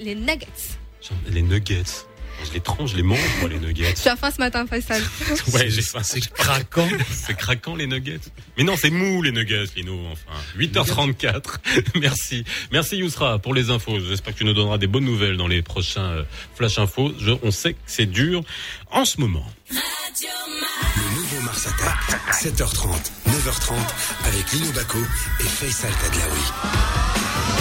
Les 0.00 0.14
Nuggets. 0.14 0.46
Les 1.28 1.42
nuggets. 1.42 1.82
Je 2.42 2.52
les 2.54 2.60
tranche, 2.60 2.92
je 2.92 2.96
les 2.96 3.02
mange, 3.02 3.18
moi, 3.40 3.50
les 3.50 3.58
nuggets. 3.58 3.92
Tu 4.02 4.08
as 4.08 4.16
faim 4.16 4.30
ce 4.30 4.38
matin, 4.38 4.66
Faisal. 4.66 5.02
Ouais, 5.52 5.68
j'ai 5.68 5.82
faim. 5.82 6.00
C'est 6.02 6.26
craquant. 6.32 6.88
C'est 7.12 7.36
craquant 7.36 7.76
les 7.76 7.86
nuggets. 7.86 8.18
Mais 8.56 8.64
non, 8.64 8.76
c'est 8.78 8.88
mou 8.88 9.20
les 9.20 9.30
nuggets, 9.30 9.64
Lino. 9.76 9.98
Enfin, 10.10 10.38
8h34. 10.58 11.42
Merci, 12.00 12.44
merci 12.72 12.96
Yousra 12.96 13.38
pour 13.38 13.52
les 13.52 13.68
infos. 13.68 14.00
J'espère 14.00 14.32
que 14.32 14.38
tu 14.38 14.44
nous 14.46 14.54
donneras 14.54 14.78
des 14.78 14.86
bonnes 14.86 15.04
nouvelles 15.04 15.36
dans 15.36 15.48
les 15.48 15.60
prochains 15.60 16.10
euh, 16.12 16.22
flash 16.54 16.78
infos. 16.78 17.12
Je- 17.20 17.32
on 17.42 17.50
sait 17.50 17.74
que 17.74 17.78
c'est 17.86 18.06
dur 18.06 18.42
en 18.90 19.04
ce 19.04 19.20
moment. 19.20 19.44
Le 19.70 19.76
nouveau 21.14 21.20
nouveau 21.20 21.40
Mars 21.42 21.66
Attack. 21.66 21.98
7h30, 22.32 22.88
9h30 23.28 23.74
avec 24.24 24.52
Lino 24.52 24.72
Baco 24.72 24.98
et 25.40 25.44
Faisal 25.44 25.92
Tadlaoui. 25.92 27.59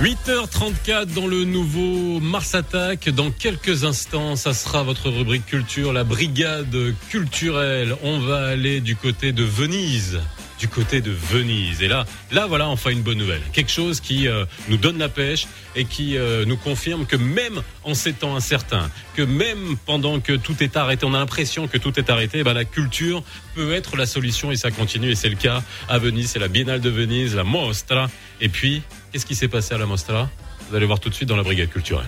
8h34 0.00 1.12
dans 1.12 1.26
le 1.26 1.44
nouveau 1.44 2.20
Mars 2.20 2.54
Attack. 2.54 3.10
Dans 3.10 3.30
quelques 3.30 3.84
instants, 3.84 4.34
ça 4.34 4.54
sera 4.54 4.82
votre 4.82 5.10
rubrique 5.10 5.44
culture, 5.44 5.92
la 5.92 6.04
brigade 6.04 6.94
culturelle. 7.10 7.94
On 8.02 8.18
va 8.18 8.46
aller 8.46 8.80
du 8.80 8.96
côté 8.96 9.32
de 9.32 9.44
Venise. 9.44 10.18
Du 10.58 10.68
côté 10.68 11.02
de 11.02 11.10
Venise. 11.10 11.82
Et 11.82 11.88
là, 11.88 12.06
là 12.32 12.46
voilà 12.46 12.68
enfin 12.68 12.88
une 12.88 13.02
bonne 13.02 13.18
nouvelle. 13.18 13.42
Quelque 13.52 13.70
chose 13.70 14.00
qui 14.00 14.26
euh, 14.26 14.46
nous 14.70 14.78
donne 14.78 14.96
la 14.96 15.10
pêche 15.10 15.46
et 15.76 15.84
qui 15.84 16.16
euh, 16.16 16.46
nous 16.46 16.56
confirme 16.56 17.04
que 17.04 17.16
même 17.16 17.60
en 17.84 17.92
ces 17.92 18.14
temps 18.14 18.34
incertains, 18.34 18.90
que 19.14 19.22
même 19.22 19.76
pendant 19.84 20.18
que 20.20 20.32
tout 20.32 20.62
est 20.62 20.78
arrêté, 20.78 21.04
on 21.04 21.12
a 21.12 21.18
l'impression 21.18 21.68
que 21.68 21.76
tout 21.76 21.98
est 21.98 22.08
arrêté, 22.08 22.38
eh 22.38 22.42
ben, 22.42 22.54
la 22.54 22.64
culture 22.64 23.22
peut 23.54 23.74
être 23.74 23.98
la 23.98 24.06
solution 24.06 24.50
et 24.50 24.56
ça 24.56 24.70
continue. 24.70 25.10
Et 25.10 25.14
c'est 25.14 25.28
le 25.28 25.36
cas 25.36 25.62
à 25.90 25.98
Venise. 25.98 26.30
C'est 26.30 26.38
la 26.38 26.48
Biennale 26.48 26.80
de 26.80 26.88
Venise, 26.88 27.34
la 27.34 27.44
Mostra. 27.44 28.08
Et 28.40 28.48
puis, 28.48 28.82
qu'est-ce 29.12 29.26
qui 29.26 29.34
s'est 29.34 29.48
passé 29.48 29.74
à 29.74 29.78
la 29.78 29.86
Mostra 29.86 30.28
Vous 30.68 30.76
allez 30.76 30.86
voir 30.86 31.00
tout 31.00 31.08
de 31.08 31.14
suite 31.14 31.28
dans 31.28 31.36
la 31.36 31.42
brigade 31.42 31.70
culturelle. 31.70 32.06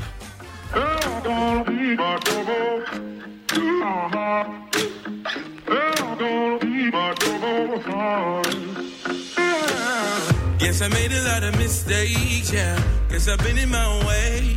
Guess 10.59 10.81
I 10.81 10.89
made 10.89 11.13
a 11.13 11.23
lot 11.25 11.43
of 11.43 11.59
mistakes, 11.59 12.53
yeah. 12.53 12.79
Guess 13.11 13.29
I've 13.29 13.39
been 13.45 13.59
in 13.59 13.69
my 13.69 14.07
way. 14.07 14.57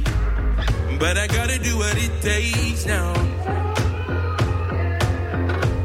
But 0.99 1.17
I 1.17 1.27
gotta 1.27 1.59
do 1.59 1.77
what 1.77 1.97
it 1.97 2.21
takes 2.21 2.85
now. 2.85 3.13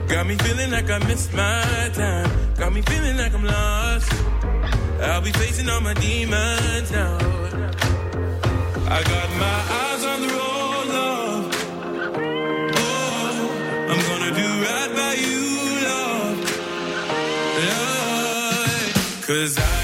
Got 0.09 0.27
me 0.27 0.37
feeling 0.37 0.71
like 0.71 0.91
I 0.91 0.99
missed 1.09 1.33
my 1.33 1.91
time. 1.95 2.31
Got 2.57 2.73
me 2.73 2.83
feeling 2.83 3.17
like 3.17 3.35
I'm 3.35 3.45
lost. 3.45 4.13
I'll 5.03 5.23
be 5.23 5.33
facing 5.33 5.69
all 5.69 5.81
my 5.81 5.95
demons 5.95 6.91
now. 6.93 7.17
I 8.97 9.03
got 9.03 9.29
my 9.47 9.59
eyes 9.83 10.05
on 10.05 10.21
the 10.21 10.29
road, 10.29 10.87
love. 10.99 11.43
Oh, 12.77 13.31
I'm 13.91 14.01
gonna 14.11 14.33
do 14.43 14.49
right 14.67 14.91
by 15.01 15.13
you, 15.25 15.41
love. 15.89 16.37
Love. 17.69 19.27
Cause 19.27 19.59
I 19.59 19.80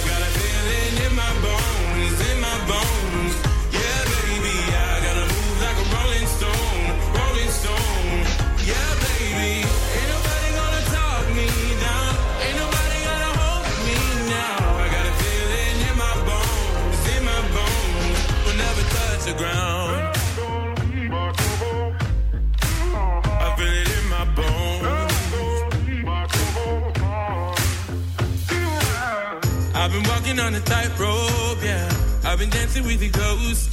walking 30.26 30.40
on 30.40 30.54
a 30.54 30.60
tightrope, 30.60 31.62
yeah. 31.62 31.88
I've 32.24 32.38
been 32.38 32.50
dancing 32.50 32.84
with 32.84 32.98
the 32.98 33.10
ghost. 33.10 33.70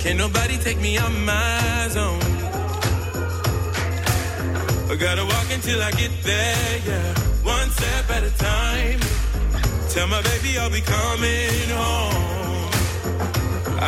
Can't 0.00 0.18
nobody 0.18 0.56
take 0.58 0.80
me 0.80 0.98
on 0.98 1.24
my 1.24 1.88
zone. 1.90 2.20
I 4.90 4.96
gotta 4.98 5.24
walk 5.24 5.46
until 5.52 5.80
I 5.80 5.90
get 5.92 6.10
there, 6.24 6.80
yeah. 6.86 7.14
One 7.44 7.70
step 7.70 8.10
at 8.10 8.24
a 8.24 8.30
time. 8.38 9.00
Tell 9.90 10.08
my 10.08 10.22
baby 10.22 10.58
I'll 10.58 10.70
be 10.70 10.80
coming 10.80 11.68
home. 11.70 12.70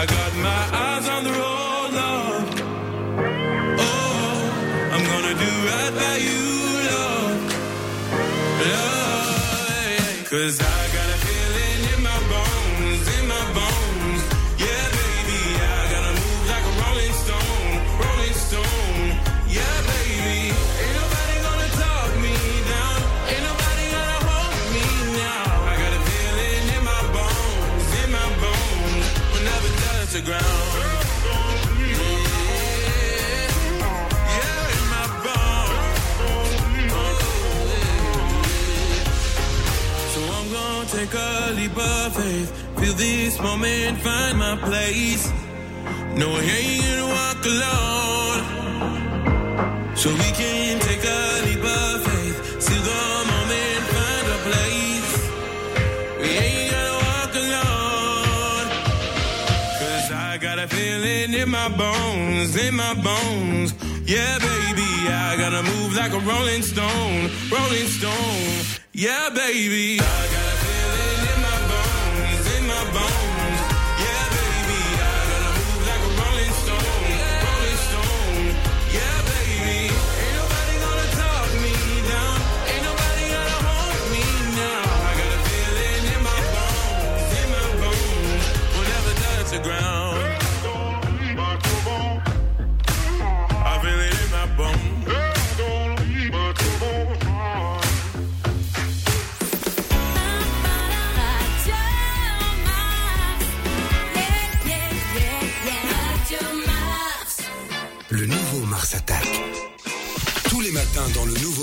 I 0.00 0.06
got 0.06 0.30
my 0.50 0.62
eyes 0.86 1.08
on 1.08 1.24
the 1.24 1.32
road, 1.42 1.90
love. 2.00 2.44
Oh, 3.80 4.34
I'm 4.94 5.04
gonna 5.12 5.34
do 5.44 5.52
right 5.70 5.94
by 6.02 6.16
you, 6.28 6.42
love. 6.90 7.38
Love, 8.70 10.30
Cause 10.30 10.60
I 10.60 10.83
take 41.04 41.20
a 41.20 41.52
leap 41.52 41.76
of 41.76 42.16
faith. 42.16 42.50
Feel 42.78 42.94
this 42.94 43.38
moment, 43.40 43.98
find 43.98 44.38
my 44.38 44.56
place. 44.56 45.30
No, 46.16 46.30
I 46.30 46.40
ain't 46.40 46.82
gonna 46.82 47.06
walk 47.18 47.44
alone. 47.52 48.40
So 49.96 50.10
we 50.10 50.30
can 50.40 50.78
take 50.80 51.04
a 51.04 51.42
leap 51.46 51.64
of 51.64 52.04
faith. 52.06 52.60
See 52.66 52.80
the 52.90 53.04
moment, 53.32 53.82
find 53.94 54.26
a 54.36 54.38
place. 54.48 55.12
We 56.20 56.28
ain't 56.44 56.70
gonna 56.72 56.96
walk 57.08 57.32
alone. 57.44 58.66
Cause 59.80 60.08
I 60.10 60.38
got 60.40 60.58
a 60.58 60.66
feeling 60.68 61.34
in 61.34 61.48
my 61.50 61.68
bones, 61.68 62.56
in 62.56 62.74
my 62.74 62.94
bones. 62.94 63.74
Yeah, 64.06 64.38
baby, 64.38 64.90
I 65.08 65.36
gotta 65.38 65.62
move 65.62 65.94
like 65.96 66.12
a 66.12 66.20
rolling 66.20 66.62
stone, 66.62 67.30
rolling 67.50 67.88
stone. 67.88 68.80
Yeah, 68.92 69.28
baby, 69.30 70.00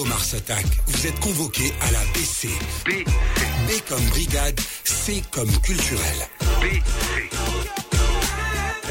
nouveau 0.02 0.10
Mars 0.10 0.34
Attack, 0.34 0.66
vous 0.88 1.06
êtes 1.08 1.20
convoqués 1.20 1.72
à 1.82 1.92
la 1.92 2.00
BC. 2.14 2.48
B, 2.86 3.88
comme 3.88 4.04
brigade, 4.10 4.60
C 4.84 5.22
comme 5.32 5.52
culturel. 5.62 6.16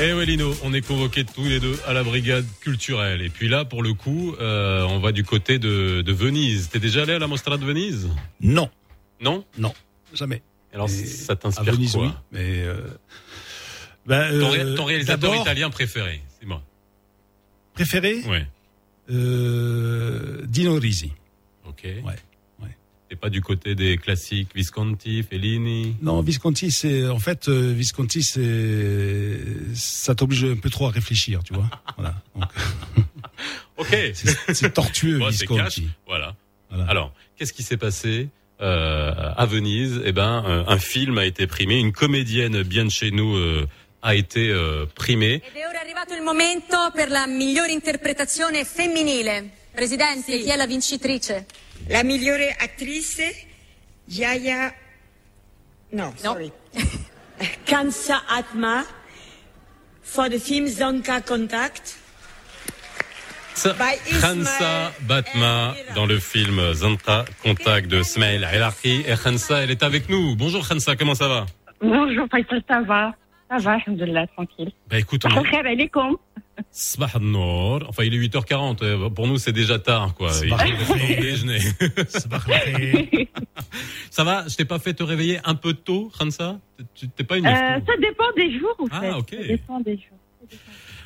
Eh 0.01 0.13
ouais 0.13 0.25
Lino, 0.27 0.55
on 0.63 0.73
est 0.73 0.87
convoqués 0.87 1.25
tous 1.25 1.45
les 1.45 1.59
deux 1.61 1.79
à 1.87 1.93
la 1.93 2.03
brigade 2.05 2.47
culturelle. 2.61 3.23
Et 3.23 3.29
puis 3.29 3.49
là, 3.49 3.65
pour 3.65 3.83
le 3.83 3.93
coup, 3.95 4.35
euh, 4.41 4.83
on 4.85 4.99
va 5.01 5.13
du 5.13 5.25
côté 5.25 5.59
de, 5.59 6.03
de 6.03 6.13
Venise. 6.13 6.69
T'es 6.71 6.79
déjà 6.79 7.03
allé 7.03 7.15
à 7.15 7.19
la 7.19 7.27
Mostra 7.27 7.57
de 7.57 7.65
Venise? 7.65 8.09
Non, 8.41 8.71
Non? 9.21 9.45
Non, 9.59 9.75
jamais. 10.15 10.43
Alors 10.73 10.89
Et 10.89 11.07
ça 11.07 11.33
À 11.33 11.37
t'inspire 11.37 11.73
Venise, 11.75 11.93
quoi? 11.93 12.05
oui, 12.07 12.11
mais 12.33 12.63
euh, 12.63 12.77
ben, 14.07 14.31
ton, 14.41 14.47
euh, 14.47 14.51
ré- 14.51 14.75
ton 14.77 14.85
réalisateur 14.85 15.35
italien 15.35 15.71
préféré, 15.71 16.23
c'est 16.39 16.47
moi. 16.47 16.63
préféré? 17.75 18.21
Ouais. 18.29 18.47
Euh, 19.11 20.43
Dino 20.47 20.75
Risi. 20.79 21.13
Ok. 21.67 21.83
Ouais, 21.85 22.03
ouais. 22.63 22.77
T'es 23.09 23.17
pas 23.17 23.31
du 23.31 23.41
côté 23.41 23.75
des 23.75 23.97
classiques 23.99 24.51
Visconti, 24.55 25.23
Fellini? 25.23 25.97
Non, 26.03 26.21
Visconti, 26.23 26.71
c'est 26.71 27.09
en 27.09 27.19
fait 27.19 27.49
euh, 27.49 27.73
Visconti, 27.73 28.23
c'est 28.23 29.37
ça 29.75 30.15
t'oblige 30.15 30.45
un 30.45 30.57
peu 30.57 30.71
trop 30.71 30.87
à 30.87 30.91
réfléchir, 30.91 31.43
tu 31.43 31.55
vois. 31.55 31.69
voilà. 31.97 32.15
Donc, 32.35 32.45
Ok. 33.77 33.97
c'est 34.53 34.75
tortueux 34.75 35.19
Bon. 35.19 35.29
Visconti. 35.29 35.89
Voilà. 36.07 36.37
Voilà. 36.69 36.85
Alors, 36.85 37.13
qu'est-ce 37.37 37.53
qui 37.53 37.63
s'est 37.63 37.77
passé 37.79 38.29
euh, 38.61 39.33
à 39.37 39.47
Venise? 39.47 40.03
Eh 40.05 40.13
ben, 40.13 40.45
euh, 40.47 40.65
un 40.69 40.79
film 40.79 41.19
a 41.19 41.25
été 41.25 41.47
primé, 41.47 41.79
une 41.81 41.93
comédienne 41.93 42.63
bien 42.63 42.85
de 42.85 42.91
chez 42.91 43.11
nous 43.11 43.35
euh, 43.37 43.67
a 44.03 44.15
été 44.15 44.49
euh, 44.49 44.87
primée. 44.95 45.43
Ed 45.43 45.57
è 45.57 45.67
ora 45.67 45.81
arrivato 45.81 46.15
il 46.15 46.23
momento 46.23 46.91
per 46.95 47.11
la 47.11 47.27
migliore 47.27 47.73
interpretazione 47.73 48.65
femminile. 48.65 49.51
Presidente, 49.73 50.39
chi 50.39 50.49
è 50.49 50.57
la 50.57 50.67
vincitrice? 50.67 51.47
La 51.89 52.03
migliore 52.03 52.55
attrice, 52.59 53.47
Yaya. 54.07 54.75
No, 55.91 56.13
sorry. 56.17 56.51
Kansa 57.65 58.25
Atma 58.27 58.85
for 60.03 60.29
the 60.29 60.39
film 60.39 60.67
Zanka 60.67 61.23
Contact. 61.23 61.99
Khansa 64.21 64.93
Batma 65.07 65.75
dans 65.95 66.07
le 66.07 66.19
film 66.19 66.73
Zanta 66.73 67.25
Contact 67.43 67.89
de 67.89 68.03
Smail 68.03 68.47
El-Arki. 68.51 69.03
Et 69.07 69.15
Khansa, 69.23 69.63
elle 69.63 69.71
est 69.71 69.83
avec 69.83 70.09
nous. 70.09 70.35
Bonjour 70.37 70.67
Khansa, 70.67 70.97
comment 70.97 71.15
ça 71.15 71.29
va? 71.29 71.47
Bonjour 71.83 72.27
Faisal, 72.31 72.63
ça 72.67 72.81
va? 72.81 73.15
Ça 73.51 73.59
va, 73.59 73.73
alhamdoulilah, 73.85 74.27
tranquille. 74.29 74.71
Bah 74.89 74.99
écoute, 74.99 75.25
on 75.25 75.29
est... 75.29 75.35
est. 76.71 77.83
Enfin, 77.89 78.05
il 78.05 78.15
est 78.15 78.19
8h40. 78.29 78.83
euh, 78.85 79.11
Pour 79.11 79.27
nous, 79.27 79.39
c'est 79.39 79.53
déjà 79.53 79.79
tard, 79.79 80.15
quoi. 80.15 80.31
Il 80.45 80.51
faut 80.85 80.95
déjeuner. 81.21 81.59
Ça 84.11 84.25
va 84.25 84.45
Je 84.49 84.57
t'ai 84.57 84.65
pas 84.65 84.79
fait 84.79 84.95
te 84.95 85.03
réveiller 85.03 85.39
un 85.45 85.55
peu 85.55 85.75
tôt, 85.75 86.11
Khansa? 86.19 86.59
Tu 86.95 87.09
t'es 87.09 87.25
pas 87.25 87.39
une 87.39 87.47
Euh, 87.47 87.51
ça 87.51 87.93
dépend 88.01 88.31
des 88.37 88.59
jours, 88.59 88.75
en 88.79 88.87
Ah, 88.91 89.01
fait. 89.01 89.13
ok. 89.13 89.31
Ça 89.31 89.47
dépend 89.49 89.81
des 89.81 89.97
jours. 89.97 90.19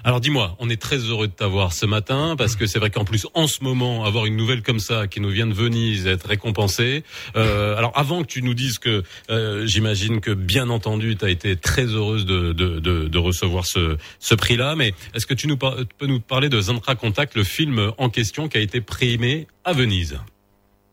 Alors 0.06 0.20
dis-moi, 0.20 0.54
on 0.58 0.68
est 0.68 0.80
très 0.80 0.98
heureux 0.98 1.28
de 1.28 1.32
t'avoir 1.32 1.72
ce 1.72 1.86
matin 1.86 2.34
parce 2.36 2.56
que 2.56 2.66
c'est 2.66 2.78
vrai 2.78 2.90
qu'en 2.90 3.06
plus 3.06 3.26
en 3.32 3.46
ce 3.46 3.64
moment 3.64 4.04
avoir 4.04 4.26
une 4.26 4.36
nouvelle 4.36 4.62
comme 4.62 4.78
ça 4.78 5.06
qui 5.06 5.18
nous 5.18 5.30
vient 5.30 5.46
de 5.46 5.54
Venise 5.54 6.06
être 6.06 6.28
récompensée. 6.28 7.04
Euh, 7.36 7.74
alors 7.78 7.90
avant 7.94 8.20
que 8.20 8.26
tu 8.26 8.42
nous 8.42 8.52
dises 8.52 8.78
que 8.78 9.02
euh, 9.30 9.64
j'imagine 9.64 10.20
que 10.20 10.32
bien 10.32 10.68
entendu 10.68 11.16
tu 11.16 11.24
as 11.24 11.30
été 11.30 11.56
très 11.56 11.86
heureuse 11.86 12.26
de, 12.26 12.52
de, 12.52 13.18
recevoir 13.18 13.64
ce, 13.64 14.34
prix-là, 14.34 14.76
mais 14.76 14.92
est-ce 15.14 15.26
que 15.26 15.32
tu 15.32 15.48
nous 15.48 15.56
peux 15.56 16.06
nous 16.06 16.20
parler 16.20 16.50
de 16.50 16.60
Zantra 16.60 16.96
Contact, 16.96 17.34
le 17.34 17.44
film 17.44 17.92
en 17.96 18.10
question 18.10 18.48
qui 18.48 18.58
a 18.58 18.60
été 18.60 18.82
primé 18.82 19.46
à 19.64 19.72
Venise? 19.72 20.18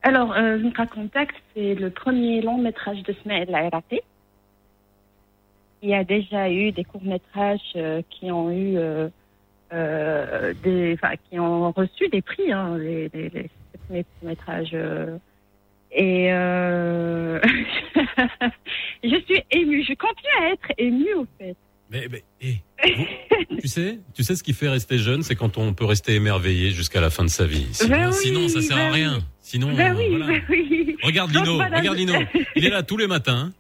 Alors, 0.04 0.34
euh, 0.34 0.58
Zunka 0.60 0.88
Contact, 0.88 1.36
c'est 1.54 1.76
le 1.76 1.92
premier 1.92 2.42
long 2.42 2.58
métrage 2.58 3.04
de 3.04 3.14
Smaël 3.22 3.50
RAP. 3.72 3.94
Il 5.82 5.90
y 5.90 5.94
a 5.96 6.04
déjà 6.04 6.50
eu 6.50 6.72
des 6.72 6.84
courts-métrages 6.84 7.60
euh, 7.76 8.02
qui 8.10 8.32
ont 8.32 8.52
eu 8.52 8.78
euh, 8.78 9.10
euh, 9.74 10.54
des, 10.64 10.98
qui 11.30 11.40
ont 11.40 11.72
reçu 11.72 12.08
des 12.10 12.22
prix, 12.22 12.52
hein, 12.52 12.78
les, 12.78 13.10
les, 13.14 13.50
courts-métrages. 13.88 14.76
et 15.92 16.32
euh, 16.32 17.40
je 19.04 19.16
suis 19.26 19.44
émue. 19.52 19.84
Je 19.84 19.94
continue 19.96 20.38
à 20.40 20.52
être 20.52 20.72
émue, 20.78 21.14
au 21.16 21.26
fait. 21.40 21.56
Mais, 21.90 22.08
mais 22.10 22.24
eh, 22.42 22.56
vous- 22.96 23.58
tu 23.60 23.68
sais, 23.68 24.00
tu 24.14 24.24
sais 24.24 24.36
ce 24.36 24.44
qui 24.44 24.54
fait 24.54 24.70
rester 24.70 24.98
jeune, 24.98 25.24
c'est 25.24 25.36
quand 25.36 25.58
on 25.58 25.74
peut 25.74 25.84
rester 25.86 26.16
émerveillé 26.16 26.72
jusqu'à 26.72 27.02
la 27.02 27.10
fin 27.10 27.24
de 27.26 27.30
sa 27.30 27.46
vie. 27.46 27.68
Sinon, 27.74 27.90
Ben 27.98 28.08
oui, 28.08 28.14
sinon 28.14 28.48
ça 28.48 28.62
sert 28.62 28.78
à 28.78 28.86
ben 28.86 28.92
rien. 28.92 29.20
Sinon, 29.42 29.74
Ben 29.76 29.94
oui, 29.98 30.06
voilà. 30.10 30.28
ben 30.28 30.42
oui. 30.50 30.96
Regarde 31.04 31.32
Lino, 31.32 31.58
regarde 31.58 31.98
Lino. 31.98 32.14
Il 32.56 32.66
est 32.66 32.70
là 32.70 32.84
tous 32.84 32.96
les 32.98 33.08
matins. 33.08 33.52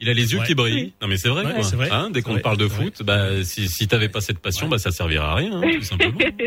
Il 0.00 0.08
a 0.10 0.12
les 0.12 0.32
yeux 0.32 0.40
Ouais. 0.40 0.46
qui 0.46 0.54
brillent. 0.54 0.92
Non 1.00 1.08
mais 1.08 1.16
c'est 1.16 1.28
vrai, 1.28 1.44
Ouais, 1.44 1.52
quoi. 1.54 1.62
vrai. 1.70 1.88
Hein, 1.90 2.10
dès 2.10 2.20
qu'on 2.22 2.38
parle 2.38 2.58
de 2.58 2.68
foot, 2.68 3.02
bah 3.02 3.42
si 3.44 3.68
si 3.68 3.88
t'avais 3.88 4.08
pas 4.10 4.20
cette 4.20 4.38
passion, 4.40 4.66
Ouais. 4.66 4.72
bah 4.72 4.78
ça 4.78 4.90
servira 4.90 5.32
à 5.32 5.34
rien, 5.36 5.52
hein, 5.62 5.62
tout 5.78 5.82
simplement. 5.82 6.18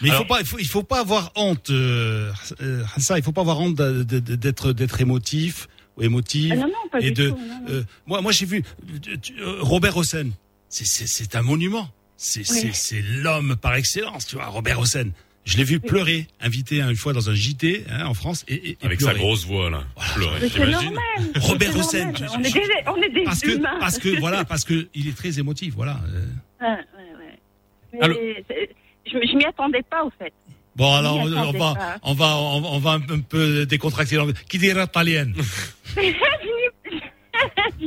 Mais 0.00 0.08
il 0.08 0.10
Alors- 0.10 0.22
faut 0.22 0.28
pas, 0.28 0.40
il 0.40 0.46
faut, 0.46 0.58
il 0.58 0.66
faut 0.66 0.82
pas 0.82 1.00
avoir 1.00 1.30
honte, 1.36 1.70
euh, 1.70 2.32
euh, 2.60 2.82
ça, 2.98 3.18
il 3.18 3.22
faut 3.22 3.30
pas 3.32 3.42
avoir 3.42 3.60
honte 3.60 3.76
d'être, 3.76 4.72
d'être 4.72 5.00
émotif 5.00 5.68
ou 5.96 6.02
émotive. 6.02 6.52
Ah 6.54 6.56
non, 6.56 6.66
non, 6.68 6.88
pas 6.90 6.98
et 7.00 7.10
du 7.10 7.12
de, 7.12 7.30
tout. 7.30 7.36
non, 7.38 7.46
non. 7.46 7.64
euh, 7.70 7.84
moi, 8.06 8.20
moi, 8.20 8.32
j'ai 8.32 8.46
vu 8.46 8.64
euh, 9.08 9.16
euh, 9.40 9.56
Robert 9.60 9.96
Hossein. 9.96 10.30
C'est, 10.68 10.86
c'est, 10.86 11.06
c'est 11.06 11.36
un 11.36 11.42
monument. 11.42 11.88
C'est, 12.16 12.44
c'est, 12.44 12.72
c'est 12.72 13.02
l'homme 13.02 13.56
par 13.56 13.74
excellence, 13.74 14.26
tu 14.26 14.36
vois, 14.36 14.46
Robert 14.46 14.80
Hossein. 14.80 15.10
Je 15.44 15.56
l'ai 15.56 15.64
vu 15.64 15.80
pleurer, 15.80 16.28
invité 16.40 16.80
une 16.80 16.94
fois 16.94 17.12
dans 17.12 17.28
un 17.28 17.34
JT 17.34 17.84
hein, 17.90 18.06
en 18.06 18.14
France, 18.14 18.44
et, 18.46 18.54
et- 18.54 18.70
et 18.70 18.76
Avec 18.82 19.00
sa 19.00 19.08
pleurer. 19.08 19.18
grosse 19.20 19.44
voix 19.44 19.70
là, 19.70 19.82
pleurer, 20.14 20.38
Mais 20.42 20.48
c'est 20.48 20.66
normal. 20.66 20.94
Robert 21.40 21.76
Hossein, 21.76 22.12
On 22.34 22.40
est 22.44 22.52
des, 22.52 22.60
on 22.86 23.02
est 23.02 23.08
des 23.10 23.24
Parce 23.24 23.40
que, 23.40 23.50
humains. 23.56 23.76
parce 23.80 23.98
que, 23.98 24.20
voilà, 24.20 24.44
parce 24.44 24.64
que 24.64 24.88
il 24.94 25.08
est 25.08 25.16
très 25.16 25.38
émotif, 25.40 25.74
voilà. 25.74 25.98
euh. 26.14 26.26
Ouais, 26.60 26.68
ouais, 26.70 28.08
ouais. 28.08 28.08
Mais 28.08 28.44
c'est- 28.48 28.70
je, 29.06 29.18
je 29.30 29.36
m'y 29.36 29.44
attendais 29.44 29.82
pas, 29.90 30.04
au 30.04 30.12
fait. 30.16 30.32
Bon, 30.76 30.94
alors, 30.94 31.16
on, 31.16 31.26
on 31.26 31.52
va, 31.52 31.98
on 32.04 32.14
va, 32.14 32.36
on 32.38 32.60
va, 32.60 32.68
on 32.70 32.78
va 32.78 32.90
un, 32.92 33.00
peu 33.20 33.66
décontracter 33.66 34.14
l'anglais. 34.16 34.34
Qui 34.48 34.58
dira 34.58 34.84
italienne? 34.84 35.34
je 35.96 36.00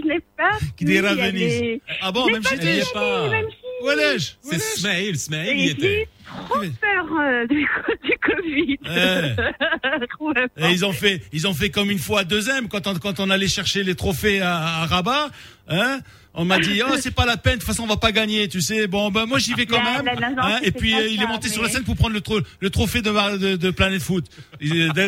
n'ai- 0.08 0.20
pas. 0.38 0.52
Qui 0.78 0.86
dira 0.86 1.16
Venise? 1.16 1.80
Ah 2.02 2.12
bon, 2.12 2.26
même 2.30 2.44
pas 2.44 2.50
si 2.50 2.60
tu 2.60 2.94
pas. 2.94 3.30
Même 3.30 3.46
si. 3.50 3.65
Wesh, 3.84 4.38
C'est 4.42 4.60
Smaïl, 4.60 5.18
Smaïl 5.18 5.50
Et 5.50 5.64
y 5.64 5.70
était. 5.70 6.08
Trop 6.50 6.60
peur 6.60 7.20
euh, 7.20 7.48
du, 7.48 7.68
du 8.04 8.18
Covid. 8.22 8.80
Et 10.58 10.72
ils 10.72 10.86
ont 10.86 10.92
fait, 10.92 11.22
ils 11.32 11.48
ont 11.48 11.54
fait 11.54 11.70
comme 11.70 11.92
une 11.92 12.00
fois 12.00 12.22
à 12.22 12.24
deuxième 12.24 12.68
quand 12.68 12.88
on, 12.88 12.96
quand 12.96 13.20
on 13.20 13.30
allait 13.30 13.48
chercher 13.48 13.84
les 13.84 13.96
trophées 13.96 14.42
à, 14.42 14.58
à 14.58 14.86
Rabat, 14.86 15.30
hein. 15.68 16.00
On 16.38 16.46
m'a 16.46 16.60
dit, 16.60 16.82
oh, 16.86 16.96
c'est 17.00 17.14
pas 17.16 17.26
la 17.26 17.38
peine, 17.38 17.54
de 17.56 17.60
toute 17.60 17.68
façon, 17.68 17.84
on 17.84 17.88
va 17.88 17.98
pas 17.98 18.12
gagner, 18.12 18.48
tu 18.50 18.60
sais. 18.62 18.88
Bon, 18.88 19.10
ben, 19.12 19.26
moi, 19.26 19.40
j'y 19.40 19.54
vais 19.54 19.66
quand 19.66 19.78
même. 19.84 20.06
hein. 20.44 20.60
Et 20.64 20.72
puis, 20.72 20.94
euh, 20.94 21.08
il 21.08 21.22
est 21.22 21.28
monté 21.28 21.48
sur 21.50 21.62
la 21.64 21.70
scène 21.70 21.84
pour 21.86 21.96
prendre 21.96 22.14
le, 22.14 22.22
tro- 22.22 22.42
le 22.60 22.70
trophée 22.70 23.02
de, 23.02 23.38
de, 23.38 23.56
de 23.56 23.72
Planet 23.72 24.02
Foot. 24.02 24.26
Il, 24.60 24.92
dès- 24.94 25.08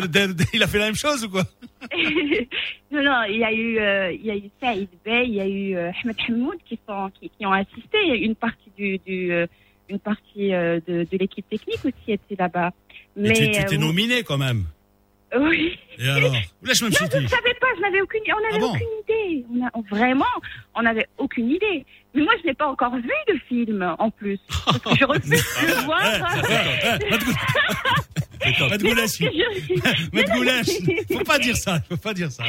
il 0.54 0.62
a 0.62 0.66
fait 0.66 0.78
la 0.78 0.86
même 0.86 0.94
chose 0.96 1.24
ou 1.24 1.28
quoi? 1.28 1.44
non, 2.90 3.02
non, 3.02 3.22
il 3.28 3.36
y 3.38 3.44
a 3.44 3.52
eu, 3.52 3.78
euh, 3.78 4.12
il 4.12 4.24
y 4.26 4.30
a 4.30 4.36
eu 4.36 4.50
Saïd 4.60 4.88
Bey, 5.04 5.26
il 5.28 5.34
y 5.34 5.40
a 5.40 5.46
eu 5.46 5.76
euh, 5.76 5.90
Ahmed 6.02 6.16
Hamoud 6.28 6.56
qui 6.68 6.78
sont, 6.88 7.10
qui, 7.20 7.30
qui 7.36 7.46
ont 7.46 7.52
assisté. 7.52 7.98
Il 8.04 8.08
y 8.08 8.12
a 8.12 8.16
eu 8.16 8.24
une 8.24 8.34
partie 8.34 8.70
du, 8.76 8.98
du 9.06 9.32
euh, 9.32 9.46
une 9.88 9.98
partie 9.98 10.52
euh, 10.52 10.80
de, 10.86 11.06
de 11.10 11.18
l'équipe 11.18 11.48
technique 11.48 11.84
aussi 11.84 12.12
était 12.12 12.36
là-bas. 12.38 12.72
Mais 13.16 13.32
tu, 13.32 13.50
tu 13.50 13.60
euh, 13.60 13.64
t'es 13.68 13.78
nominé 13.78 14.22
quand 14.22 14.38
même. 14.38 14.64
Oui. 15.36 15.78
Et 15.98 16.08
alors? 16.08 16.32
Lâche-moi 16.62 16.90
Non, 16.90 16.96
je 17.12 17.18
ne 17.18 17.26
savais 17.28 17.54
pas, 17.60 17.66
je 17.76 17.80
n'avais 17.82 18.00
aucune, 18.00 18.20
on 18.28 18.40
n'avait 18.40 18.54
Ah 18.54 18.58
bon 18.58 18.70
aucune 18.72 18.88
idée. 19.04 19.44
On 19.52 19.66
a, 19.66 19.70
vraiment, 19.90 20.24
on 20.74 20.82
n'avait 20.82 21.06
aucune 21.18 21.50
idée. 21.50 21.84
Mais 22.14 22.22
moi, 22.22 22.32
je 22.40 22.46
n'ai 22.46 22.54
pas 22.54 22.66
encore 22.68 22.96
vu 22.96 23.10
le 23.28 23.38
film, 23.48 23.94
en 23.98 24.10
plus. 24.10 24.38
Parce 24.64 24.78
que 24.78 24.96
je 24.98 25.04
refuse 25.04 25.30
de 25.30 25.66
le 25.66 25.84
voir. 25.84 26.02
Goulash. 28.80 29.18
Je- 29.18 30.10
Matt 30.12 30.30
Goulash. 30.30 30.66
Faut 31.12 31.24
pas 31.24 31.38
dire 31.38 31.56
ça, 31.56 31.80
faut 31.88 31.96
pas 31.96 32.14
dire 32.14 32.30
ça. 32.30 32.44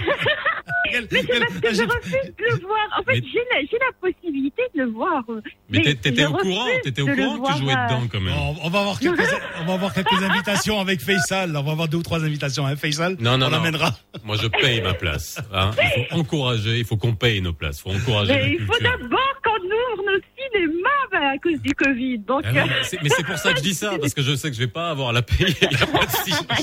Mais 0.92 1.02
c'est 1.12 1.28
parce 1.40 1.60
que 1.60 1.74
je 1.74 1.82
refuse 1.84 2.34
de 2.38 2.44
le 2.46 2.62
voir. 2.62 2.80
En 3.00 3.04
fait, 3.04 3.14
Mais- 3.22 3.28
j'ai 3.32 3.40
la, 3.52 3.62
j'ai 3.70 3.78
la 3.78 3.92
possibilité 4.02 4.62
de 4.76 4.82
le 4.84 4.90
voir. 4.90 5.24
Mais 5.70 5.82
t'es- 5.82 5.96
t'étais 5.96 6.26
au 6.26 6.34
courant, 6.34 6.66
t'étais 6.84 7.02
au 7.02 7.08
de 7.08 7.14
courant 7.16 7.40
que 7.40 7.54
tu 7.54 7.60
jouais 7.64 7.74
euh, 7.74 7.86
dedans 7.88 8.08
quand 8.12 8.20
même. 8.22 8.34
On 8.64 8.70
va 8.70 8.80
avoir 8.80 9.00
quelques, 9.00 9.20
on 9.62 9.66
va 9.66 9.74
avoir 9.74 9.94
quelques 9.94 10.24
invitations 10.24 10.80
avec 10.80 11.02
Faisal. 11.02 11.56
On 11.56 11.64
va 11.64 11.72
avoir 11.72 11.88
deux 11.88 11.98
ou 11.98 12.04
trois 12.04 12.24
invitations, 12.24 12.66
hein, 12.66 12.76
Faisal? 12.76 13.16
Non, 13.20 13.38
non, 13.38 13.48
on 13.48 13.50
non. 13.50 13.58
l'amènera. 13.58 13.92
Moi, 14.24 14.38
je 14.42 14.48
paye 14.48 14.82
ma 14.82 14.94
place. 14.94 15.38
hein. 15.54 15.72
Il 15.78 16.06
faut 16.10 16.16
encourager, 16.20 16.80
il 16.80 16.86
faut 16.86 16.98
qu'on 16.98 17.14
paye 17.16 17.42
nos 17.42 17.54
places. 17.54 17.82
Il 17.86 17.92
faut 17.92 17.98
encourager 17.98 18.34
la 18.34 18.38
Mais 18.46 18.52
il 18.54 18.66
faut 18.66 18.74
culture. 18.74 18.92
d'abord 19.00 19.20
qu'on 19.44 19.66
ouvre 19.66 20.04
nos 20.12 20.22
cinémas 20.38 20.90
bah, 21.12 21.30
à 21.34 21.38
cause 21.38 21.60
du 21.62 21.74
Covid. 21.76 22.20
Donc, 22.20 22.42
Ah 22.46 22.52
oui, 22.54 22.62
c'est- 22.84 23.00
mais 23.04 23.10
c'est 23.10 23.26
pour 23.26 23.38
ça 23.38 23.52
que 23.54 23.60
je 23.60 23.64
dis 23.64 23.74
ça, 23.74 23.92
parce 24.00 24.14
que 24.14 24.22
je 24.22 24.36
sais 24.36 24.50
que 24.50 24.56
je 24.56 24.62
vais 24.62 24.68
pas 24.68 24.90
avoir 24.90 25.10
à 25.10 25.14
la 25.14 25.22
payer. 25.22 25.56
Pas. 25.85 26.56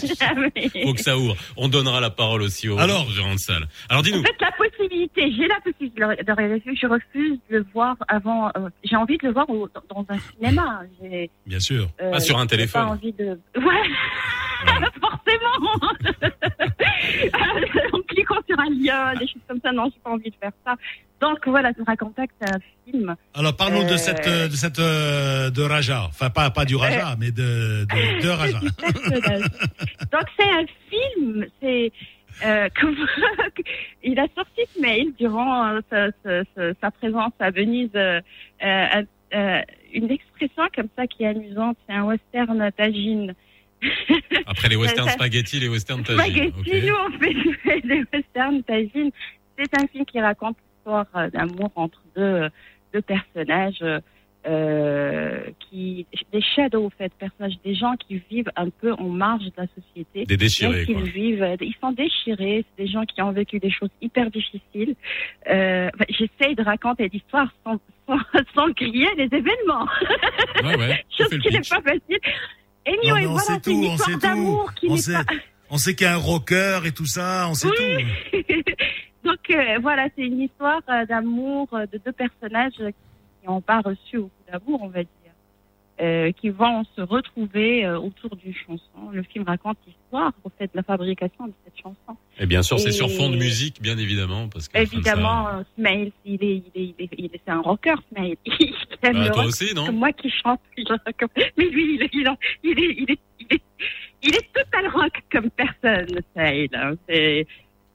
Faut 0.84 0.94
que 0.94 1.00
ça 1.00 1.16
ouvre. 1.18 1.36
On 1.56 1.68
donnera 1.68 2.00
la 2.00 2.10
parole 2.10 2.42
aussi 2.42 2.68
au 2.68 2.78
Alors 2.78 3.08
gérant 3.10 3.34
de 3.34 3.38
salle. 3.38 3.66
Alors 3.88 4.02
dis-nous. 4.02 4.20
En 4.20 4.22
fait, 4.22 4.36
la 4.40 4.52
possibilité, 4.52 5.32
j'ai 5.36 5.46
la 5.48 5.60
possibilité 5.60 6.00
de 6.00 6.06
le-. 6.06 6.76
Je 6.80 6.86
refuse 6.86 7.38
de 7.50 7.56
le 7.58 7.66
voir 7.72 7.96
avant. 8.08 8.48
euh, 8.56 8.68
j'ai 8.84 8.96
envie 8.96 9.16
de 9.18 9.26
le 9.26 9.32
voir 9.32 9.48
au- 9.50 9.68
dans 9.88 10.04
un 10.08 10.18
cinéma. 10.18 10.82
Bien 11.46 11.60
sûr. 11.60 11.88
euh, 12.00 12.10
Pas 12.12 12.20
sur 12.20 12.36
un 12.38 12.42
j'ai 12.42 12.48
téléphone. 12.48 12.82
Pas 12.82 12.88
envie 12.90 13.12
de. 13.12 13.38
Ouais. 13.56 13.90
Forcément. 15.00 15.80
en 17.92 18.00
cliquant 18.02 18.36
sur 18.48 18.58
un 18.58 18.70
lien, 18.70 19.14
des 19.14 19.26
choses 19.26 19.42
comme 19.48 19.60
ça. 19.62 19.72
Non, 19.72 19.90
j'ai 19.92 20.00
pas 20.02 20.10
envie 20.10 20.30
de 20.30 20.36
faire 20.40 20.52
ça. 20.64 20.74
Donc 21.20 21.38
voilà, 21.46 21.72
Zora 21.72 21.96
Contact, 21.96 22.34
c'est 22.40 22.54
un 22.54 22.58
film. 22.84 23.16
Alors 23.34 23.56
parlons 23.56 23.84
de 23.84 23.92
Euh, 23.92 23.96
cette, 23.96 24.26
euh, 24.26 24.48
de 24.48 24.52
cette, 24.52 24.78
euh, 24.78 25.48
de 25.50 25.62
Raja. 25.62 26.04
Enfin, 26.08 26.28
pas, 26.30 26.50
pas 26.50 26.64
du 26.66 26.76
Raja, 26.76 27.16
mais 27.18 27.30
de, 27.30 27.86
de, 27.86 28.22
de 28.22 28.28
Raja. 28.40 28.60
Donc 28.60 30.24
c'est 30.38 30.50
un 30.50 30.66
film, 30.90 31.46
c'est 31.60 31.92
euh, 32.44 32.68
il 34.04 34.18
a 34.18 34.26
sorti 34.34 34.60
ce 34.74 34.80
mail 34.80 35.12
durant 35.18 35.78
sa, 35.90 36.08
sa- 36.22 36.42
sa- 36.54 36.74
sa 36.80 36.90
présence 36.90 37.32
à 37.40 37.50
Venise, 37.50 37.88
euh, 37.94 38.20
euh, 38.62 39.02
euh, 39.34 39.60
une 39.94 40.10
expression 40.10 40.64
comme 40.74 40.88
ça 40.96 41.06
qui 41.06 41.22
est 41.24 41.28
amusante, 41.28 41.78
c'est 41.88 41.94
un 41.94 42.04
western 42.04 42.70
tagine. 42.76 43.34
Après 44.46 44.68
les 44.68 44.76
western 44.76 45.06
Ça- 45.06 45.12
ça- 45.12 45.18
spaghetti, 45.18 45.60
les 45.60 45.68
western 45.68 46.02
tagine. 46.02 46.20
Spaghetti, 46.52 46.86
nous 46.86 46.94
on 47.06 47.18
fait 47.18 47.80
des 47.82 48.04
westerns 48.12 48.62
tagine. 48.64 49.10
C'est 49.58 49.80
un 49.82 49.86
film 49.86 50.04
qui 50.04 50.20
raconte 50.20 50.56
l'histoire 50.86 51.06
euh, 51.16 51.30
d'amour 51.30 51.70
entre 51.76 52.00
deux, 52.16 52.48
deux 52.94 53.02
personnages. 53.02 53.78
euh, 53.82 54.00
euh, 54.48 55.40
qui 55.58 56.06
des 56.32 56.40
shadows 56.40 56.86
en 56.86 56.90
fait 56.90 57.12
personnages 57.18 57.58
des 57.64 57.74
gens 57.74 57.94
qui 57.96 58.22
vivent 58.30 58.52
un 58.54 58.70
peu 58.70 58.92
en 58.92 59.08
marge 59.08 59.42
de 59.46 59.52
la 59.56 59.66
société 59.74 60.24
Des 60.24 60.36
déchirés, 60.36 60.86
quoi. 60.86 61.02
vivent 61.02 61.42
euh, 61.42 61.56
ils 61.60 61.74
sont 61.80 61.90
déchirés 61.90 62.64
c'est 62.76 62.84
des 62.84 62.88
gens 62.88 63.02
qui 63.04 63.20
ont 63.22 63.32
vécu 63.32 63.58
des 63.58 63.72
choses 63.72 63.88
hyper 64.00 64.30
difficiles 64.30 64.94
euh, 65.50 65.88
enfin, 65.92 66.04
j'essaye 66.10 66.54
de 66.54 66.62
raconter 66.62 67.08
l'histoire 67.12 67.48
sans, 67.64 67.80
sans 68.06 68.18
sans 68.54 68.72
crier 68.74 69.08
les 69.16 69.24
événements 69.24 69.88
Ouais, 70.62 70.76
ouais. 70.78 71.04
Tu 71.10 71.24
chose 71.24 71.38
qui 71.40 71.52
n'est 71.52 71.58
pas 71.68 71.82
facile 71.82 72.20
Anyway, 72.86 73.22
Non, 73.22 73.30
voilà, 73.32 73.38
sait 73.40 73.52
c'est 73.54 73.60
tout, 73.62 73.70
une 73.72 73.78
on 73.78 73.94
histoire 73.94 74.06
sait 74.10 74.12
tout. 74.14 74.20
d'amour 74.20 74.74
qui 74.74 74.86
On 74.88 74.92
n'est 74.94 75.00
sait, 75.00 75.12
pas... 75.14 75.34
on 75.70 75.76
sait 75.78 75.94
qu'il 75.96 76.06
y 76.06 76.08
a 76.08 76.14
un 76.14 76.18
rocker 76.18 76.80
et 76.86 76.92
tout 76.92 77.06
ça, 77.06 77.48
on 77.50 77.54
sait 77.54 77.66
tout. 77.66 78.38
Donc 79.26 79.50
euh, 79.50 79.78
voilà, 79.80 80.08
c'est 80.16 80.22
une 80.26 80.40
histoire 80.40 80.80
euh, 80.88 81.04
d'amour 81.06 81.68
euh, 81.72 81.86
de 81.92 81.98
deux 82.04 82.12
personnages 82.12 82.72
qui 82.76 83.46
n'ont 83.46 83.60
pas 83.60 83.80
reçu 83.80 84.18
beaucoup 84.18 84.30
d'amour, 84.50 84.80
on 84.82 84.88
va 84.88 85.02
dire, 85.02 85.10
euh, 86.00 86.30
qui 86.32 86.50
vont 86.50 86.84
se 86.94 87.00
retrouver 87.00 87.88
autour 87.88 88.36
d'une 88.36 88.54
chanson. 88.54 89.10
Le 89.12 89.22
film 89.22 89.44
raconte 89.44 89.78
l'histoire, 89.86 90.32
au 90.44 90.50
fait, 90.50 90.66
de 90.66 90.70
la 90.76 90.82
fabrication 90.82 91.46
de 91.48 91.52
cette 91.64 91.76
chanson. 91.82 92.16
Et 92.38 92.46
bien 92.46 92.62
sûr, 92.62 92.78
c'est 92.78 92.92
sur 92.92 93.10
fond 93.10 93.30
de 93.30 93.36
musique, 93.36 93.80
bien 93.82 93.96
évidemment, 93.98 94.48
parce 94.48 94.68
que 94.68 94.78
Évidemment, 94.78 95.46
ça- 95.46 95.64
Smail, 95.76 96.12
il 96.24 96.44
est, 96.44 96.62
il 96.74 96.82
est, 96.98 97.08
il 97.18 97.24
est, 97.26 97.40
c'est 97.44 97.50
un 97.52 97.60
rocker, 97.62 97.94
Smail. 98.12 98.36
Il 98.46 98.74
aime 99.02 99.12
Bah, 99.14 99.24
le 99.24 99.30
toi 99.30 99.42
rock. 99.42 99.46
aussi, 99.48 99.74
non 99.74 99.92
moi 99.92 100.12
qui 100.12 100.30
chante, 100.30 100.60
mais 100.76 101.64
lui, 101.68 101.94
il 101.96 102.02
est, 102.02 102.10
il 102.12 102.26
est, 102.26 102.38
il 102.64 102.78
est, 103.10 103.18
il 103.40 103.46
est, 103.54 103.62
il 104.22 104.32
total 104.52 104.88
rock 104.88 105.22
comme 105.30 105.50
personne, 105.50 106.08
Smail. 106.32 106.68
hein. 106.74 106.94
C'est, 107.08 107.46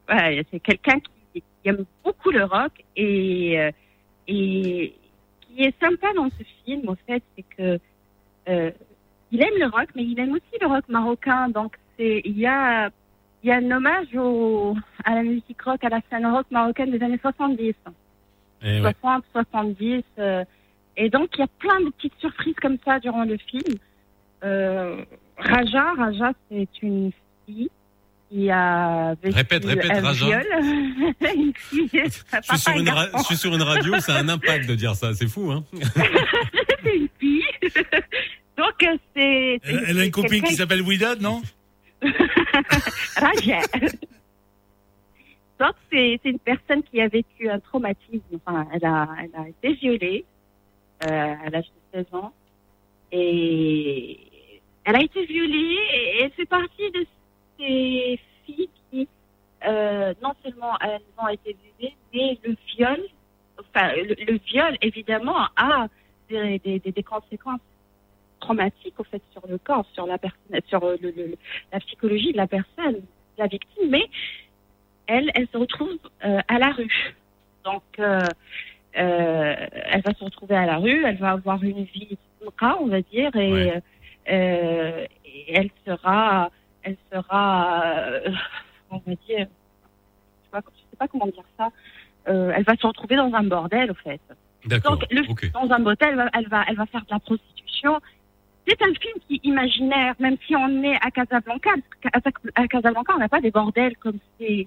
ouais, 0.09 0.45
c'est 0.51 0.59
quelqu'un 0.59 0.99
qui, 0.99 1.10
qui 1.61 1.69
aime 1.69 1.85
beaucoup 2.03 2.31
le 2.31 2.43
rock 2.43 2.71
et, 2.95 3.59
euh, 3.59 3.71
et 4.27 4.95
qui 5.41 5.63
est 5.63 5.79
sympa 5.81 6.13
dans 6.13 6.29
ce 6.29 6.43
film, 6.65 6.87
au 6.89 6.95
fait, 7.07 7.23
c'est 7.35 7.45
que 7.57 7.79
euh, 8.49 8.71
il 9.31 9.41
aime 9.41 9.57
le 9.57 9.65
rock, 9.65 9.89
mais 9.95 10.03
il 10.03 10.19
aime 10.19 10.33
aussi 10.33 10.59
le 10.59 10.67
rock 10.67 10.87
marocain. 10.89 11.49
Donc, 11.49 11.77
il 11.99 12.37
y 12.37 12.45
a, 12.45 12.89
y 13.43 13.51
a 13.51 13.55
un 13.55 13.71
hommage 13.71 14.15
au, 14.15 14.75
à 15.03 15.15
la 15.15 15.23
musique 15.23 15.61
rock, 15.61 15.83
à 15.83 15.89
la 15.89 16.01
scène 16.09 16.25
rock 16.25 16.47
marocaine 16.51 16.91
des 16.91 17.03
années 17.03 17.19
70. 17.21 17.73
Eh 18.63 18.81
ouais. 18.81 18.93
60, 19.01 19.23
70. 19.31 20.03
euh, 20.19 20.43
et 20.97 21.09
donc, 21.09 21.29
il 21.35 21.39
y 21.39 21.43
a 21.43 21.47
plein 21.59 21.79
de 21.81 21.89
petites 21.91 22.17
surprises 22.19 22.55
comme 22.61 22.77
ça 22.85 22.99
durant 22.99 23.23
le 23.23 23.37
film. 23.37 23.77
Euh, 24.43 25.03
Raja, 25.37 25.93
Raja, 25.97 26.31
c'est 26.49 26.67
une 26.81 27.11
fille 27.45 27.69
qui 28.31 28.49
a 28.49 29.13
vécu 29.21 29.35
Répète, 29.35 29.65
répète, 29.65 29.91
un 29.91 30.11
viol. 30.13 30.45
Je 31.21 31.57
suis, 32.47 32.57
sur 32.59 32.77
une 32.77 32.89
ra- 32.89 33.07
je 33.17 33.23
suis 33.23 33.35
sur 33.37 33.53
une 33.53 33.61
radio, 33.61 33.99
ça 33.99 34.15
a 34.15 34.19
un 34.21 34.29
impact 34.29 34.67
de 34.67 34.75
dire 34.75 34.95
ça, 34.95 35.13
c'est 35.13 35.27
fou, 35.27 35.51
hein 35.51 35.63
c'est 36.83 36.95
une 36.95 37.07
fille. 37.19 37.43
donc, 38.57 38.73
c'est... 38.79 38.95
c'est- 39.15 39.59
Elle, 39.63 39.83
elle 39.87 39.99
a 39.99 40.05
une 40.05 40.11
copine 40.11 40.31
quelqu'un 40.31 40.47
qui 40.47 40.55
s'appelle 40.55 40.81
Widad, 40.81 41.21
non? 41.21 41.41
Raja. 43.15 43.59
Donc, 45.59 45.73
c'est 45.91 46.19
c'est 46.23 46.29
une 46.29 46.39
personne 46.39 46.81
qui 46.83 46.99
a 47.01 47.07
vécu 47.07 47.49
un 47.49 47.59
traumatisme. 47.59 48.21
Enfin, 48.45 48.67
elle 48.73 48.85
a, 48.85 49.07
elle 49.21 49.39
a 49.39 49.47
été 49.47 49.73
violée 49.73 50.25
euh, 51.05 51.33
à 51.45 51.49
l'âge 51.49 51.65
de 51.93 51.99
16 52.03 52.05
ans. 52.13 52.33
Et 53.11 54.17
elle 54.85 54.95
a 54.95 55.03
été 55.03 55.25
violée 55.25 55.77
et 55.93 56.21
elle 56.23 56.31
fait 56.31 56.45
partie 56.47 56.89
de 56.91 57.05
ces 57.61 58.19
filles 58.45 58.69
qui, 58.89 59.07
euh, 59.67 60.13
non 60.21 60.33
seulement 60.43 60.73
elles 60.81 61.01
ont 61.17 61.27
été 61.27 61.55
violées, 61.79 61.95
mais 62.13 62.37
le 62.43 62.55
viol, 62.75 62.99
enfin, 63.59 63.93
le, 63.95 64.15
le 64.25 64.39
viol, 64.47 64.75
évidemment, 64.81 65.45
a 65.55 65.87
des, 66.29 66.59
des, 66.59 66.79
des- 66.79 66.91
des 66.91 67.03
conséquences 67.03 67.59
traumatiques, 68.39 68.99
au 68.99 69.03
fait, 69.03 69.21
sur 69.31 69.45
le 69.47 69.57
corps, 69.59 69.85
sur 69.93 70.07
la 70.07 70.17
personne, 70.17 70.59
sur 70.67 70.79
le- 70.79 70.97
le- 71.15 71.35
la 71.71 71.79
psychologie 71.79 72.31
de 72.31 72.37
la 72.37 72.47
personne, 72.47 72.95
de 72.95 73.01
la 73.37 73.47
victime, 73.47 73.89
mais 73.89 74.09
elle, 75.07 75.29
elle 75.35 75.47
se 75.51 75.57
retrouve 75.57 75.97
euh, 76.25 76.39
à 76.47 76.57
la 76.57 76.71
rue. 76.71 77.15
Donc, 77.63 77.83
euh, 77.99 78.19
euh, 78.97 79.55
elle 79.91 80.01
va 80.01 80.13
se 80.13 80.23
retrouver 80.23 80.55
à 80.55 80.65
la 80.65 80.77
rue, 80.77 81.03
elle 81.05 81.17
va 81.17 81.31
avoir 81.31 81.63
une 81.63 81.83
vie 81.83 82.17
on 82.79 82.87
va 82.87 83.01
dire, 83.01 83.35
et, 83.35 83.71
euh, 84.31 85.05
et 85.25 85.53
elle 85.53 85.69
sera, 85.85 86.49
elle 86.83 86.97
sera, 87.11 87.83
euh, 87.95 88.31
on 88.89 88.97
va 88.97 89.13
dire, 89.27 89.47
je 90.53 90.59
je 90.59 90.81
sais 90.91 90.97
pas 90.97 91.07
comment 91.07 91.27
dire 91.27 91.43
ça, 91.57 91.69
euh, 92.27 92.51
elle 92.55 92.63
va 92.63 92.75
se 92.75 92.85
retrouver 92.85 93.15
dans 93.15 93.31
un 93.33 93.43
bordel, 93.43 93.91
au 93.91 93.95
fait. 93.95 94.21
D'accord, 94.65 94.97
Donc, 94.97 95.05
le- 95.11 95.49
dans 95.51 95.71
un 95.73 95.79
motel, 95.79 96.09
elle 96.33 96.47
va, 96.47 96.63
elle 96.67 96.75
va, 96.75 96.85
faire 96.85 97.01
de 97.01 97.11
la 97.11 97.19
prostitution. 97.19 97.99
C'est 98.67 98.79
un 98.83 98.93
film 98.93 99.15
qui 99.27 99.35
est 99.35 99.45
imaginaire, 99.45 100.13
même 100.19 100.37
si 100.45 100.55
on 100.55 100.83
est 100.83 100.95
à 101.01 101.09
Casablanca. 101.09 101.71
parce 102.13 102.23
À 102.55 102.67
Casablanca, 102.67 103.13
on 103.15 103.19
n'a 103.19 103.29
pas 103.29 103.41
des 103.41 103.49
bordels 103.49 103.97
comme, 103.97 104.19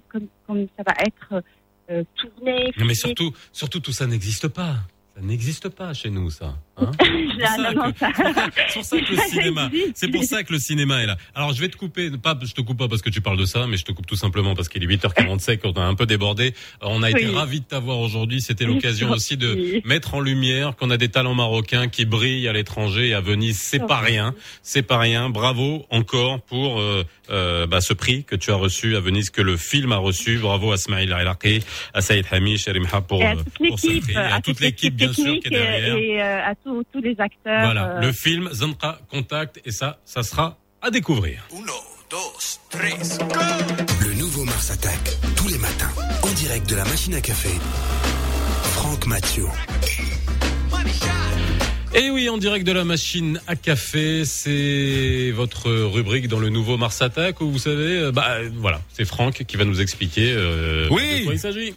comme, 0.09 0.27
comme 0.47 0.67
ça 0.77 0.83
va 0.85 0.95
être 1.07 1.45
euh, 1.91 2.03
tourné. 2.17 2.73
Non, 2.77 2.87
mais 2.87 2.95
surtout, 2.95 3.33
surtout 3.53 3.79
tout 3.79 3.93
ça 3.93 4.07
n'existe 4.07 4.49
pas. 4.49 4.75
Ça 5.15 5.21
n'existe 5.23 5.69
pas 5.69 5.95
chez 5.95 6.11
nous, 6.11 6.29
ça. 6.31 6.55
Hein 6.77 6.91
C'est 8.69 8.75
pour 8.75 8.85
ça 8.85 8.99
que 9.01 9.13
le 9.13 9.19
cinéma, 9.29 9.71
c'est 9.95 10.09
pour 10.09 10.25
ça 10.25 10.43
que 10.43 10.53
le 10.53 10.59
cinéma 10.59 11.03
est 11.03 11.07
là. 11.07 11.17
Alors 11.35 11.53
je 11.53 11.61
vais 11.61 11.69
te 11.69 11.77
couper, 11.77 12.11
pas, 12.11 12.37
je 12.43 12.53
te 12.53 12.61
coupe 12.61 12.79
pas 12.79 12.89
parce 12.89 13.03
que 13.03 13.11
tu 13.11 13.21
parles 13.21 13.37
de 13.39 13.45
ça, 13.45 13.67
mais 13.67 13.77
je 13.77 13.85
te 13.85 13.93
coupe 13.93 14.07
tout 14.07 14.17
simplement 14.17 14.55
parce 14.55 14.69
qu'il 14.69 14.83
est 14.83 14.87
8h45, 14.87 15.61
on 15.65 15.73
a 15.73 15.83
un 15.85 15.95
peu 15.95 16.07
débordé. 16.07 16.55
On 16.81 17.03
a 17.03 17.11
été 17.11 17.27
Oui. 17.27 17.35
ravis 17.35 17.61
de 17.61 17.65
t'avoir 17.67 17.99
aujourd'hui. 18.01 18.41
C'était 18.41 18.65
l'occasion 18.65 19.11
aussi 19.11 19.37
de 19.37 19.81
mettre 19.87 20.15
en 20.15 20.21
lumière 20.21 20.75
qu'on 20.77 20.91
a 20.91 20.97
des 20.97 21.09
talents 21.09 21.35
marocains 21.35 21.89
qui 21.89 22.05
brillent 22.05 22.49
à 22.49 22.53
l'étranger 22.53 23.09
et 23.09 23.15
à 23.15 23.21
Venise. 23.21 23.59
C'est 23.59 23.87
pas 23.87 23.99
rien, 24.01 24.35
c'est 24.63 24.83
pas 24.83 24.99
rien. 24.99 25.31
Bravo 25.31 25.85
encore 25.91 26.41
pour 26.43 26.81
euh, 26.81 27.05
euh, 27.31 27.67
bah, 27.67 27.81
ce 27.81 27.93
prix 27.95 28.25
que 28.25 28.37
tu 28.37 28.51
as 28.51 28.57
reçu 28.57 28.97
à 28.97 29.01
Venise, 29.01 29.31
que 29.31 29.43
le 29.43 29.57
film 29.57 29.93
a 29.93 29.97
reçu. 29.97 30.39
Bravo 30.39 30.73
à 30.73 30.77
Smaïl 30.77 31.13
Al-Iraqi, 31.13 31.61
à 31.93 32.01
Saïd 32.01 32.27
Hamish, 32.31 32.69
à 32.69 32.73
Rimha 32.73 33.01
pour, 33.01 33.23
Et 33.23 33.27
à 33.27 33.37
toute 33.37 33.69
pour 33.69 33.79
ce 33.79 33.87
l'équipe, 33.89 34.03
prix, 34.05 34.17
à 34.17 34.35
à 34.35 34.41
toute 34.41 34.61
l'équipe 34.61 34.95
bien 34.95 35.13
sûr 35.13 35.35
qui 35.41 35.47
est 35.49 35.51
derrière. 35.51 35.97
et, 35.97 36.23
euh, 36.23 36.41
à 36.45 36.55
tous 36.65 36.85
tous 36.93 37.01
les 37.01 37.15
acteurs. 37.19 37.65
Voilà, 37.65 37.97
euh, 37.97 38.01
le 38.01 38.13
film 38.13 38.49
Zanqa 38.53 38.99
Contact 39.11 39.61
et 39.65 39.71
ça, 39.71 39.99
ça 40.05 40.23
sera 40.23 40.59
à 40.83 40.91
découvrir. 40.91 41.47
Le 44.01 44.15
nouveau 44.19 44.45
Mars 44.45 44.71
Attack, 44.71 45.17
tous 45.37 45.49
les 45.49 45.59
matins, 45.59 45.91
en 46.23 46.33
direct 46.35 46.69
de 46.69 46.77
la 46.77 46.85
machine 46.85 47.15
à 47.15 47.21
café. 47.21 47.51
Franck 48.75 49.07
Mathieu. 49.07 49.45
Et 51.97 52.11
oui, 52.11 52.29
en 52.29 52.39
direct 52.39 52.67
de 52.67 52.73
la 52.73 52.83
machine 52.85 53.41
à 53.47 53.55
café, 53.55 54.25
c'est 54.25 55.31
votre 55.31 55.71
rubrique 55.71 56.27
dans 56.27 56.41
le 56.41 56.49
nouveau 56.49 56.77
Mars 56.77 57.01
Attack 57.03 57.41
où 57.41 57.49
vous 57.51 57.59
savez, 57.59 57.99
euh, 57.99 58.11
bah 58.13 58.27
euh, 58.31 58.51
voilà, 58.57 58.81
c'est 58.93 59.05
Franck 59.05 59.45
qui 59.47 59.57
va 59.57 59.65
nous 59.65 59.81
expliquer 59.81 60.33
euh, 60.37 60.89
Oui. 60.91 61.21
de 61.21 61.25
quoi 61.27 61.35
il 61.35 61.39
s'agit. 61.39 61.75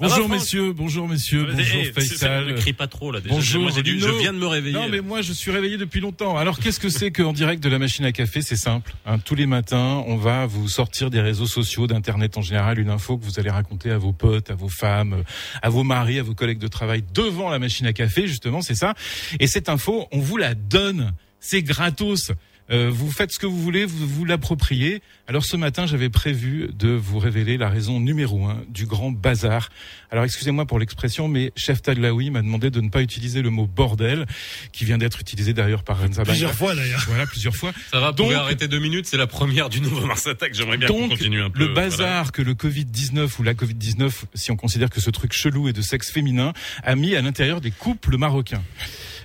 Bonjour 0.00 0.28
messieurs, 0.28 0.72
bonjour 0.72 1.08
messieurs, 1.08 1.48
Eh, 1.50 1.54
bonjour 1.56 1.82
c'est- 1.86 2.00
Faisal. 2.02 2.46
ne 2.46 2.52
crie 2.52 2.72
pas 2.72 2.86
trop, 2.86 3.10
là, 3.10 3.20
déjà. 3.20 3.34
Bonjour. 3.34 3.62
Moi, 3.62 3.72
je 3.74 4.20
viens 4.20 4.32
de 4.32 4.38
me 4.38 4.46
réveiller, 4.46 4.76
Non 4.76 4.88
mais 4.88 5.00
moi 5.00 5.22
je 5.22 5.32
suis 5.32 5.50
réveillé 5.50 5.76
depuis 5.76 5.98
longtemps. 6.00 6.36
Alors 6.36 6.60
qu'est-ce 6.60 6.78
que 6.78 6.88
c'est 6.88 7.10
qu'en 7.10 7.32
direct 7.32 7.60
de 7.62 7.68
la 7.68 7.80
machine 7.80 8.04
à 8.04 8.12
café? 8.12 8.40
C'est 8.40 8.54
simple. 8.54 8.94
hein. 9.06 9.18
tous 9.18 9.34
les 9.34 9.46
matins, 9.46 10.04
on 10.06 10.16
va 10.16 10.46
vous 10.46 10.68
sortir 10.68 11.10
des 11.10 11.20
réseaux 11.20 11.46
sociaux, 11.46 11.88
d'internet 11.88 12.36
en 12.38 12.42
général, 12.42 12.78
une 12.78 12.90
info 12.90 13.18
que 13.18 13.24
vous 13.24 13.40
allez 13.40 13.50
raconter 13.50 13.90
à 13.90 13.98
vos 13.98 14.12
potes, 14.12 14.50
à 14.50 14.54
vos 14.54 14.68
femmes, 14.68 15.14
euh, 15.14 15.22
à 15.62 15.68
vos 15.68 15.82
maris, 15.82 16.20
à 16.20 16.22
vos 16.22 16.34
collègues 16.34 16.58
de 16.60 16.68
travail 16.68 17.02
devant 17.12 17.50
la 17.50 17.58
machine 17.58 17.86
à 17.86 17.92
café, 17.92 18.28
justement, 18.28 18.62
c'est 18.62 18.76
ça. 18.76 18.94
Et 19.40 19.48
cette 19.48 19.68
info, 19.68 20.06
on 20.12 20.20
vous 20.20 20.36
la 20.36 20.54
donne. 20.54 21.12
C'est 21.40 21.62
gratos. 21.62 22.32
Euh, 22.70 22.90
vous 22.92 23.10
faites 23.10 23.32
ce 23.32 23.38
que 23.38 23.46
vous 23.46 23.60
voulez, 23.60 23.84
vous 23.86 24.06
vous 24.06 24.24
l'appropriez. 24.24 25.00
Alors 25.26 25.44
ce 25.44 25.56
matin, 25.56 25.86
j'avais 25.86 26.10
prévu 26.10 26.68
de 26.74 26.88
vous 26.88 27.18
révéler 27.18 27.56
la 27.56 27.68
raison 27.68 27.98
numéro 28.00 28.46
un 28.46 28.62
du 28.68 28.84
grand 28.86 29.10
bazar. 29.10 29.70
Alors 30.10 30.24
excusez-moi 30.24 30.66
pour 30.66 30.78
l'expression, 30.78 31.28
mais 31.28 31.52
Chef 31.56 31.80
Tadlaoui 31.82 32.30
m'a 32.30 32.42
demandé 32.42 32.70
de 32.70 32.80
ne 32.80 32.88
pas 32.90 33.02
utiliser 33.02 33.40
le 33.42 33.50
mot 33.50 33.66
bordel, 33.66 34.26
qui 34.72 34.84
vient 34.84 34.98
d'être 34.98 35.20
utilisé 35.20 35.52
d'ailleurs 35.54 35.82
par 35.82 36.00
Renza 36.00 36.24
Plusieurs 36.24 36.54
fois, 36.54 36.74
d'ailleurs. 36.74 37.02
Voilà, 37.08 37.26
plusieurs 37.26 37.56
fois. 37.56 37.72
Ça 37.90 38.00
va, 38.00 38.12
Donc- 38.12 38.32
arrêter 38.32 38.68
deux 38.68 38.78
minutes, 38.80 39.06
c'est 39.06 39.16
la 39.16 39.26
première 39.26 39.68
du 39.68 39.80
nouveau 39.80 40.04
Mars 40.06 40.26
Attack. 40.26 40.54
J'aimerais 40.54 40.76
bien 40.78 40.88
qu'on 40.88 41.00
Donc, 41.00 41.10
continue 41.10 41.42
un 41.42 41.50
peu. 41.50 41.60
le 41.60 41.74
bazar 41.74 42.32
que 42.32 42.42
le 42.42 42.54
Covid-19 42.54 43.38
ou 43.38 43.42
la 43.42 43.54
Covid-19, 43.54 44.24
si 44.34 44.50
on 44.50 44.56
considère 44.56 44.90
que 44.90 45.00
ce 45.00 45.10
truc 45.10 45.32
chelou 45.32 45.68
est 45.68 45.72
de 45.72 45.82
sexe 45.82 46.10
féminin, 46.10 46.52
a 46.82 46.94
mis 46.96 47.14
à 47.16 47.22
l'intérieur 47.22 47.60
des 47.60 47.70
couples 47.70 48.16
marocains. 48.16 48.62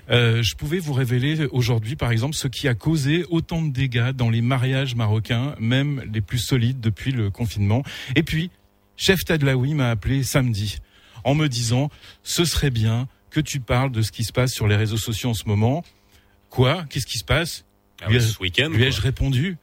Euh, 0.09 0.43
je 0.43 0.55
pouvais 0.55 0.80
vous 0.80 0.93
révéler 0.93 1.45
aujourd'hui, 1.51 1.95
par 1.95 2.11
exemple, 2.11 2.35
ce 2.35 2.47
qui 2.47 2.67
a 2.67 2.73
causé 2.73 3.25
autant 3.30 3.61
de 3.61 3.71
dégâts 3.71 4.11
dans 4.11 4.30
les 4.30 4.41
mariages 4.41 4.95
marocains, 4.95 5.55
même 5.59 6.03
les 6.13 6.21
plus 6.21 6.39
solides 6.39 6.80
depuis 6.80 7.11
le 7.11 7.30
confinement. 7.30 7.84
Et 8.15 8.23
puis, 8.23 8.51
Chef 8.97 9.23
Tadlaoui 9.25 9.73
m'a 9.73 9.89
appelé 9.89 10.23
samedi 10.23 10.80
en 11.23 11.35
me 11.35 11.47
disant 11.47 11.89
ce 12.23 12.45
serait 12.45 12.69
bien 12.69 13.07
que 13.30 13.39
tu 13.39 13.59
parles 13.59 13.91
de 13.91 14.01
ce 14.01 14.11
qui 14.11 14.23
se 14.23 14.31
passe 14.31 14.51
sur 14.51 14.67
les 14.67 14.75
réseaux 14.75 14.97
sociaux 14.97 15.31
en 15.31 15.34
ce 15.34 15.45
moment. 15.47 15.84
Quoi? 16.49 16.85
Qu'est-ce 16.89 17.07
qui 17.07 17.17
se 17.17 17.23
passe? 17.23 17.65
Ah 18.01 18.07
oui, 18.09 18.21
ce 18.21 18.38
week-end, 18.39 18.69
Lui 18.69 18.84
ai-je 18.84 19.01
répondu? 19.01 19.57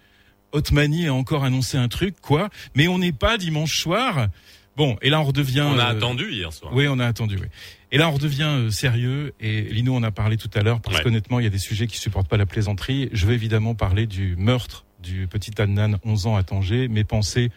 Otmani 0.52 1.06
a 1.06 1.14
encore 1.14 1.44
annoncé 1.44 1.76
un 1.76 1.86
truc, 1.86 2.16
quoi? 2.20 2.48
Mais 2.74 2.88
on 2.88 2.98
n'est 2.98 3.12
pas 3.12 3.38
dimanche 3.38 3.78
soir. 3.78 4.28
Bon, 4.76 4.96
et 5.02 5.10
là 5.10 5.20
on 5.20 5.24
redevient. 5.24 5.60
On 5.60 5.78
a 5.78 5.86
euh, 5.86 5.96
attendu 5.96 6.32
hier 6.32 6.52
soir. 6.52 6.72
Oui, 6.74 6.88
on 6.88 6.98
a 6.98 7.06
attendu. 7.06 7.36
Oui. 7.36 7.46
Et 7.92 7.98
là 7.98 8.08
on 8.08 8.12
redevient 8.12 8.42
euh, 8.48 8.70
sérieux. 8.70 9.34
Et 9.40 9.62
Lino 9.62 9.94
en 9.94 10.02
a 10.02 10.10
parlé 10.10 10.36
tout 10.36 10.50
à 10.54 10.62
l'heure 10.62 10.80
parce 10.80 10.98
Ouais. 10.98 11.02
qu'honnêtement 11.04 11.40
il 11.40 11.44
y 11.44 11.46
a 11.46 11.50
des 11.50 11.58
sujets 11.58 11.86
qui 11.86 11.98
supportent 11.98 12.28
pas 12.28 12.36
la 12.36 12.46
plaisanterie. 12.46 13.08
Je 13.12 13.26
vais 13.26 13.34
évidemment 13.34 13.74
parler 13.74 14.06
du 14.06 14.36
meurtre 14.36 14.84
du 15.02 15.26
petit 15.26 15.52
Adnan, 15.60 15.98
11 16.04 16.26
ans 16.26 16.36
à 16.36 16.42
Tanger. 16.42 16.88
Mes 16.88 17.04
pensées, 17.04 17.50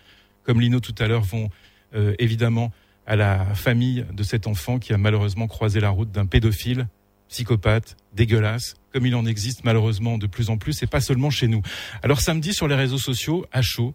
comme 0.43 0.59
Lino 0.61 0.79
tout 0.79 0.95
à 0.99 1.07
l'heure, 1.07 1.23
vont 1.23 1.49
euh, 1.95 2.15
évidemment 2.19 2.71
à 3.05 3.15
la 3.15 3.43
famille 3.53 4.05
de 4.13 4.23
cet 4.23 4.47
enfant 4.47 4.79
qui 4.79 4.93
a 4.93 4.97
malheureusement 4.97 5.47
croisé 5.47 5.79
la 5.81 5.89
route 5.89 6.09
d'un 6.11 6.25
pédophile, 6.25 6.87
psychopathe, 7.27 7.97
dégueulasse, 8.13 8.75
comme 8.93 9.05
il 9.05 9.13
en 9.15 9.25
existe 9.25 9.63
malheureusement 9.65 10.17
de 10.17 10.25
plus 10.25 10.49
en 10.49 10.57
plus, 10.57 10.81
et 10.83 10.87
pas 10.87 11.01
seulement 11.01 11.29
chez 11.29 11.47
nous. 11.49 11.61
Alors 12.01 12.21
samedi, 12.21 12.53
sur 12.53 12.67
les 12.69 12.75
réseaux 12.75 12.97
sociaux, 12.97 13.45
à 13.51 13.61
chaud, 13.61 13.93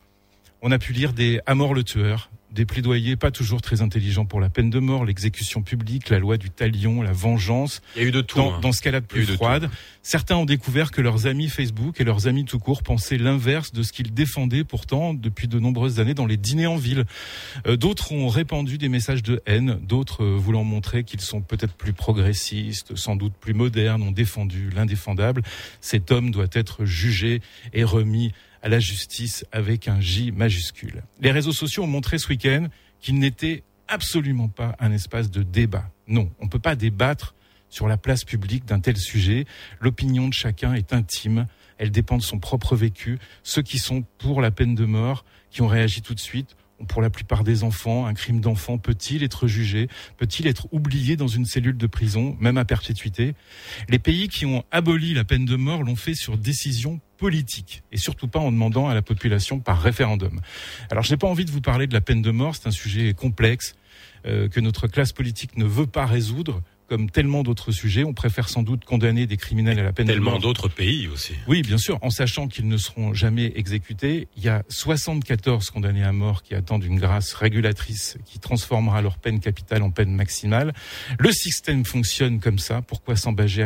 on 0.61 0.71
a 0.73 0.79
pu 0.79 0.93
lire 0.93 1.13
des 1.15 1.41
à 1.47 1.55
mort 1.55 1.73
le 1.73 1.85
tueur, 1.85 2.31
des 2.51 2.65
plaidoyers 2.65 3.17
pas 3.17 3.31
toujours 3.31 3.61
très 3.61 3.83
intelligents 3.83 4.25
pour 4.25 4.41
la 4.41 4.49
peine 4.49 4.71
de 4.71 4.79
mort, 4.79 5.05
l'exécution 5.05 5.63
publique, 5.63 6.09
la 6.09 6.19
loi 6.19 6.37
du 6.37 6.51
talion, 6.51 7.03
la 7.03 7.13
vengeance. 7.13 7.83
Il 7.97 8.03
y 8.03 8.05
a 8.05 8.09
eu 8.09 8.11
de 8.11 8.21
tout. 8.21 8.39
Dans, 8.39 8.55
hein. 8.55 8.61
dans 8.61 8.73
ce 8.73 8.81
cas-là 8.83 9.01
de 9.01 9.07
plus 9.07 9.27
de 9.27 9.35
froide, 9.35 9.71
certains 10.03 10.37
ont 10.37 10.45
découvert 10.45 10.91
que 10.91 11.01
leurs 11.01 11.27
amis 11.27 11.49
Facebook 11.49 12.01
et 12.01 12.05
leurs 12.05 12.27
amis 12.27 12.45
tout 12.45 12.59
court 12.59 12.83
pensaient 12.83 13.19
l'inverse 13.19 13.73
de 13.73 13.83
ce 13.83 13.93
qu'ils 13.93 14.15
défendaient 14.15 14.65
pourtant 14.65 15.15
depuis 15.15 15.49
de 15.49 15.59
nombreuses 15.59 16.01
années 16.01 16.15
dans 16.15 16.27
les 16.27 16.37
dîners 16.37 16.67
en 16.67 16.77
ville. 16.77 17.05
Euh, 17.67 17.77
d'autres 17.77 18.13
ont 18.13 18.29
répandu 18.29 18.79
des 18.79 18.89
messages 18.89 19.23
de 19.23 19.43
haine, 19.47 19.79
d'autres 19.83 20.25
euh, 20.25 20.37
voulant 20.37 20.65
montrer 20.65 21.05
qu'ils 21.05 21.21
sont 21.21 21.43
peut-être 21.43 21.75
plus 21.75 21.93
progressistes, 21.93 22.97
sans 22.97 23.17
doute 23.17 23.35
plus 23.39 23.55
modernes, 23.55 24.03
ont 24.03 24.13
défendu 24.13 24.71
l'indéfendable. 24.75 25.43
Cet 25.81 26.11
homme 26.11 26.31
doit 26.31 26.49
être 26.53 26.85
jugé 26.85 27.41
et 27.73 27.85
remis 27.85 28.33
à 28.63 28.69
la 28.69 28.81
justice 28.81 29.45
avec 29.53 29.89
un 29.89 30.01
J 30.01 30.33
majuscule. 30.33 31.03
Les 31.21 31.31
réseaux 31.31 31.53
sociaux 31.53 31.85
ont 31.85 31.89
montré 31.89 32.19
ce 32.19 32.29
week-end 32.29 32.69
qu'il 33.01 33.19
n'était 33.19 33.63
absolument 33.87 34.49
pas 34.49 34.77
un 34.81 34.93
espace 34.93 35.31
de 35.31 35.43
débat. 35.43 35.91
Non, 36.07 36.31
on 36.41 36.45
ne 36.45 36.51
peut 36.51 36.59
pas 36.59 36.77
débattre 36.77 37.35
sur 37.69 37.89
la 37.89 37.97
place 37.97 38.25
publique 38.25 38.65
d'un 38.65 38.81
tel 38.81 38.97
sujet. 38.97 39.45
L'opinion 39.81 40.29
de 40.29 40.35
chacun 40.35 40.75
est 40.75 40.93
intime, 40.93 41.47
elle 41.79 41.91
dépend 41.91 42.17
de 42.17 42.23
son 42.23 42.39
propre 42.39 42.77
vécu. 42.77 43.19
Ceux 43.43 43.63
qui 43.63 43.79
sont 43.79 44.05
pour 44.19 44.41
la 44.41 44.51
peine 44.51 44.75
de 44.75 44.85
mort, 44.85 45.25
qui 45.51 45.63
ont 45.63 45.69
réagi 45.69 46.03
tout 46.03 46.15
de 46.15 46.21
suite, 46.21 46.57
ont 46.81 46.85
pour 46.85 47.03
la 47.03 47.11
plupart 47.11 47.45
des 47.45 47.65
enfants. 47.65 48.07
Un 48.07 48.15
crime 48.15 48.41
d'enfant 48.41 48.79
peut-il 48.79 49.23
être 49.23 49.47
jugé? 49.47 49.89
Peut-il 50.17 50.47
être 50.47 50.67
oublié 50.73 51.17
dans 51.17 51.29
une 51.29 51.45
cellule 51.45 51.77
de 51.77 51.87
prison, 51.87 52.37
même 52.41 52.59
à 52.59 52.65
perpétuité? 52.65 53.35
Les 53.89 53.99
pays 53.99 54.29
qui 54.29 54.47
ont 54.47 54.65
aboli 54.71 55.15
la 55.15 55.25
peine 55.25 55.45
de 55.45 55.57
mort 55.57 55.83
l'ont 55.83 55.97
fait 55.97 56.15
sur 56.15 56.39
décision 56.39 57.01
politique 57.19 57.83
et 57.93 57.97
surtout 57.97 58.29
pas 58.29 58.39
en 58.39 58.51
demandant 58.51 58.89
à 58.89 58.95
la 58.95 59.03
population 59.03 59.59
par 59.61 59.81
référendum. 59.81 60.41
Alors 60.91 61.05
je 61.05 61.13
n'ai 61.13 61.19
pas 61.19 61.27
envie 61.27 61.45
de 61.45 61.51
vous 61.51 61.61
parler 61.61 61.87
de 61.87 61.95
la 61.95 62.01
peine 62.01 62.23
de 62.23 62.31
mort, 62.31 62.55
c'est 62.55 62.69
un 62.69 62.73
sujet 62.73 63.13
complexe 63.13 63.75
euh, 64.27 64.49
que 64.49 64.61
notre 64.61 64.87
classe 64.87 65.13
politique 65.13 65.57
ne 65.57 65.65
veut 65.65 65.87
pas 65.87 66.07
résoudre. 66.07 66.63
Comme 66.89 67.11
tellement 67.11 67.43
d'autres 67.43 67.71
sujets, 67.71 68.03
on 68.05 68.15
préfère 68.15 68.49
sans 68.49 68.63
doute 68.63 68.87
condamner 68.87 69.27
des 69.27 69.37
criminels 69.37 69.79
à 69.79 69.83
la 69.83 69.93
peine 69.93 70.07
de 70.07 70.13
Tellement 70.13 70.33
mort. 70.33 70.41
d'autres 70.41 70.69
pays 70.69 71.07
aussi. 71.09 71.35
Oui, 71.47 71.61
bien 71.61 71.77
sûr, 71.77 71.99
en 72.01 72.09
sachant 72.09 72.49
qu'ils 72.49 72.67
ne 72.67 72.79
seront 72.79 73.13
jamais 73.13 73.53
exécutés. 73.57 74.27
Il 74.39 74.43
y 74.43 74.49
a 74.49 74.63
74 74.71 75.69
condamnés 75.69 76.03
à 76.03 76.13
mort 76.13 76.43
qui 76.43 76.55
attendent 76.55 76.85
une 76.85 76.99
grâce 76.99 77.35
régulatrice 77.35 78.17
qui 78.25 78.39
transformera 78.39 79.03
leur 79.03 79.19
peine 79.19 79.39
capitale 79.41 79.83
en 79.83 79.91
peine 79.91 80.15
maximale. 80.15 80.73
Le 81.19 81.31
système 81.31 81.85
fonctionne 81.85 82.41
comme 82.41 82.59
ça. 82.59 82.81
Pourquoi 82.81 83.17
s'engager 83.17 83.65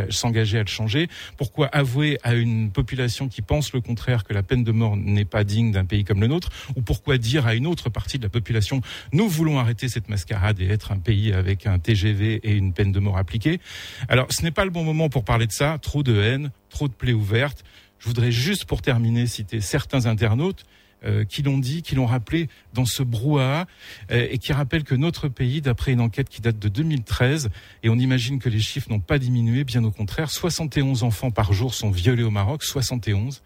à 0.58 0.62
le 0.62 0.66
changer? 0.68 1.08
Pourquoi 1.36 1.68
avouer 1.68 2.18
à 2.24 2.34
une 2.34 2.72
population 2.72 3.28
qui 3.28 3.40
pense 3.40 3.72
le 3.72 3.80
contraire 3.80 4.24
que 4.24 4.34
la 4.34 4.42
peine 4.42 4.64
de 4.64 4.72
mort 4.72 4.96
n'est 4.96 5.24
pas 5.24 5.44
digne 5.44 5.70
d'un 5.70 5.84
pays 5.84 6.02
comme 6.04 6.20
le 6.20 6.26
nôtre? 6.26 6.48
Ou 6.74 6.82
pourquoi 6.82 7.18
dire 7.18 7.46
à 7.46 7.54
une 7.54 7.68
autre 7.68 7.88
partie 7.88 8.18
de 8.18 8.24
la 8.24 8.30
population 8.30 8.80
nous 9.12 9.28
voulons 9.28 9.58
arrêter 9.60 9.88
cette 9.88 10.08
mascarade 10.08 10.60
et 10.60 10.66
être 10.66 10.90
un 10.90 10.98
pays 10.98 11.32
avec 11.32 11.66
un 11.66 11.78
TGV 11.78 12.40
et 12.42 12.52
une 12.52 12.72
peine 12.72 12.90
de 12.90 12.98
mort 12.98 13.11
appliquée 13.16 13.60
Alors, 14.08 14.26
ce 14.30 14.42
n'est 14.42 14.50
pas 14.50 14.64
le 14.64 14.70
bon 14.70 14.84
moment 14.84 15.08
pour 15.08 15.24
parler 15.24 15.46
de 15.46 15.52
ça. 15.52 15.78
Trop 15.78 16.02
de 16.02 16.20
haine, 16.20 16.50
trop 16.68 16.88
de 16.88 16.92
plaies 16.92 17.12
ouvertes. 17.12 17.64
Je 17.98 18.06
voudrais 18.08 18.32
juste, 18.32 18.64
pour 18.64 18.82
terminer, 18.82 19.26
citer 19.26 19.60
certains 19.60 20.06
internautes 20.06 20.64
euh, 21.04 21.24
qui 21.24 21.42
l'ont 21.42 21.58
dit, 21.58 21.82
qui 21.82 21.96
l'ont 21.96 22.06
rappelé 22.06 22.48
dans 22.74 22.84
ce 22.84 23.02
brouhaha, 23.02 23.66
euh, 24.12 24.28
et 24.30 24.38
qui 24.38 24.52
rappellent 24.52 24.84
que 24.84 24.94
notre 24.94 25.26
pays, 25.26 25.60
d'après 25.60 25.92
une 25.92 26.00
enquête 26.00 26.28
qui 26.28 26.40
date 26.40 26.60
de 26.60 26.68
2013, 26.68 27.50
et 27.82 27.88
on 27.88 27.96
imagine 27.96 28.38
que 28.38 28.48
les 28.48 28.60
chiffres 28.60 28.88
n'ont 28.88 29.00
pas 29.00 29.18
diminué, 29.18 29.64
bien 29.64 29.82
au 29.82 29.90
contraire, 29.90 30.30
71 30.30 31.02
enfants 31.02 31.32
par 31.32 31.52
jour 31.52 31.74
sont 31.74 31.90
violés 31.90 32.22
au 32.22 32.30
Maroc, 32.30 32.62
71. 32.62 33.42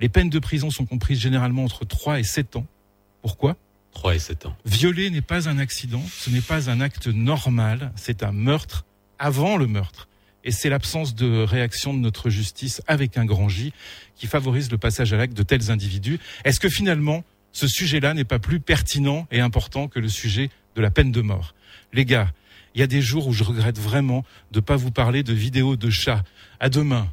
Les 0.00 0.08
peines 0.08 0.30
de 0.30 0.38
prison 0.38 0.70
sont 0.70 0.86
comprises 0.86 1.18
généralement 1.18 1.64
entre 1.64 1.84
3 1.84 2.20
et 2.20 2.24
7 2.24 2.56
ans. 2.56 2.66
Pourquoi? 3.20 3.56
3 3.92 4.14
et 4.14 4.18
7 4.18 4.46
ans. 4.46 4.56
Violer 4.64 5.10
n'est 5.10 5.20
pas 5.20 5.46
un 5.48 5.58
accident, 5.58 6.02
ce 6.10 6.30
n'est 6.30 6.40
pas 6.40 6.70
un 6.70 6.80
acte 6.80 7.06
normal, 7.06 7.92
c'est 7.96 8.22
un 8.22 8.32
meurtre 8.32 8.86
avant 9.18 9.56
le 9.56 9.66
meurtre. 9.66 10.08
Et 10.44 10.50
c'est 10.50 10.68
l'absence 10.68 11.14
de 11.14 11.42
réaction 11.42 11.94
de 11.94 11.98
notre 11.98 12.28
justice 12.28 12.82
avec 12.86 13.16
un 13.16 13.24
grand 13.24 13.48
J 13.48 13.72
qui 14.14 14.26
favorise 14.26 14.70
le 14.70 14.78
passage 14.78 15.12
à 15.12 15.16
l'acte 15.16 15.34
de 15.34 15.42
tels 15.42 15.70
individus. 15.70 16.18
Est-ce 16.44 16.60
que 16.60 16.68
finalement, 16.68 17.24
ce 17.52 17.66
sujet-là 17.66 18.12
n'est 18.14 18.24
pas 18.24 18.38
plus 18.38 18.60
pertinent 18.60 19.26
et 19.30 19.40
important 19.40 19.88
que 19.88 19.98
le 19.98 20.08
sujet 20.08 20.50
de 20.76 20.82
la 20.82 20.90
peine 20.90 21.12
de 21.12 21.22
mort? 21.22 21.54
Les 21.92 22.04
gars, 22.04 22.30
il 22.74 22.80
y 22.80 22.82
a 22.82 22.86
des 22.86 23.00
jours 23.00 23.26
où 23.26 23.32
je 23.32 23.44
regrette 23.44 23.78
vraiment 23.78 24.24
de 24.50 24.60
pas 24.60 24.76
vous 24.76 24.90
parler 24.90 25.22
de 25.22 25.32
vidéos 25.32 25.76
de 25.76 25.90
chats. 25.90 26.22
À 26.60 26.68
demain, 26.68 27.08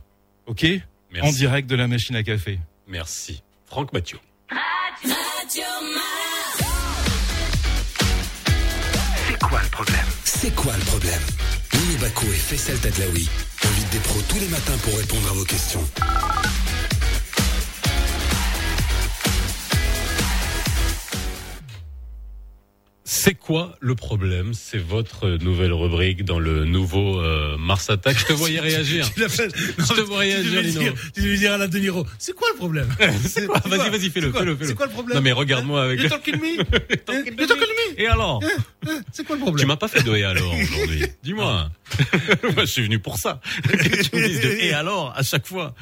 ok? 0.47 0.65
Merci. 1.11 1.27
En 1.27 1.31
direct 1.31 1.69
de 1.69 1.75
la 1.75 1.87
machine 1.87 2.15
à 2.15 2.23
café. 2.23 2.59
Merci. 2.87 3.43
Franck 3.65 3.93
Mathieu. 3.93 4.19
C'est 9.27 9.39
quoi 9.39 9.61
le 9.61 9.69
problème? 9.69 10.10
C'est 10.23 10.53
quoi 10.55 10.73
le 10.77 10.83
problème 10.85 11.21
Lino 11.73 11.99
Baco 11.99 12.25
et 12.27 12.35
Faisal 12.35 12.77
Tadlaoui 12.77 13.27
invitent 13.63 13.89
des 13.91 13.99
pros 13.99 14.21
tous 14.27 14.39
les 14.39 14.47
matins 14.47 14.77
pour 14.83 14.97
répondre 14.97 15.29
à 15.29 15.33
vos 15.33 15.45
questions. 15.45 15.83
C'est 23.13 23.35
quoi 23.35 23.75
le 23.81 23.93
problème? 23.93 24.53
C'est 24.53 24.77
votre 24.77 25.27
nouvelle 25.43 25.73
rubrique 25.73 26.23
dans 26.23 26.39
le 26.39 26.63
nouveau 26.63 27.19
euh, 27.19 27.57
Mars 27.57 27.89
Attack. 27.89 28.17
Je 28.17 28.25
te 28.27 28.31
voyais 28.43 28.61
réagir. 28.61 29.05
Tu 29.13 29.27
fait. 29.27 29.53
Je 29.77 29.83
te 29.95 29.99
vois 29.99 30.23
Tu 30.23 30.29
réagir, 30.31 30.51
devais 30.51 30.61
Lino. 30.63 30.79
dire, 30.79 30.93
tu 31.13 31.21
devais 31.21 31.35
dire 31.37 31.51
à 31.51 31.57
la 31.57 31.67
De 31.67 31.77
Niro, 31.77 32.07
c'est 32.17 32.33
quoi 32.33 32.47
le 32.53 32.57
problème? 32.57 32.87
C'est 33.27 33.47
quoi? 33.47 33.59
Vas-y, 33.65 33.89
vas-y, 33.89 34.09
fais-le, 34.11 34.31
fais-le, 34.31 34.55
fais-le. 34.55 34.65
C'est 34.69 34.75
quoi 34.75 34.85
le 34.85 34.93
problème? 34.93 35.17
Non 35.17 35.21
mais 35.21 35.33
regarde-moi 35.33 35.83
avec. 35.83 35.99
You 36.01 36.07
talking 36.07 36.39
me? 36.39 36.55
You 36.55 36.65
talking 37.05 37.35
me? 37.35 37.99
Et 38.01 38.07
alors? 38.07 38.39
C'est 39.11 39.25
quoi 39.25 39.35
le 39.35 39.41
Tu 39.41 39.45
problème 39.45 39.67
m'as 39.67 39.75
pas 39.75 39.89
fait 39.89 40.03
de 40.03 40.15
et 40.15 40.23
alors 40.23 40.53
aujourd'hui. 40.53 41.03
Dis-moi. 41.21 41.69
Moi, 42.43 42.53
je 42.59 42.65
suis 42.65 42.83
venu 42.83 42.99
pour 42.99 43.17
ça. 43.17 43.41
Que 43.67 44.03
tu 44.03 44.15
me 44.15 44.25
dises 44.25 44.39
de 44.39 44.51
et 44.51 44.71
alors 44.71 45.13
à 45.17 45.23
chaque 45.23 45.47
fois. 45.47 45.75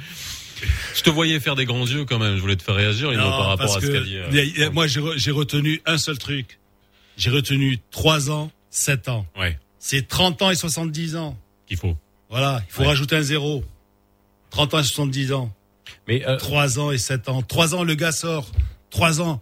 Je 0.96 1.04
te 1.04 1.10
voyais 1.12 1.40
faire 1.40 1.56
des 1.56 1.66
grands 1.66 1.86
yeux 1.86 2.06
quand 2.06 2.18
même. 2.20 2.36
Je 2.36 2.42
voulais 2.42 2.56
te 2.58 2.64
faire 2.64 2.76
réagir, 2.76 3.12
Lino, 3.12 3.22
Non, 3.24 3.30
par 3.30 3.48
rapport 3.50 3.78
à 3.78 3.80
ce 3.82 3.86
qu'a 3.88 4.02
dit. 4.02 4.18
euh, 4.18 4.72
moi, 4.72 4.88
j'ai 4.88 5.00
re- 5.00 5.14
j'ai 5.18 5.32
retenu 5.32 5.80
un 5.86 5.98
seul 5.98 6.18
truc. 6.18 6.59
J'ai 7.20 7.30
retenu 7.30 7.80
3 7.92 8.32
ans, 8.32 8.50
7 8.72 9.10
ans. 9.10 9.26
Ouais. 9.38 9.60
C'est 9.78 10.08
30 10.08 10.42
ans 10.42 10.50
et 10.52 10.56
70 10.56 11.16
ans. 11.18 11.38
Qu'il 11.68 11.78
faut. 11.78 11.96
Voilà, 12.30 12.64
il 12.68 12.72
faut 12.72 12.82
Ouais. 12.82 12.88
rajouter 12.88 13.18
un 13.18 13.22
zéro. 13.22 13.64
30 14.52 14.74
ans 14.74 14.80
et 14.80 14.84
70 14.84 15.34
ans. 15.34 15.54
Mais 16.08 16.26
euh, 16.26 16.38
3 16.38 16.80
ans 16.80 16.92
et 16.92 16.98
7 16.98 17.28
ans. 17.30 17.42
3 17.42 17.76
ans, 17.76 17.84
le 17.84 17.94
gars 17.96 18.12
sort. 18.14 18.50
3 18.90 19.22
ans. 19.22 19.42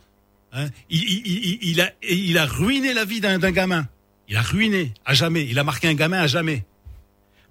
Hein 0.53 0.69
il, 0.89 1.03
il, 1.03 1.27
il, 1.27 1.59
il 1.61 1.81
a, 1.81 1.91
il 2.09 2.37
a 2.37 2.45
ruiné 2.45 2.93
la 2.93 3.05
vie 3.05 3.21
d'un 3.21 3.37
d'un 3.37 3.51
gamin. 3.51 3.87
Il 4.27 4.35
a 4.37 4.41
ruiné 4.41 4.93
à 5.05 5.13
jamais. 5.13 5.45
Il 5.45 5.59
a 5.59 5.63
marqué 5.63 5.87
un 5.87 5.93
gamin 5.93 6.19
à 6.19 6.27
jamais. 6.27 6.65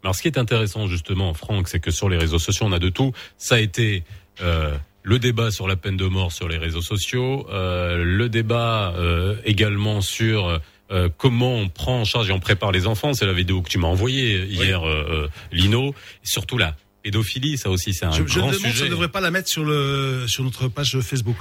Alors, 0.03 0.15
ce 0.15 0.23
qui 0.23 0.29
est 0.29 0.39
intéressant 0.39 0.89
justement, 0.89 1.35
Franck, 1.35 1.69
c'est 1.69 1.81
que 1.81 1.91
sur 1.91 2.09
les 2.09 2.17
réseaux 2.19 2.39
sociaux, 2.39 2.67
on 2.67 2.73
a 2.73 2.79
de 2.79 2.89
tout. 2.89 3.13
Ça 3.39 3.55
a 3.57 3.59
été 3.61 4.03
euh, 4.41 4.77
le 5.07 5.21
débat 5.21 5.53
sur 5.53 5.69
la 5.69 5.77
peine 5.77 5.97
de 5.97 6.07
mort 6.07 6.33
sur 6.33 6.49
les 6.49 6.59
réseaux 6.59 6.83
sociaux, 6.83 7.47
euh, 7.53 8.03
le 8.05 8.29
débat 8.29 8.93
euh, 8.97 9.37
également 9.45 10.01
sur 10.01 10.61
euh, 10.91 11.09
comment 11.17 11.55
on 11.55 11.69
prend 11.69 12.01
en 12.01 12.05
charge 12.05 12.29
et 12.29 12.33
on 12.33 12.41
prépare 12.41 12.73
les 12.73 12.89
enfants. 12.89 13.13
C'est 13.13 13.25
la 13.25 13.33
vidéo 13.33 13.63
que 13.63 13.69
tu 13.69 13.79
m'as 13.79 13.87
envoyée 13.87 14.45
hier, 14.47 14.83
euh, 14.83 15.27
euh, 15.27 15.29
Lino. 15.53 15.91
Et 15.91 16.27
surtout 16.27 16.59
la 16.59 16.77
pédophilie, 17.05 17.57
ça 17.57 17.71
aussi, 17.71 17.95
c'est 17.95 18.05
un 18.05 18.11
je 18.11 18.27
je 18.27 18.39
grand 18.41 18.49
me 18.49 18.53
demande 18.55 18.67
si 18.67 18.73
sujet. 18.73 18.83
on 18.83 18.87
ne 18.87 18.91
devrait 18.91 19.09
pas 19.09 19.21
la 19.21 19.31
mettre 19.31 19.49
sur, 19.49 19.65
le, 19.65 20.25
sur 20.27 20.43
notre 20.43 20.67
page 20.67 20.99
Facebook. 21.01 21.37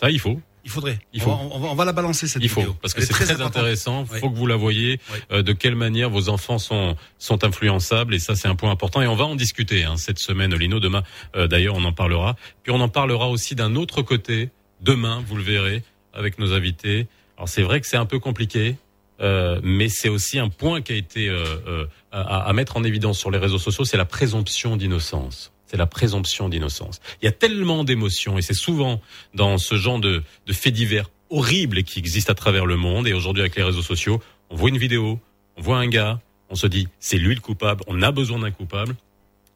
Ça, 0.00 0.10
il 0.10 0.18
faut. 0.18 0.40
Il 0.64 0.70
faudrait. 0.70 0.98
Il 1.12 1.20
On 1.22 1.24
faut. 1.24 1.30
va- 1.30 1.36
On, 1.52 1.58
va, 1.60 1.68
on 1.68 1.74
va 1.74 1.84
la 1.84 1.92
balancer 1.92 2.26
cette 2.26 2.42
Il 2.42 2.48
faut 2.48 2.60
vidéo. 2.60 2.76
parce 2.82 2.94
que 2.94 3.00
c'est 3.00 3.12
très, 3.12 3.40
intéressant. 3.40 4.04
Oui. 4.12 4.18
Faut 4.20 4.30
que 4.30 4.36
vous 4.36 4.46
la 4.46 4.56
voyez. 4.56 5.00
Oui. 5.12 5.18
euh, 5.32 5.42
de 5.42 5.52
quelle 5.52 5.74
manière 5.76 6.10
vos 6.10 6.28
enfants 6.28 6.58
sont 6.58 6.96
sont 7.18 7.44
influençables 7.44 8.14
et 8.14 8.18
ça 8.18 8.34
c'est 8.36 8.48
un 8.48 8.54
point 8.54 8.70
important 8.70 9.00
et 9.02 9.06
on 9.06 9.14
va 9.16 9.24
en 9.24 9.34
discuter 9.36 9.84
hein, 9.84 9.96
cette 9.96 10.18
semaine, 10.18 10.54
Lino. 10.54 10.80
Demain, 10.80 11.02
euh, 11.36 11.46
d'ailleurs, 11.48 11.74
on 11.76 11.84
en 11.84 11.92
parlera. 11.92 12.36
Puis 12.62 12.72
on 12.72 12.80
en 12.80 12.88
parlera 12.88 13.28
aussi 13.28 13.54
d'un 13.54 13.74
autre 13.76 14.02
côté. 14.02 14.50
Demain, 14.80 15.22
vous 15.26 15.36
le 15.36 15.42
verrez 15.42 15.82
avec 16.12 16.38
nos 16.38 16.52
invités. 16.52 17.06
Alors 17.36 17.48
c'est 17.48 17.62
vrai 17.62 17.80
que 17.80 17.86
c'est 17.86 17.96
un 17.96 18.06
peu 18.06 18.18
compliqué. 18.18 18.76
euh, 19.20 19.58
mais 19.64 19.88
c'est 19.88 20.08
aussi 20.08 20.38
un 20.38 20.48
point 20.48 20.80
qui 20.80 20.92
a 20.92 20.96
été 20.96 21.28
euh, 21.28 21.44
euh, 21.66 21.86
à, 22.12 22.48
à 22.48 22.52
mettre 22.52 22.76
en 22.76 22.84
évidence 22.84 23.18
sur 23.18 23.30
les 23.32 23.38
réseaux 23.38 23.58
sociaux, 23.58 23.84
c'est 23.84 23.96
la 23.96 24.04
présomption 24.04 24.76
d'innocence. 24.76 25.52
C'est 25.68 25.76
la 25.76 25.86
présomption 25.86 26.48
d'innocence. 26.48 27.00
Il 27.20 27.26
y 27.26 27.28
a 27.28 27.32
tellement 27.32 27.84
d'émotions 27.84 28.38
et 28.38 28.42
c'est 28.42 28.54
souvent 28.54 29.00
dans 29.34 29.58
ce 29.58 29.76
genre 29.76 30.00
de, 30.00 30.22
faits 30.50 30.72
divers 30.72 31.10
horribles 31.28 31.82
qui 31.82 31.98
existent 31.98 32.32
à 32.32 32.34
travers 32.34 32.64
le 32.64 32.76
monde. 32.76 33.06
Et 33.06 33.12
aujourd'hui, 33.12 33.42
avec 33.42 33.54
les 33.54 33.62
réseaux 33.62 33.82
sociaux, 33.82 34.20
on 34.48 34.56
voit 34.56 34.70
une 34.70 34.78
vidéo, 34.78 35.20
on 35.56 35.62
voit 35.62 35.76
un 35.76 35.86
gars, 35.86 36.20
on 36.48 36.54
se 36.54 36.66
dit 36.66 36.88
c'est 37.00 37.18
lui 37.18 37.34
le 37.34 37.40
coupable, 37.42 37.84
on 37.86 38.00
a 38.00 38.10
besoin 38.10 38.38
d'un 38.38 38.50
coupable. 38.50 38.96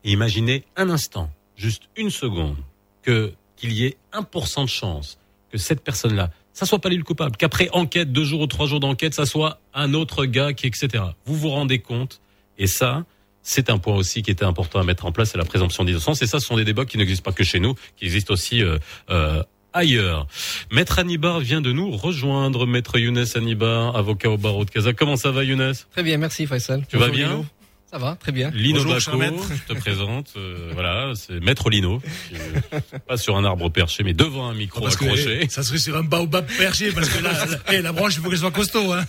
Et 0.04 0.12
imaginez 0.12 0.64
un 0.76 0.90
instant, 0.90 1.30
juste 1.56 1.84
une 1.96 2.10
seconde, 2.10 2.56
qu'il 3.02 3.72
y 3.72 3.86
ait 3.86 3.96
1% 4.12 4.64
de 4.64 4.68
chance 4.68 5.18
que 5.50 5.56
cette 5.58 5.82
personne-là, 5.82 6.30
ça 6.52 6.66
soit 6.66 6.80
pas 6.80 6.90
lui 6.90 6.98
le 6.98 7.04
coupable, 7.04 7.36
qu'après 7.36 7.70
enquête, 7.72 8.12
deux 8.12 8.24
jours 8.24 8.42
ou 8.42 8.46
trois 8.46 8.66
jours 8.66 8.80
d'enquête, 8.80 9.14
ça 9.14 9.24
soit 9.24 9.60
un 9.72 9.94
autre 9.94 10.26
gars 10.26 10.52
qui, 10.52 10.66
etc. 10.66 11.04
Vous 11.24 11.36
vous 11.36 11.48
rendez 11.48 11.78
compte 11.78 12.20
Et 12.58 12.66
ça, 12.66 13.04
C'est 13.42 13.70
un 13.70 13.78
point 13.78 13.96
aussi 13.96 14.22
qui 14.22 14.30
était 14.30 14.44
important 14.44 14.78
à 14.78 14.84
mettre 14.84 15.06
en 15.06 15.12
place, 15.12 15.30
c'est 15.30 15.38
la 15.38 15.44
présomption 15.44 15.84
d'innocence. 15.84 16.22
Et 16.22 16.26
ça, 16.26 16.40
ce 16.40 16.46
sont 16.46 16.56
des 16.56 16.64
débats 16.64 16.84
qui 16.84 16.98
n'existent 16.98 17.24
pas 17.24 17.32
que 17.32 17.44
chez 17.44 17.60
nous, 17.60 17.74
qui 17.96 18.04
existent 18.04 18.32
aussi 18.32 18.62
euh, 18.62 18.78
euh, 19.10 19.42
ailleurs. 19.72 20.26
Maître 20.70 20.98
Anibar 20.98 21.40
vient 21.40 21.60
de 21.60 21.72
nous 21.72 21.90
rejoindre. 21.90 22.66
Maître 22.66 22.98
Younes 22.98 23.24
Anibar, 23.34 23.96
avocat 23.96 24.30
au 24.30 24.38
barreau 24.38 24.64
de 24.64 24.70
Casa. 24.70 24.92
Comment 24.92 25.16
ça 25.16 25.30
va, 25.30 25.44
Younes? 25.44 25.74
Très 25.90 26.02
bien, 26.02 26.18
merci 26.18 26.46
Faisal. 26.46 26.84
Tu 26.88 26.96
vas 26.96 27.08
bien? 27.08 27.30
Lino. 27.30 27.46
Ça 27.92 27.98
va, 27.98 28.16
très 28.16 28.32
bien. 28.32 28.50
Lino 28.54 28.82
Bonjour, 28.82 29.18
Baco, 29.18 29.36
je 29.50 29.74
te 29.74 29.78
présente. 29.78 30.32
euh, 30.38 30.70
voilà, 30.72 31.12
c'est 31.14 31.40
Maître 31.40 31.68
Lino. 31.68 32.00
qui 32.30 32.36
est 32.36 32.98
pas 33.06 33.18
sur 33.18 33.36
un 33.36 33.44
arbre 33.44 33.68
perché, 33.68 34.02
mais 34.02 34.14
devant 34.14 34.48
un 34.48 34.54
micro 34.54 34.80
Parce 34.80 34.96
que, 34.96 35.04
accroché. 35.04 35.46
ça 35.50 35.62
serait 35.62 35.76
sur 35.76 35.94
un 35.98 36.02
baobab 36.02 36.46
perché, 36.56 36.90
parce 36.92 37.10
que 37.10 37.22
là, 37.22 37.32
la, 37.66 37.74
eh, 37.74 37.82
la 37.82 37.92
branche, 37.92 38.14
il 38.16 38.22
faut 38.22 38.30
qu'elle 38.30 38.38
soit 38.38 38.50
costaud, 38.50 38.94
hein. 38.94 39.04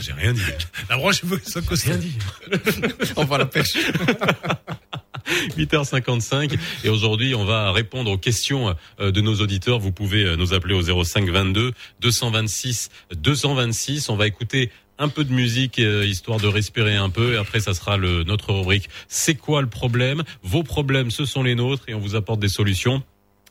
J'ai 0.00 0.12
rien 0.14 0.32
dit. 0.32 0.40
La 0.88 0.96
branche, 0.96 1.20
il 1.22 1.28
faut 1.28 1.36
qu'elle 1.36 1.52
soit 1.52 1.60
costaud. 1.66 1.90
Rien 1.90 1.98
dit. 1.98 2.16
On 3.16 3.24
va 3.26 3.36
la 3.36 3.44
percher. 3.44 3.80
8h55 5.56 6.58
et 6.84 6.88
aujourd'hui 6.90 7.34
on 7.34 7.46
va 7.46 7.72
répondre 7.72 8.10
aux 8.10 8.18
questions 8.18 8.74
euh, 9.00 9.10
de 9.10 9.20
nos 9.22 9.36
auditeurs. 9.40 9.78
Vous 9.78 9.92
pouvez 9.92 10.22
euh, 10.22 10.36
nous 10.36 10.52
appeler 10.52 10.74
au 10.74 10.82
05 11.04 11.28
22 11.30 11.72
226 12.00 12.90
226. 13.16 14.10
On 14.10 14.16
va 14.16 14.26
écouter 14.26 14.70
un 14.98 15.08
peu 15.08 15.24
de 15.24 15.32
musique 15.32 15.78
euh, 15.78 16.04
histoire 16.06 16.38
de 16.38 16.46
respirer 16.46 16.94
un 16.96 17.10
peu 17.10 17.34
et 17.34 17.36
après 17.36 17.60
ça 17.60 17.74
sera 17.74 17.96
le 17.96 18.22
notre 18.24 18.52
rubrique 18.52 18.88
C'est 19.08 19.34
quoi 19.34 19.60
le 19.60 19.68
problème? 19.68 20.22
Vos 20.42 20.62
problèmes 20.62 21.10
ce 21.10 21.24
sont 21.24 21.42
les 21.42 21.54
nôtres 21.54 21.84
et 21.88 21.94
on 21.94 22.00
vous 22.00 22.14
apporte 22.14 22.40
des 22.40 22.48
solutions 22.48 23.02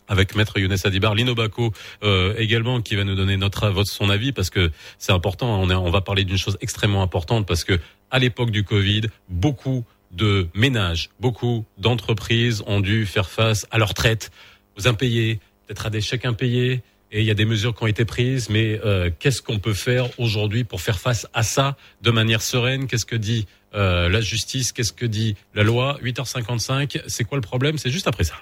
avec 0.08 0.36
maître 0.36 0.60
Younes 0.60 0.76
Adibar, 0.84 1.16
Lino 1.16 1.34
Baco 1.34 1.72
euh, 2.04 2.36
également 2.38 2.82
qui 2.82 2.96
va 2.96 3.04
nous 3.06 3.16
donner 3.16 3.38
notre 3.38 3.70
votre 3.70 3.90
son 3.90 4.10
avis 4.10 4.32
parce 4.34 4.50
que 4.50 4.72
c'est 4.98 5.12
important. 5.14 5.62
On, 5.62 5.70
est- 5.70 5.76
on 5.76 5.90
va 5.92 6.02
parler 6.02 6.24
d'une 6.26 6.38
chose 6.38 6.58
extrêmement 6.62 7.02
importante 7.04 7.48
parce 7.48 7.64
que 7.64 7.80
à 8.12 8.20
l'époque 8.20 8.52
du 8.52 8.64
Covid, 8.64 9.04
beaucoup 9.30 9.86
de 10.12 10.48
ménages, 10.54 11.10
beaucoup 11.20 11.66
d'entreprises 11.78 12.64
ont 12.68 12.80
dû 12.82 13.06
faire 13.06 13.30
face 13.30 13.66
à 13.72 13.78
leur 13.80 13.90
retraite, 13.90 14.30
aux 14.78 14.88
impayés, 14.88 15.40
peut-être 15.66 15.86
à 15.86 15.90
des 15.90 16.02
chèques 16.02 16.26
impayés. 16.26 16.84
Et 17.16 17.22
il 17.22 17.28
y 17.28 17.32
a 17.32 17.36
des 17.36 17.46
mesures 17.46 17.76
qui 17.76 17.84
ont 17.84 17.88
été 17.88 18.06
prises, 18.06 18.50
mais 18.50 18.80
euh, 18.84 19.12
qu'est-ce 19.20 19.44
qu'on 19.44 19.60
peut 19.60 19.76
faire 19.76 20.10
aujourd'hui 20.20 20.64
pour 20.64 20.82
faire 20.82 21.00
face 21.00 21.28
à 21.36 21.44
ça 21.44 21.78
de 22.02 22.10
manière 22.10 22.42
sereine? 22.42 22.88
Qu'est-ce 22.88 23.06
que 23.06 23.16
dit 23.16 23.46
euh, 23.76 24.10
la 24.10 24.20
justice? 24.20 24.72
Qu'est-ce 24.72 24.94
que 24.94 25.06
dit 25.06 25.36
la 25.54 25.62
loi? 25.62 26.00
8h55, 26.04 27.04
c'est 27.06 27.24
quoi 27.24 27.38
le 27.38 27.44
problème? 27.44 27.78
C'est 27.78 27.92
juste 27.92 28.08
après 28.08 28.24
ça. 28.24 28.34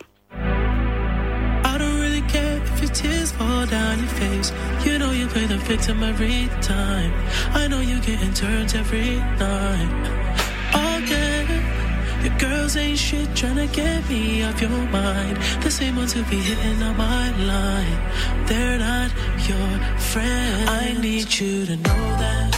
Girls 12.41 12.76
ain't 12.76 12.97
shit 12.97 13.27
tryna 13.39 13.72
get 13.72 14.09
me 14.09 14.43
off 14.43 14.59
your 14.59 14.69
mind. 14.89 15.38
The 15.61 15.69
same 15.69 15.95
ones 15.95 16.13
who 16.13 16.23
be 16.23 16.38
hitting 16.38 16.81
on 16.81 16.97
my 16.97 17.30
line. 17.38 17.99
They're 18.47 18.80
not 18.80 19.11
your 19.47 19.69
friend. 20.09 20.69
I 20.69 20.97
need 20.99 21.27
you 21.39 21.68
to 21.68 21.76
know 21.76 22.03
that 22.23 22.49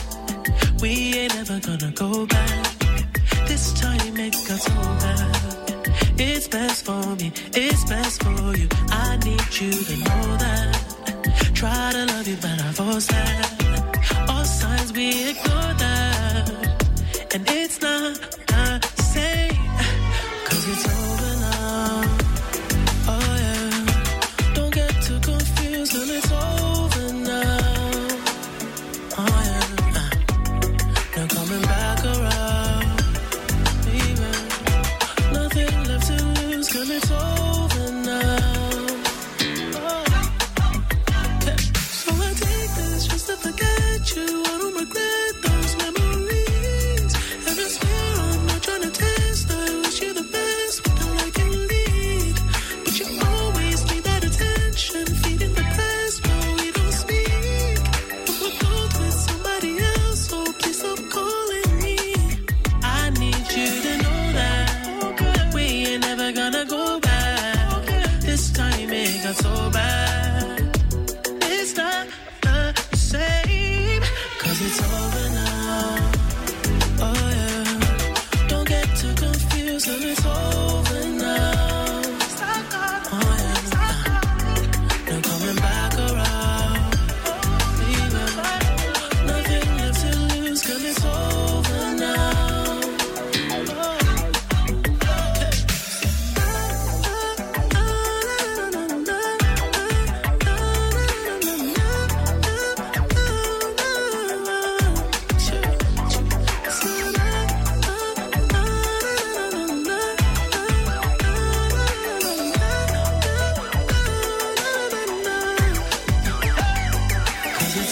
we 0.82 0.92
ain't 1.20 1.36
ever 1.36 1.60
gonna 1.60 1.92
go 1.92 2.26
back. 2.26 2.80
This 3.50 3.74
time 3.74 4.18
it 4.18 4.34
got 4.48 4.62
so 4.70 4.74
bad. 5.04 5.54
It's 6.18 6.48
best 6.48 6.86
for 6.86 7.04
me, 7.18 7.34
it's 7.54 7.84
best 7.84 8.24
for 8.24 8.56
you. 8.56 8.70
I 8.90 9.18
need 9.18 9.48
you 9.60 9.72
to 9.72 9.96
know 10.06 10.26
that. 10.44 10.72
Try 11.54 11.92
to 11.92 12.06
love 12.06 12.28
you, 12.28 12.38
but 12.38 12.58
I 12.68 12.72
force 12.72 13.08
that. 13.08 14.28
All 14.30 14.46
signs 14.46 14.94
we 14.94 15.30
ignore 15.32 15.74
that. 15.84 17.36
And 17.36 17.44
it's 17.50 17.82
not 17.82 18.43
it's 20.74 20.88
over 20.88 21.23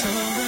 Cause 0.01 0.40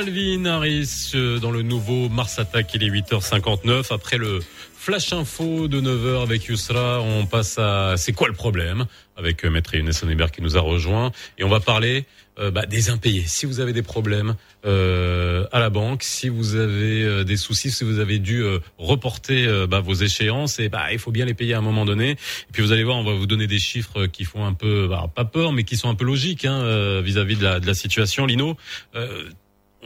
Calvin 0.00 0.46
Harris 0.46 1.12
euh, 1.14 1.38
dans 1.40 1.50
le 1.50 1.60
nouveau 1.60 2.08
Mars 2.08 2.38
Attack, 2.38 2.72
il 2.72 2.82
est 2.84 2.88
8h59 2.88 3.92
après 3.92 4.16
le 4.16 4.38
Flash 4.74 5.12
info 5.12 5.68
de 5.68 5.78
9h 5.78 6.22
avec 6.22 6.46
Yousra. 6.46 7.02
On 7.02 7.26
passe 7.26 7.58
à 7.58 7.98
c'est 7.98 8.14
quoi 8.14 8.28
le 8.28 8.32
problème 8.32 8.86
avec 9.14 9.44
euh, 9.44 9.50
Maître 9.50 9.74
Younes 9.74 9.92
Sonneberg 9.92 10.30
qui 10.30 10.40
nous 10.40 10.56
a 10.56 10.60
rejoint 10.60 11.12
et 11.36 11.44
on 11.44 11.50
va 11.50 11.60
parler 11.60 12.06
euh, 12.38 12.50
bah, 12.50 12.64
des 12.64 12.88
impayés. 12.88 13.24
Si 13.26 13.44
vous 13.44 13.60
avez 13.60 13.74
des 13.74 13.82
problèmes 13.82 14.36
euh, 14.64 15.44
à 15.52 15.60
la 15.60 15.68
banque, 15.68 16.02
si 16.02 16.30
vous 16.30 16.56
avez 16.56 17.22
des 17.26 17.36
soucis, 17.36 17.70
si 17.70 17.84
vous 17.84 17.98
avez 17.98 18.18
dû 18.18 18.42
reporter 18.78 19.66
bah, 19.66 19.80
vos 19.80 19.92
échéances, 19.92 20.58
et 20.60 20.70
bah 20.70 20.92
il 20.92 20.98
faut 20.98 21.10
bien 21.10 21.26
les 21.26 21.34
payer 21.34 21.52
à 21.52 21.58
un 21.58 21.62
moment 21.62 21.84
donné. 21.84 22.12
Et 22.12 22.52
puis 22.52 22.62
vous 22.62 22.72
allez 22.72 22.84
voir, 22.84 22.96
on 22.96 23.04
va 23.04 23.12
vous 23.12 23.26
donner 23.26 23.46
des 23.46 23.58
chiffres 23.58 24.06
qui 24.06 24.24
font 24.24 24.46
un 24.46 24.54
peu 24.54 24.88
bah, 24.88 25.10
pas 25.14 25.26
peur, 25.26 25.52
mais 25.52 25.64
qui 25.64 25.76
sont 25.76 25.90
un 25.90 25.94
peu 25.94 26.06
logiques 26.06 26.46
hein, 26.46 27.02
vis-à-vis 27.02 27.36
de, 27.36 27.44
la, 27.44 27.60
de 27.60 27.66
la 27.66 27.74
situation. 27.74 28.24
Lino, 28.24 28.56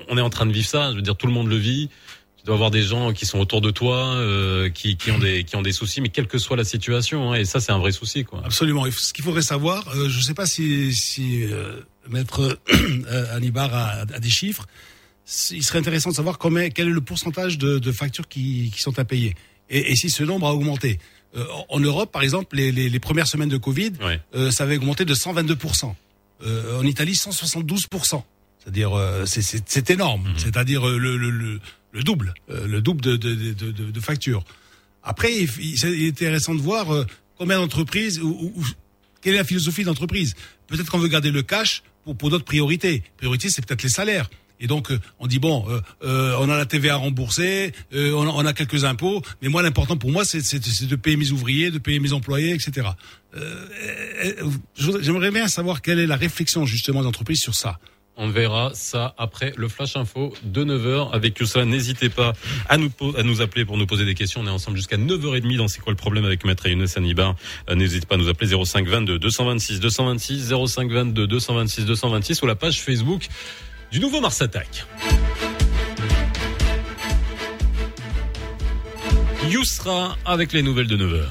on 0.08 0.18
est 0.18 0.20
en 0.20 0.30
train 0.30 0.46
de 0.46 0.52
vivre 0.52 0.68
ça. 0.68 0.90
Je 0.90 0.96
veux 0.96 1.02
dire, 1.02 1.16
tout 1.16 1.26
le 1.26 1.32
monde 1.32 1.48
le 1.48 1.56
vit. 1.56 1.88
Tu 2.36 2.44
dois 2.44 2.54
avoir 2.54 2.70
des 2.70 2.82
gens 2.82 3.12
qui 3.12 3.24
sont 3.24 3.38
autour 3.38 3.60
de 3.60 3.70
toi, 3.70 4.04
euh, 4.16 4.68
qui, 4.68 4.96
qui 4.96 5.10
ont 5.10 5.18
des 5.18 5.44
qui 5.44 5.56
ont 5.56 5.62
des 5.62 5.72
soucis, 5.72 6.00
mais 6.00 6.10
quelle 6.10 6.26
que 6.26 6.36
soit 6.36 6.58
la 6.58 6.64
situation, 6.64 7.32
hein, 7.32 7.36
et 7.36 7.46
ça 7.46 7.58
c'est 7.58 7.72
un 7.72 7.78
vrai 7.78 7.90
souci, 7.90 8.24
quoi. 8.24 8.42
Absolument. 8.44 8.84
Ce 8.90 9.14
qu'il 9.14 9.24
faudrait 9.24 9.40
savoir, 9.40 9.88
euh, 9.88 10.10
je 10.10 10.18
ne 10.18 10.22
sais 10.22 10.34
pas 10.34 10.44
si, 10.44 10.92
si 10.92 11.44
euh, 11.44 11.80
maître 12.10 12.58
euh, 12.70 13.34
Hannibal 13.34 13.70
a, 13.72 14.00
a 14.02 14.20
des 14.20 14.28
chiffres. 14.28 14.66
Il 15.52 15.64
serait 15.64 15.78
intéressant 15.78 16.10
de 16.10 16.14
savoir 16.14 16.36
combien, 16.36 16.68
quel 16.68 16.88
est 16.88 16.92
le 16.92 17.00
pourcentage 17.00 17.56
de, 17.56 17.78
de 17.78 17.92
factures 17.92 18.28
qui, 18.28 18.70
qui 18.74 18.82
sont 18.82 18.98
impayées 18.98 19.34
et, 19.70 19.92
et 19.92 19.96
si 19.96 20.10
ce 20.10 20.22
nombre 20.22 20.46
a 20.46 20.54
augmenté. 20.54 20.98
Euh, 21.36 21.44
en 21.68 21.80
Europe, 21.80 22.12
par 22.12 22.22
exemple, 22.22 22.56
les, 22.56 22.70
les, 22.70 22.88
les 22.88 23.00
premières 23.00 23.26
semaines 23.26 23.48
de 23.48 23.56
Covid, 23.56 23.92
euh, 24.34 24.50
ça 24.50 24.64
avait 24.64 24.76
augmenté 24.76 25.04
de 25.04 25.14
122% 25.14 25.92
euh, 26.46 26.78
En 26.78 26.84
Italie, 26.84 27.14
172 27.14 27.86
C'est-à-dire, 28.64 28.94
euh, 28.94 29.24
c'est- 29.26 29.90
énorme. 29.90 30.32
C'est-à-dire 30.36 30.88
euh, 30.88 30.98
le, 30.98 31.16
le, 31.16 31.30
le, 31.30 31.60
le 31.92 32.02
double, 32.02 32.34
euh, 32.50 32.66
le 32.66 32.80
double 32.80 33.02
de, 33.02 33.16
de, 33.16 33.34
de, 33.34 33.70
de, 33.70 33.90
de 33.90 34.00
factures. 34.00 34.42
Après, 35.02 35.32
il, 35.34 35.48
il- 35.60 35.78
c'est 35.78 36.08
intéressant 36.08 36.54
de 36.54 36.62
voir 36.62 36.92
euh, 36.92 37.04
combien 37.38 37.58
d'entreprises 37.58 38.20
ou, 38.20 38.52
ou- 38.56 38.64
quelle 39.20 39.34
est 39.34 39.38
la 39.38 39.44
philosophie 39.44 39.84
d'entreprise. 39.84 40.34
Peut-être 40.66 40.90
qu'on 40.90 40.98
veut 40.98 41.08
garder 41.08 41.30
le 41.30 41.42
cash 41.42 41.82
pour, 42.04 42.16
pour 42.16 42.30
d'autres 42.30 42.44
priorités. 42.44 43.02
Priorité, 43.18 43.48
c'est 43.50 43.64
peut-être 43.64 43.82
les 43.82 43.88
salaires. 43.90 44.28
Et 44.60 44.66
donc, 44.66 44.90
on 45.18 45.26
dit 45.26 45.40
bon, 45.40 45.66
euh, 45.68 45.80
euh, 46.04 46.36
on 46.40 46.48
a 46.48 46.56
la 46.56 46.64
TVA 46.64 46.96
remboursée, 46.96 47.72
euh, 47.92 48.12
on, 48.12 48.22
a, 48.22 48.28
on 48.30 48.46
a 48.46 48.52
quelques 48.54 48.84
impôts, 48.84 49.20
mais 49.42 49.48
moi, 49.48 49.62
l'important 49.62 49.96
pour 49.98 50.10
moi, 50.12 50.24
c'est 50.24 50.38
de 50.86 50.96
payer 50.96 51.16
mes 51.16 51.32
ouvriers, 51.32 51.70
de 51.70 51.78
payer 51.78 51.98
mes 52.00 52.12
employés, 52.12 52.54
etc. 52.54 52.86
J'aimerais 54.76 55.30
bien 55.30 55.48
savoir 55.48 55.82
quelle 55.82 55.98
est 55.98 56.06
la 56.06 56.16
réflexion 56.16 56.64
justement 56.66 57.02
d'entreprise 57.02 57.40
sur 57.40 57.54
ça. 57.54 57.78
On 58.16 58.28
verra 58.28 58.70
ça 58.74 59.14
après 59.18 59.52
le 59.56 59.68
flash 59.68 59.96
info 59.96 60.32
de 60.44 60.64
9h 60.64 61.10
avec 61.12 61.38
Youssef. 61.40 61.64
N'hésitez 61.64 62.08
pas 62.08 62.32
à 62.68 62.76
nous, 62.76 62.90
à 63.16 63.22
nous 63.24 63.40
appeler 63.40 63.64
pour 63.64 63.76
nous 63.76 63.86
poser 63.86 64.04
des 64.04 64.14
questions. 64.14 64.40
On 64.40 64.46
est 64.46 64.50
ensemble 64.50 64.76
jusqu'à 64.76 64.96
9h30 64.96 65.56
dans 65.56 65.66
C'est 65.68 65.80
quoi 65.80 65.92
le 65.92 65.96
problème 65.96 66.24
avec 66.24 66.44
Maître 66.44 66.68
Younes 66.68 66.86
Hannibal. 66.96 67.34
Euh, 67.68 67.74
N'hésitez 67.74 68.06
pas 68.06 68.14
à 68.14 68.18
nous 68.18 68.28
appeler 68.28 68.50
05 68.64 68.86
22 68.86 69.18
226 69.18 69.80
226 69.80 70.54
05 70.66 70.90
22 70.92 71.26
226 71.26 71.84
226 71.86 72.42
ou 72.42 72.46
la 72.46 72.54
page 72.54 72.80
Facebook 72.80 73.26
du 73.90 73.98
nouveau 74.00 74.20
Mars 74.20 74.40
Attack. 74.42 74.84
Yousra 79.50 80.16
avec 80.24 80.52
les 80.52 80.62
nouvelles 80.62 80.86
de 80.86 80.96
9h. 80.96 81.24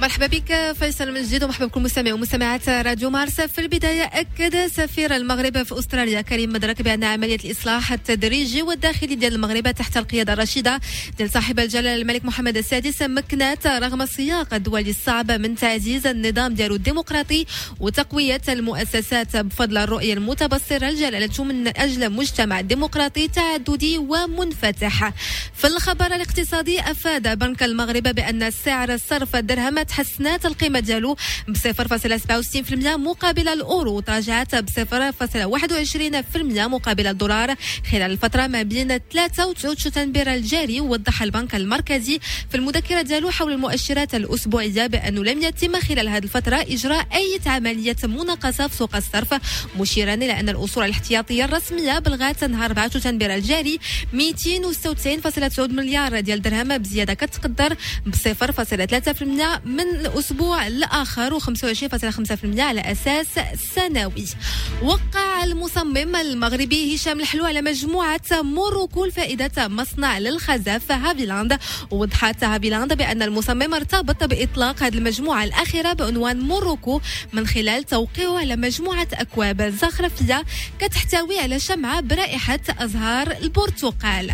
مرحبا 0.00 0.26
بك 0.26 0.72
فيصل 0.78 1.12
من 1.12 1.22
جديد 1.22 1.44
ومرحبا 1.44 1.66
بكل 1.66 1.80
مستمعي 1.80 2.12
ومستمعات 2.12 2.68
راديو 2.68 3.10
مارس. 3.10 3.40
في 3.40 3.60
البداية 3.60 4.02
أكد 4.02 4.66
سفير 4.66 5.16
المغرب 5.16 5.62
في 5.62 5.78
أستراليا 5.78 6.20
كريم 6.20 6.52
مدرك 6.52 6.82
بأن 6.82 7.04
عملية 7.04 7.38
الإصلاح 7.44 7.92
التدريجي 7.92 8.62
والداخلي 8.62 9.14
ديال 9.14 9.34
المغرب 9.34 9.70
تحت 9.70 9.96
القيادة 9.96 10.32
الرشيدة 10.32 10.80
ديال 11.18 11.30
صاحب 11.30 11.60
الجلالة 11.60 11.94
الملك 12.02 12.24
محمد 12.24 12.56
السادس 12.56 13.02
مكنات 13.02 13.66
رغم 13.66 14.02
السياق 14.02 14.54
الدولي 14.54 14.90
الصعب 14.90 15.30
من 15.32 15.54
تعزيز 15.54 16.06
النظام 16.06 16.54
ديالو 16.54 16.74
الديمقراطي 16.74 17.46
وتقوية 17.80 18.40
المؤسسات 18.48 19.36
بفضل 19.36 19.78
الرؤية 19.78 20.14
المتبصرة 20.14 20.88
الجلالة 20.88 21.44
من 21.44 21.68
أجل 21.68 22.12
مجتمع 22.12 22.60
ديمقراطي 22.60 23.28
تعددي 23.28 23.98
ومنفتح. 23.98 25.12
في 25.54 25.66
الخبر 25.66 26.06
الاقتصادي 26.06 26.80
أفاد 26.80 27.38
بنك 27.38 27.62
المغرب 27.62 28.02
بأن 28.02 28.50
سعر 28.50 28.94
الصرف 28.94 29.36
الدرهم 29.36 29.78
تحسنات 29.90 30.46
القيمة 30.46 30.80
ديالو 30.80 31.16
ب 31.48 31.56
0.67% 31.56 32.96
مقابل 32.96 33.48
الأورو. 33.48 33.96
وتراجعت 33.96 34.54
ب 34.54 34.68
0.21% 34.70 36.36
مقابل 36.68 37.06
الدولار 37.06 37.54
خلال 37.92 38.10
الفترة 38.10 38.46
ما 38.46 38.62
بين 38.62 38.98
3 39.12 39.46
و 39.46 39.52
9 39.52 39.74
شتنبر 39.74 40.34
الجاري. 40.34 40.80
ووضح 40.80 41.22
البنك 41.22 41.54
المركزي 41.54 42.20
في 42.50 42.56
المذكرة 42.56 43.02
ديالو 43.02 43.30
حول 43.30 43.52
المؤشرات 43.52 44.14
الأسبوعية 44.14 44.86
بأنه 44.86 45.24
لم 45.24 45.42
يتم 45.42 45.80
خلال 45.80 46.08
هذه 46.08 46.24
الفترة 46.24 46.56
إجراء 46.56 47.06
أي 47.14 47.40
عملية 47.46 47.96
مناقصة 48.04 48.66
في 48.68 48.76
سوق 48.76 48.96
الصرف 48.96 49.34
مشيرا 49.80 50.14
إلى 50.14 50.40
أن 50.40 50.48
الأصول 50.48 50.84
الاحتياطية 50.84 51.44
الرسمية 51.44 51.98
بلغت 51.98 52.44
نهار 52.44 52.70
4 52.70 52.88
شتنبر 52.88 53.34
الجاري 53.34 53.78
296.9 54.12 55.58
مليار 55.58 56.20
ديال 56.20 56.42
درهم 56.42 56.78
بزيادة 56.78 57.14
كتقدر 57.14 57.76
ب 58.06 58.14
0.3% 58.14 59.68
من 59.80 59.96
الأسبوع 59.96 60.66
الآخر 60.66 61.40
و25.5% 61.40 62.60
على 62.60 62.80
أساس 62.80 63.26
سنوي. 63.74 64.26
وقع 64.82 65.44
المصمم 65.44 66.16
المغربي 66.16 66.94
هشام 66.94 67.20
الحلو 67.20 67.44
على 67.44 67.62
مجموعة 67.62 68.20
موروكو 68.32 69.04
لفائدة 69.04 69.68
مصنع 69.68 70.18
للخزف 70.18 70.92
هافيلاند. 70.92 71.58
ووضحت 71.90 72.44
هافيلاند 72.44 72.94
بأن 72.94 73.22
المصمم 73.22 73.74
ارتبط 73.74 74.24
بإطلاق 74.24 74.82
هذه 74.82 74.98
المجموعة 74.98 75.44
الأخيرة 75.44 75.92
بعنوان 75.92 76.40
موروكو 76.40 77.00
من 77.32 77.46
خلال 77.46 77.84
توقيعه 77.84 78.38
على 78.38 78.56
مجموعة 78.56 79.08
أكواب 79.12 79.62
زخرفية 79.62 80.44
كتحتوي 80.78 81.38
على 81.38 81.58
شمعة 81.58 82.00
برائحة 82.00 82.60
أزهار 82.78 83.30
البرتقال. 83.30 84.32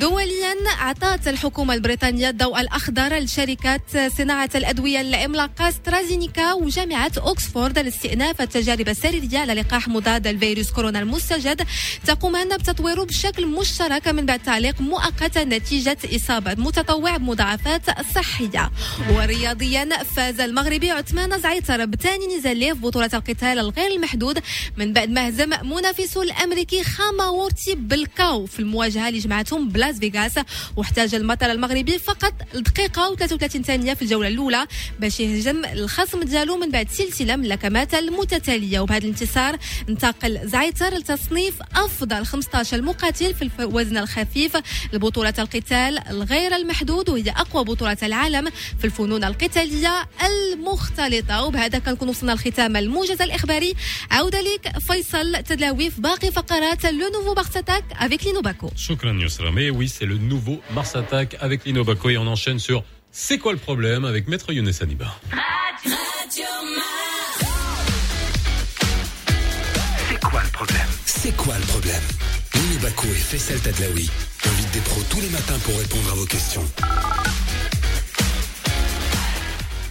دوليا 0.00 0.54
أعطت 0.80 1.28
الحكومة 1.28 1.74
البريطانية 1.74 2.28
الضوء 2.28 2.60
الأخضر 2.60 3.18
لشركات 3.18 4.12
صناعة 4.18 4.50
الأدوية 4.54 5.00
العملاقة 5.00 5.70
سترازينيكا 5.70 6.52
وجامعة 6.52 7.12
أكسفورد 7.16 7.78
لاستئناف 7.78 8.40
التجارب 8.42 8.88
السريرية 8.88 9.38
على 9.38 9.54
لقاح 9.54 9.88
مضاد 9.88 10.26
الفيروس 10.26 10.70
كورونا 10.70 10.98
المستجد. 10.98 11.66
تقومان 12.06 12.56
بتطويره 12.56 13.02
بشكل 13.04 13.46
مشترك 13.46 14.08
من 14.08 14.26
بعد 14.26 14.40
تعليق 14.42 14.80
مؤقت 14.80 15.38
نتيجة 15.38 15.98
إصابة 16.16 16.54
متطوع 16.54 17.16
بمضاعفات 17.16 17.82
صحية. 18.14 18.70
ورياضيا 19.12 19.88
فاز 20.02 20.40
المغربي 20.40 20.90
عثمان 20.90 21.40
زعيتر 21.40 21.84
بثاني 21.84 22.36
نزال 22.36 22.60
في 22.60 22.72
بطولة 22.72 23.10
القتال 23.14 23.58
الغير 23.58 23.90
المحدود 23.90 24.38
من 24.76 24.92
بعد 24.92 25.10
ما 25.10 25.28
هزم 25.28 25.50
منافسه 25.62 26.22
الأمريكي 26.22 26.84
خاماورتي 26.84 27.74
بالكاو 27.74 28.46
في 28.46 28.60
المواجهة 28.60 29.08
اللي 29.08 29.18
جمعتهم 29.20 29.68
بلاس 29.96 29.98
فيغاس 29.98 30.46
واحتاج 30.76 31.14
المطل 31.14 31.50
المغربي 31.50 31.98
فقط 31.98 32.34
دقيقة 32.54 33.16
و33 33.16 33.46
ثانية 33.46 33.94
في 33.94 34.02
الجولة 34.02 34.28
الأولى 34.28 34.66
باش 35.00 35.20
يهجم 35.20 35.64
الخصم 35.64 36.22
ديالو 36.22 36.56
من 36.56 36.70
بعد 36.70 36.88
سلسلة 36.90 37.36
من 37.36 37.44
اللكمات 37.44 37.94
المتتالية. 37.94 38.80
وبهذا 38.80 39.04
الانتصار 39.04 39.56
انتقل 39.88 40.48
زعيتر 40.48 40.94
لتصنيف 40.94 41.54
أفضل 41.76 42.26
15 42.26 42.82
مقاتل 42.82 43.34
في 43.34 43.50
الوزن 43.60 43.96
الخفيف 43.96 44.56
لبطولة 44.92 45.34
القتال 45.38 46.08
الغير 46.10 46.56
المحدود 46.56 47.08
وهي 47.10 47.30
أقوى 47.30 47.64
بطولة 47.64 47.96
العالم 48.02 48.50
في 48.78 48.84
الفنون 48.84 49.24
القتالية 49.24 50.08
المختلطة. 50.26 51.44
وبهذا 51.44 51.78
كنكون 51.78 52.08
وصلنا 52.08 52.32
لختام 52.32 52.76
الموجز 52.76 53.22
الإخباري. 53.22 53.74
عودة 54.10 54.40
لك 54.40 54.78
فيصل 54.78 55.42
تدلاوي 55.42 55.90
في 55.90 56.00
باقي 56.00 56.32
فقرات 56.32 56.86
لو 56.86 57.08
نوفو 57.08 57.34
بارساتاك 57.34 57.84
افيك 57.92 58.24
لينو 58.24 58.40
باكو 58.40 58.68
Shukran 58.68 59.20
Yousra. 59.24 59.50
Oui, 59.78 59.88
c'est 59.88 60.06
le 60.06 60.18
nouveau 60.18 60.60
Mars 60.74 60.96
Attack 60.96 61.36
avec 61.38 61.64
Lino 61.64 61.84
Baco 61.84 62.10
et 62.10 62.18
on 62.18 62.26
enchaîne 62.26 62.58
sur 62.58 62.82
C'est 63.12 63.38
quoi 63.38 63.52
le 63.52 63.58
problème 63.58 64.04
avec 64.04 64.26
Maître 64.26 64.52
Younes 64.52 64.72
Hannibal. 64.80 65.06
C'est 70.08 70.20
quoi 70.20 70.42
le 70.42 70.50
problème? 70.50 70.88
C'est 71.06 71.36
quoi 71.36 71.54
le 71.56 71.64
problème? 71.66 72.02
Lino 72.54 72.80
Baco 72.82 73.06
et 73.06 73.20
Faisal 73.20 73.60
Tadlaoui 73.60 74.10
invitent 74.46 74.72
des 74.72 74.80
pros 74.80 75.02
tous 75.10 75.20
les 75.20 75.28
matins 75.28 75.58
pour 75.62 75.78
répondre 75.78 76.10
à 76.10 76.14
vos 76.16 76.26
questions. 76.26 76.64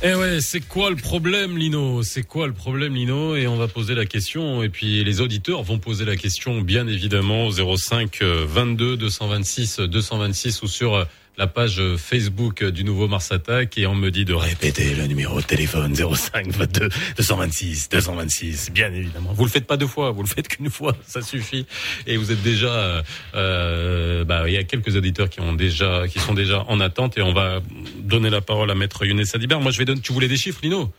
Eh 0.04 0.14
ouais, 0.14 0.42
c'est 0.42 0.62
quoi 0.62 0.92
le 0.92 0.96
problème, 0.96 1.58
Lino 1.58 2.04
C'est 2.04 2.22
quoi 2.22 2.46
le 2.46 2.54
problème, 2.54 2.94
Lino 2.94 3.36
Et 3.36 3.48
on 3.48 3.56
va 3.56 3.68
poser 3.68 3.96
la 3.96 4.06
question, 4.06 4.62
et 4.62 4.70
puis 4.70 5.04
les 5.04 5.22
auditeurs 5.22 5.64
vont 5.64 5.80
poser 5.80 6.06
la 6.06 6.16
question, 6.16 6.62
bien 6.62 6.88
évidemment, 6.88 7.48
au 7.48 7.78
05 7.78 8.22
euh, 8.22 8.46
22 8.48 8.96
226 8.96 9.80
226 9.80 10.62
ou 10.62 10.68
sur 10.68 10.94
euh, 10.94 11.06
la 11.38 11.46
page 11.46 11.82
Facebook 11.98 12.64
du 12.64 12.84
nouveau 12.84 13.08
Mars 13.08 13.32
Attack 13.32 13.78
et 13.78 13.86
on 13.86 13.94
me 13.94 14.10
dit 14.10 14.26
de 14.26 14.34
répéter 14.34 14.96
le 14.96 15.06
numéro 15.06 15.40
de 15.40 15.46
téléphone 15.46 15.94
05 15.96 16.48
22 16.50 16.90
226 17.18 17.90
226. 17.90 18.72
Bien 18.72 18.92
évidemment. 18.92 19.34
Vous 19.34 19.46
le 19.46 19.52
faites 19.52 19.68
pas 19.68 19.78
deux 19.78 19.86
fois, 19.86 20.10
vous 20.12 20.24
le 20.24 20.28
faites 20.28 20.48
qu'une 20.48 20.72
fois, 20.72 20.98
ça 21.06 21.22
suffit. 21.22 21.68
Et 22.08 22.18
vous 22.18 22.32
êtes 22.32 22.42
déjà, 22.42 23.04
euh, 23.36 24.24
bah, 24.24 24.50
il 24.50 24.54
y 24.54 24.58
a 24.58 24.64
quelques 24.64 24.96
auditeurs 24.96 25.30
qui 25.30 25.40
ont 25.40 25.54
déjà, 25.54 26.08
qui 26.08 26.18
sont 26.20 26.34
déjà 26.34 26.64
en 26.70 26.80
attente 26.80 27.18
et 27.20 27.22
on 27.22 27.34
va 27.34 27.62
donner 28.00 28.32
la 28.32 28.42
parole 28.42 28.72
à 28.72 28.76
Maître 28.76 29.06
Younes 29.06 29.24
Sadibert. 29.26 29.60
Moi, 29.62 29.72
je 29.72 29.78
vais 29.78 29.86
donner. 29.86 30.02
Tu 30.02 30.14
voulais 30.14 30.28
des 30.28 30.38
chiffres, 30.38 30.60
Lino? 30.64 30.92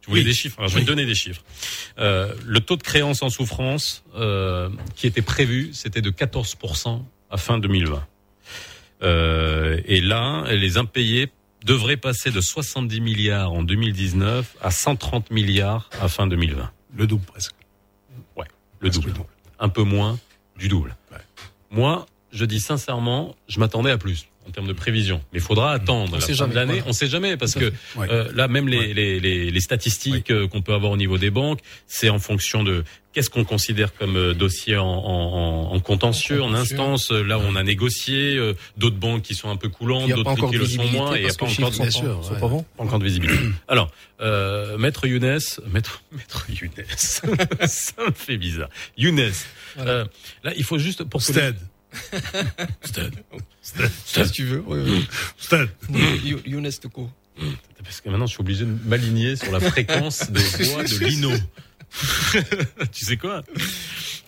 Tu 0.00 0.10
voulais 0.10 0.22
Oui. 0.22 0.26
des 0.26 0.32
chiffres 0.32 0.58
Alors, 0.58 0.68
Je 0.68 0.74
vais 0.74 0.80
Oui. 0.80 0.86
te 0.86 0.90
donner 0.90 1.06
des 1.06 1.14
chiffres. 1.16 1.42
Euh, 1.98 2.32
le 2.46 2.60
taux 2.60 2.76
de 2.76 2.82
créance 2.82 3.22
en 3.22 3.30
souffrance 3.30 4.04
euh, 4.16 4.68
qui 4.94 5.08
était 5.08 5.22
prévu, 5.22 5.70
c'était 5.72 6.02
de 6.02 6.10
14% 6.10 7.02
à 7.30 7.36
fin 7.36 7.58
2020. 7.58 8.04
Euh, 9.02 9.80
et 9.84 10.00
là, 10.00 10.44
les 10.50 10.78
impayés 10.78 11.30
devraient 11.64 11.96
passer 11.96 12.30
de 12.30 12.40
70 12.40 13.00
milliards 13.00 13.52
en 13.52 13.62
2019 13.62 14.56
à 14.60 14.70
130 14.70 15.30
milliards 15.30 15.90
à 16.00 16.08
fin 16.08 16.26
2020. 16.26 16.70
Le 16.96 17.06
double 17.06 17.24
presque. 17.24 17.54
Ouais, 18.36 18.46
le 18.80 18.90
double. 18.90 19.12
Un 19.58 19.68
peu 19.68 19.82
moins 19.82 20.18
du 20.56 20.68
double. 20.68 20.96
Moi, 21.70 22.06
je 22.32 22.44
dis 22.44 22.60
sincèrement, 22.60 23.34
je 23.48 23.58
m'attendais 23.58 23.90
à 23.90 23.98
plus 23.98 24.28
en 24.46 24.50
termes 24.50 24.66
de 24.66 24.72
prévision. 24.72 25.22
Mais 25.32 25.38
il 25.38 25.42
faudra 25.42 25.72
attendre 25.72 26.10
On 26.12 26.16
la 26.16 26.20
fin 26.34 26.48
de 26.48 26.54
l'année. 26.54 26.72
voilà. 26.74 26.88
On 26.88 26.92
sait 26.92 27.06
jamais 27.08 27.36
parce 27.36 27.54
que. 27.54 27.72
Ouais. 27.96 28.08
euh, 28.10 28.30
là, 28.34 28.48
même 28.48 28.68
les, 28.68 28.92
les, 28.94 29.20
les, 29.20 29.50
les 29.50 29.60
statistiques 29.60 30.30
euh, 30.30 30.48
qu'on 30.48 30.62
peut 30.62 30.74
avoir 30.74 30.92
au 30.92 30.96
niveau 30.96 31.18
des 31.18 31.30
banques, 31.30 31.60
c'est 31.86 32.08
en 32.08 32.18
fonction 32.18 32.62
de 32.64 32.84
qu'est-ce 33.12 33.28
qu'on 33.30 33.44
considère 33.44 33.94
comme 33.94 34.16
euh, 34.16 34.32
dossier 34.34 34.76
en, 34.78 34.84
en, 34.86 35.68
en- 35.70 35.74
en 35.74 35.80
contentieux, 35.80 36.42
en, 36.42 36.48
contentieux. 36.48 36.74
instance. 36.76 37.10
euh, 37.12 37.22
Là, 37.22 37.38
où 37.38 37.42
on 37.46 37.56
a 37.56 37.62
négocié 37.62 38.36
euh, 38.36 38.54
d'autres 38.78 38.96
banques 38.96 39.22
qui 39.22 39.34
sont 39.34 39.50
un 39.50 39.56
peu 39.56 39.68
coulantes, 39.68 40.08
d'autres 40.16 40.34
qui 40.50 40.56
le 40.56 40.66
sont 40.66 40.84
moins, 40.92 41.14
et 41.14 41.20
il 41.20 41.26
y 41.26 41.30
a 41.30 41.34
pas 41.34 41.44
encore 41.46 41.70
de 41.70 41.76
pas- 41.76 42.40
pas 42.40 42.48
pas 42.76 42.84
encore 42.84 42.98
de 42.98 43.04
visibilité. 43.04 43.38
Alors, 43.68 43.90
euh, 44.20 44.78
maître 44.78 45.06
Younes, 45.06 45.38
maître, 45.72 46.02
maître 46.12 46.46
Younes, 46.48 46.70
ça 46.96 47.26
me 48.06 48.12
fait 48.14 48.36
bizarre. 48.38 48.68
Younes, 48.96 49.30
euh, 49.78 50.04
là, 50.44 50.52
il 50.56 50.64
faut 50.64 50.78
juste 50.78 51.04
pour 51.04 51.20
que 51.20 51.26
Stead. 51.32 51.56
Stead. 52.82 53.14
Si 54.04 54.30
tu 54.32 54.44
veux. 54.44 54.64
You- 56.24 56.40
Younes 56.46 56.70
Toko. 56.80 57.10
Parce 57.82 58.00
que 58.00 58.08
maintenant, 58.10 58.26
je 58.26 58.32
suis 58.32 58.40
obligé 58.40 58.64
de 58.64 58.74
m'aligner 58.84 59.36
sur 59.36 59.50
la 59.52 59.60
fréquence 59.60 60.30
de 60.30 60.38
voix 60.70 60.84
de 60.84 61.04
Lino. 61.04 61.30
tu 62.92 63.04
sais 63.04 63.16
quoi? 63.16 63.42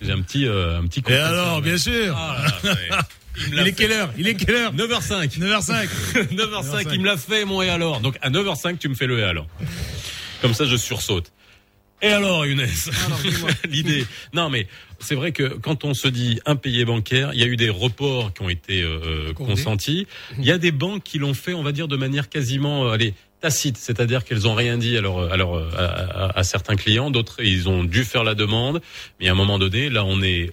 J'ai 0.03 0.13
un 0.13 0.21
petit, 0.23 0.47
euh, 0.47 0.79
un 0.81 0.87
petit. 0.87 1.03
Et 1.09 1.15
alors, 1.15 1.63
bien 1.63 1.79
sûr. 1.79 2.15
Ah 2.17 2.45
là 2.63 2.75
là, 2.91 3.09
Il 3.49 3.59
est 3.59 3.73
quelle 3.73 3.93
heure? 3.93 4.13
Il 4.17 4.29
est 4.29 4.35
quelle 4.35 4.55
heure? 4.55 4.75
9h05. 4.75 5.39
9h05. 5.39 5.89
9h05, 6.35 6.89
il 6.93 7.01
me 7.01 7.07
l'a 7.07 7.17
fait, 7.17 7.45
mon 7.45 7.63
et 7.63 7.69
alors. 7.69 8.01
Donc 8.01 8.17
à 8.23 8.31
9h05, 8.31 8.79
tu 8.79 8.89
me 8.89 8.95
fais 8.95 9.07
le 9.07 9.19
et 9.19 9.25
alors. 9.25 9.47
Comme 10.41 10.55
ça, 10.55 10.67
je 10.67 10.77
sursaute. 10.77 11.33
Et 12.05 12.13
alors, 12.13 12.45
Younes 12.47 12.67
L'idée. 13.71 14.05
Non, 14.35 14.51
mais 14.51 14.67
c'est 15.01 15.15
vrai 15.15 15.33
que 15.33 15.45
quand 15.45 15.85
on 15.85 15.95
se 15.95 16.07
dit 16.09 16.41
impayé 16.47 16.85
bancaire, 16.85 17.31
il 17.33 17.41
y 17.41 17.43
a 17.43 17.47
eu 17.47 17.57
des 17.57 17.71
reports 17.71 18.33
qui 18.35 18.43
ont 18.43 18.49
été 18.51 18.83
euh, 18.83 19.33
consentis. 19.33 20.07
Il 20.39 20.45
y 20.45 20.51
a 20.53 20.59
des 20.59 20.71
banques 20.73 21.03
qui 21.03 21.19
l'ont 21.19 21.35
fait, 21.35 21.55
on 21.55 21.63
va 21.63 21.73
dire, 21.73 21.89
de 21.89 21.97
manière 21.97 22.29
quasiment, 22.29 22.87
euh, 22.87 22.91
allez, 22.93 23.15
tacite, 23.41 23.77
c'est-à-dire 23.79 24.25
qu'elles 24.25 24.47
ont 24.47 24.55
rien 24.55 24.77
dit 24.79 24.97
à, 24.97 25.01
leur, 25.01 25.33
à, 25.33 25.37
leur- 25.37 25.57
à, 25.79 25.85
à- 25.85 26.39
à 26.39 26.45
certains 26.45 26.77
clients. 26.77 27.11
D'autres, 27.11 27.43
ils 27.43 27.69
ont 27.69 27.85
dû 27.85 28.05
faire 28.05 28.25
la 28.25 28.35
demande. 28.35 28.81
Mais 29.21 29.29
à 29.29 29.33
un 29.33 29.35
moment 29.35 29.59
donné, 29.59 29.89
là, 29.89 30.05
on 30.05 30.23
est 30.23 30.53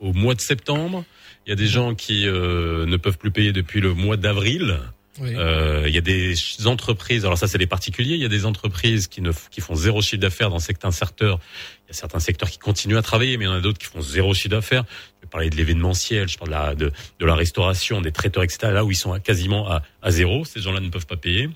au 0.00 0.12
mois 0.12 0.34
de 0.34 0.40
septembre. 0.40 1.04
Il 1.46 1.50
y 1.50 1.52
a 1.52 1.56
des 1.56 1.66
gens 1.66 1.94
qui 1.94 2.26
euh, 2.26 2.86
ne 2.86 2.96
peuvent 2.96 3.18
plus 3.18 3.30
payer 3.30 3.52
depuis 3.52 3.80
le 3.80 3.94
mois 3.94 4.16
d'avril. 4.16 4.78
Euh, 5.22 5.84
il 5.86 5.94
y 5.94 5.98
a 5.98 6.00
des 6.00 6.34
entreprises, 6.66 7.24
alors 7.24 7.38
ça 7.38 7.46
c'est 7.46 7.58
les 7.58 7.68
particuliers, 7.68 8.14
il 8.14 8.20
y 8.20 8.24
a 8.24 8.28
des 8.28 8.46
entreprises 8.46 9.06
qui 9.06 9.20
ne 9.20 9.30
qui 9.50 9.60
font 9.60 9.76
zéro 9.76 10.02
chiffre 10.02 10.20
d'affaires 10.20 10.50
dans 10.50 10.58
certains 10.58 10.90
secteurs. 10.90 11.38
Il 11.84 11.88
y 11.88 11.90
a 11.90 11.94
certains 11.94 12.18
secteurs 12.18 12.50
qui 12.50 12.58
continuent 12.58 12.96
à 12.96 13.02
travailler, 13.02 13.36
mais 13.36 13.44
il 13.44 13.48
y 13.48 13.50
en 13.50 13.54
a 13.54 13.60
d'autres 13.60 13.78
qui 13.78 13.86
font 13.86 14.00
zéro 14.00 14.34
chiffre 14.34 14.48
d'affaires. 14.48 14.84
Je 15.20 15.26
vais 15.26 15.30
parler 15.30 15.50
de 15.50 15.56
l'événementiel, 15.56 16.28
je 16.28 16.36
parle 16.36 16.50
de 16.50 16.54
la, 16.54 16.74
de, 16.74 16.92
de 17.20 17.26
la 17.26 17.34
restauration, 17.36 18.00
des 18.00 18.10
traiteurs, 18.12 18.42
etc. 18.42 18.72
Là 18.72 18.84
où 18.84 18.90
ils 18.90 18.96
sont 18.96 19.18
quasiment 19.20 19.70
à, 19.70 19.82
à 20.02 20.10
zéro, 20.10 20.44
ces 20.44 20.60
gens-là 20.60 20.80
ne 20.80 20.88
peuvent 20.88 21.06
pas 21.06 21.16
payer. 21.16 21.48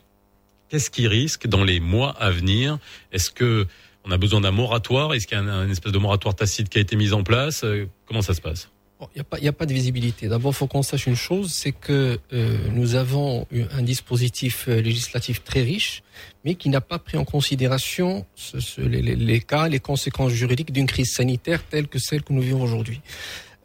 Qu'est-ce 0.68 0.90
qui 0.90 1.08
risque 1.08 1.46
dans 1.46 1.64
les 1.64 1.80
mois 1.80 2.10
à 2.20 2.30
venir? 2.30 2.78
Est-ce 3.10 3.30
que 3.30 3.66
on 4.04 4.10
a 4.12 4.18
besoin 4.18 4.40
d'un 4.40 4.52
moratoire? 4.52 5.14
Est-ce 5.14 5.26
qu'il 5.26 5.36
y 5.36 5.40
a 5.40 5.42
un, 5.42 5.48
un 5.48 5.68
espèce 5.70 5.92
de 5.92 5.98
moratoire 5.98 6.34
tacite 6.36 6.68
qui 6.68 6.78
a 6.78 6.80
été 6.80 6.94
mis 6.94 7.12
en 7.12 7.24
place? 7.24 7.64
Euh, 7.64 7.86
Comment 8.06 8.22
ça 8.22 8.34
se 8.34 8.40
passe? 8.40 8.70
Il 9.00 9.06
n'y 9.16 9.20
a, 9.20 9.24
pas- 9.24 9.38
y 9.38 9.46
a 9.46 9.52
pas 9.52 9.64
de 9.66 9.72
visibilité. 9.72 10.26
D'abord, 10.26 10.50
il 10.52 10.56
faut 10.56 10.66
qu'on 10.66 10.82
sache 10.82 11.06
une 11.06 11.14
chose, 11.14 11.52
c'est 11.54 11.70
que 11.70 12.18
euh, 12.32 12.58
nous 12.72 12.96
avons 12.96 13.46
un 13.72 13.82
dispositif 13.82 14.66
euh, 14.68 14.80
législatif 14.80 15.44
très 15.44 15.62
riche, 15.62 16.02
mais 16.44 16.56
qui 16.56 16.68
n'a 16.68 16.80
pas 16.80 16.98
pris 16.98 17.16
en 17.16 17.24
considération 17.24 18.26
ce- 18.34 18.58
ce- 18.58 18.80
les, 18.80 19.00
les- 19.02 19.40
cas, 19.40 19.68
les 19.68 19.78
conséquences 19.78 20.32
juridiques 20.32 20.72
d'une 20.72 20.86
crise 20.86 21.12
sanitaire 21.12 21.62
telle 21.64 21.86
que 21.86 22.00
celle 22.00 22.22
que 22.24 22.32
nous 22.32 22.40
vivons 22.42 22.60
aujourd'hui. 22.62 23.00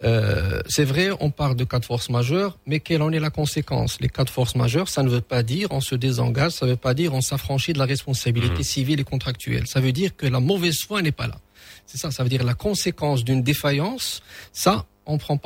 Euh, 0.04 0.62
c'est 0.68 0.84
vrai, 0.84 1.10
on 1.20 1.32
parle 1.32 1.56
de 1.56 1.64
cas 1.64 1.80
de 1.80 1.86
force 1.86 2.10
majeure, 2.10 2.60
mais 2.68 2.80
quelle 2.82 3.02
en 3.02 3.12
est 3.12 3.20
la 3.22 3.30
conséquence? 3.30 3.98
Les 4.02 4.10
cas 4.10 4.26
de 4.26 4.30
force 4.30 4.54
majeure, 4.56 4.90
ça 4.90 5.02
ne 5.02 5.10
veut 5.10 5.22
pas 5.22 5.44
dire 5.44 5.70
on 5.72 5.80
se 5.82 5.96
désengage, 5.96 6.52
ça 6.52 6.66
ne 6.66 6.72
veut 6.72 6.78
pas 6.78 6.94
dire 6.94 7.14
on 7.14 7.22
s'affranchit 7.22 7.74
de 7.74 7.80
la 7.80 7.86
responsabilité 7.86 8.62
civile 8.64 9.00
et 9.00 9.04
contractuelle. 9.06 9.66
Ça 9.66 9.80
veut 9.80 9.94
dire 9.94 10.16
que 10.16 10.28
la 10.28 10.42
mauvaise 10.42 10.80
foi 10.86 11.02
n'est 11.02 11.14
pas 11.14 11.28
là. 11.28 11.40
C'est 11.86 11.98
ça, 11.98 12.12
ça 12.12 12.22
veut 12.24 12.30
dire 12.30 12.44
la 12.44 12.54
conséquence 12.54 13.24
d'une 13.24 13.42
défaillance, 13.44 14.22
ça, 14.52 14.86
on 15.06 15.18
prend 15.18 15.40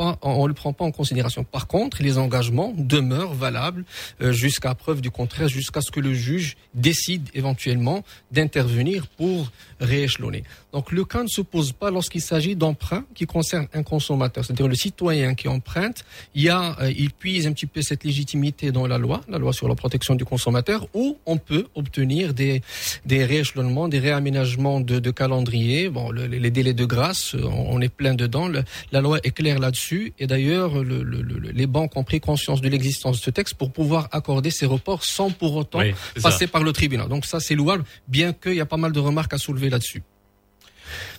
le 0.47 0.53
prend 0.53 0.73
pas 0.73 0.85
en 0.85 0.91
considération. 0.91 1.43
Par 1.43 1.67
contre, 1.67 2.01
les 2.01 2.17
engagements 2.17 2.73
demeurent 2.77 3.34
valables 3.34 3.85
euh, 4.21 4.31
jusqu'à 4.31 4.73
preuve 4.75 5.01
du 5.01 5.11
contraire, 5.11 5.47
jusqu'à 5.47 5.81
ce 5.81 5.91
que 5.91 5.99
le 5.99 6.13
juge 6.13 6.55
décide 6.73 7.29
éventuellement 7.34 8.03
d'intervenir 8.31 9.07
pour 9.07 9.51
rééchelonner. 9.79 10.43
Donc 10.73 10.91
le 10.91 11.05
cas 11.05 11.23
ne 11.23 11.27
se 11.27 11.41
pose 11.41 11.71
pas 11.71 11.91
lorsqu'il 11.91 12.21
s'agit 12.21 12.55
d'emprunts 12.55 13.05
qui 13.15 13.25
concernent 13.25 13.67
un 13.73 13.84
consommateur, 13.84 14.45
c'est-à-dire 14.45 14.67
le 14.67 14.75
citoyen 14.75 15.35
qui 15.35 15.47
emprunte, 15.47 16.05
il 16.35 16.49
euh, 16.49 17.07
puise 17.17 17.47
un 17.47 17.53
petit 17.53 17.65
peu 17.65 17.81
cette 17.81 18.03
légitimité 18.03 18.71
dans 18.71 18.88
la 18.88 18.97
loi, 18.97 19.21
la 19.27 19.38
loi 19.38 19.53
sur 19.53 19.67
la 19.67 19.75
protection 19.75 20.15
du 20.15 20.25
consommateur, 20.25 20.88
où 20.93 21.17
on 21.25 21.38
peut 21.38 21.65
obtenir 21.75 22.34
des, 22.34 22.61
rééchelonnements, 23.09 23.88
des 23.88 23.99
réaménagements 23.99 24.81
de, 24.81 25.11
calendrier. 25.11 25.89
Bon, 25.89 26.11
le- 26.11 26.25
les 26.27 26.51
délais 26.51 26.73
de 26.73 26.85
grâce, 26.85 27.34
euh, 27.34 27.43
on 27.43 27.81
est 27.81 27.89
plein 27.89 28.13
dedans. 28.13 28.49
La 28.91 29.01
loi 29.01 29.19
est 29.23 29.31
claire 29.31 29.47
là-dessus, 29.56 30.14
et 30.19 30.28
d'ailleurs, 30.28 30.84
le- 30.84 31.03
le- 31.03 31.22
le- 31.22 31.52
les 31.52 31.68
banques 31.68 31.95
ont 31.95 32.03
pris 32.03 32.19
conscience 32.19 32.61
de 32.61 32.69
l'existence 32.69 33.19
de 33.19 33.24
ce 33.24 33.30
texte 33.30 33.53
pour 33.56 33.72
pouvoir 33.72 34.10
accorder 34.11 34.49
ces 34.52 34.65
reports 34.65 35.03
sans 35.03 35.30
pour 35.32 35.56
autant 35.56 35.80
Oui, 35.80 35.94
c'est 36.15 36.22
ça. 36.22 36.30
passer 36.30 36.48
par 36.48 36.64
le 36.64 36.74
tribunal. 36.74 37.07
Donc 37.10 37.26
ça, 37.26 37.40
c'est 37.40 37.56
louable, 37.56 37.84
bien 38.07 38.34
qu'il 38.34 38.53
y 38.56 38.61
a 38.61 38.65
pas 38.65 38.78
mal 38.78 38.91
de 38.91 38.99
remarques 38.99 39.34
à 39.34 39.38
soulever 39.38 39.69
là-dessus. 39.69 40.03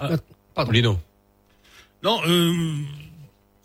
Ah, 0.00 0.10
Pardon. 0.54 0.72
Lino. 0.72 0.98
Non, 2.02 2.20
euh, 2.26 2.74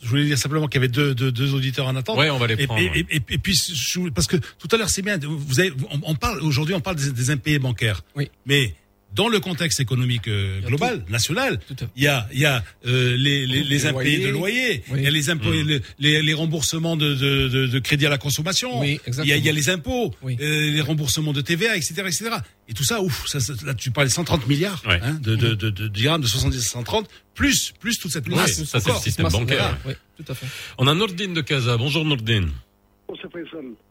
je 0.01 0.07
voulais 0.09 0.25
dire 0.25 0.37
simplement 0.37 0.67
qu'il 0.67 0.81
y 0.81 0.83
avait 0.83 0.91
deux, 0.91 1.13
deux, 1.15 1.31
deux 1.31 1.53
auditeurs 1.53 1.87
en 1.87 1.95
attente. 1.95 2.17
Ouais, 2.17 2.29
on 2.29 2.37
va 2.37 2.47
les 2.47 2.55
et, 2.61 2.65
prendre, 2.67 2.81
Et, 2.81 2.89
ouais. 2.89 3.05
et- 3.09 3.21
et 3.29 3.37
puis, 3.37 3.53
je- 3.55 4.09
parce 4.09 4.27
que 4.27 4.37
tout 4.37 4.67
à 4.71 4.77
l'heure, 4.77 4.89
c'est 4.89 5.01
bien. 5.01 5.17
Vous 5.21 5.59
avez, 5.59 5.71
on, 5.91 5.99
on 6.11 6.15
parle 6.15 6.41
aujourd'hui, 6.41 6.73
on 6.75 6.81
parle 6.81 6.95
des, 6.97 7.11
des 7.11 7.29
impayés 7.29 7.59
bancaires. 7.59 8.01
Oui. 8.15 8.29
Mais 8.45 8.75
dans 9.15 9.27
le 9.27 9.39
contexte 9.39 9.79
économique 9.79 10.27
euh, 10.27 10.59
global, 10.61 11.03
national, 11.09 11.59
il 11.95 12.03
y 12.03 12.07
a, 12.07 12.27
il 12.33 12.39
y 12.39 12.45
a 12.45 12.63
euh, 12.87 13.15
les, 13.15 13.45
les, 13.45 13.63
les 13.63 13.85
impayés 13.85 14.19
de 14.25 14.29
loyers. 14.29 14.83
loyer, 14.89 15.01
il 15.01 15.03
y 15.03 15.07
a 15.07 15.11
les 15.11 15.29
impôts, 15.29 15.49
Mm. 15.51 15.67
les, 15.67 15.81
les, 15.99 16.21
les 16.21 16.33
remboursements 16.33 16.95
de, 16.97 17.13
de, 17.13 17.47
de, 17.47 17.67
de 17.67 17.79
crédit 17.79 18.05
à 18.05 18.09
la 18.09 18.17
consommation, 18.17 18.79
Oui, 18.79 18.99
il, 19.07 19.25
y 19.25 19.31
a, 19.33 19.37
il 19.37 19.45
y 19.45 19.49
a 19.49 19.51
les 19.51 19.69
impôts, 19.69 20.13
Oui. 20.23 20.37
euh, 20.41 20.71
les 20.71 20.81
remboursements 20.81 21.33
de 21.33 21.41
TVA, 21.41 21.75
etc., 21.77 21.93
etc. 22.05 22.25
Et 22.67 22.73
tout 22.73 22.83
ça, 22.83 23.01
ouf, 23.01 23.27
ça, 23.27 23.39
ça- 23.39 23.53
là 23.65 23.73
tu 23.73 23.91
parles 23.91 24.07
de 24.07 24.13
130 24.13 24.47
milliards 24.47 24.81
Ouais. 24.87 24.99
hein, 25.03 25.13
de, 25.21 25.35
de, 25.35 25.53
de, 25.53 25.69
de, 25.69 25.87
dirhams, 25.87 26.21
de 26.21 26.27
70 26.27 26.57
à 26.57 26.61
130, 26.61 27.07
plus, 27.35 27.73
plus 27.79 27.97
toute 27.99 28.11
cette 28.11 28.27
Ouais, 28.27 28.35
masse. 28.35 28.63
ça, 28.63 28.79
c'est 28.79 28.85
le 28.87 28.91
encore. 28.91 29.03
système 29.03 29.27
bancaire. 29.29 29.77
Oui, 29.85 29.93
tout 30.17 30.31
à 30.31 30.35
fait. 30.35 30.45
On 30.77 30.87
a 30.87 30.93
Nordine 30.95 31.33
de 31.33 31.41
Casa. 31.41 31.77
Bonjour 31.77 32.03
Nordine. 32.05 32.49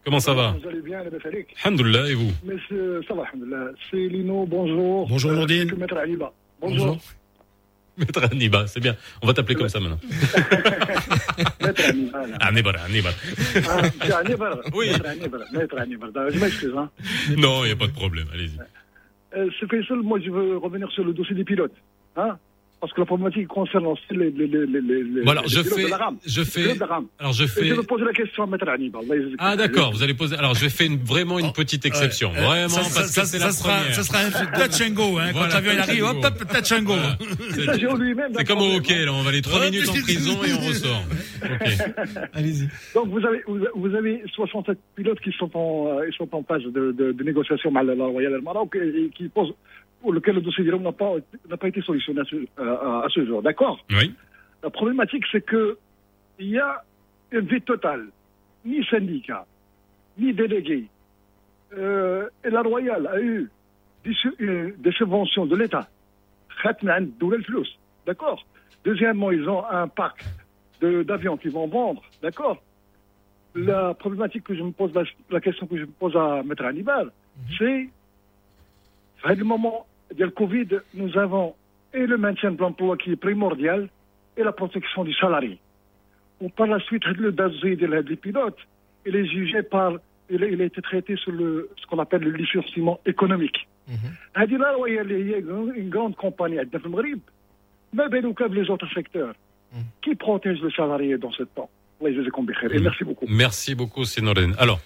Comment 0.05 0.21
ça 0.21 0.35
va 0.35 0.57
Vous 0.61 0.69
allez 0.69 0.81
bien, 0.83 1.01
Alhamdulillah, 1.65 2.09
et 2.11 2.15
vous 2.15 2.33
ça 3.09 3.15
va, 3.15 3.23
alhamdoulilah. 3.25 3.71
C'est 3.91 3.97
Lino, 3.97 4.47
bonjour. 4.47 5.09
Bonjour, 5.09 5.31
Euh, 5.31 5.35
Nordine. 5.37 5.69
c'est 5.71 5.77
Maître 5.79 5.97
Aliba. 5.97 6.33
Bonjour. 6.61 6.99
Maître 7.99 8.23
Aniba, 8.33 8.67
c'est 8.67 8.81
bien. 8.81 8.97
On 9.21 9.27
va 9.27 9.35
t'appeler 9.35 9.55
comme 9.55 9.69
ça 9.69 9.79
maintenant. 9.79 10.01
Maître 11.61 11.83
Aliba. 11.89 12.27
là. 12.27 12.37
Aniba, 12.41 12.71
Aniba. 12.87 13.11
Ah, 13.69 13.83
c'est 14.03 14.13
Anibar. 14.15 14.59
Oui. 14.75 14.89
Maître 14.91 15.07
Anibar. 15.07 15.41
Maître 15.53 15.79
Anibar. 15.79 16.11
Je 16.31 16.39
m'excuse. 16.39 16.73
Hein. 16.77 16.91
Non, 17.37 17.65
il 17.65 17.67
n'y 17.67 17.73
a 17.73 17.77
pas 17.77 17.87
de 17.89 17.93
problème, 17.93 18.27
allez-y. 18.33 18.59
Euh, 19.37 19.49
c'est 19.61 19.69
Faisal, 19.71 19.99
moi 19.99 20.19
je 20.25 20.31
veux 20.31 20.57
revenir 20.59 20.91
sur 20.93 21.05
le 21.05 21.13
dossier 21.13 21.35
des 21.35 21.45
pilotes. 21.45 21.75
Hein 22.17 22.37
parce 22.83 22.93
que 22.95 23.01
la 23.01 23.07
problématique 23.07 23.47
concerne 23.47 23.87
aussi 23.87 24.03
les, 24.11 24.33
les, 24.33 24.49
les, 24.49 24.67
les, 24.67 25.23
voilà, 25.23 25.43
les 25.43 25.49
je, 25.49 25.63
fais, 25.63 25.85
de 25.85 25.89
la 25.91 25.97
rame, 25.99 26.17
je 26.27 26.43
fais, 26.43 26.75
de 26.75 26.83
rame. 26.83 27.07
Alors 27.21 27.33
je 27.33 27.47
fais. 27.47 27.65
Et 27.65 27.69
je 27.69 27.75
vais 27.75 27.83
poser 27.85 28.05
la 28.05 28.13
question 28.13 28.43
à 28.43 28.47
Maître 28.49 28.69
Hannibal. 28.69 29.03
Ah 29.39 29.55
d'accord, 29.55 29.93
vous 29.93 30.03
allez 30.03 30.15
poser. 30.15 30.35
Alors 30.35 30.57
je 30.57 30.69
fais 30.69 30.87
une, 30.87 30.99
vraiment 30.99 31.39
une 31.39 31.47
oh, 31.51 31.53
petite 31.53 31.87
exception, 31.87 32.33
euh, 32.37 32.45
vraiment 32.45 32.69
ça, 32.69 32.81
parce 32.81 33.13
ça, 33.13 33.21
que 33.21 33.29
c'est 33.29 33.39
la 33.39 33.53
sera, 33.53 33.77
première. 33.77 33.95
Ça 33.95 34.03
sera 34.03 34.19
un 34.19 34.67
touch 34.67 34.81
and 34.81 34.95
go, 34.95 35.17
hein, 35.17 35.31
voilà, 35.33 35.49
quand 35.49 35.63
l'avion 35.63 35.81
arrive, 35.81 36.05
hop, 36.07 36.49
touch 36.53 36.73
and 36.73 36.83
go. 36.83 36.95
Voilà. 36.95 37.17
C'est 38.35 38.45
comme 38.45 38.63
au 38.63 38.75
hockey, 38.75 39.05
là, 39.05 39.13
on 39.13 39.23
va 39.23 39.29
aller 39.29 39.43
trois 39.43 39.65
minutes 39.65 39.89
en 39.89 39.93
prison 39.93 40.43
et 40.43 40.53
on 40.53 40.67
ressort. 40.67 41.05
Okay. 41.41 41.77
Allez-y. 42.35 42.69
Donc 42.97 43.11
vous 43.11 43.25
avez 43.25 43.45
vous 43.47 43.95
avez 43.95 44.25
67 44.35 44.77
pilotes 44.97 45.21
qui 45.21 45.31
sont 45.39 45.57
en 45.57 46.01
euh, 46.01 46.09
ils 46.09 46.15
sont 46.15 46.29
en 46.35 46.43
phase 46.43 46.65
de, 46.65 46.91
de, 46.91 47.13
de 47.13 47.23
négociation 47.23 47.73
avec 47.77 47.97
la 47.97 48.07
Royal 48.07 48.33
Air 48.33 48.43
Maroc 48.43 48.75
et 48.75 49.09
qui 49.15 49.29
posent 49.29 49.55
lequel 50.11 50.37
le 50.37 50.41
dossier 50.41 50.65
d'Iran 50.65 50.81
n'a 50.81 50.93
pas, 50.93 51.15
n'a 51.49 51.57
pas 51.57 51.69
été 51.69 51.81
solutionné 51.83 52.23
à 52.23 53.07
ce, 53.09 53.25
jour. 53.25 53.43
D'accord 53.43 53.85
Oui. 53.91 54.15
La 54.63 54.71
problématique, 54.71 55.25
c'est 55.31 55.45
que 55.45 55.79
il 56.39 56.49
y 56.49 56.59
a 56.59 56.83
un 57.33 57.41
vide 57.41 57.65
total. 57.65 58.09
Ni 58.65 58.85
syndicat, 58.87 59.47
ni 60.19 60.33
délégué. 60.33 60.89
Euh, 61.77 62.29
et 62.45 62.51
la 62.51 62.63
Royale 62.63 63.07
a 63.07 63.21
eu 63.21 63.51
euh, 64.41 64.73
des, 64.79 64.93
subventions 64.93 65.47
de 65.47 65.57
l'État. 65.57 65.89
D'accord 68.07 68.45
Deuxièmement, 68.85 69.31
ils 69.31 69.49
ont 69.49 69.65
un 69.69 69.89
parc 69.89 70.25
d'avions 70.81 71.37
qu'ils 71.37 71.53
vont 71.53 71.69
vendre. 71.69 72.03
D'accord 72.21 72.63
La 73.55 73.95
problématique 73.95 74.45
que 74.45 74.55
je 74.55 74.63
me 74.63 74.73
pose, 74.73 74.93
la, 75.31 75.41
question 75.41 75.67
que 75.67 75.77
je 75.77 75.83
me 75.83 75.91
pose 75.91 76.17
à 76.17 76.43
Maître 76.43 76.65
Hannibal, 76.65 77.07
mhm. 77.07 77.57
c'est 77.59 77.91
à 79.25 79.35
le 79.35 79.45
moment 79.45 79.87
le 80.18 80.30
Covid, 80.30 80.68
nous 80.94 81.18
avons 81.18 81.56
et 81.94 82.06
le 82.06 82.18
maintien 82.18 82.52
de 82.52 82.60
l'emploi 82.60 82.98
qui 82.98 83.12
est 83.12 83.16
primordial 83.16 83.90
et 84.38 84.44
la 84.44 84.52
protection 84.52 85.04
du 85.04 85.14
salarié. 85.14 85.58
Ou 86.42 86.50
par 86.50 86.68
la 86.68 86.80
suite, 86.80 87.06
le 87.06 87.32
dossier 87.32 87.76
des 87.76 88.16
pilotes, 88.16 88.60
il 89.06 89.16
est 89.16 89.26
jugé 89.26 89.64
par, 89.64 89.94
il 90.30 90.44
a, 90.44 90.48
il 90.48 90.62
a 90.62 90.66
été 90.66 90.82
traité 90.82 91.16
sur 91.16 91.32
le, 91.32 91.70
ce 91.80 91.86
qu'on 91.88 92.00
appelle 92.00 92.22
le 92.22 92.32
licenciement 92.32 93.00
économique. 93.06 93.68
هذه 94.36 94.58
لا 94.58 94.76
وهي 94.76 95.02
اللي 95.02 95.36
هي 95.36 95.40
une 95.82 95.90
grande 95.90 96.16
compagnie 96.16 96.60
عندنا 96.60 96.80
في 96.80 96.86
المغرب 96.86 97.20
ما 97.94 98.08
بالك 98.08 98.44
les 98.44 98.70
autres 98.70 98.90
secteurs 98.94 99.34
qui 100.02 100.16
protègent 100.16 100.62
le 100.62 100.72
salarié 100.72 101.18
dans 101.18 101.32
ce 101.32 101.44
temps 101.44 101.70
الله 102.02 102.10
يجزيكم 102.12 102.46
بخير 102.46 102.72
et 102.72 102.80
merci 102.80 103.04
beaucoup 103.04 103.26
Merci 103.28 103.76
beaucoup, 103.76 104.04
Sénordine. 104.04 104.54
Alors, 104.60 104.80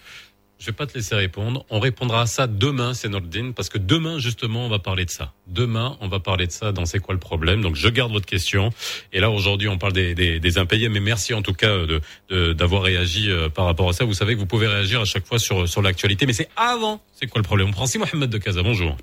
je 0.59 0.67
vais 0.67 0.73
pas 0.73 0.87
te 0.87 0.95
laisser 0.95 1.15
répondre. 1.15 1.65
On 1.71 1.81
répondra 1.81 2.23
à 2.23 2.27
ça 2.27 2.47
demain, 2.47 2.95
Sénordine, 2.95 3.53
parce 3.55 3.69
que 3.69 3.79
demain, 3.79 4.19
justement, 4.19 4.65
on 4.65 4.69
va 4.69 4.79
parler 4.79 5.05
de 5.05 5.11
ça. 5.11 5.33
Demain, 5.47 5.97
on 6.01 6.09
va 6.09 6.19
parler 6.21 6.47
de 6.47 6.53
ça 6.53 6.73
dans 6.73 6.87
C'est 6.87 6.99
quoi 6.99 7.15
le 7.15 7.21
problème? 7.21 7.61
Donc, 7.63 7.77
je 7.77 7.89
garde 7.89 8.11
votre 8.13 8.27
question. 8.27 8.71
Et 9.13 9.21
là, 9.21 9.31
aujourd'hui, 9.31 9.69
on 9.69 9.77
parle 9.79 9.93
des, 9.93 10.15
des, 10.15 10.41
des 10.41 10.59
impayés. 10.59 10.89
Mais 10.89 11.01
merci 11.01 11.35
en 11.35 11.43
tout 11.43 11.53
cas 11.53 11.69
de 11.87 12.01
de- 12.31 12.53
d'avoir 12.53 12.83
réagi 12.83 13.31
euh, 13.31 13.49
par 13.49 13.67
rapport 13.67 13.89
à 13.89 13.93
ça. 13.93 14.05
Vous 14.05 14.15
savez 14.15 14.35
que 14.35 14.39
vous 14.41 14.47
pouvez 14.47 14.67
réagir 14.67 15.01
à 15.01 15.05
chaque 15.05 15.27
fois 15.27 15.39
sur, 15.39 15.69
sur 15.69 15.83
l'actualité. 15.83 16.27
Mais 16.27 16.33
c'est 16.33 16.49
avant. 16.57 17.01
C'est 17.13 17.27
quoi 17.27 17.41
le 17.41 17.47
problème? 17.47 17.69
On 17.69 17.73
prend 17.73 17.87
Si 17.87 17.99
Mohamed 17.99 18.31
de 18.31 18.39
Casa. 18.39 18.63
Bonjour. 18.63 18.97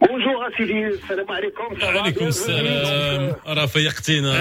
Bonjour 0.00 0.38
Assidi, 0.44 0.80
salam 1.08 1.30
alaikum, 1.30 1.68
ça 1.80 1.86
va 1.92 2.00
عليكم 2.00 2.26
السلام 2.26 3.34
راه 3.46 3.66
فيقتينا 3.66 4.32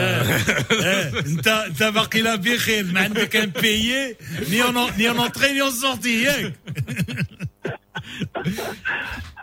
Eh, 0.69 1.27
انت 1.27 1.47
انت 1.47 1.83
باقي 1.83 2.21
لا 2.21 2.35
بخير 2.35 2.83
ما 2.93 2.99
عندك 3.01 3.35
ان 3.35 3.49
بيي 3.61 4.15
ني 4.51 4.63
اون 4.63 4.75
ني 4.97 5.09
اون 5.09 5.19
انتري 5.19 5.53
ني 5.53 5.61
اون 5.61 5.69
سورتي 5.71 6.23
ياك 6.23 6.53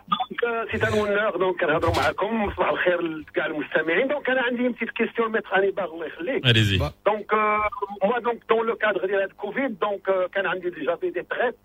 دونك 0.08 0.70
سي 0.70 0.88
ان 0.88 0.92
اونور 0.92 1.36
دونك 1.36 1.60
كنهضروا 1.60 1.96
معكم 1.96 2.50
صباح 2.56 2.68
الخير 2.68 3.00
لكاع 3.02 3.46
المستمعين 3.46 4.08
دونك 4.08 4.30
انا 4.30 4.40
عندي 4.42 4.68
une 4.68 4.72
petite 4.72 4.92
question 5.02 5.28
ميتر 5.30 5.48
هانيبال 5.56 5.84
الله 5.84 6.06
يخليك 6.06 6.44
Allez-y. 6.46 6.78
Donc, 7.10 7.26
euh, 7.32 8.08
moi, 8.08 8.20
donc, 8.20 8.38
dans 8.50 8.62
le 8.62 8.74
cadre 8.76 9.02
de 9.06 9.16
la 9.22 9.28
Covid, 9.42 9.70
donc, 9.86 10.02
euh, 10.08 10.26
quand 10.34 10.44
on 10.52 10.58
dit 10.62 10.70
déjà 10.78 10.94
des 11.02 11.24
traites 11.34 11.58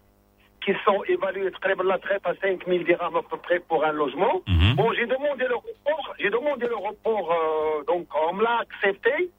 qui 0.64 0.72
sont 0.84 1.02
bien 1.02 1.84
la 1.84 1.98
traite 1.98 2.22
à 2.24 2.34
5 2.34 2.66
000 2.66 2.84
dirhams 2.84 3.16
à 3.16 3.22
peu 3.22 3.36
près 3.38 3.60
pour 3.60 3.84
un 3.84 3.92
logement. 3.92 4.42
Mhm. 4.46 4.74
Bon, 4.76 4.92
j'ai 4.92 5.06
demandé 5.06 5.44
le 5.48 5.56
report, 5.56 6.14
j'ai 6.18 6.30
demandé 6.30 6.66
le 6.66 6.76
report, 6.76 7.32
euh, 7.32 7.84
donc, 7.84 8.06
on 8.14 8.34
me 8.34 8.42
l'a 8.42 8.58
accepté. 8.60 9.30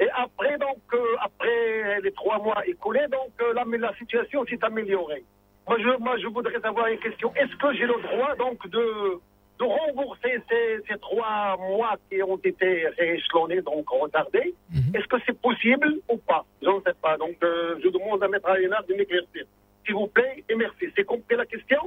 Et 0.00 0.08
après, 0.14 0.56
donc, 0.58 0.78
euh, 0.94 0.98
après 1.20 2.00
les 2.02 2.12
trois 2.12 2.38
mois 2.38 2.64
écoulés, 2.66 3.06
donc, 3.10 3.30
euh, 3.42 3.52
la, 3.54 3.64
la 3.76 3.92
situation 3.96 4.44
s'est 4.46 4.62
améliorée. 4.62 5.24
Moi 5.68 5.76
je, 5.80 5.98
moi, 5.98 6.16
je 6.18 6.28
voudrais 6.28 6.60
savoir 6.60 6.86
une 6.86 6.98
question. 7.00 7.32
Est-ce 7.34 7.54
que 7.56 7.74
j'ai 7.74 7.86
le 7.86 8.00
droit, 8.00 8.34
donc, 8.36 8.66
de, 8.68 9.18
de 9.58 9.64
rembourser 9.64 10.38
ces, 10.48 10.78
ces 10.88 10.98
trois 11.00 11.56
mois 11.58 11.96
qui 12.08 12.22
ont 12.22 12.38
été 12.42 12.86
rééchelonnés, 12.98 13.60
donc 13.62 13.88
retardés? 13.90 14.54
Est-ce 14.94 15.06
que 15.08 15.16
c'est 15.26 15.38
possible 15.40 15.92
ou 16.08 16.16
pas? 16.18 16.44
Je 16.62 16.68
ne 16.70 16.80
sais 16.86 16.94
pas. 17.02 17.16
Donc, 17.16 17.34
euh, 17.42 17.74
je 17.82 17.88
demande 17.88 18.22
à 18.22 18.28
Maître 18.28 18.48
Alénard 18.48 18.84
de 18.84 18.94
m'éclaircir. 18.94 19.44
S'il 19.88 19.96
vous 19.96 20.06
plaît, 20.06 20.44
et 20.46 20.54
merci. 20.54 20.84
C'est 20.94 21.04
compris 21.04 21.34
la 21.34 21.46
question? 21.46 21.78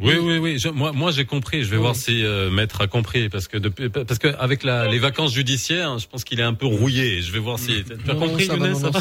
Oui, 0.00 0.14
oui, 0.20 0.38
oui. 0.38 0.58
Je- 0.58 0.68
moi, 0.68 0.92
moi, 0.92 1.10
j'ai 1.10 1.24
compris. 1.24 1.64
Je 1.64 1.70
vais 1.70 1.76
voir 1.76 1.94
si 1.96 2.24
euh, 2.24 2.50
Maître 2.50 2.80
a 2.80 2.86
compris, 2.86 3.28
parce 3.28 3.46
que 3.48 3.58
depuis, 3.58 3.88
parce 3.88 4.18
que 4.18 4.28
avec 4.38 4.62
la, 4.64 4.88
les 4.88 4.98
vacances 4.98 5.34
judiciaires, 5.34 5.98
je 5.98 6.06
pense 6.06 6.24
qu'il 6.24 6.40
est 6.40 6.44
un 6.44 6.54
peu 6.54 6.66
rouillé. 6.66 7.20
Je 7.22 7.30
vais 7.32 7.38
voir 7.38 7.58
si 7.58 7.84
tu 7.84 7.92
as 8.10 8.14
Non, 8.14 8.20
compris, 8.28 8.48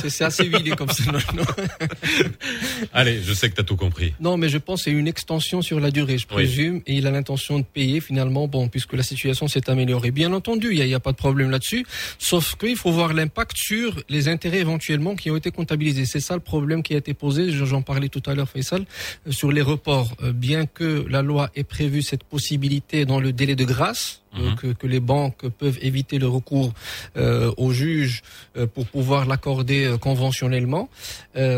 c'est 0.10 0.24
assez 0.24 0.44
vidé 0.48 0.72
comme 0.72 0.90
ça. 0.90 1.12
non, 1.12 1.20
non. 1.36 1.44
Allez, 2.94 3.22
je 3.24 3.34
sais 3.34 3.50
que 3.50 3.56
tu 3.56 3.62
as 3.62 3.64
tout 3.64 3.76
compris. 3.78 4.14
Non, 4.20 4.38
mais 4.38 4.50
je 4.50 4.58
pense 4.58 4.82
que 4.82 4.84
c'est 4.86 4.98
une 4.98 5.08
extension 5.08 5.62
sur 5.62 5.80
la 5.80 5.92
durée, 5.92 6.18
je 6.18 6.26
Oui. 6.30 6.34
présume, 6.36 6.82
et 6.88 6.96
il 6.96 7.08
a 7.08 7.12
l'intention 7.12 7.60
de 7.60 7.64
payer 7.66 8.02
finalement, 8.02 8.48
bon, 8.48 8.68
puisque 8.68 8.94
la 8.94 9.04
situation 9.04 9.48
s'est 9.48 9.70
améliorée. 9.70 10.12
Bien 10.12 10.34
entendu, 10.34 10.70
il 10.74 10.84
n'y 10.86 10.94
a, 10.94 11.00
pas 11.00 11.12
de 11.12 11.18
problème 11.18 11.50
là-dessus, 11.52 11.86
sauf 12.20 12.56
qu'il 12.56 12.76
faut 12.76 12.92
voir 12.92 13.14
l'impact 13.14 13.56
sur 13.56 13.96
les 14.10 14.28
intérêts 14.28 14.60
éventuellement 14.60 15.16
qui 15.16 15.32
ont 15.32 15.36
été 15.38 15.52
comptabilisés. 15.52 16.06
C'est 16.06 16.20
ça 16.20 16.34
le 16.36 16.42
problème 16.42 16.84
qui 16.84 16.94
a 16.94 16.98
été 16.98 17.14
posé, 17.14 17.52
je- 17.52 17.66
j'en 17.66 17.82
parlais 17.82 18.10
tout 18.10 18.22
à 18.28 18.36
l'heure, 18.36 18.50
Faisal, 18.50 18.86
euh, 19.28 19.32
sur 19.32 19.52
les 19.52 19.62
reports. 19.62 20.16
Euh, 20.24 20.32
Bien 20.32 20.66
que 20.66 20.91
la 21.10 21.22
loi 21.22 21.50
ait 21.56 21.64
prévu 21.64 22.02
cette 22.02 22.24
possibilité 22.24 23.06
dans 23.06 23.20
le 23.20 23.32
délai 23.34 23.56
de 23.56 23.66
grâce, 23.66 24.22
euh, 24.38 24.56
que, 24.56 24.68
que 24.68 24.88
les 24.88 25.02
banques 25.02 25.44
peuvent 25.50 25.78
éviter 25.82 26.18
le 26.18 26.28
recours 26.28 26.74
euh, 27.18 27.52
au 27.58 27.74
juge 27.74 28.22
euh, 28.56 28.66
pour 28.66 28.86
pouvoir 28.88 29.26
l'accorder 29.26 29.84
euh, 29.86 29.98
conventionnellement, 29.98 30.88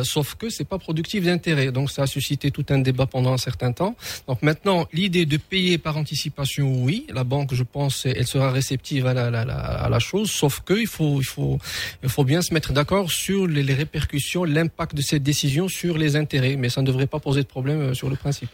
sauf 0.03 0.35
que 0.35 0.49
c'est 0.49 0.67
pas 0.67 0.79
productif 0.79 1.23
d'intérêt. 1.23 1.71
Donc 1.71 1.91
ça 1.91 2.03
a 2.03 2.07
suscité 2.07 2.49
tout 2.51 2.65
un 2.69 2.79
débat 2.79 3.05
pendant 3.05 3.33
un 3.33 3.37
certain 3.37 3.71
temps. 3.71 3.95
Donc 4.27 4.41
maintenant, 4.41 4.87
l'idée 4.93 5.25
de 5.25 5.37
payer 5.37 5.77
par 5.77 5.97
anticipation, 5.97 6.65
oui, 6.83 7.05
la 7.13 7.23
banque, 7.23 7.53
je 7.53 7.63
pense, 7.63 8.05
elle 8.05 8.27
sera 8.27 8.51
réceptive 8.51 9.05
à 9.07 9.13
la, 9.13 9.29
la- 9.29 9.45
la- 9.45 9.53
à 9.85 9.89
la 9.89 9.99
chose, 9.99 10.29
sauf 10.31 10.61
que 10.61 10.73
il 10.73 10.87
faut, 10.87 11.19
il 11.21 11.25
faut, 11.35 11.59
il 12.03 12.09
faut 12.09 12.23
bien 12.23 12.41
se 12.41 12.53
mettre 12.53 12.73
d'accord 12.73 13.11
sur 13.11 13.45
les, 13.47 13.63
les 13.63 13.73
répercussions, 13.75 14.43
l'impact 14.45 14.95
de 14.95 15.01
cette 15.01 15.23
décision 15.23 15.67
sur 15.67 15.97
les 15.97 16.15
intérêts, 16.15 16.55
mais 16.55 16.69
ça 16.69 16.81
ne 16.81 16.87
devrait 16.87 17.07
pas 17.07 17.19
poser 17.19 17.41
de 17.43 17.47
problème 17.47 17.93
sur 17.93 18.09
le 18.09 18.15
principe. 18.15 18.49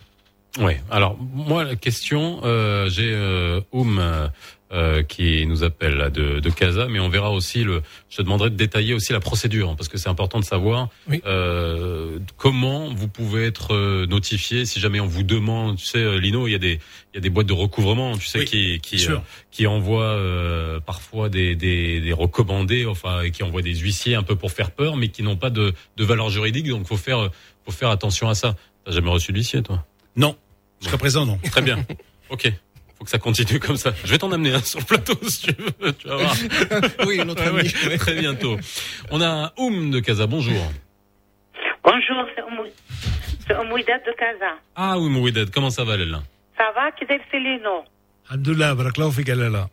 Oui. 0.58 0.74
Alors 0.90 1.18
moi, 1.20 1.64
la 1.64 1.76
question, 1.76 2.42
euh, 2.44 2.90
j'ai 2.90 3.12
euh, 3.14 3.62
Oum 3.72 4.02
euh, 4.72 5.04
qui 5.04 5.46
nous 5.48 5.64
appelle 5.64 5.96
là, 5.96 6.10
de, 6.10 6.40
de 6.40 6.50
Casa, 6.50 6.88
mais 6.88 7.00
on 7.00 7.10
verra 7.10 7.32
aussi 7.32 7.64
le. 7.64 7.82
Je 8.10 8.18
te 8.18 8.22
demanderai 8.22 8.50
de 8.52 8.56
détailler 8.56 8.94
aussi 8.94 9.14
la 9.14 9.20
procédure, 9.20 9.70
hein, 9.70 9.76
parce 9.76 9.88
que 9.90 9.98
c'est 9.98 10.10
important 10.10 10.40
de 10.40 10.46
savoir 10.46 10.90
euh, 11.26 12.20
comment 12.38 12.94
vous 12.94 13.08
pouvez 13.08 13.46
être 13.46 13.74
euh, 13.74 14.06
notifié 14.06 14.66
si 14.66 14.80
jamais 14.80 15.00
on 15.00 15.08
vous 15.08 15.24
demande. 15.24 15.78
Tu 15.78 15.86
sais, 15.86 16.00
euh, 16.00 16.20
Lino, 16.20 16.48
il 16.48 16.52
y 16.52 16.56
a 16.56 16.60
des 16.60 16.80
il 17.14 17.16
y 17.16 17.18
a 17.18 17.22
des 17.22 17.30
boîtes 17.32 17.48
de 17.48 17.54
recouvrement, 17.54 18.16
tu 18.18 18.28
sais, 18.28 18.40
Oui, 18.40 18.46
qui 18.46 18.80
qui 18.80 19.08
euh, 19.08 19.18
qui 19.52 19.66
envoient 19.66 20.04
euh, 20.04 20.80
parfois 20.80 21.30
des, 21.30 21.56
des 21.56 22.00
des 22.02 22.14
recommandés, 22.14 22.86
enfin, 22.86 23.22
et 23.22 23.32
qui 23.32 23.42
envoient 23.44 23.64
des 23.64 23.76
huissiers 23.76 24.16
un 24.16 24.24
peu 24.24 24.36
pour 24.36 24.52
faire 24.52 24.72
peur, 24.72 24.98
mais 24.98 25.08
qui 25.10 25.24
n'ont 25.24 25.38
pas 25.38 25.50
de 25.50 25.74
de 25.98 26.04
valeur 26.04 26.30
juridique. 26.30 26.68
Donc 26.68 26.86
faut 26.86 26.98
faire 26.98 27.30
faut 27.66 27.72
faire 27.72 27.90
attention 27.90 28.30
à 28.30 28.36
ça. 28.36 28.56
T'as 28.86 28.92
jamais 28.92 29.10
reçu 29.10 29.34
d'huissier, 29.34 29.64
toi? 29.64 29.84
Non. 30.20 30.38
Jusqu'à 30.80 30.98
présent, 30.98 31.26
non. 31.26 31.40
Très 31.52 31.62
bien. 31.62 31.78
Ok 32.30 32.52
faut 33.00 33.06
que 33.06 33.12
ça 33.12 33.18
continue 33.18 33.60
comme 33.60 33.78
ça. 33.78 33.92
Je 34.04 34.12
vais 34.12 34.18
t'en 34.18 34.32
amener 34.32 34.54
un 34.54 34.60
sur 34.60 34.80
le 34.80 34.86
plateau 34.86 35.14
si 35.30 35.48
tu 35.48 35.54
veux. 35.62 35.94
Tu 35.94 36.08
vas 36.08 36.18
voir. 36.18 36.34
oui, 37.08 37.18
notre 37.26 37.48
ami. 37.48 37.64
Très 37.98 38.16
bientôt. 38.16 38.58
On 39.10 39.22
a 39.22 39.54
Oum 39.58 39.90
de 39.90 40.02
Casa. 40.02 40.28
Bonjour. 40.28 40.62
Bonjour, 41.82 42.26
c'est 42.36 43.56
Oumouidad 43.58 44.06
de 44.06 44.12
Casa. 44.12 44.58
Ah, 44.76 44.98
Oumouidad, 44.98 45.50
comment 45.50 45.70
ça 45.70 45.86
va, 45.86 45.96
Lella 45.96 46.22
Ça 46.58 46.72
va, 46.76 46.92
Kidel 46.92 47.22
Selino? 47.32 47.86
Alhamdoulilah, 48.30 48.76
barakallahu 48.76 49.14
fik, 49.14 49.30
Lella. 49.30 49.70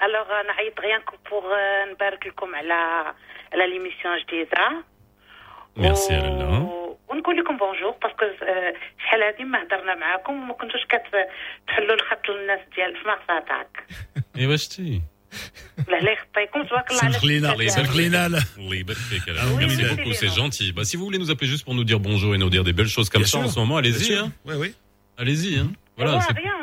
Alors, 0.00 0.26
euh, 0.30 0.42
on 0.48 0.80
rien 0.80 1.00
que 1.00 1.16
pour 1.28 1.44
euh, 1.44 1.84
nous 1.90 1.96
à 3.52 3.66
l'émission 3.66 4.10
Jdiza. 4.26 4.82
Merci, 5.76 6.12
Lella. 6.12 6.83
و- 7.13 7.13
ونقول 7.13 7.37
لكم 7.37 7.57
بونجور 7.57 7.91
باسكو 7.91 8.25
آه، 8.25 8.73
شحال 9.03 9.23
هادي 9.23 9.43
ما 9.43 9.63
هضرنا 9.63 9.95
معاكم 9.95 10.33
وما 10.43 10.53
كنتوش 10.53 10.81
كتحلوا 10.89 11.95
الخط 11.95 12.29
للناس 12.29 12.59
ديال 12.75 12.93
في 13.01 13.07
مغساطاك 13.07 13.83
ايه 14.37 14.47
واش 14.47 14.67
تي 14.67 15.01
لا 15.87 15.95
لا 15.97 16.11
يخطيكم 16.11 16.63
تبارك 16.63 16.91
الله 16.91 17.03
على 17.03 17.13
Allah 17.13 17.15
الشتا 17.15 17.35
يبارك 17.35 17.57
ديالكم. 17.57 17.91
فيك. 17.93 18.11
Allah 18.11 18.73
يبارك 18.73 18.97
فيك, 18.97 19.23
Lella. 19.23 19.43
Oui, 19.43 19.65
Merci 19.65 19.83
oui, 19.83 19.89
beaucoup, 19.95 20.13
c'est 20.13 20.27
c'est 20.29 20.35
gentil. 20.41 20.71
Bah, 20.75 20.83
si 20.89 20.97
vous 20.97 21.05
voulez 21.05 21.19
nous 21.23 21.31
appeler 21.31 21.49
juste 21.53 21.65
pour 21.65 21.75
nous 21.79 21.83
dire 21.91 21.99
bonjour 21.99 22.31
et 22.35 22.37
nous 22.43 22.49
dire 22.55 22.63
des 22.69 22.73
belles 22.79 22.93
choses 22.97 23.09
comme 23.11 23.21
Bien 23.21 23.27
ça 23.33 23.37
sûr. 23.39 23.47
en 23.47 23.51
ce 23.55 23.59
moment, 23.59 23.75
Bien 23.79 23.91
allez-y. 23.91 24.03
sûr. 24.11 24.23
Hein. 24.25 24.31
Oui, 24.47 24.55
oui. 24.63 24.69
Allez-y. 25.21 25.59
Hein. 25.59 25.69
Voilà, 25.97 26.11
Voilà. 26.13 26.25
c'est- 26.27 26.39
rien 26.43 26.57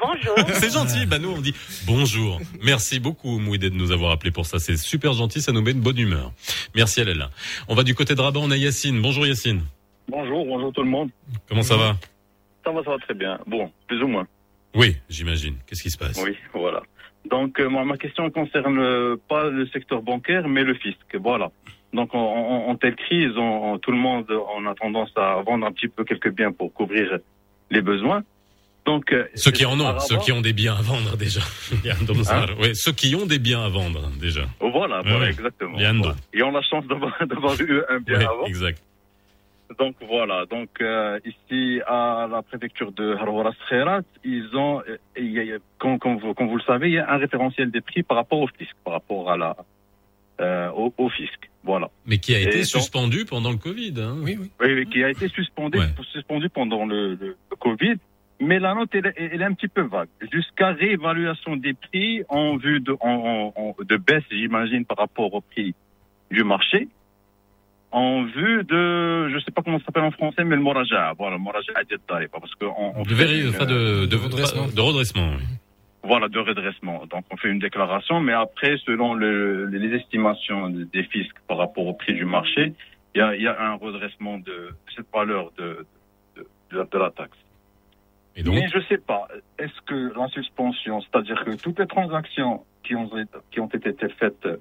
Bonjour. 0.00 0.34
c'est 0.54 0.72
gentil, 0.72 1.06
bah 1.06 1.18
nous 1.18 1.30
on 1.30 1.40
dit 1.40 1.54
bonjour. 1.86 2.40
Merci 2.62 3.00
beaucoup 3.00 3.38
Mouidé 3.38 3.70
de 3.70 3.74
nous 3.74 3.92
avoir 3.92 4.12
appelé 4.12 4.30
pour 4.30 4.46
ça, 4.46 4.58
c'est 4.58 4.76
super 4.76 5.12
gentil, 5.12 5.40
ça 5.40 5.52
nous 5.52 5.62
met 5.62 5.74
de 5.74 5.80
bonne 5.80 5.98
humeur. 5.98 6.32
Merci 6.74 7.00
à. 7.00 7.04
On 7.68 7.74
va 7.74 7.82
du 7.82 7.94
côté 7.94 8.14
de 8.14 8.20
Rabat, 8.20 8.40
on 8.40 8.50
a 8.50 8.56
Yacine. 8.56 9.00
Bonjour 9.00 9.26
Yacine. 9.26 9.62
Bonjour, 10.08 10.44
bonjour 10.44 10.72
tout 10.72 10.82
le 10.82 10.88
monde. 10.88 11.10
Comment 11.48 11.62
ça 11.62 11.76
va 11.76 11.96
Ça 12.64 12.72
va, 12.72 12.82
ça 12.82 12.90
va 12.90 12.98
très 12.98 13.14
bien. 13.14 13.38
Bon, 13.46 13.70
plus 13.86 14.02
ou 14.02 14.08
moins. 14.08 14.26
Oui, 14.74 14.96
j'imagine. 15.08 15.56
Qu'est-ce 15.66 15.82
qui 15.82 15.90
se 15.90 15.98
passe 15.98 16.20
Oui, 16.24 16.36
voilà. 16.52 16.82
Donc 17.30 17.60
euh, 17.60 17.68
moi, 17.68 17.84
ma 17.84 17.96
question 17.96 18.30
concerne 18.30 18.78
euh, 18.78 19.16
pas 19.28 19.48
le 19.48 19.66
secteur 19.66 20.02
bancaire, 20.02 20.48
mais 20.48 20.64
le 20.64 20.74
fisc. 20.74 20.98
Voilà. 21.14 21.50
Donc 21.92 22.10
en, 22.12 22.74
telle 22.74 22.96
crise, 22.96 23.34
tout 23.82 23.90
le 23.92 23.96
monde 23.96 24.26
on 24.56 24.66
a 24.66 24.74
tendance 24.74 25.12
à 25.16 25.40
vendre 25.46 25.66
un 25.66 25.72
petit 25.72 25.86
peu 25.86 26.04
quelques 26.04 26.30
biens 26.30 26.50
pour 26.50 26.72
couvrir 26.72 27.18
les 27.70 27.80
besoins. 27.80 28.24
Donc, 28.86 29.12
euh, 29.12 29.24
Ceux 29.34 29.50
qui 29.50 29.64
en 29.64 29.80
ont, 29.80 29.86
à 29.86 29.98
ceux 30.00 30.18
qui 30.18 30.30
ont 30.32 30.42
des 30.42 30.52
biens 30.52 30.74
à 30.76 30.82
vendre 30.82 31.16
déjà. 31.16 31.40
Hein 31.86 32.46
ouais, 32.60 32.74
ceux 32.74 32.92
qui 32.92 33.14
ont 33.14 33.24
des 33.26 33.38
biens 33.38 33.62
à 33.64 33.68
vendre 33.68 34.10
déjà. 34.20 34.42
Voilà, 34.60 34.98
Ouais, 34.98 35.02
voilà, 35.04 35.18
ouais. 35.20 35.30
exactement. 35.30 35.72
Voilà. 35.78 36.14
Ils 36.34 36.42
ont 36.44 36.50
la 36.50 36.62
chance 36.62 36.84
d'avoir 36.88 37.60
eu 37.60 37.82
un 37.88 37.98
bien 38.00 38.18
Ouais, 38.18 38.24
avant. 38.24 38.44
exact. 38.44 38.82
Donc 39.78 39.96
voilà, 40.06 40.44
donc 40.46 40.68
euh, 40.82 41.18
ici 41.24 41.80
à 41.86 42.28
la 42.30 42.42
préfecture 42.42 42.92
de 42.92 43.14
Haroura 43.14 43.50
Kherat, 43.68 44.02
ils 44.22 44.48
ont, 44.54 44.80
euh, 44.88 44.98
il 45.16 45.32
y 45.32 45.38
a- 45.38 45.42
il 45.42 45.48
y 45.48 45.52
a- 45.54 45.58
comme, 45.78 45.98
comme 45.98 46.18
vous, 46.18 46.34
comme 46.34 46.48
vous 46.48 46.58
le 46.58 46.62
savez, 46.62 46.88
il 46.88 46.92
y 46.94 46.98
a 46.98 47.10
un 47.10 47.16
référentiel 47.16 47.70
des 47.70 47.80
prix 47.80 48.02
par 48.02 48.18
rapport 48.18 48.40
au 48.40 48.46
fisc, 48.46 48.70
par 48.84 48.92
rapport 48.92 49.30
à 49.30 49.36
la, 49.38 49.56
euh, 50.42 50.68
au, 50.76 50.92
au 50.98 51.08
fisc. 51.08 51.50
Voilà. 51.64 51.88
Mais 52.06 52.18
qui 52.18 52.34
a 52.34 52.40
été 52.40 52.50
Et 52.50 52.60
donc- 52.60 52.64
suspendu 52.66 53.24
pendant 53.24 53.50
le 53.50 53.56
Covid. 53.56 53.94
Hein. 53.96 54.16
Oui, 54.20 54.36
oui. 54.38 54.50
Oui, 54.60 54.74
oui, 54.74 54.86
qui 54.86 55.02
a 55.02 55.08
été 55.08 55.28
suspendu, 55.28 55.78
suspendu 56.12 56.50
pendant 56.50 56.84
le, 56.84 57.14
le- 57.14 57.36
le 57.50 57.56
Covid. 57.58 57.94
Mais 58.40 58.58
la 58.58 58.74
note, 58.74 58.90
elle, 58.94 59.06
est- 59.06 59.14
elle 59.32 59.40
est 59.40 59.44
un 59.44 59.54
petit 59.54 59.68
peu 59.68 59.82
vague. 59.82 60.08
Jusqu'à 60.32 60.68
réévaluation 60.72 61.56
des 61.56 61.74
prix 61.74 62.22
en 62.28 62.56
vue 62.56 62.80
de, 62.80 62.96
en, 63.00 63.52
en- 63.56 63.74
de 63.82 63.96
baisse, 63.96 64.24
j'imagine, 64.30 64.84
par 64.84 64.98
rapport 64.98 65.32
au 65.32 65.40
prix 65.40 65.74
du 66.30 66.42
marché. 66.44 66.88
En 67.92 68.24
vue 68.24 68.64
de, 68.64 69.28
je 69.28 69.38
sais 69.44 69.52
pas 69.52 69.62
comment 69.62 69.78
ça 69.78 69.84
s'appelle 69.86 70.02
en 70.02 70.10
français, 70.10 70.42
mais 70.42 70.56
le 70.56 70.62
moraja. 70.62 71.12
Voilà, 71.16 71.36
le 71.36 71.42
moraja 71.42 71.72
parce 72.32 72.54
que 72.56 72.64
on, 72.64 72.98
on 72.98 73.02
De, 73.04 73.14
une- 73.14 73.52
de, 73.66 74.06
de, 74.06 74.16
redressement. 74.16 74.66
de 74.66 74.80
redressement. 74.80 75.28
oui. 75.38 75.44
voilà, 76.02 76.28
de 76.28 76.38
redressement. 76.40 77.06
Donc, 77.06 77.24
on 77.30 77.36
fait 77.36 77.48
une 77.50 77.60
déclaration, 77.60 78.20
mais 78.20 78.32
après, 78.32 78.76
selon 78.84 79.14
le- 79.14 79.66
les 79.66 79.94
estimations 79.96 80.68
des 80.70 81.04
fiscs 81.04 81.36
par 81.46 81.58
rapport 81.58 81.86
au 81.86 81.94
prix 81.94 82.14
du 82.14 82.24
marché, 82.24 82.72
il 83.14 83.18
y 83.18 83.22
a, 83.22 83.36
y 83.36 83.46
a 83.46 83.62
un 83.62 83.74
redressement 83.74 84.38
de 84.38 84.70
cette 84.96 85.06
valeur 85.14 85.52
de, 85.56 85.86
de, 86.36 86.42
de 86.92 86.98
la 86.98 87.10
taxe. 87.12 87.38
Et 88.36 88.42
donc 88.42 88.54
mais 88.54 88.68
je 88.68 88.80
sais 88.88 88.98
pas, 88.98 89.28
est-ce 89.58 89.80
que 89.86 90.12
la 90.18 90.28
suspension, 90.28 91.00
c'est-à-dire 91.02 91.44
que 91.44 91.52
toutes 91.62 91.78
les 91.78 91.86
transactions 91.86 92.64
qui 92.82 92.94
ont, 92.96 93.06
été- 93.16 93.38
qui 93.50 93.60
ont 93.60 93.68
été 93.68 94.08
faites 94.18 94.46
euh, 94.46 94.56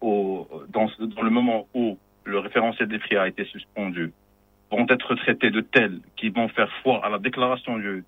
au, 0.00 0.48
dans, 0.70 0.88
le 1.22 1.30
moment 1.30 1.68
où 1.74 1.98
le 2.24 2.38
référentiel 2.38 2.88
des 2.88 2.98
prix 2.98 3.16
a 3.16 3.28
été 3.28 3.44
suspendu, 3.44 4.12
vont 4.70 4.86
être 4.88 5.14
traitées 5.16 5.50
de 5.50 5.60
telles 5.60 6.00
qui 6.16 6.30
vont 6.30 6.48
faire 6.48 6.70
foi 6.82 7.04
à 7.04 7.10
la 7.10 7.18
déclaration 7.18 7.76
du, 7.78 8.04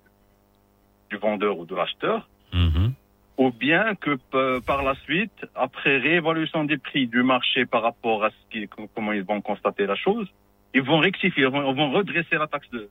du 1.11 1.17
vendeur 1.17 1.59
ou 1.59 1.67
de 1.67 1.75
l'acheteur, 1.75 2.29
Mhm. 2.53 2.93
ou 3.39 3.51
bien 3.51 3.95
que 3.97 4.17
par 4.61 4.83
la 4.83 4.95
suite, 5.05 5.45
après 5.55 5.99
réévaluation 5.99 6.65
des 6.65 6.79
prix 6.79 7.07
du 7.07 7.23
marché 7.23 7.67
par 7.67 7.83
rapport 7.83 8.25
à 8.25 8.31
ce 8.31 8.37
qui, 8.51 8.69
comment 8.95 9.13
ils 9.13 9.25
vont 9.25 9.41
constater 9.41 9.87
la 9.87 9.97
chose, 9.97 10.29
ils 10.73 10.83
vont 10.83 10.99
rectifier, 10.99 11.43
ils 11.45 11.49
vont, 11.49 11.69
ils 11.71 11.77
vont 11.77 11.91
redresser 11.91 12.37
la 12.37 12.47
taxe 12.47 12.71
de, 12.71 12.89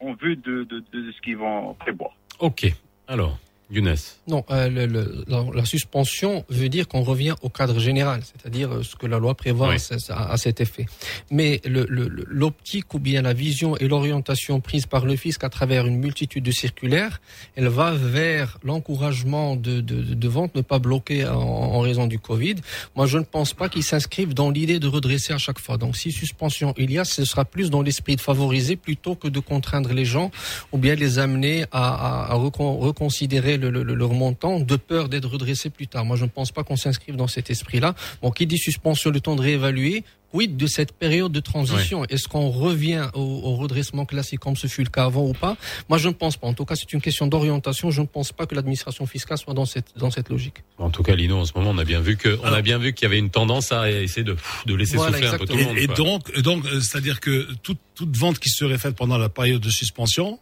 en 0.00 0.14
vue 0.14 0.36
de, 0.36 0.64
de, 0.64 0.84
de 0.92 1.12
ce 1.12 1.20
qu'ils 1.22 1.36
vont 1.36 1.74
prévoir. 1.74 2.10
Ok. 2.38 2.66
Alors, 3.08 3.38
Younes. 3.68 3.96
Non, 4.28 4.44
euh, 4.50 4.68
le- 4.68 4.86
le- 4.86 5.24
la, 5.26 5.44
la 5.52 5.64
suspension 5.64 6.44
veut 6.48 6.68
dire 6.68 6.86
qu'on 6.86 7.02
revient 7.02 7.34
au 7.42 7.48
cadre 7.48 7.80
général, 7.80 8.20
c'est-à-dire 8.22 8.72
euh, 8.72 8.82
ce 8.84 8.94
que 8.94 9.06
la 9.06 9.18
loi 9.18 9.34
prévoit 9.34 9.70
Oui. 9.70 9.74
à, 9.74 9.78
ce- 9.98 10.12
à- 10.12 10.30
à 10.30 10.36
cet 10.36 10.60
effet. 10.60 10.86
Mais 11.32 11.60
l'optique 11.64 12.94
ou 12.94 12.98
bien 12.98 13.22
la 13.22 13.32
vision 13.32 13.76
et 13.76 13.88
l'orientation 13.88 14.60
prise 14.60 14.86
par 14.86 15.04
le 15.04 15.16
fisc 15.16 15.42
à 15.44 15.48
travers 15.48 15.86
une 15.86 15.96
multitude 15.98 16.44
de 16.44 16.50
circulaires, 16.50 17.20
elle 17.56 17.68
va 17.68 17.92
vers 17.92 18.58
l'encouragement 18.62 19.56
de, 19.56 19.80
de, 19.80 20.02
de 20.14 20.28
vente, 20.28 20.54
ne 20.54 20.60
pas 20.60 20.78
bloquer 20.78 21.26
en, 21.26 21.34
en 21.36 21.80
raison 21.80 22.06
du 22.06 22.18
Covid. 22.18 22.56
Moi, 22.94 23.06
je 23.06 23.18
ne 23.18 23.24
pense 23.24 23.52
pas 23.52 23.68
qu'ils 23.68 23.82
s'inscrivent 23.82 24.34
dans 24.34 24.50
l'idée 24.50 24.78
de 24.78 24.86
redresser 24.88 25.32
à 25.32 25.38
chaque 25.38 25.58
fois. 25.58 25.76
Donc, 25.76 25.96
si 25.96 26.12
suspension 26.12 26.72
il 26.76 26.90
y 26.92 26.98
a, 26.98 27.04
ce 27.04 27.24
sera 27.24 27.44
plus 27.44 27.70
dans 27.70 27.82
l'esprit 27.82 28.16
de 28.16 28.20
favoriser 28.20 28.76
plutôt 28.76 29.14
que 29.16 29.28
de 29.28 29.40
contraindre 29.40 29.92
les 29.92 30.04
gens 30.04 30.30
ou 30.72 30.78
bien 30.78 30.94
les 30.94 31.18
amener 31.18 31.64
à, 31.72 32.26
à- 32.26 32.32
à 32.32 32.34
recon- 32.36 32.78
reconsidérer 32.78 33.55
le, 33.56 33.70
le- 33.70 33.82
le- 33.82 33.94
leur 33.94 34.12
montant 34.12 34.60
de 34.60 34.76
peur 34.76 35.08
d'être 35.08 35.28
redressés 35.28 35.70
plus 35.70 35.86
tard. 35.86 36.04
Moi, 36.04 36.16
je 36.16 36.24
ne 36.24 36.30
pense 36.30 36.52
pas 36.52 36.64
qu'on 36.64 36.76
s'inscrive 36.76 37.16
dans 37.16 37.28
cet 37.28 37.50
esprit-là. 37.50 37.94
Bon, 38.22 38.30
qui 38.30 38.46
dit 38.46 38.58
suspension, 38.58 39.10
le 39.10 39.20
temps 39.20 39.36
de 39.36 39.42
réévaluer, 39.42 40.04
quid 40.32 40.56
de 40.56 40.66
cette 40.66 40.92
période 40.92 41.30
de 41.32 41.40
transition? 41.40 42.04
Est-ce 42.06 42.26
qu'on 42.28 42.50
revient 42.50 43.08
au, 43.14 43.20
au 43.20 43.54
redressement 43.56 44.04
classique 44.04 44.40
comme 44.40 44.56
ce 44.56 44.66
fut 44.66 44.82
le 44.82 44.90
cas 44.90 45.04
avant 45.04 45.24
ou 45.24 45.32
pas? 45.32 45.56
Moi, 45.88 45.98
je 45.98 46.08
ne 46.08 46.14
pense 46.14 46.36
pas. 46.36 46.46
En 46.48 46.52
tout 46.54 46.64
cas, 46.64 46.74
c'est 46.74 46.92
une 46.92 47.00
question 47.00 47.26
d'orientation. 47.28 47.90
Je 47.90 48.00
ne 48.00 48.06
pense 48.06 48.32
pas 48.32 48.46
que 48.46 48.54
l'administration 48.54 49.06
fiscale 49.06 49.38
soit 49.38 49.54
dans 49.54 49.64
cette, 49.66 49.96
dans 49.96 50.10
cette 50.10 50.28
logique. 50.28 50.64
En 50.78 50.90
tout 50.90 51.02
cas, 51.02 51.14
Lino, 51.14 51.36
en 51.38 51.44
ce 51.44 51.52
moment, 51.54 51.70
on 51.70 51.78
a 51.78 51.84
bien 51.84 52.00
vu 52.00 52.16
que, 52.16 52.38
on 52.42 52.46
a 52.52 52.60
bien 52.60 52.78
vu 52.78 52.92
qu'il 52.92 53.04
y 53.04 53.06
avait 53.06 53.18
une 53.20 53.30
tendance 53.30 53.70
à 53.72 53.90
essayer 53.90 54.24
de, 54.24 54.36
de 54.66 54.74
laisser 54.74 54.96
Voilà, 54.96 55.12
souffler 55.12 55.28
un 55.28 55.38
peu 55.38 55.46
tout 55.46 55.56
le 55.56 55.64
monde. 55.64 55.78
Et, 55.78 55.86
quoi. 55.86 55.94
donc, 55.94 56.40
donc, 56.40 56.64
euh, 56.66 56.80
c'est-à-dire 56.80 57.20
que 57.20 57.46
toute, 57.62 57.78
toute 57.94 58.14
vente 58.16 58.38
qui 58.40 58.50
serait 58.50 58.78
faite 58.78 58.96
pendant 58.96 59.18
la 59.18 59.28
période 59.28 59.60
de 59.62 59.70
suspension, 59.70 60.38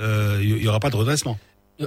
euh, 0.00 0.38
il 0.42 0.62
y 0.62 0.68
aura 0.68 0.80
pas 0.80 0.90
de 0.90 0.96
redressement. 0.96 1.38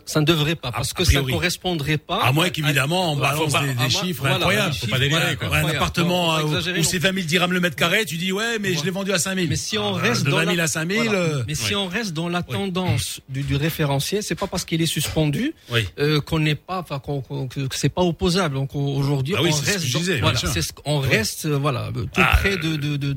Ça 0.06 0.22
ne 0.22 0.26
devrait 0.26 0.56
pas, 0.56 0.72
parce 0.72 0.94
que 0.94 1.04
ça 1.04 1.22
ne 1.22 1.30
correspondrait 1.30 1.98
pas. 1.98 2.24
À 2.24 2.32
moins 2.32 2.50
qu'évidemment 2.50 3.12
on 3.12 3.16
Bah, 3.18 3.32
balance 3.32 3.52
faut 3.52 3.58
pas- 3.60 3.66
des, 3.66 3.74
des 3.74 3.90
chiffres 3.90 4.22
voilà, 4.22 4.36
incroyables. 4.38 4.74
chiffres, 4.74 4.88
voilà, 5.10 5.28
Un 5.28 5.32
incroyables. 5.32 5.70
appartement 5.72 6.38
Faut 6.40 6.48
pas 6.48 6.68
euh, 6.70 6.80
où 6.80 6.84
c'est 6.84 6.98
20 7.00 7.14
000 7.14 7.26
dirhams 7.28 7.52
le 7.52 7.60
mètre 7.60 7.76
carré, 7.76 8.06
tu 8.06 8.16
dis 8.18 8.32
ouais, 8.32 8.58
mais 8.60 8.74
je 8.74 8.84
l'ai 8.86 8.90
vendu 8.92 9.12
à 9.12 9.20
5 9.20 9.36
000. 9.36 9.48
Mais 9.50 9.56
si 9.58 9.78
on 9.78 9.96
Ah, 9.96 10.00
reste 10.00 10.24
de 10.26 10.32
dans 10.32 10.38
20 10.38 10.46
000 10.46 10.56
la- 10.56 10.64
à 10.64 10.68
5 10.68 10.90
000, 10.90 11.04
voilà. 11.04 11.20
euh, 11.20 11.44
mais 11.48 11.56
si 11.56 11.70
ouais. 11.76 11.76
on 11.76 11.88
reste 11.88 12.14
dans 12.14 12.30
la 12.30 12.42
tendance 12.42 13.20
du, 13.28 13.42
du 13.44 13.56
référentiel, 13.58 14.24
c'est 14.24 14.36
pas 14.36 14.48
parce 14.48 14.64
qu'il 14.66 14.82
est 14.82 14.86
suspendu 14.86 15.54
Oui. 15.72 15.86
euh, 16.00 16.22
qu'on 16.22 16.40
n'est 16.40 16.56
pas, 16.56 16.80
enfin 16.80 17.00
qu'on, 17.00 17.22
que 17.48 17.60
c'est 17.74 17.90
pas 17.90 18.02
opposable. 18.04 18.56
Donc 18.56 18.74
on- 18.76 18.96
aujourd'hui, 18.96 19.36
Ah 19.38 19.42
oui, 19.44 19.50
on 19.52 19.56
reste, 19.56 19.88
voilà, 20.22 20.40
Ouais. 21.02 21.08
reste, 21.18 21.48
voilà, 21.48 21.90
tout 21.94 22.08
Ah, 22.16 22.38
près 22.38 22.56
de, 22.58 22.76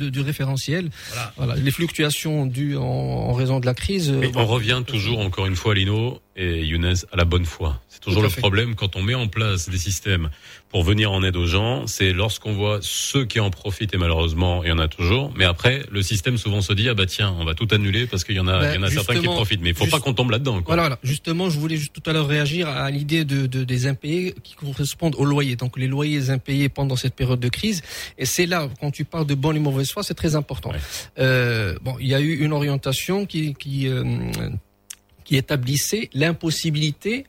du 0.09 0.21
référentiel. 0.21 0.91
Voilà. 1.37 1.55
les 1.55 1.71
fluctuations 1.71 2.47
dues 2.47 2.77
en, 2.77 3.33
raison 3.33 3.61
de 3.61 3.67
la 3.67 3.75
crise. 3.75 4.11
euh, 4.11 4.31
on 4.35 4.47
revient 4.47 4.83
toujours, 4.87 5.21
encore 5.21 5.47
une 5.47 5.57
fois, 5.57 5.75
Lino 5.75 6.21
et 6.37 6.65
Younes, 6.65 6.95
à 7.13 7.17
la 7.17 7.25
bonne 7.25 7.45
foi. 7.45 7.81
C'est 7.89 8.01
toujours 8.01 8.23
le 8.23 8.29
fait. 8.29 8.41
problème 8.41 8.75
quand 8.75 8.97
on 8.97 9.03
met 9.03 9.15
en 9.15 9.29
place 9.29 9.69
des 9.69 9.79
systèmes 9.79 10.31
pour 10.69 10.83
venir 10.83 11.13
en 11.13 11.23
aide 11.23 11.37
aux 11.37 11.47
gens, 11.47 11.87
c'est 11.87 12.13
lorsqu'on 12.13 12.53
voit 12.55 12.81
ceux 12.83 13.25
qui 13.25 13.39
en 13.39 13.51
profitent, 13.51 13.95
et 13.95 13.97
malheureusement, 13.99 14.65
il 14.65 14.71
y 14.71 14.73
en 14.73 14.81
a 14.81 14.89
toujours, 14.89 15.33
mais 15.37 15.45
après, 15.45 15.85
le 15.93 16.03
système 16.03 16.37
souvent 16.37 16.61
se 16.61 16.73
dit, 16.73 16.89
ah 16.89 16.95
bah 16.95 17.07
tiens, 17.07 17.33
on 17.39 17.45
va 17.45 17.55
tout 17.55 17.69
annuler 17.71 18.07
parce 18.09 18.25
qu'il 18.25 18.35
y 18.35 18.41
en 18.41 18.49
a, 18.49 18.59
Ben, 18.59 18.73
il 18.73 18.75
y 18.75 18.79
en 18.79 18.83
a 18.83 18.91
certains 18.91 19.21
qui 19.21 19.27
profitent. 19.27 19.61
Mais 19.63 19.71
il 19.71 19.75
faut 19.77 19.85
juste- 19.85 19.97
pas 19.97 20.01
qu'on 20.03 20.15
tombe 20.15 20.31
là-dedans, 20.33 20.55
quoi. 20.55 20.75
Voilà, 20.75 20.83
voilà. 20.83 20.99
Justement, 21.05 21.49
je 21.51 21.59
voulais 21.61 21.77
juste 21.77 21.93
tout 21.93 22.03
à 22.11 22.13
l'heure 22.13 22.27
réagir 22.27 22.67
à 22.69 22.91
l'idée 22.91 23.25
de, 23.25 23.47
de- 23.47 23.63
des 23.63 23.87
impayés 23.87 24.35
qui 24.43 24.55
correspondent 24.57 25.15
aux 25.17 25.25
loyers. 25.25 25.55
Donc 25.55 25.79
les 25.79 25.87
loyers 25.87 26.31
impayés 26.31 26.69
pendant 26.69 26.97
cette 26.97 27.15
période 27.15 27.39
de 27.39 27.49
crise. 27.49 27.83
Et 28.19 28.25
c'est 28.27 28.47
là, 28.47 28.69
quand 28.81 28.91
tu 28.91 29.05
parles 29.05 29.27
de 29.27 29.35
bonne 29.37 29.57
et 29.57 29.61
mauvaise 29.61 29.93
foi, 29.93 30.03
c'est 30.03 30.15
très 30.15 30.35
important. 30.35 30.73
Euh, 31.21 31.77
bon, 31.83 31.95
il 32.01 32.09
y 32.09 32.15
a 32.15 32.21
eu 32.21 32.35
une 32.45 32.53
orientation 32.53 33.25
qui 33.27 33.55
qui, 33.55 33.87
euh, 33.87 34.03
qui 35.25 35.37
établissait 35.37 36.11
l'impossibilité 36.15 37.25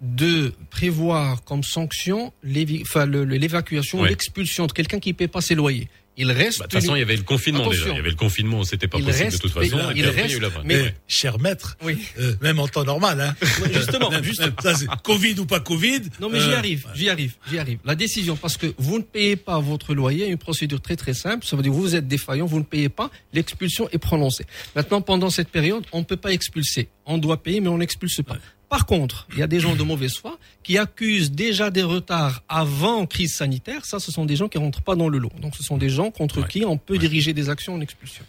de 0.00 0.52
prévoir 0.70 1.42
comme 1.44 1.64
sanction 1.64 2.32
l'évacuation, 2.44 4.00
Ouais. 4.00 4.10
l'expulsion 4.10 4.66
de 4.66 4.72
quelqu'un 4.72 5.00
qui 5.00 5.10
ne 5.10 5.14
paie 5.14 5.28
pas 5.28 5.40
ses 5.40 5.54
loyers. 5.56 5.88
Il 6.20 6.32
reste. 6.32 6.58
Bah, 6.58 6.66
De 6.66 6.70
toute 6.72 6.80
façon, 6.80 6.96
il 6.96 6.98
y 6.98 7.02
avait 7.02 7.16
le 7.16 7.22
confinement 7.22 7.68
déjà. 7.70 7.88
Il 7.90 7.94
y 7.94 7.98
avait 7.98 8.10
le 8.10 8.16
confinement, 8.16 8.64
c'était 8.64 8.88
pas 8.88 8.98
Il 8.98 9.04
possible 9.04 9.24
reste- 9.24 9.36
de 9.36 9.42
toute 9.42 9.52
façon. 9.52 9.78
et 9.78 9.82
il 9.94 10.02
puis 10.02 10.02
après, 10.02 10.02
il 10.02 10.04
y 10.04 10.08
a 10.08 10.22
reste- 10.24 10.36
eu 10.36 10.40
la 10.40 10.50
fin. 10.50 10.62
Mais 10.64 10.80
Ouais. 10.82 10.94
cher 11.06 11.38
maître, 11.38 11.76
Oui. 11.84 11.96
euh, 12.18 12.34
même 12.40 12.58
en 12.58 12.66
temps 12.66 12.82
normal, 12.84 13.20
hein. 13.20 13.34
Justement, 13.72 14.10
Même- 14.10 14.24
justement. 14.24 14.48
ça, 14.60 14.74
c'est 14.74 14.86
Covid 15.04 15.36
ou 15.38 15.46
pas 15.46 15.60
Covid. 15.60 16.00
Non, 16.20 16.28
mais 16.28 16.40
j'y 16.40 16.50
euh, 16.50 16.56
arrive, 16.58 16.86
j'y 16.94 17.08
arrive, 17.08 17.34
j'y 17.48 17.58
arrive. 17.58 17.78
La 17.84 17.94
décision, 17.94 18.36
parce 18.36 18.56
que 18.56 18.66
vous 18.78 18.98
ne 18.98 19.04
payez 19.04 19.36
pas 19.36 19.60
votre 19.60 19.94
loyer, 19.94 20.26
une 20.26 20.38
procédure 20.38 20.80
très 20.80 20.96
très 20.96 21.14
simple, 21.14 21.46
ça 21.46 21.54
veut 21.56 21.62
dire 21.62 21.70
que 21.70 21.76
vous 21.76 21.94
êtes 21.94 22.08
défaillant, 22.08 22.46
vous 22.46 22.58
ne 22.58 22.64
payez 22.64 22.88
pas, 22.88 23.10
l'expulsion 23.32 23.88
est 23.92 23.98
prononcée. 23.98 24.44
Maintenant, 24.74 25.00
pendant 25.00 25.30
cette 25.30 25.48
période, 25.50 25.84
on 25.92 26.00
ne 26.00 26.04
peut 26.04 26.16
pas 26.16 26.32
expulser. 26.32 26.88
On 27.06 27.18
doit 27.18 27.42
payer, 27.42 27.60
mais 27.60 27.68
on 27.68 27.78
n'expulse 27.78 28.20
pas. 28.26 28.36
Par 28.68 28.84
contre, 28.84 29.26
il 29.32 29.38
y 29.38 29.42
a 29.42 29.46
des 29.46 29.60
gens 29.60 29.74
de 29.74 29.82
mauvaise 29.82 30.16
foi 30.16 30.38
qui 30.62 30.76
accusent 30.76 31.32
déjà 31.32 31.70
des 31.70 31.82
retards 31.82 32.42
avant 32.48 33.06
crise 33.06 33.34
sanitaire. 33.34 33.84
Ça, 33.84 33.98
ce 33.98 34.12
sont 34.12 34.26
des 34.26 34.36
gens 34.36 34.48
qui 34.48 34.58
rentrent 34.58 34.82
pas 34.82 34.94
dans 34.94 35.08
le 35.08 35.18
lot. 35.18 35.32
Donc, 35.40 35.54
ce 35.56 35.62
sont 35.62 35.78
des 35.78 35.88
gens 35.88 36.10
contre 36.10 36.46
qui 36.46 36.64
on 36.66 36.76
peut 36.76 36.98
diriger 36.98 37.32
des 37.32 37.48
actions 37.48 37.74
en 37.74 37.80
expulsion. 37.80 38.24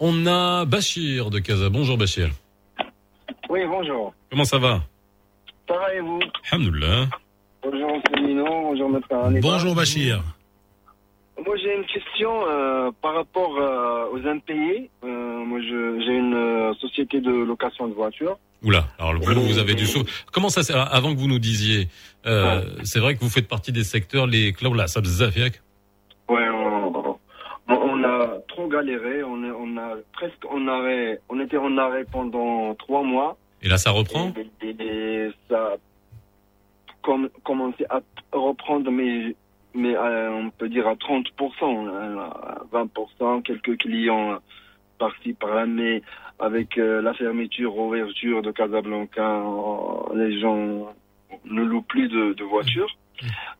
On 0.00 0.26
a 0.26 0.64
Bachir 0.64 1.30
de 1.30 1.38
Casa. 1.38 1.68
Bonjour 1.68 1.96
Bachir. 1.96 2.30
Oui, 3.48 3.60
bonjour. 3.68 4.14
Comment 4.30 4.44
ça 4.44 4.58
va? 4.58 4.82
Ça 5.68 5.74
va 5.74 5.94
et 5.94 6.00
vous? 6.00 6.20
Alhamdoulilah. 6.50 7.08
Bonjour, 7.62 7.90
M. 7.90 8.26
Nino. 8.26 8.44
Bonjour, 8.44 8.90
Maître. 8.90 9.40
Bonjour 9.40 9.74
Bachir. 9.76 10.24
Moi 11.44 11.56
j'ai 11.56 11.74
une 11.74 11.86
question 11.86 12.46
euh, 12.46 12.90
par 13.00 13.14
rapport 13.14 13.56
euh, 13.58 14.06
aux 14.12 14.26
impayés. 14.26 14.90
Euh, 15.04 15.44
moi 15.44 15.60
j'ai 15.60 16.14
une 16.16 16.74
société 16.80 17.20
de 17.20 17.30
location 17.30 17.88
de 17.88 17.94
voitures. 17.94 18.38
Oula, 18.62 18.84
alors 18.98 19.14
vous, 19.20 19.40
vous 19.40 19.58
avez 19.58 19.74
du 19.74 19.86
sou. 19.86 20.04
Comment 20.32 20.48
ça 20.48 20.62
Avant 20.84 21.12
que 21.12 21.18
vous 21.18 21.26
nous 21.26 21.40
disiez, 21.40 21.88
euh, 22.26 22.62
c'est 22.84 23.00
vrai 23.00 23.14
que 23.16 23.20
vous 23.20 23.30
faites 23.30 23.48
partie 23.48 23.72
des 23.72 23.82
secteurs 23.82 24.26
les 24.28 24.52
là, 24.74 24.86
ça 24.86 25.00
bzzafiak. 25.00 25.60
Ouais, 26.28 26.48
on, 26.48 26.96
on- 26.96 27.18
on 27.68 28.04
a 28.04 28.38
trop 28.48 28.68
galéré. 28.68 29.24
On, 29.24 29.42
a 29.78 29.96
presque 30.12 30.44
en 30.48 30.68
arrêt. 30.68 31.20
On 31.28 31.40
était 31.40 31.56
en 31.56 31.76
arrêt 31.76 32.04
pendant 32.10 32.74
trois 32.76 33.02
mois. 33.02 33.36
Et 33.62 33.68
là 33.68 33.78
ça 33.78 33.90
reprend? 33.90 34.32
Et, 34.62 34.68
et 34.80 35.30
ça 35.48 35.56
a 35.58 35.76
com- 37.02 37.28
commencé 37.44 37.84
à 37.90 38.00
reprendre, 38.32 38.90
mais, 38.90 39.34
mais 39.74 39.96
euh, 39.96 40.30
on 40.30 40.50
peut 40.50 40.68
dire 40.68 40.86
à 40.86 40.94
30%, 40.94 41.26
hein, 41.62 42.18
à 42.18 42.62
20%, 42.72 43.42
quelques 43.42 43.78
clients 43.78 44.38
par-ci, 44.98 45.32
par-là, 45.32 45.66
mais 45.66 46.02
avec 46.38 46.78
euh, 46.78 47.02
la 47.02 47.14
fermeture, 47.14 47.76
ouverture 47.76 48.42
de 48.42 48.50
Casablanca, 48.50 49.40
euh, 49.40 50.16
les 50.16 50.38
gens 50.38 50.92
ne 51.44 51.62
louent 51.62 51.82
plus 51.82 52.08
de, 52.08 52.34
de 52.34 52.44
voitures. 52.44 52.94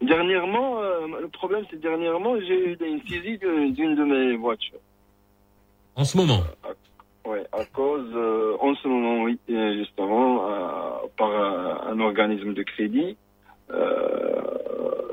Dernièrement, 0.00 0.80
euh, 0.80 1.06
le 1.20 1.28
problème 1.28 1.64
c'est 1.70 1.80
dernièrement, 1.80 2.38
j'ai 2.40 2.70
eu 2.70 2.76
une 2.84 3.00
saisie 3.06 3.38
d'une 3.38 3.94
de 3.94 4.04
mes 4.04 4.36
voitures. 4.36 4.80
En 5.94 6.04
ce 6.04 6.16
moment? 6.16 6.40
Ouais, 7.24 7.44
à 7.52 7.64
cause, 7.66 8.10
euh, 8.14 8.56
en 8.60 8.74
ce 8.74 8.88
moment, 8.88 9.22
oui, 9.22 9.38
euh, 9.50 9.74
justement, 9.78 10.50
euh, 10.50 11.06
par 11.16 11.30
un, 11.30 11.92
un 11.92 12.00
organisme 12.00 12.52
de 12.52 12.62
crédit, 12.64 13.10
euh, 13.10 13.31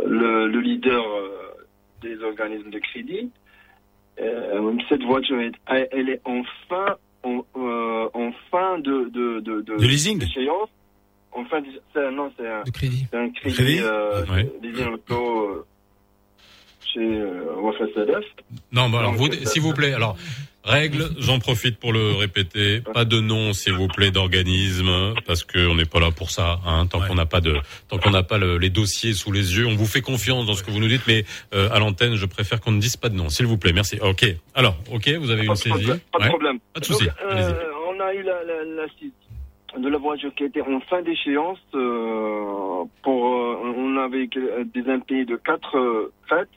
le, 0.06 0.48
le 0.48 0.60
leader 0.60 1.04
euh, 1.06 1.30
des 2.02 2.22
organismes 2.24 2.70
de 2.70 2.80
crédit, 2.80 3.32
euh, 4.20 4.78
cette 4.90 5.04
voiture, 5.04 5.40
est, 5.42 5.52
elle 5.92 6.10
est 6.10 6.22
en 6.26 6.44
fin, 6.68 6.96
en, 7.24 7.44
euh, 7.58 8.10
en 8.14 8.32
fin 8.52 8.80
de, 8.80 9.10
de, 9.10 9.40
de, 9.40 9.62
de, 9.62 9.78
De 9.78 9.86
leasing? 9.88 10.20
d'échéance. 10.20 10.70
En 11.32 11.46
fin 11.46 11.62
de, 11.62 11.68
c'est- 11.94 12.12
non, 12.12 12.32
c'est 12.38 12.48
un, 12.48 12.64
crédit. 12.74 13.06
c'est 13.12 13.18
un 13.18 13.30
crédit, 13.30 13.56
Crédit? 13.56 13.80
euh, 13.82 14.26
Ouais. 14.26 14.52
leasing 14.64 14.94
auto 14.94 15.50
euh, 15.50 15.66
chez 16.82 17.00
euh. 17.00 17.56
Non, 18.72 18.90
bah 18.90 19.00
alors 19.00 19.12
Donc, 19.12 19.20
vous, 19.20 19.28
euh, 19.28 19.46
s'il 19.46 19.62
vous 19.62 19.74
plaît. 19.74 19.94
Alors 19.94 20.18
règle, 20.70 21.10
j'en 21.20 21.40
profite 21.40 21.78
pour 21.80 21.92
le 21.94 22.14
répéter. 22.14 22.82
Pas 22.82 23.06
de 23.06 23.20
nom, 23.20 23.54
s'il 23.54 23.74
vous 23.74 23.88
plaît, 23.88 24.12
d'organisme, 24.12 24.90
parce 25.26 25.44
que 25.44 25.68
on 25.68 25.76
n'est 25.76 25.86
pas 25.86 26.00
là 26.00 26.12
pour 26.12 26.30
ça. 26.32 26.60
Hein, 26.66 26.88
tant 26.88 27.02
qu'on 27.02 27.16
n'a 27.16 27.26
pas 27.26 27.42
de, 27.42 27.58
tant 27.90 27.98
qu'on 27.98 28.12
n'a 28.12 28.24
pas 28.24 28.38
le- 28.38 28.58
les 28.58 28.70
dossiers 28.70 29.14
sous 29.14 29.32
les 29.32 29.58
yeux, 29.58 29.68
on 29.68 29.76
vous 29.76 29.86
fait 29.86 30.02
confiance 30.02 30.46
dans 30.46 30.54
ce 30.54 30.64
que 30.64 30.72
vous 30.72 30.80
nous 30.80 30.88
dites, 30.88 31.06
mais 31.08 31.26
euh, 31.54 31.70
à 31.72 31.80
l'antenne, 31.80 32.16
je 32.16 32.26
préfère 32.26 32.62
qu'on 32.62 32.72
ne 32.72 32.80
dise 32.80 32.96
pas 32.98 33.10
de 33.10 33.16
nom, 33.16 33.30
s'il 33.30 33.46
vous 33.48 33.58
plaît. 33.58 33.74
Merci. 33.74 34.00
Ok. 34.02 34.26
Alors, 34.56 34.78
ok, 34.92 35.10
vous 35.20 35.32
avez 35.32 35.42
une 35.42 35.48
Pas 35.48 35.54
de 35.54 35.58
saisie? 35.60 35.70
problème, 35.74 36.00
Pas 36.12 36.20
de 36.20 36.24
Ouais. 36.24 36.30
problème. 36.30 36.60
Pas 36.74 36.80
de 36.80 36.86
souci. 36.86 37.08
Euh, 37.24 37.54
on 37.90 38.00
a 38.00 38.14
eu 38.14 38.24
la, 38.24 38.44
la, 38.44 38.64
la 38.64 38.88
saisie 38.94 39.12
de 39.78 39.88
la 39.88 39.98
voiture 40.00 40.32
qui 40.36 40.44
était 40.46 40.62
en 40.62 40.80
fin 40.90 41.02
d'échéance. 41.04 41.60
euh, 41.76 42.84
pour, 43.04 43.26
euh, 43.26 43.74
on 43.78 43.98
avait 43.98 44.28
des 44.28 44.90
impayés 44.90 45.26
de 45.26 45.36
quatre 45.38 45.78
euh, 45.78 46.12
fêtes. 46.28 46.50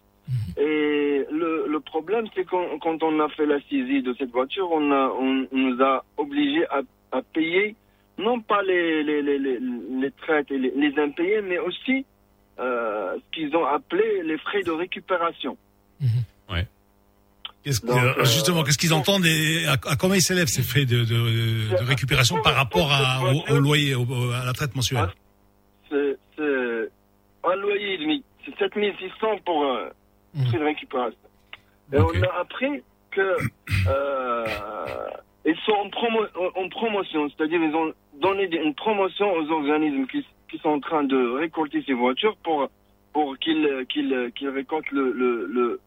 Et 0.56 1.24
le, 1.30 1.66
le 1.68 1.80
problème, 1.80 2.26
c'est 2.34 2.44
qu'on 2.44 2.78
quand 2.78 3.02
on 3.02 3.20
a 3.20 3.28
fait 3.30 3.46
la 3.46 3.58
saisie 3.70 4.02
de 4.02 4.14
cette 4.18 4.30
voiture, 4.30 4.70
on, 4.70 4.90
a, 4.92 5.08
on, 5.18 5.46
on 5.52 5.56
nous 5.58 5.82
a 5.82 6.04
obligés 6.18 6.66
à, 6.68 6.80
à 7.12 7.22
payer 7.22 7.74
non 8.18 8.40
pas 8.40 8.62
les, 8.62 9.02
les, 9.02 9.22
les, 9.22 9.38
les, 9.38 9.58
les 9.58 10.10
traites 10.12 10.50
et 10.50 10.58
les, 10.58 10.70
les 10.76 10.98
impayés, 11.02 11.40
mais 11.42 11.58
aussi 11.58 12.04
euh, 12.60 13.14
ce 13.16 13.34
qu'ils 13.34 13.56
ont 13.56 13.64
appelé 13.64 14.22
les 14.24 14.36
frais 14.38 14.62
de 14.62 14.70
récupération. 14.70 15.56
Qu'est-ce 17.64 17.80
que- 17.80 17.86
Donc, 17.86 17.96
euh, 17.96 18.14
euh, 18.18 18.24
justement, 18.24 18.64
qu'est-ce 18.64 18.76
qu'ils 18.78 18.92
entendent 18.92 19.24
et 19.24 19.64
à, 19.66 19.72
à 19.88 19.96
combien 19.96 20.16
ils 20.16 20.22
s'élèvent 20.22 20.48
ces 20.48 20.62
frais 20.64 20.84
de, 20.84 21.04
de, 21.04 21.76
de 21.78 21.84
récupération 21.84 22.42
par 22.42 22.54
rapport 22.56 22.90
à, 22.92 23.20
au, 23.32 23.54
au 23.56 23.60
loyer, 23.60 23.94
au- 23.94 24.30
à 24.32 24.44
la 24.44 24.52
traite 24.52 24.74
mensuelle? 24.74 25.08
C'est 25.88 26.16
c'est 26.36 26.88
un 27.44 27.54
loyer 27.56 27.94
et 27.94 27.98
demi. 27.98 28.24
C'est 28.44 28.56
7600 28.58 29.38
pour 29.46 29.64
prix 30.32 30.58
de 30.58 30.64
récupération. 30.64 31.18
Et 31.92 31.98
on 31.98 32.22
a 32.22 32.40
appris 32.40 32.82
que 33.10 33.36
euh, 33.88 34.46
ils 35.44 35.56
sont 35.66 35.72
en, 35.72 35.90
promo, 35.90 36.20
en 36.56 36.68
promotion, 36.68 37.28
c'est-à-dire 37.30 37.60
ils 37.62 37.74
ont 37.74 37.92
donné 38.20 38.44
une 38.56 38.74
promotion 38.74 39.32
aux 39.34 39.50
organismes 39.50 40.06
qui, 40.06 40.24
qui 40.50 40.58
sont 40.58 40.70
en 40.70 40.80
train 40.80 41.04
de 41.04 41.38
récolter 41.38 41.82
ces 41.86 41.92
voitures 41.92 42.36
pour 42.42 42.68
pour 43.12 43.36
qu'ils 43.38 43.84
qu'ils 43.90 44.32
qu'ils 44.34 44.48
récoltent 44.48 44.90
le, 44.90 45.12
le, 45.12 45.46
le, 45.46 45.80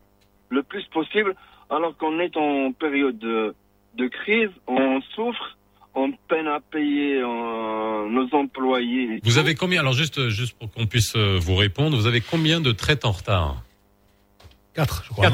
le 0.50 0.64
plus 0.64 0.84
possible, 0.86 1.36
alors 1.70 1.98
qu'on 1.98 2.20
est 2.20 2.38
en 2.38 2.72
période 2.72 3.18
de, 3.18 3.56
de 3.96 4.08
crise, 4.08 4.50
on 4.68 5.02
souffre, 5.16 5.58
on 5.96 6.12
peine 6.28 6.48
à 6.48 6.60
payer 6.60 7.22
euh, 7.22 8.10
nos 8.10 8.28
employés. 8.34 9.20
Vous 9.24 9.40
avez 9.40 9.56
combien 9.56 9.80
Alors 9.80 9.94
juste, 9.94 10.30
juste 10.30 10.56
pour 10.60 10.70
qu'on 10.72 10.86
puisse 10.86 11.16
euh, 11.16 11.40
vous 11.40 11.56
répondre, 11.56 11.98
vous 11.98 12.06
avez 12.06 12.22
combien 12.22 12.62
de 12.62 12.72
traites 12.72 13.06
en 13.06 13.12
retard? 13.12 13.64
Quatre, 14.76 15.04
je 15.06 15.10
crois. 15.10 15.28
hein. 15.28 15.32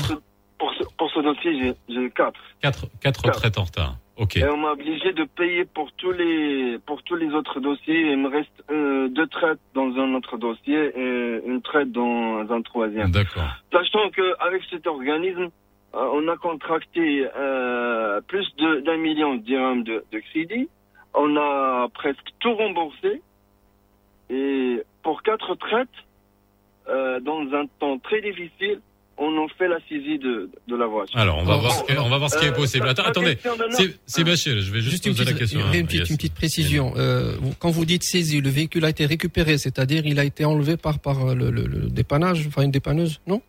Pour 0.60 0.72
ce, 0.76 0.84
pour 0.98 1.10
ce 1.12 1.20
dossier, 1.22 1.58
j'ai- 1.60 1.94
j'ai 1.96 2.10
quatre. 2.12 2.40
Quatre, 2.62 2.86
quatre 3.02 3.24
Quatre. 3.24 3.40
traites 3.40 3.58
en 3.58 3.64
retard. 3.64 3.96
Ok. 4.18 4.38
Et 4.38 4.46
on 4.46 4.58
m'a 4.58 4.74
obligé 4.74 5.12
de 5.14 5.24
payer 5.24 5.66
pour 5.66 5.92
tous 5.94 6.12
les 6.12 6.78
pour 6.86 7.02
tous 7.02 7.16
les 7.16 7.32
autres 7.34 7.60
dossiers. 7.60 8.12
Il 8.12 8.18
me 8.20 8.30
reste 8.30 8.64
euh, 8.70 9.08
deux 9.08 9.26
traites 9.26 9.60
dans 9.74 9.88
un 9.98 10.14
autre 10.14 10.38
dossier 10.38 10.92
et 10.96 11.42
une 11.48 11.62
traite 11.64 11.92
dans 11.92 12.46
un 12.52 12.62
troisième. 12.62 13.10
D'accord. 13.10 13.50
Sachant 13.74 14.12
qu'avec 14.12 14.62
cet 14.70 14.86
organisme, 14.86 15.50
euh, 15.96 16.10
on 16.14 16.28
a 16.28 16.38
contracté 16.38 17.28
euh, 17.36 18.22
plus 18.22 18.48
de- 18.58 18.82
d'un 18.82 18.98
million 18.98 19.36
de 19.36 19.42
dirhams 19.42 19.84
de, 19.84 20.06
de 20.12 20.20
crédit. 20.20 20.70
On 21.16 21.36
a 21.38 21.88
presque 21.92 22.28
tout 22.40 22.54
remboursé. 22.54 23.24
Et 24.30 24.84
pour 25.02 25.24
quatre 25.24 25.56
traites, 25.56 25.90
euh, 26.88 27.20
dans 27.22 27.42
un 27.54 27.66
temps 27.80 27.98
très 27.98 28.22
difficile, 28.22 28.80
on 29.18 29.38
en 29.38 29.48
fait 29.50 29.68
la 29.68 29.78
saisie 29.88 30.18
de, 30.18 30.50
de 30.68 30.76
la 30.76 30.88
voiture. 30.88 31.18
Alors, 31.20 31.38
on 31.38 31.44
va 31.44 31.58
voir 31.58 31.72
ce 31.74 31.84
qui 31.84 31.92
est, 31.92 31.98
on 32.00 32.10
va 32.10 32.18
voir 32.18 32.30
ce 32.32 32.40
qui 32.40 32.46
est 32.46 32.50
Euh, 32.50 32.54
possible. 32.54 32.88
Attends, 32.88 33.04
attendez. 33.04 33.38
Bachir, 34.26 34.60
je 34.62 34.72
vais 34.72 34.80
juste, 34.82 34.92
Juste 34.92 35.06
une 35.06 35.12
poser 35.14 35.26
la 35.26 35.34
question. 35.38 35.60
une, 35.60 35.66
hein, 35.68 35.72
petite, 35.86 35.94
Yes. 36.00 36.10
une 36.10 36.18
petite 36.18 36.34
précision. 36.34 36.94
Euh, 36.98 37.36
quand 37.60 37.70
vous 37.70 37.86
dites 37.86 38.04
saisi, 38.04 38.42
le 38.42 38.50
véhicule 38.50 38.84
a 38.86 38.90
été 38.90 39.06
récupéré, 39.06 39.58
c'est-à-dire 39.58 40.06
il 40.06 40.18
a 40.20 40.24
été 40.24 40.44
enlevé 40.46 40.76
par, 40.78 41.00
par 41.00 41.36
le, 41.36 41.52
le- 41.52 41.68
le 41.68 41.90
dépannage, 41.90 42.46
enfin 42.48 42.64
une 42.64 42.72
dépanneuse, 42.72 43.20
non? 43.28 43.42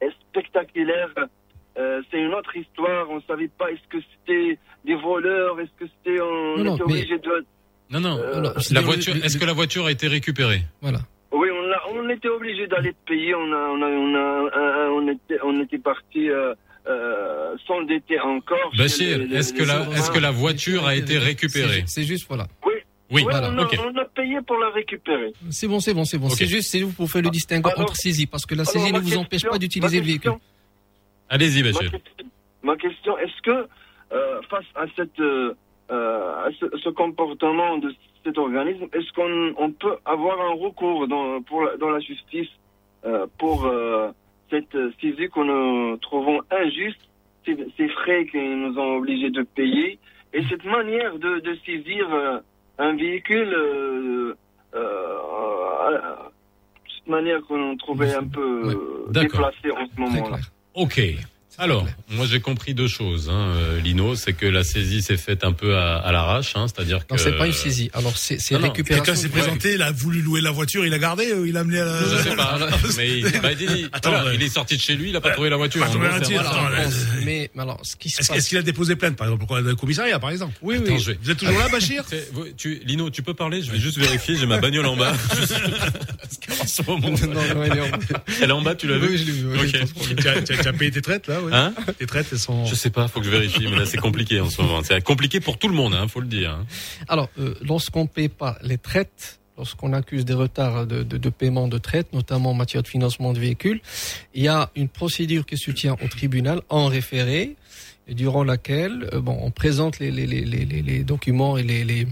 Est 0.00 0.10
spectaculaire? 0.30 1.10
Euh, 1.78 2.02
c'est 2.10 2.18
une 2.18 2.34
autre 2.34 2.56
histoire. 2.56 3.08
On 3.10 3.20
savait 3.22 3.48
pas 3.48 3.70
est-ce 3.70 3.86
que 3.88 3.98
c'était 4.26 4.58
des 4.84 4.94
voleurs, 4.96 5.60
est-ce 5.60 5.70
que 5.78 5.90
c'était 6.04 6.20
on 6.20 6.56
Non, 6.58 6.64
non, 6.64 6.74
était 6.76 6.84
mais- 6.86 6.92
obligé 6.94 7.18
de. 7.18 7.44
Non, 7.90 8.00
non. 8.00 8.18
Euh, 8.18 8.52
La 8.72 8.80
voiture, 8.80 9.14
est-ce 9.24 9.38
que 9.38 9.44
la 9.44 9.52
voiture 9.52 9.86
a 9.86 9.92
été 9.92 10.08
récupérée? 10.08 10.62
Voilà. 10.82 10.98
On, 11.94 12.08
était 12.08 12.28
obligé 12.28 12.66
d'aller 12.66 12.94
payer. 13.06 13.34
On 13.34 13.52
a, 13.52 13.56
on 13.56 13.82
a, 13.82 13.86
on 13.86 14.14
a, 14.14 14.18
euh, 14.18 14.90
on 14.90 15.08
était, 15.08 15.38
on 15.42 15.60
était 15.62 15.78
parti 15.78 16.30
euh, 16.30 16.54
euh, 16.86 17.54
s'endetter 17.66 18.20
encore. 18.20 18.70
chez 18.72 18.82
Bachir, 18.82 19.32
est-ce 19.32 19.52
que 19.52 19.62
la, 19.62 19.84
souverains. 19.84 19.96
est-ce 19.96 20.10
que 20.10 20.18
la 20.18 20.30
voiture 20.30 20.86
a 20.86 20.94
été 20.94 21.18
récupérée 21.18 21.84
C'est 21.86 22.04
juste, 22.04 22.26
voilà. 22.28 22.46
Oui. 22.64 22.72
Oui, 23.10 23.22
Ouais, 23.24 23.30
voilà, 23.30 23.50
on, 23.50 23.58
a, 23.58 23.62
ok. 23.62 23.78
on 23.86 23.96
a 23.96 24.04
payé 24.04 24.38
pour 24.46 24.58
la 24.58 24.68
récupérer. 24.68 25.32
C'est 25.50 25.66
bon, 25.66 25.80
c'est 25.80 25.94
bon, 25.94 26.04
c'est 26.04 26.18
bon. 26.18 26.28
C'est 26.28 26.46
juste, 26.46 26.70
c'est 26.70 26.80
vous 26.80 26.92
pour 26.92 27.10
faire 27.10 27.22
le 27.22 27.30
distinguo 27.30 27.70
entre 27.76 27.96
saisie, 27.96 28.26
parce 28.26 28.44
que 28.44 28.54
la 28.54 28.64
saisie 28.66 28.92
ne 28.92 29.00
vous 29.00 29.16
empêche 29.16 29.44
pas 29.44 29.58
d'utiliser 29.58 30.00
le 30.00 30.06
véhicule. 30.06 30.32
Allez-y, 31.30 31.62
Ma 31.62 31.72
question, 31.72 31.98
ma 32.62 32.76
question, 32.76 33.18
est-ce 33.18 33.42
que 33.42 33.66
euh, 34.12 34.40
face 34.50 34.64
à 34.74 34.84
cette 34.96 35.20
euh, 35.20 35.54
euh, 35.90 36.50
ce, 36.60 36.66
ce 36.78 36.88
comportement 36.90 37.78
de 37.78 37.92
cet 38.24 38.38
organisme, 38.38 38.86
est-ce 38.92 39.12
qu'on 39.12 39.54
on 39.56 39.70
peut 39.72 39.96
avoir 40.04 40.40
un 40.40 40.54
recours 40.54 41.08
dans, 41.08 41.40
pour 41.42 41.62
la, 41.62 41.76
dans 41.76 41.90
la 41.90 42.00
justice 42.00 42.48
euh, 43.04 43.26
pour 43.38 43.64
euh, 43.66 44.10
cette 44.50 44.76
saisie 45.00 45.28
que 45.30 45.40
nous 45.40 45.96
trouvons 45.98 46.40
injuste, 46.50 47.00
ces, 47.46 47.56
ces 47.76 47.88
frais 47.88 48.26
qu'ils 48.26 48.60
nous 48.60 48.78
ont 48.78 48.96
obligés 48.96 49.30
de 49.30 49.42
payer 49.42 49.98
et 50.34 50.42
cette 50.50 50.64
manière 50.64 51.18
de, 51.18 51.38
de 51.40 51.54
saisir 51.64 52.06
un 52.78 52.96
véhicule, 52.96 54.36
cette 56.98 57.08
manière 57.08 57.40
qu'on 57.42 57.76
trouvait 57.76 58.14
un 58.14 58.26
peu 58.26 59.06
déplacée 59.10 59.70
en 59.70 59.86
ce 59.86 60.00
moment-là. 60.00 60.36
Ok. 60.74 61.00
Alors, 61.60 61.86
moi 62.10 62.24
j'ai 62.30 62.38
compris 62.40 62.72
deux 62.72 62.86
choses, 62.86 63.28
hein, 63.28 63.48
euh, 63.56 63.80
Lino, 63.80 64.14
c'est 64.14 64.32
que 64.32 64.46
la 64.46 64.62
saisie 64.62 65.02
s'est 65.02 65.16
faite 65.16 65.42
un 65.42 65.50
peu 65.52 65.76
à, 65.76 65.96
à 65.96 66.12
l'arrache, 66.12 66.52
hein, 66.54 66.66
c'est-à-dire 66.68 67.04
que. 67.04 67.12
Non, 67.14 67.18
c'est 67.18 67.36
pas 67.36 67.46
une 67.48 67.52
saisie. 67.52 67.90
Alors, 67.94 68.16
c'est 68.16 68.40
c'est 68.40 68.54
récupération. 68.54 69.04
Quelqu'un 69.04 69.20
s'est 69.20 69.28
présenté, 69.28 69.74
il 69.74 69.82
a 69.82 69.90
voulu 69.90 70.22
louer 70.22 70.40
la 70.40 70.52
voiture, 70.52 70.86
il 70.86 70.94
a 70.94 70.98
gardé, 71.00 71.26
euh, 71.32 71.48
il 71.48 71.56
a 71.56 71.60
amené 71.60 71.80
à 71.80 71.84
la... 71.84 72.00
Je 72.02 72.28
sais 72.28 72.36
pas, 72.36 72.58
mais 72.96 73.18
il, 73.18 73.24
bah, 73.42 73.50
il 73.52 73.56
dit- 73.58 73.86
Attends, 73.92 74.10
voilà, 74.10 74.26
ouais. 74.26 74.34
il 74.36 74.42
est 74.44 74.48
sorti 74.48 74.76
de 74.76 74.80
chez 74.80 74.94
lui, 74.94 75.10
il 75.10 75.16
a 75.16 75.20
pas 75.20 75.30
trouvé 75.30 75.50
la 75.50 75.56
voiture. 75.56 75.80
Pas 75.82 75.88
trouvé 75.90 76.06
la 76.06 76.12
c'est- 76.24 76.32
voiture, 76.34 76.42
voilà. 76.60 76.78
attends, 76.78 76.90
Mais, 77.24 77.50
mais 77.56 77.62
alors, 77.62 77.80
ce 77.82 77.96
qui 77.96 78.08
se 78.10 78.20
Est-ce 78.20 78.28
passe. 78.28 78.38
est-ce 78.38 78.48
qu'il 78.50 78.58
a 78.58 78.62
déposé 78.62 78.94
plainte, 78.94 79.16
par 79.16 79.26
exemple, 79.26 79.44
pour 79.46 79.56
le 79.58 79.74
commissariat, 79.74 80.20
par 80.20 80.30
exemple 80.30 80.54
Oui, 80.62 80.76
Attends, 80.76 80.92
oui. 80.92 81.00
je 81.00 81.10
vais- 81.10 81.18
Vous 81.20 81.30
êtes 81.32 81.38
toujours 81.38 81.58
là, 81.58 81.68
Bachir 81.68 82.04
C'est- 82.08 82.28
vous- 82.32 82.46
tu, 82.56 82.80
Lino, 82.84 83.10
tu 83.10 83.22
peux 83.22 83.34
parler 83.34 83.62
Je 83.62 83.72
vais 83.72 83.78
juste 83.80 83.98
vérifier, 83.98 84.36
j'ai 84.36 84.46
ma 84.46 84.58
bagnole 84.60 84.86
en 84.86 84.96
bas. 84.96 85.12
en 86.60 86.66
ce 86.66 86.82
moment. 86.86 87.08
Non, 87.10 87.34
non, 87.34 87.62
elle 87.64 88.48
est 88.48 88.52
en 88.52 88.62
bas. 88.62 88.74
Tu 88.76 88.86
l'as 88.86 88.98
vu 88.98 89.08
Oui, 89.08 89.18
je 89.18 89.24
l'ai 89.24 89.32
vu, 89.32 89.46
oui, 89.48 89.72
Ok. 90.12 90.44
tu 90.44 90.68
as 90.68 90.72
payé 90.72 90.90
tes 90.92 91.02
traites 91.02 91.26
là 91.26 91.40
ouais. 91.48 91.54
Hein 91.56 91.74
Tes 91.98 92.06
traites 92.06 92.26
elles 92.32 92.38
sont. 92.38 92.64
Je 92.66 92.74
sais 92.74 92.90
pas, 92.90 93.08
faut 93.08 93.20
que 93.20 93.26
je 93.26 93.30
vérifie, 93.30 93.66
mais 93.68 93.76
là 93.76 93.86
c'est 93.86 93.98
compliqué 93.98 94.40
en 94.40 94.50
ce 94.50 94.60
moment. 94.62 94.80
C'est 94.82 95.02
compliqué 95.02 95.40
pour 95.40 95.58
tout 95.58 95.68
le 95.68 95.74
monde, 95.74 95.94
hein, 95.94 96.06
faut 96.08 96.20
le 96.20 96.26
dire. 96.26 96.50
hein. 96.52 96.66
Alors, 97.08 97.28
euh, 97.38 97.54
lorsqu'on 97.62 98.02
ne 98.02 98.08
paie 98.08 98.28
pas 98.28 98.56
les 98.62 98.78
traites, 98.78 99.40
lorsqu'on 99.56 99.92
accuse 99.92 100.24
des 100.24 100.34
retards 100.34 100.86
de, 100.86 101.02
de, 101.02 101.16
de 101.18 101.28
paiement 101.30 101.66
de 101.68 101.78
traites, 101.78 102.12
notamment 102.12 102.50
en 102.50 102.54
matière 102.54 102.82
de 102.82 102.88
financement 102.88 103.32
de 103.32 103.40
véhicules, 103.40 103.80
il 104.34 104.44
y 104.44 104.48
a 104.48 104.70
une 104.76 104.88
procédure 104.88 105.44
qui 105.46 105.56
se 105.58 105.70
tient 105.72 105.96
au 106.04 106.08
tribunal 106.08 106.60
en 106.68 106.86
référé, 106.86 107.56
durant 108.08 108.42
laquelle 108.44 109.08
euh, 109.12 109.20
bon, 109.20 109.36
on 109.42 109.50
présente 109.50 109.98
les, 109.98 110.10
les, 110.10 110.26
les, 110.26 110.42
les, 110.44 110.64
les- 110.64 110.82
les 110.82 111.04
documents 111.04 111.58
et 111.58 111.62
les, 111.62 112.06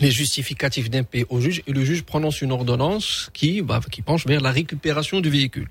les, 0.00 0.10
justificatifs 0.10 0.90
d'impayé 0.90 1.26
au 1.28 1.40
juge 1.40 1.62
et 1.66 1.72
le 1.72 1.84
juge 1.84 2.02
prononce 2.02 2.42
une 2.42 2.52
ordonnance 2.52 3.30
qui, 3.32 3.62
bah, 3.62 3.80
qui 3.90 4.02
penche 4.02 4.26
vers 4.26 4.40
la 4.40 4.50
récupération 4.50 5.20
du 5.20 5.30
véhicule. 5.30 5.68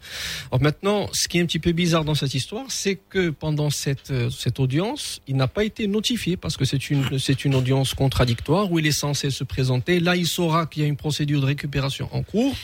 Alors 0.52 0.62
maintenant, 0.62 1.10
ce 1.14 1.28
qui 1.28 1.38
est 1.38 1.42
un 1.42 1.46
petit 1.46 1.60
peu 1.60 1.72
bizarre 1.72 2.06
dans 2.06 2.16
cette 2.16 2.34
histoire, 2.34 2.66
c'est 2.70 2.96
que 3.10 3.30
pendant 3.30 3.70
cette, 3.70 4.12
euh, 4.12 4.30
cette 4.30 4.60
audience, 4.60 5.22
il 5.28 5.36
n'a 5.36 5.48
pas 5.48 5.64
été 5.64 5.88
notifié 5.88 6.38
parce 6.38 6.58
que 6.58 6.66
c'est 6.66 6.90
une, 6.90 7.20
c'est 7.20 7.46
une 7.46 7.56
audience 7.56 7.94
contradictoire 7.94 8.72
où 8.72 8.80
il 8.80 8.88
est 8.88 8.92
censé 8.92 9.30
se 9.30 9.44
présenter. 9.44 10.00
Là, 10.00 10.16
il 10.16 10.28
saura 10.28 10.66
qu'il 10.66 10.84
y 10.84 10.86
a 10.86 10.88
une 10.88 10.98
procédure 10.98 11.42
de 11.42 11.46
récupération 11.46 12.10
en 12.12 12.24
cours. 12.24 12.56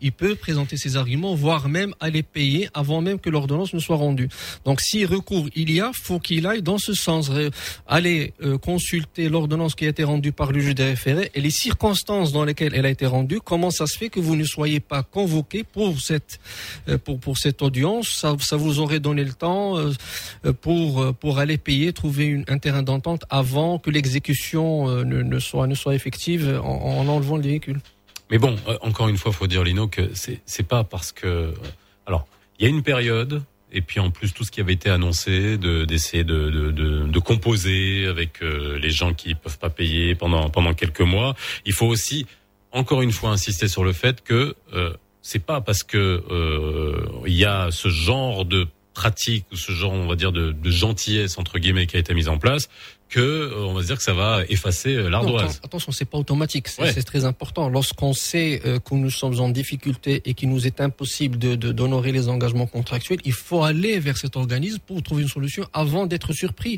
Il 0.00 0.12
peut 0.12 0.34
présenter 0.34 0.76
ses 0.76 0.96
arguments, 0.96 1.34
voire 1.34 1.68
même 1.68 1.94
aller 2.00 2.22
payer 2.22 2.68
avant 2.74 3.00
même 3.00 3.18
que 3.18 3.30
l'ordonnance 3.30 3.74
ne 3.74 3.78
soit 3.80 3.96
rendue. 3.96 4.28
Donc, 4.64 4.80
si 4.80 5.04
recours 5.04 5.48
il 5.54 5.70
y 5.70 5.80
a, 5.80 5.92
faut 5.92 6.18
qu'il 6.20 6.46
aille 6.46 6.62
dans 6.62 6.78
ce 6.78 6.94
sens, 6.94 7.28
Ré- 7.28 7.50
aller 7.86 8.32
euh, 8.42 8.58
consulter 8.58 9.28
l'ordonnance 9.28 9.74
qui 9.74 9.86
a 9.86 9.88
été 9.88 10.04
rendue 10.04 10.32
par 10.32 10.52
le 10.52 10.60
juge 10.60 10.74
des 10.74 10.96
et 11.34 11.40
les 11.40 11.50
circonstances 11.50 12.32
dans 12.32 12.44
lesquelles 12.44 12.74
elle 12.74 12.86
a 12.86 12.90
été 12.90 13.06
rendue. 13.06 13.40
Comment 13.40 13.70
ça 13.70 13.86
se 13.86 13.96
fait 13.96 14.08
que 14.08 14.20
vous 14.20 14.36
ne 14.36 14.44
soyez 14.44 14.80
pas 14.80 15.02
convoqué 15.02 15.64
pour 15.64 16.00
cette 16.00 16.40
euh, 16.88 16.98
audience? 17.60 18.08
Ça, 18.08 18.56
vous 18.56 18.78
aurait 18.80 19.00
donné 19.00 19.24
le 19.24 19.32
temps 19.32 19.78
euh, 19.78 19.92
euh, 20.44 20.52
pour 20.52 21.38
aller 21.38 21.58
payer, 21.58 21.92
trouver 21.92 22.44
un 22.48 22.58
terrain 22.58 22.82
d'entente 22.82 23.24
avant 23.30 23.78
que 23.78 23.90
l'exécution 23.90 24.88
ne, 25.04 25.38
soit 25.38 25.94
effective 25.94 26.60
en, 26.62 27.00
en 27.00 27.08
enlevant 27.08 27.36
le 27.36 27.42
véhicule? 27.42 27.80
Mais 28.30 28.38
bon, 28.38 28.56
encore 28.80 29.08
une 29.08 29.18
fois, 29.18 29.32
faut 29.32 29.46
dire 29.46 29.64
Lino 29.64 29.88
que 29.88 30.10
c'est 30.14 30.62
pas 30.62 30.84
parce 30.84 31.12
que 31.12 31.52
alors 32.06 32.26
il 32.58 32.64
y 32.64 32.66
a 32.66 32.70
une 32.70 32.82
période 32.82 33.42
et 33.74 33.82
puis 33.82 34.00
en 34.00 34.10
plus 34.10 34.32
tout 34.32 34.44
ce 34.44 34.50
qui 34.50 34.60
avait 34.60 34.72
été 34.72 34.88
annoncé 34.88 35.58
de 35.58 35.84
d'essayer 35.84 36.24
de, 36.24 36.48
de, 36.48 36.70
de, 36.70 37.06
de 37.06 37.18
composer 37.18 38.06
avec 38.06 38.42
euh, 38.42 38.78
les 38.78 38.90
gens 38.90 39.12
qui 39.12 39.34
peuvent 39.34 39.58
pas 39.58 39.68
payer 39.70 40.14
pendant 40.14 40.48
pendant 40.48 40.72
quelques 40.72 41.00
mois. 41.00 41.34
Il 41.66 41.72
faut 41.72 41.86
aussi 41.86 42.26
encore 42.72 43.02
une 43.02 43.12
fois 43.12 43.30
insister 43.30 43.68
sur 43.68 43.84
le 43.84 43.92
fait 43.92 44.22
que 44.22 44.54
euh, 44.72 44.94
c'est 45.22 45.44
pas 45.44 45.60
parce 45.60 45.82
que 45.82 46.22
euh, 46.30 47.22
il 47.26 47.34
y 47.34 47.44
a 47.44 47.70
ce 47.70 47.88
genre 47.88 48.44
de 48.44 48.66
pratique 48.94 49.44
ou 49.52 49.56
ce 49.56 49.72
genre 49.72 49.92
on 49.92 50.06
va 50.06 50.14
dire 50.14 50.30
de, 50.30 50.52
de 50.52 50.70
gentillesse 50.70 51.36
entre 51.36 51.58
guillemets 51.58 51.86
qui 51.86 51.96
a 51.96 51.98
été 51.98 52.14
mise 52.14 52.28
en 52.28 52.38
place 52.38 52.68
que 53.14 53.20
euh, 53.20 53.66
on 53.68 53.74
va 53.74 53.82
se 53.82 53.86
dire 53.86 53.96
que 53.96 54.02
ça 54.02 54.14
va 54.14 54.42
effacer 54.48 54.92
euh, 54.94 55.04
Non, 55.04 55.10
l'ardoise. 55.10 55.52
atten- 55.58 55.64
attention, 55.66 55.92
c'est 55.92 56.04
pas 56.12 56.18
automatique, 56.18 56.66
c'est 56.68 56.82
Ouais. 56.82 56.92
c'est 56.92 57.02
très 57.12 57.24
important. 57.24 57.68
Lorsqu'on 57.68 58.12
sait 58.12 58.60
euh, 58.66 58.78
que 58.86 58.94
nous 58.94 59.10
sommes 59.20 59.38
en 59.40 59.48
difficulté 59.60 60.10
et 60.24 60.34
qu'il 60.34 60.48
nous 60.54 60.66
est 60.66 60.80
impossible 60.80 61.38
de 61.38 61.54
de- 61.54 61.72
d'honorer 61.78 62.12
les 62.18 62.28
engagements 62.28 62.66
contractuels, 62.66 63.20
il 63.24 63.32
faut 63.32 63.62
aller 63.62 63.94
vers 64.00 64.16
cet 64.24 64.34
organisme 64.36 64.78
pour 64.88 65.02
trouver 65.02 65.22
une 65.22 65.28
solution 65.38 65.64
avant 65.72 66.04
d'être 66.10 66.32
surpris. 66.32 66.74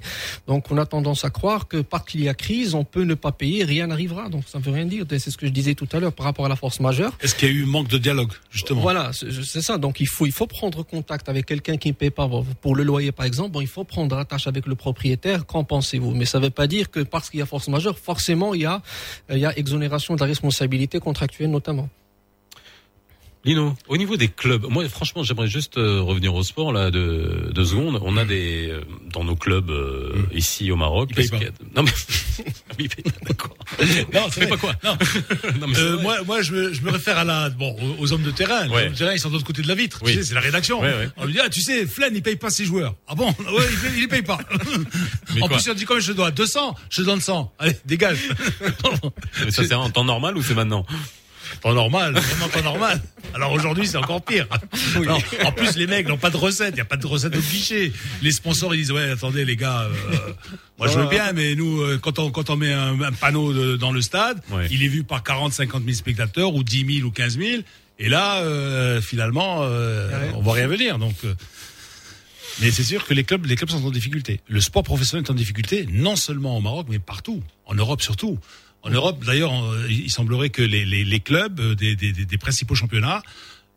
Donc, 0.47 0.71
on 0.71 0.77
a 0.79 0.87
tendance 0.87 1.25
à 1.25 1.31
croire 1.31 1.63
que 1.69 1.79
parce 1.93 2.05
qu'il 2.09 2.23
y 2.23 2.29
a 2.29 2.35
crise, 2.35 2.75
on 2.75 2.85
peut 2.85 3.05
ne 3.05 3.15
pas 3.15 3.33
payer, 3.33 3.65
rien 3.65 3.87
n'arrivera. 3.87 4.29
Donc, 4.29 4.45
ça 4.53 4.59
ne 4.59 4.65
veut 4.65 4.73
rien 4.79 4.87
dire. 4.95 5.05
C'est 5.09 5.31
ce 5.31 5.39
que 5.41 5.47
je 5.47 5.53
disais 5.61 5.75
tout 5.75 5.89
à 5.93 6.01
l'heure 6.01 6.13
par 6.13 6.25
rapport 6.29 6.45
à 6.45 6.49
la 6.55 6.57
force 6.57 6.79
majeure. 6.81 7.13
Est-ce 7.23 7.35
qu'il 7.35 7.49
y 7.49 7.53
a 7.53 7.55
eu 7.55 7.65
manque 7.65 7.89
de 7.89 7.99
dialogue 8.07 8.33
justement? 8.51 8.83
Voilà, 8.83 9.05
c'est 9.15 9.33
c'est 9.53 9.63
ça. 9.63 9.79
Donc 9.79 9.95
il 10.05 10.09
faut 10.15 10.27
il 10.27 10.33
faut 10.41 10.47
prendre 10.59 10.81
contact 10.95 11.25
avec 11.33 11.47
quelqu'un 11.47 11.77
qui 11.83 11.89
ne 11.89 11.95
paie 12.03 12.11
pas 12.19 12.29
pour 12.63 12.75
le 12.77 12.85
loyer 12.91 13.11
par 13.13 13.25
exemple. 13.31 13.53
Bon, 13.53 13.63
il 13.63 13.67
faut 13.77 13.85
prendre 13.85 14.15
attache 14.19 14.47
avec 14.53 14.67
le 14.67 14.75
propriétaire. 14.75 15.47
Qu'en 15.47 15.65
pensez-vous? 15.65 16.13
Mais 16.15 16.26
ça 16.27 16.39
ne 16.39 16.45
veut 16.45 16.51
pas 16.51 16.67
dire 16.67 16.91
que 16.91 17.01
parce 17.01 17.31
qu'il 17.31 17.41
y 17.41 17.43
a 17.43 17.47
force 17.47 17.69
majeure, 17.69 17.99
forcément 17.99 18.55
il 18.55 18.63
y 18.63 18.67
a 18.67 18.83
il 19.31 19.39
y 19.39 19.47
a 19.47 19.57
exonération 19.59 20.15
de 20.15 20.21
la 20.21 20.27
responsabilité 20.27 21.01
contractuelle 21.01 21.51
notamment. 21.51 21.89
Lino, 23.47 23.77
au 23.89 23.97
niveau 23.97 24.17
des 24.17 24.29
clubs, 24.29 24.67
moi 24.69 24.89
franchement 24.89 25.23
j'aimerais 25.23 25.47
juste 25.47 25.79
euh, 25.79 26.01
revenir 26.03 26.35
au 26.35 26.43
sport 26.43 26.73
là 26.73 26.91
de 26.91 27.51
deux 27.55 27.65
secondes. 27.65 28.01
On 28.05 28.17
a 28.17 28.25
des 28.25 28.69
euh, 28.71 28.81
dans 29.13 29.23
nos 29.23 29.37
clubs 29.37 29.71
euh, 29.71 30.13
ici 30.35 30.71
au 30.73 30.77
Maroc. 30.77 31.11
Parce 31.15 31.29
pas. 31.29 31.37
a- 31.37 31.41
Non 31.77 31.85
mais 31.85 32.89
d'accord. 33.23 33.57
Non, 34.13 34.27
c'est 34.33 34.49
pas 34.49 34.57
quoi 34.57 34.75
Non. 34.83 34.97
Non, 35.61 35.67
mais 35.69 35.79
Euh, 35.79 35.99
moi, 36.03 36.19
moi, 36.27 36.43
je 36.43 36.53
me, 36.53 36.73
je 36.73 36.83
me 36.83 36.91
réfère 36.91 37.19
à 37.19 37.25
la, 37.25 37.49
bon, 37.51 37.77
aux, 37.99 38.13
hommes 38.13 38.23
de 38.25 38.31
terrain. 38.33 38.65
Les 38.67 38.71
Ouais. 38.73 38.87
hommes 38.87 38.93
de 38.93 38.99
terrain, 38.99 39.13
ils 39.13 39.21
sont 39.21 39.29
de 39.29 39.35
l'autre 39.35 39.47
côté 39.47 39.63
de 39.63 39.69
la 39.69 39.75
vitre. 39.77 40.01
Oui. 40.05 40.13
Tu 40.13 40.19
sais, 40.19 40.25
c'est 40.25 40.35
la 40.35 40.41
rédaction. 40.41 40.81
Ouais, 40.81 40.89
ouais. 40.93 41.09
On 41.17 41.25
lui 41.27 41.33
dit, 41.35 41.39
ah, 41.41 41.49
tu 41.49 41.63
sais, 41.63 41.87
Flan, 41.87 42.09
il 42.13 42.23
paye 42.23 42.37
pas 42.37 42.51
ses 42.51 42.65
joueurs. 42.65 42.95
Ah 43.09 43.15
bon? 43.15 43.27
Ouais, 43.39 43.65
il, 43.71 43.79
paye, 43.79 43.91
il 43.95 44.01
les 44.03 44.09
paye 44.09 44.23
pas. 44.23 44.39
Mais 45.35 45.43
en 45.43 45.49
plus, 45.49 45.69
on 45.71 45.75
dit 45.75 45.85
combien 45.85 46.01
je 46.01 46.13
te 46.13 46.17
dois? 46.17 46.31
200? 46.33 46.75
Je 46.91 47.03
donne 47.03 47.21
100. 47.21 47.55
Allez, 47.59 47.77
dégage. 47.85 48.19
Mais 49.45 49.51
ça 49.53 49.65
c'est 49.65 49.75
en 49.75 49.89
temps 49.91 50.05
normal 50.05 50.37
ou 50.37 50.43
c'est 50.43 50.55
maintenant? 50.55 50.85
Pas 51.63 51.73
normal, 51.75 52.15
vraiment 52.15 52.49
pas 52.49 52.63
normal. 52.63 53.01
Alors 53.35 53.53
aujourd'hui, 53.53 53.87
c'est 53.87 53.97
encore 53.97 54.23
pire. 54.25 54.47
En 55.45 55.53
plus, 55.53 55.77
les 55.77 55.87
mecs 55.87 56.07
n'ont 56.07 56.17
pas 56.19 56.31
de 56.31 56.37
recette. 56.37 56.71
Il 56.73 56.77
n'y 56.77 56.81
a 56.81 56.85
pas 56.85 56.97
de 56.97 57.07
recette 57.07 57.35
au 57.35 57.41
guichet. 57.41 57.93
Les 58.23 58.31
sponsors, 58.33 58.75
ils 58.75 58.79
disent, 58.79 58.93
ouais, 58.93 59.11
attendez, 59.11 59.45
les 59.45 59.57
gars, 59.57 59.83
euh, 59.83 60.33
moi, 60.79 60.87
je 60.89 60.99
veux 60.99 61.07
bien, 61.09 61.33
mais 61.33 61.55
nous, 61.55 61.81
euh, 61.81 61.99
quand 61.99 62.19
on, 62.19 62.31
quand 62.31 62.51
on 62.51 62.57
met 62.57 62.73
un, 62.73 63.01
un 63.01 63.13
panneau 63.13 63.53
de- 63.53 63.77
dans 63.77 63.91
le 63.93 64.01
stade, 64.03 64.41
Ouais. 64.51 64.69
il 64.71 64.85
est 64.85 64.89
vu 64.89 65.03
par 65.03 65.23
40, 65.23 65.53
50 65.53 65.83
000 65.85 65.97
spectateurs 65.97 66.55
ou 66.55 66.63
10 66.63 66.97
000 66.99 67.09
ou 67.09 67.11
15 67.11 67.39
000. 67.39 67.63
Et 67.99 68.09
là, 68.09 68.37
euh, 68.43 69.01
finalement, 69.01 69.61
euh, 69.63 70.31
on 70.35 70.43
voit 70.43 70.55
rien 70.55 70.69
venir. 70.69 70.99
Donc, 70.99 71.15
mais 72.61 72.71
c'est 72.71 72.85
sûr 72.85 73.05
que 73.07 73.13
les 73.13 73.25
clubs, 73.25 73.45
les 73.47 73.57
clubs 73.57 73.71
sont 73.71 73.85
en 73.85 73.91
difficulté. 73.91 74.41
Le 74.49 74.61
sport 74.61 74.83
professionnel 74.83 75.25
est 75.27 75.31
en 75.31 75.35
difficulté, 75.35 75.87
non 75.91 76.17
seulement 76.17 76.57
au 76.57 76.61
Maroc, 76.61 76.87
mais 76.89 76.99
partout, 76.99 77.43
en 77.67 77.75
Europe 77.75 78.01
surtout. 78.03 78.39
En 78.83 78.91
Europe, 78.91 79.25
d'ailleurs, 79.25 79.53
euh, 79.53 79.87
il 79.91 80.11
semblerait 80.11 80.51
que 80.51 80.63
les, 80.63 80.85
les, 80.85 81.05
les 81.05 81.21
clubs 81.21 81.59
euh, 81.61 81.75
des, 81.75 81.97
des, 81.97 82.13
des- 82.13 82.25
des 82.25 82.39
principaux 82.39 82.75
championnats 82.77 83.23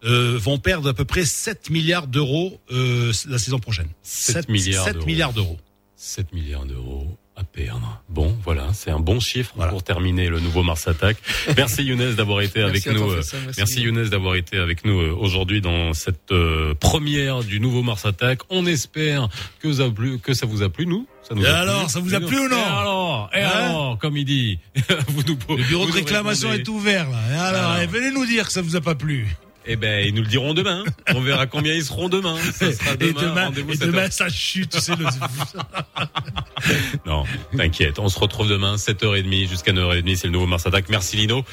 euh, 0.05 0.37
vont 0.39 0.59
perdre 0.59 0.89
à 0.89 0.93
peu 0.93 1.03
près 1.05 1.25
7 1.25 1.69
milliards 1.71 2.07
d'euros 2.07 2.61
euh, 2.71 3.11
la 3.27 3.37
saison 3.39 3.59
prochaine. 3.59 3.87
7 4.03 4.47
milliards 4.49 4.85
7 4.85 4.93
d'euros. 4.93 5.05
milliards 5.07 5.33
d'euros. 5.33 5.57
7 5.95 6.31
milliards 6.33 6.65
d'euros 6.65 7.17
à 7.35 7.43
perdre. 7.43 8.01
Bon, 8.09 8.37
voilà, 8.43 8.71
c'est 8.73 8.91
un 8.91 8.99
bon 8.99 9.19
chiffre 9.21 9.53
pour 9.69 9.81
terminer 9.81 10.27
le 10.29 10.39
nouveau 10.41 10.61
Mars 10.61 10.87
Attack. 10.89 11.17
Merci 11.57 11.83
Younes 11.83 12.13
d'avoir 12.13 12.41
été 12.41 12.61
avec 12.61 12.85
Merci 12.85 12.89
à 12.89 12.93
toi, 12.93 13.07
nous. 13.07 13.13
merci. 13.13 13.35
Merci 13.57 13.81
Younes 13.81 14.03
d'avoir 14.09 14.35
été 14.35 14.57
avec 14.57 14.83
nous 14.85 14.93
aujourd'hui 14.93 15.61
dans 15.61 15.93
cette 15.93 16.31
euh, 16.33 16.73
première 16.75 17.43
du 17.43 17.59
nouveau 17.61 17.81
Mars 17.81 18.05
Attack. 18.05 18.39
On 18.49 18.65
espère 18.65 19.29
que 19.59 19.71
ça, 19.73 19.85
a 19.85 19.89
plu, 19.89 20.19
que 20.19 20.33
ça 20.33 20.45
vous 20.45 20.63
a 20.63 20.69
plu, 20.69 20.85
nous. 20.85 21.07
Ça 21.29 21.35
nous 21.35 21.43
Et 21.43 21.47
alors, 21.47 21.81
plu. 21.83 21.89
ça 21.91 21.99
vous 21.99 22.15
a 22.15 22.19
plu 22.19 22.39
ou 22.39 22.47
non 22.49 22.57
Et 22.57 22.61
alors, 22.61 23.29
et 23.35 23.41
Hein 23.41 23.49
alors, 23.53 23.97
comme 23.99 24.17
il 24.17 24.25
dit, 24.25 24.59
vous 25.09 25.23
nous 25.23 25.37
Le 25.57 25.63
bureau 25.63 25.85
vous 25.85 25.91
de 25.91 25.95
réclamation 25.97 26.51
est 26.51 26.67
ouvert 26.67 27.09
là. 27.09 27.17
Et 27.31 27.35
alors, 27.35 27.71
Alors. 27.71 27.77
eh, 27.83 27.87
venez 27.87 28.11
nous 28.11 28.25
dire 28.25 28.47
que 28.47 28.51
ça 28.51 28.61
vous 28.61 28.75
a 28.75 28.81
pas 28.81 28.95
plu. 28.95 29.27
Eh 29.71 29.75
ben, 29.75 30.03
ils 30.07 30.15
nous 30.15 30.23
le 30.23 30.27
diront 30.27 30.55
demain. 30.55 30.83
On 31.13 31.21
verra 31.21 31.45
combien 31.45 31.73
ils 31.75 31.83
seront 31.85 32.09
demain. 32.09 32.35
Ça 32.53 32.73
sera 32.73 32.93
Et 32.93 33.13
demain. 33.13 33.51
et 33.51 33.55
7 33.73 33.81
heures. 33.83 33.87
demain 33.91 34.09
ça 34.09 34.27
chute, 34.29 34.71
tu 34.71 34.79
sais. 34.79 34.95
Le... 34.95 35.05
Non, 37.05 37.23
t'inquiète. 37.55 37.99
On 37.99 38.09
se 38.09 38.17
retrouve 38.19 38.49
demain, 38.49 38.75
7h30 38.77 39.47
jusqu'à 39.47 39.71
9h30. 39.71 40.15
C'est 40.15 40.27
le 40.27 40.33
nouveau 40.33 40.47
Mars 40.47 40.65
Attack. 40.65 40.89
Merci 40.89 41.17
Lino. 41.17 41.43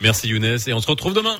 Merci 0.00 0.28
Younes. 0.28 0.58
Et 0.66 0.72
on 0.72 0.80
se 0.80 0.86
retrouve 0.86 1.14
demain. 1.14 1.38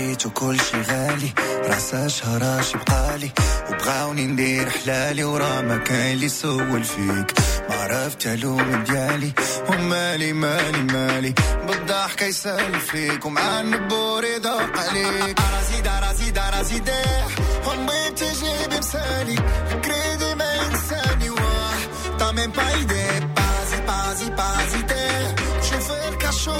وجريت 0.00 0.26
وكل 0.26 0.60
شي 0.60 0.80
غالي. 0.82 1.32
راسها 1.64 2.08
شهراشي 2.08 2.78
بقالي 2.78 3.30
وبغاوني 3.70 4.26
ندير 4.26 4.70
حلالي 4.70 5.24
ورا 5.24 5.60
ما 5.60 5.76
كاين 5.76 6.14
اللي 6.14 6.26
يسول 6.26 6.84
فيك. 6.84 7.34
ما 7.68 7.76
عرفت 7.76 8.26
ألوم 8.26 8.84
ديالي. 8.84 9.32
ومالي 9.68 10.32
مالي 10.32 10.82
مالي. 10.82 11.34
بالضحكة 11.66 12.26
يسال 12.26 12.80
فيك. 12.80 13.26
ومع 13.26 13.60
النبور 13.60 14.24
يدق 14.24 14.78
عليك. 14.78 15.38
راسي 15.54 15.80
دا 15.80 16.00
راسي 16.00 16.30
دا 16.30 16.50
راسي 16.50 16.78
داح 16.78 17.32
امي 17.72 18.10
بتجي 18.10 18.54
بمثالي 18.70 19.36
كريدي 19.84 20.34
ما 20.34 20.54
ينساني. 20.54 21.30
واه 21.30 22.18
طا 22.18 22.32
ميم 22.32 22.50
با 22.50 22.68
ايدي 22.68 23.26
بازي 23.36 23.80
بازي 23.88 24.30
بازي 24.30 24.82
داح 24.82 25.34
شوف 25.62 25.90
الكاشو 25.90 26.54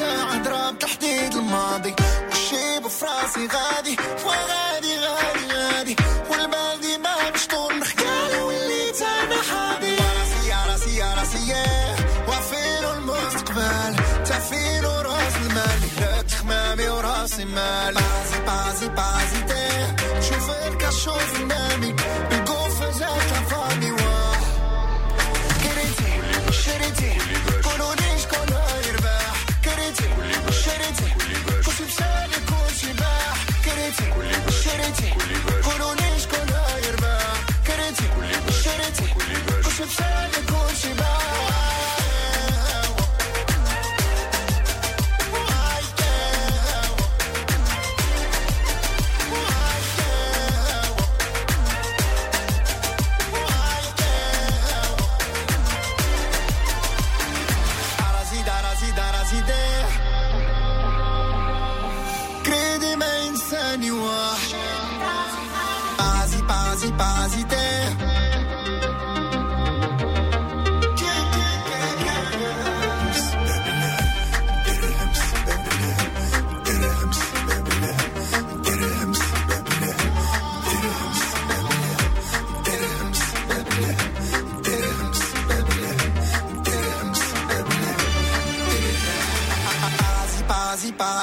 ساعة 0.00 0.42
ضرب 0.42 0.78
تحديد 0.78 1.34
الماضي 1.34 1.94
والشيب 2.28 2.88
في 2.88 3.04
راسي 3.04 3.46
غادي. 3.46 3.96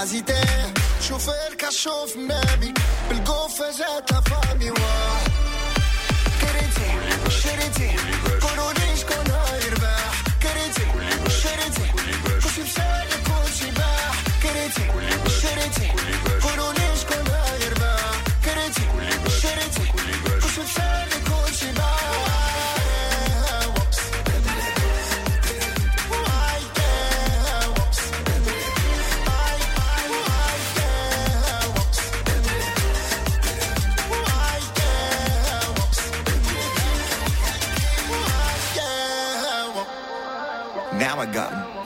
عزيتاه 0.07 0.73
شوف 1.07 1.29
الكشوف 1.51 2.17
نامي 2.17 2.73
بالقوفة 3.09 3.65
جاتها 3.77 4.21
فامي 4.21 4.69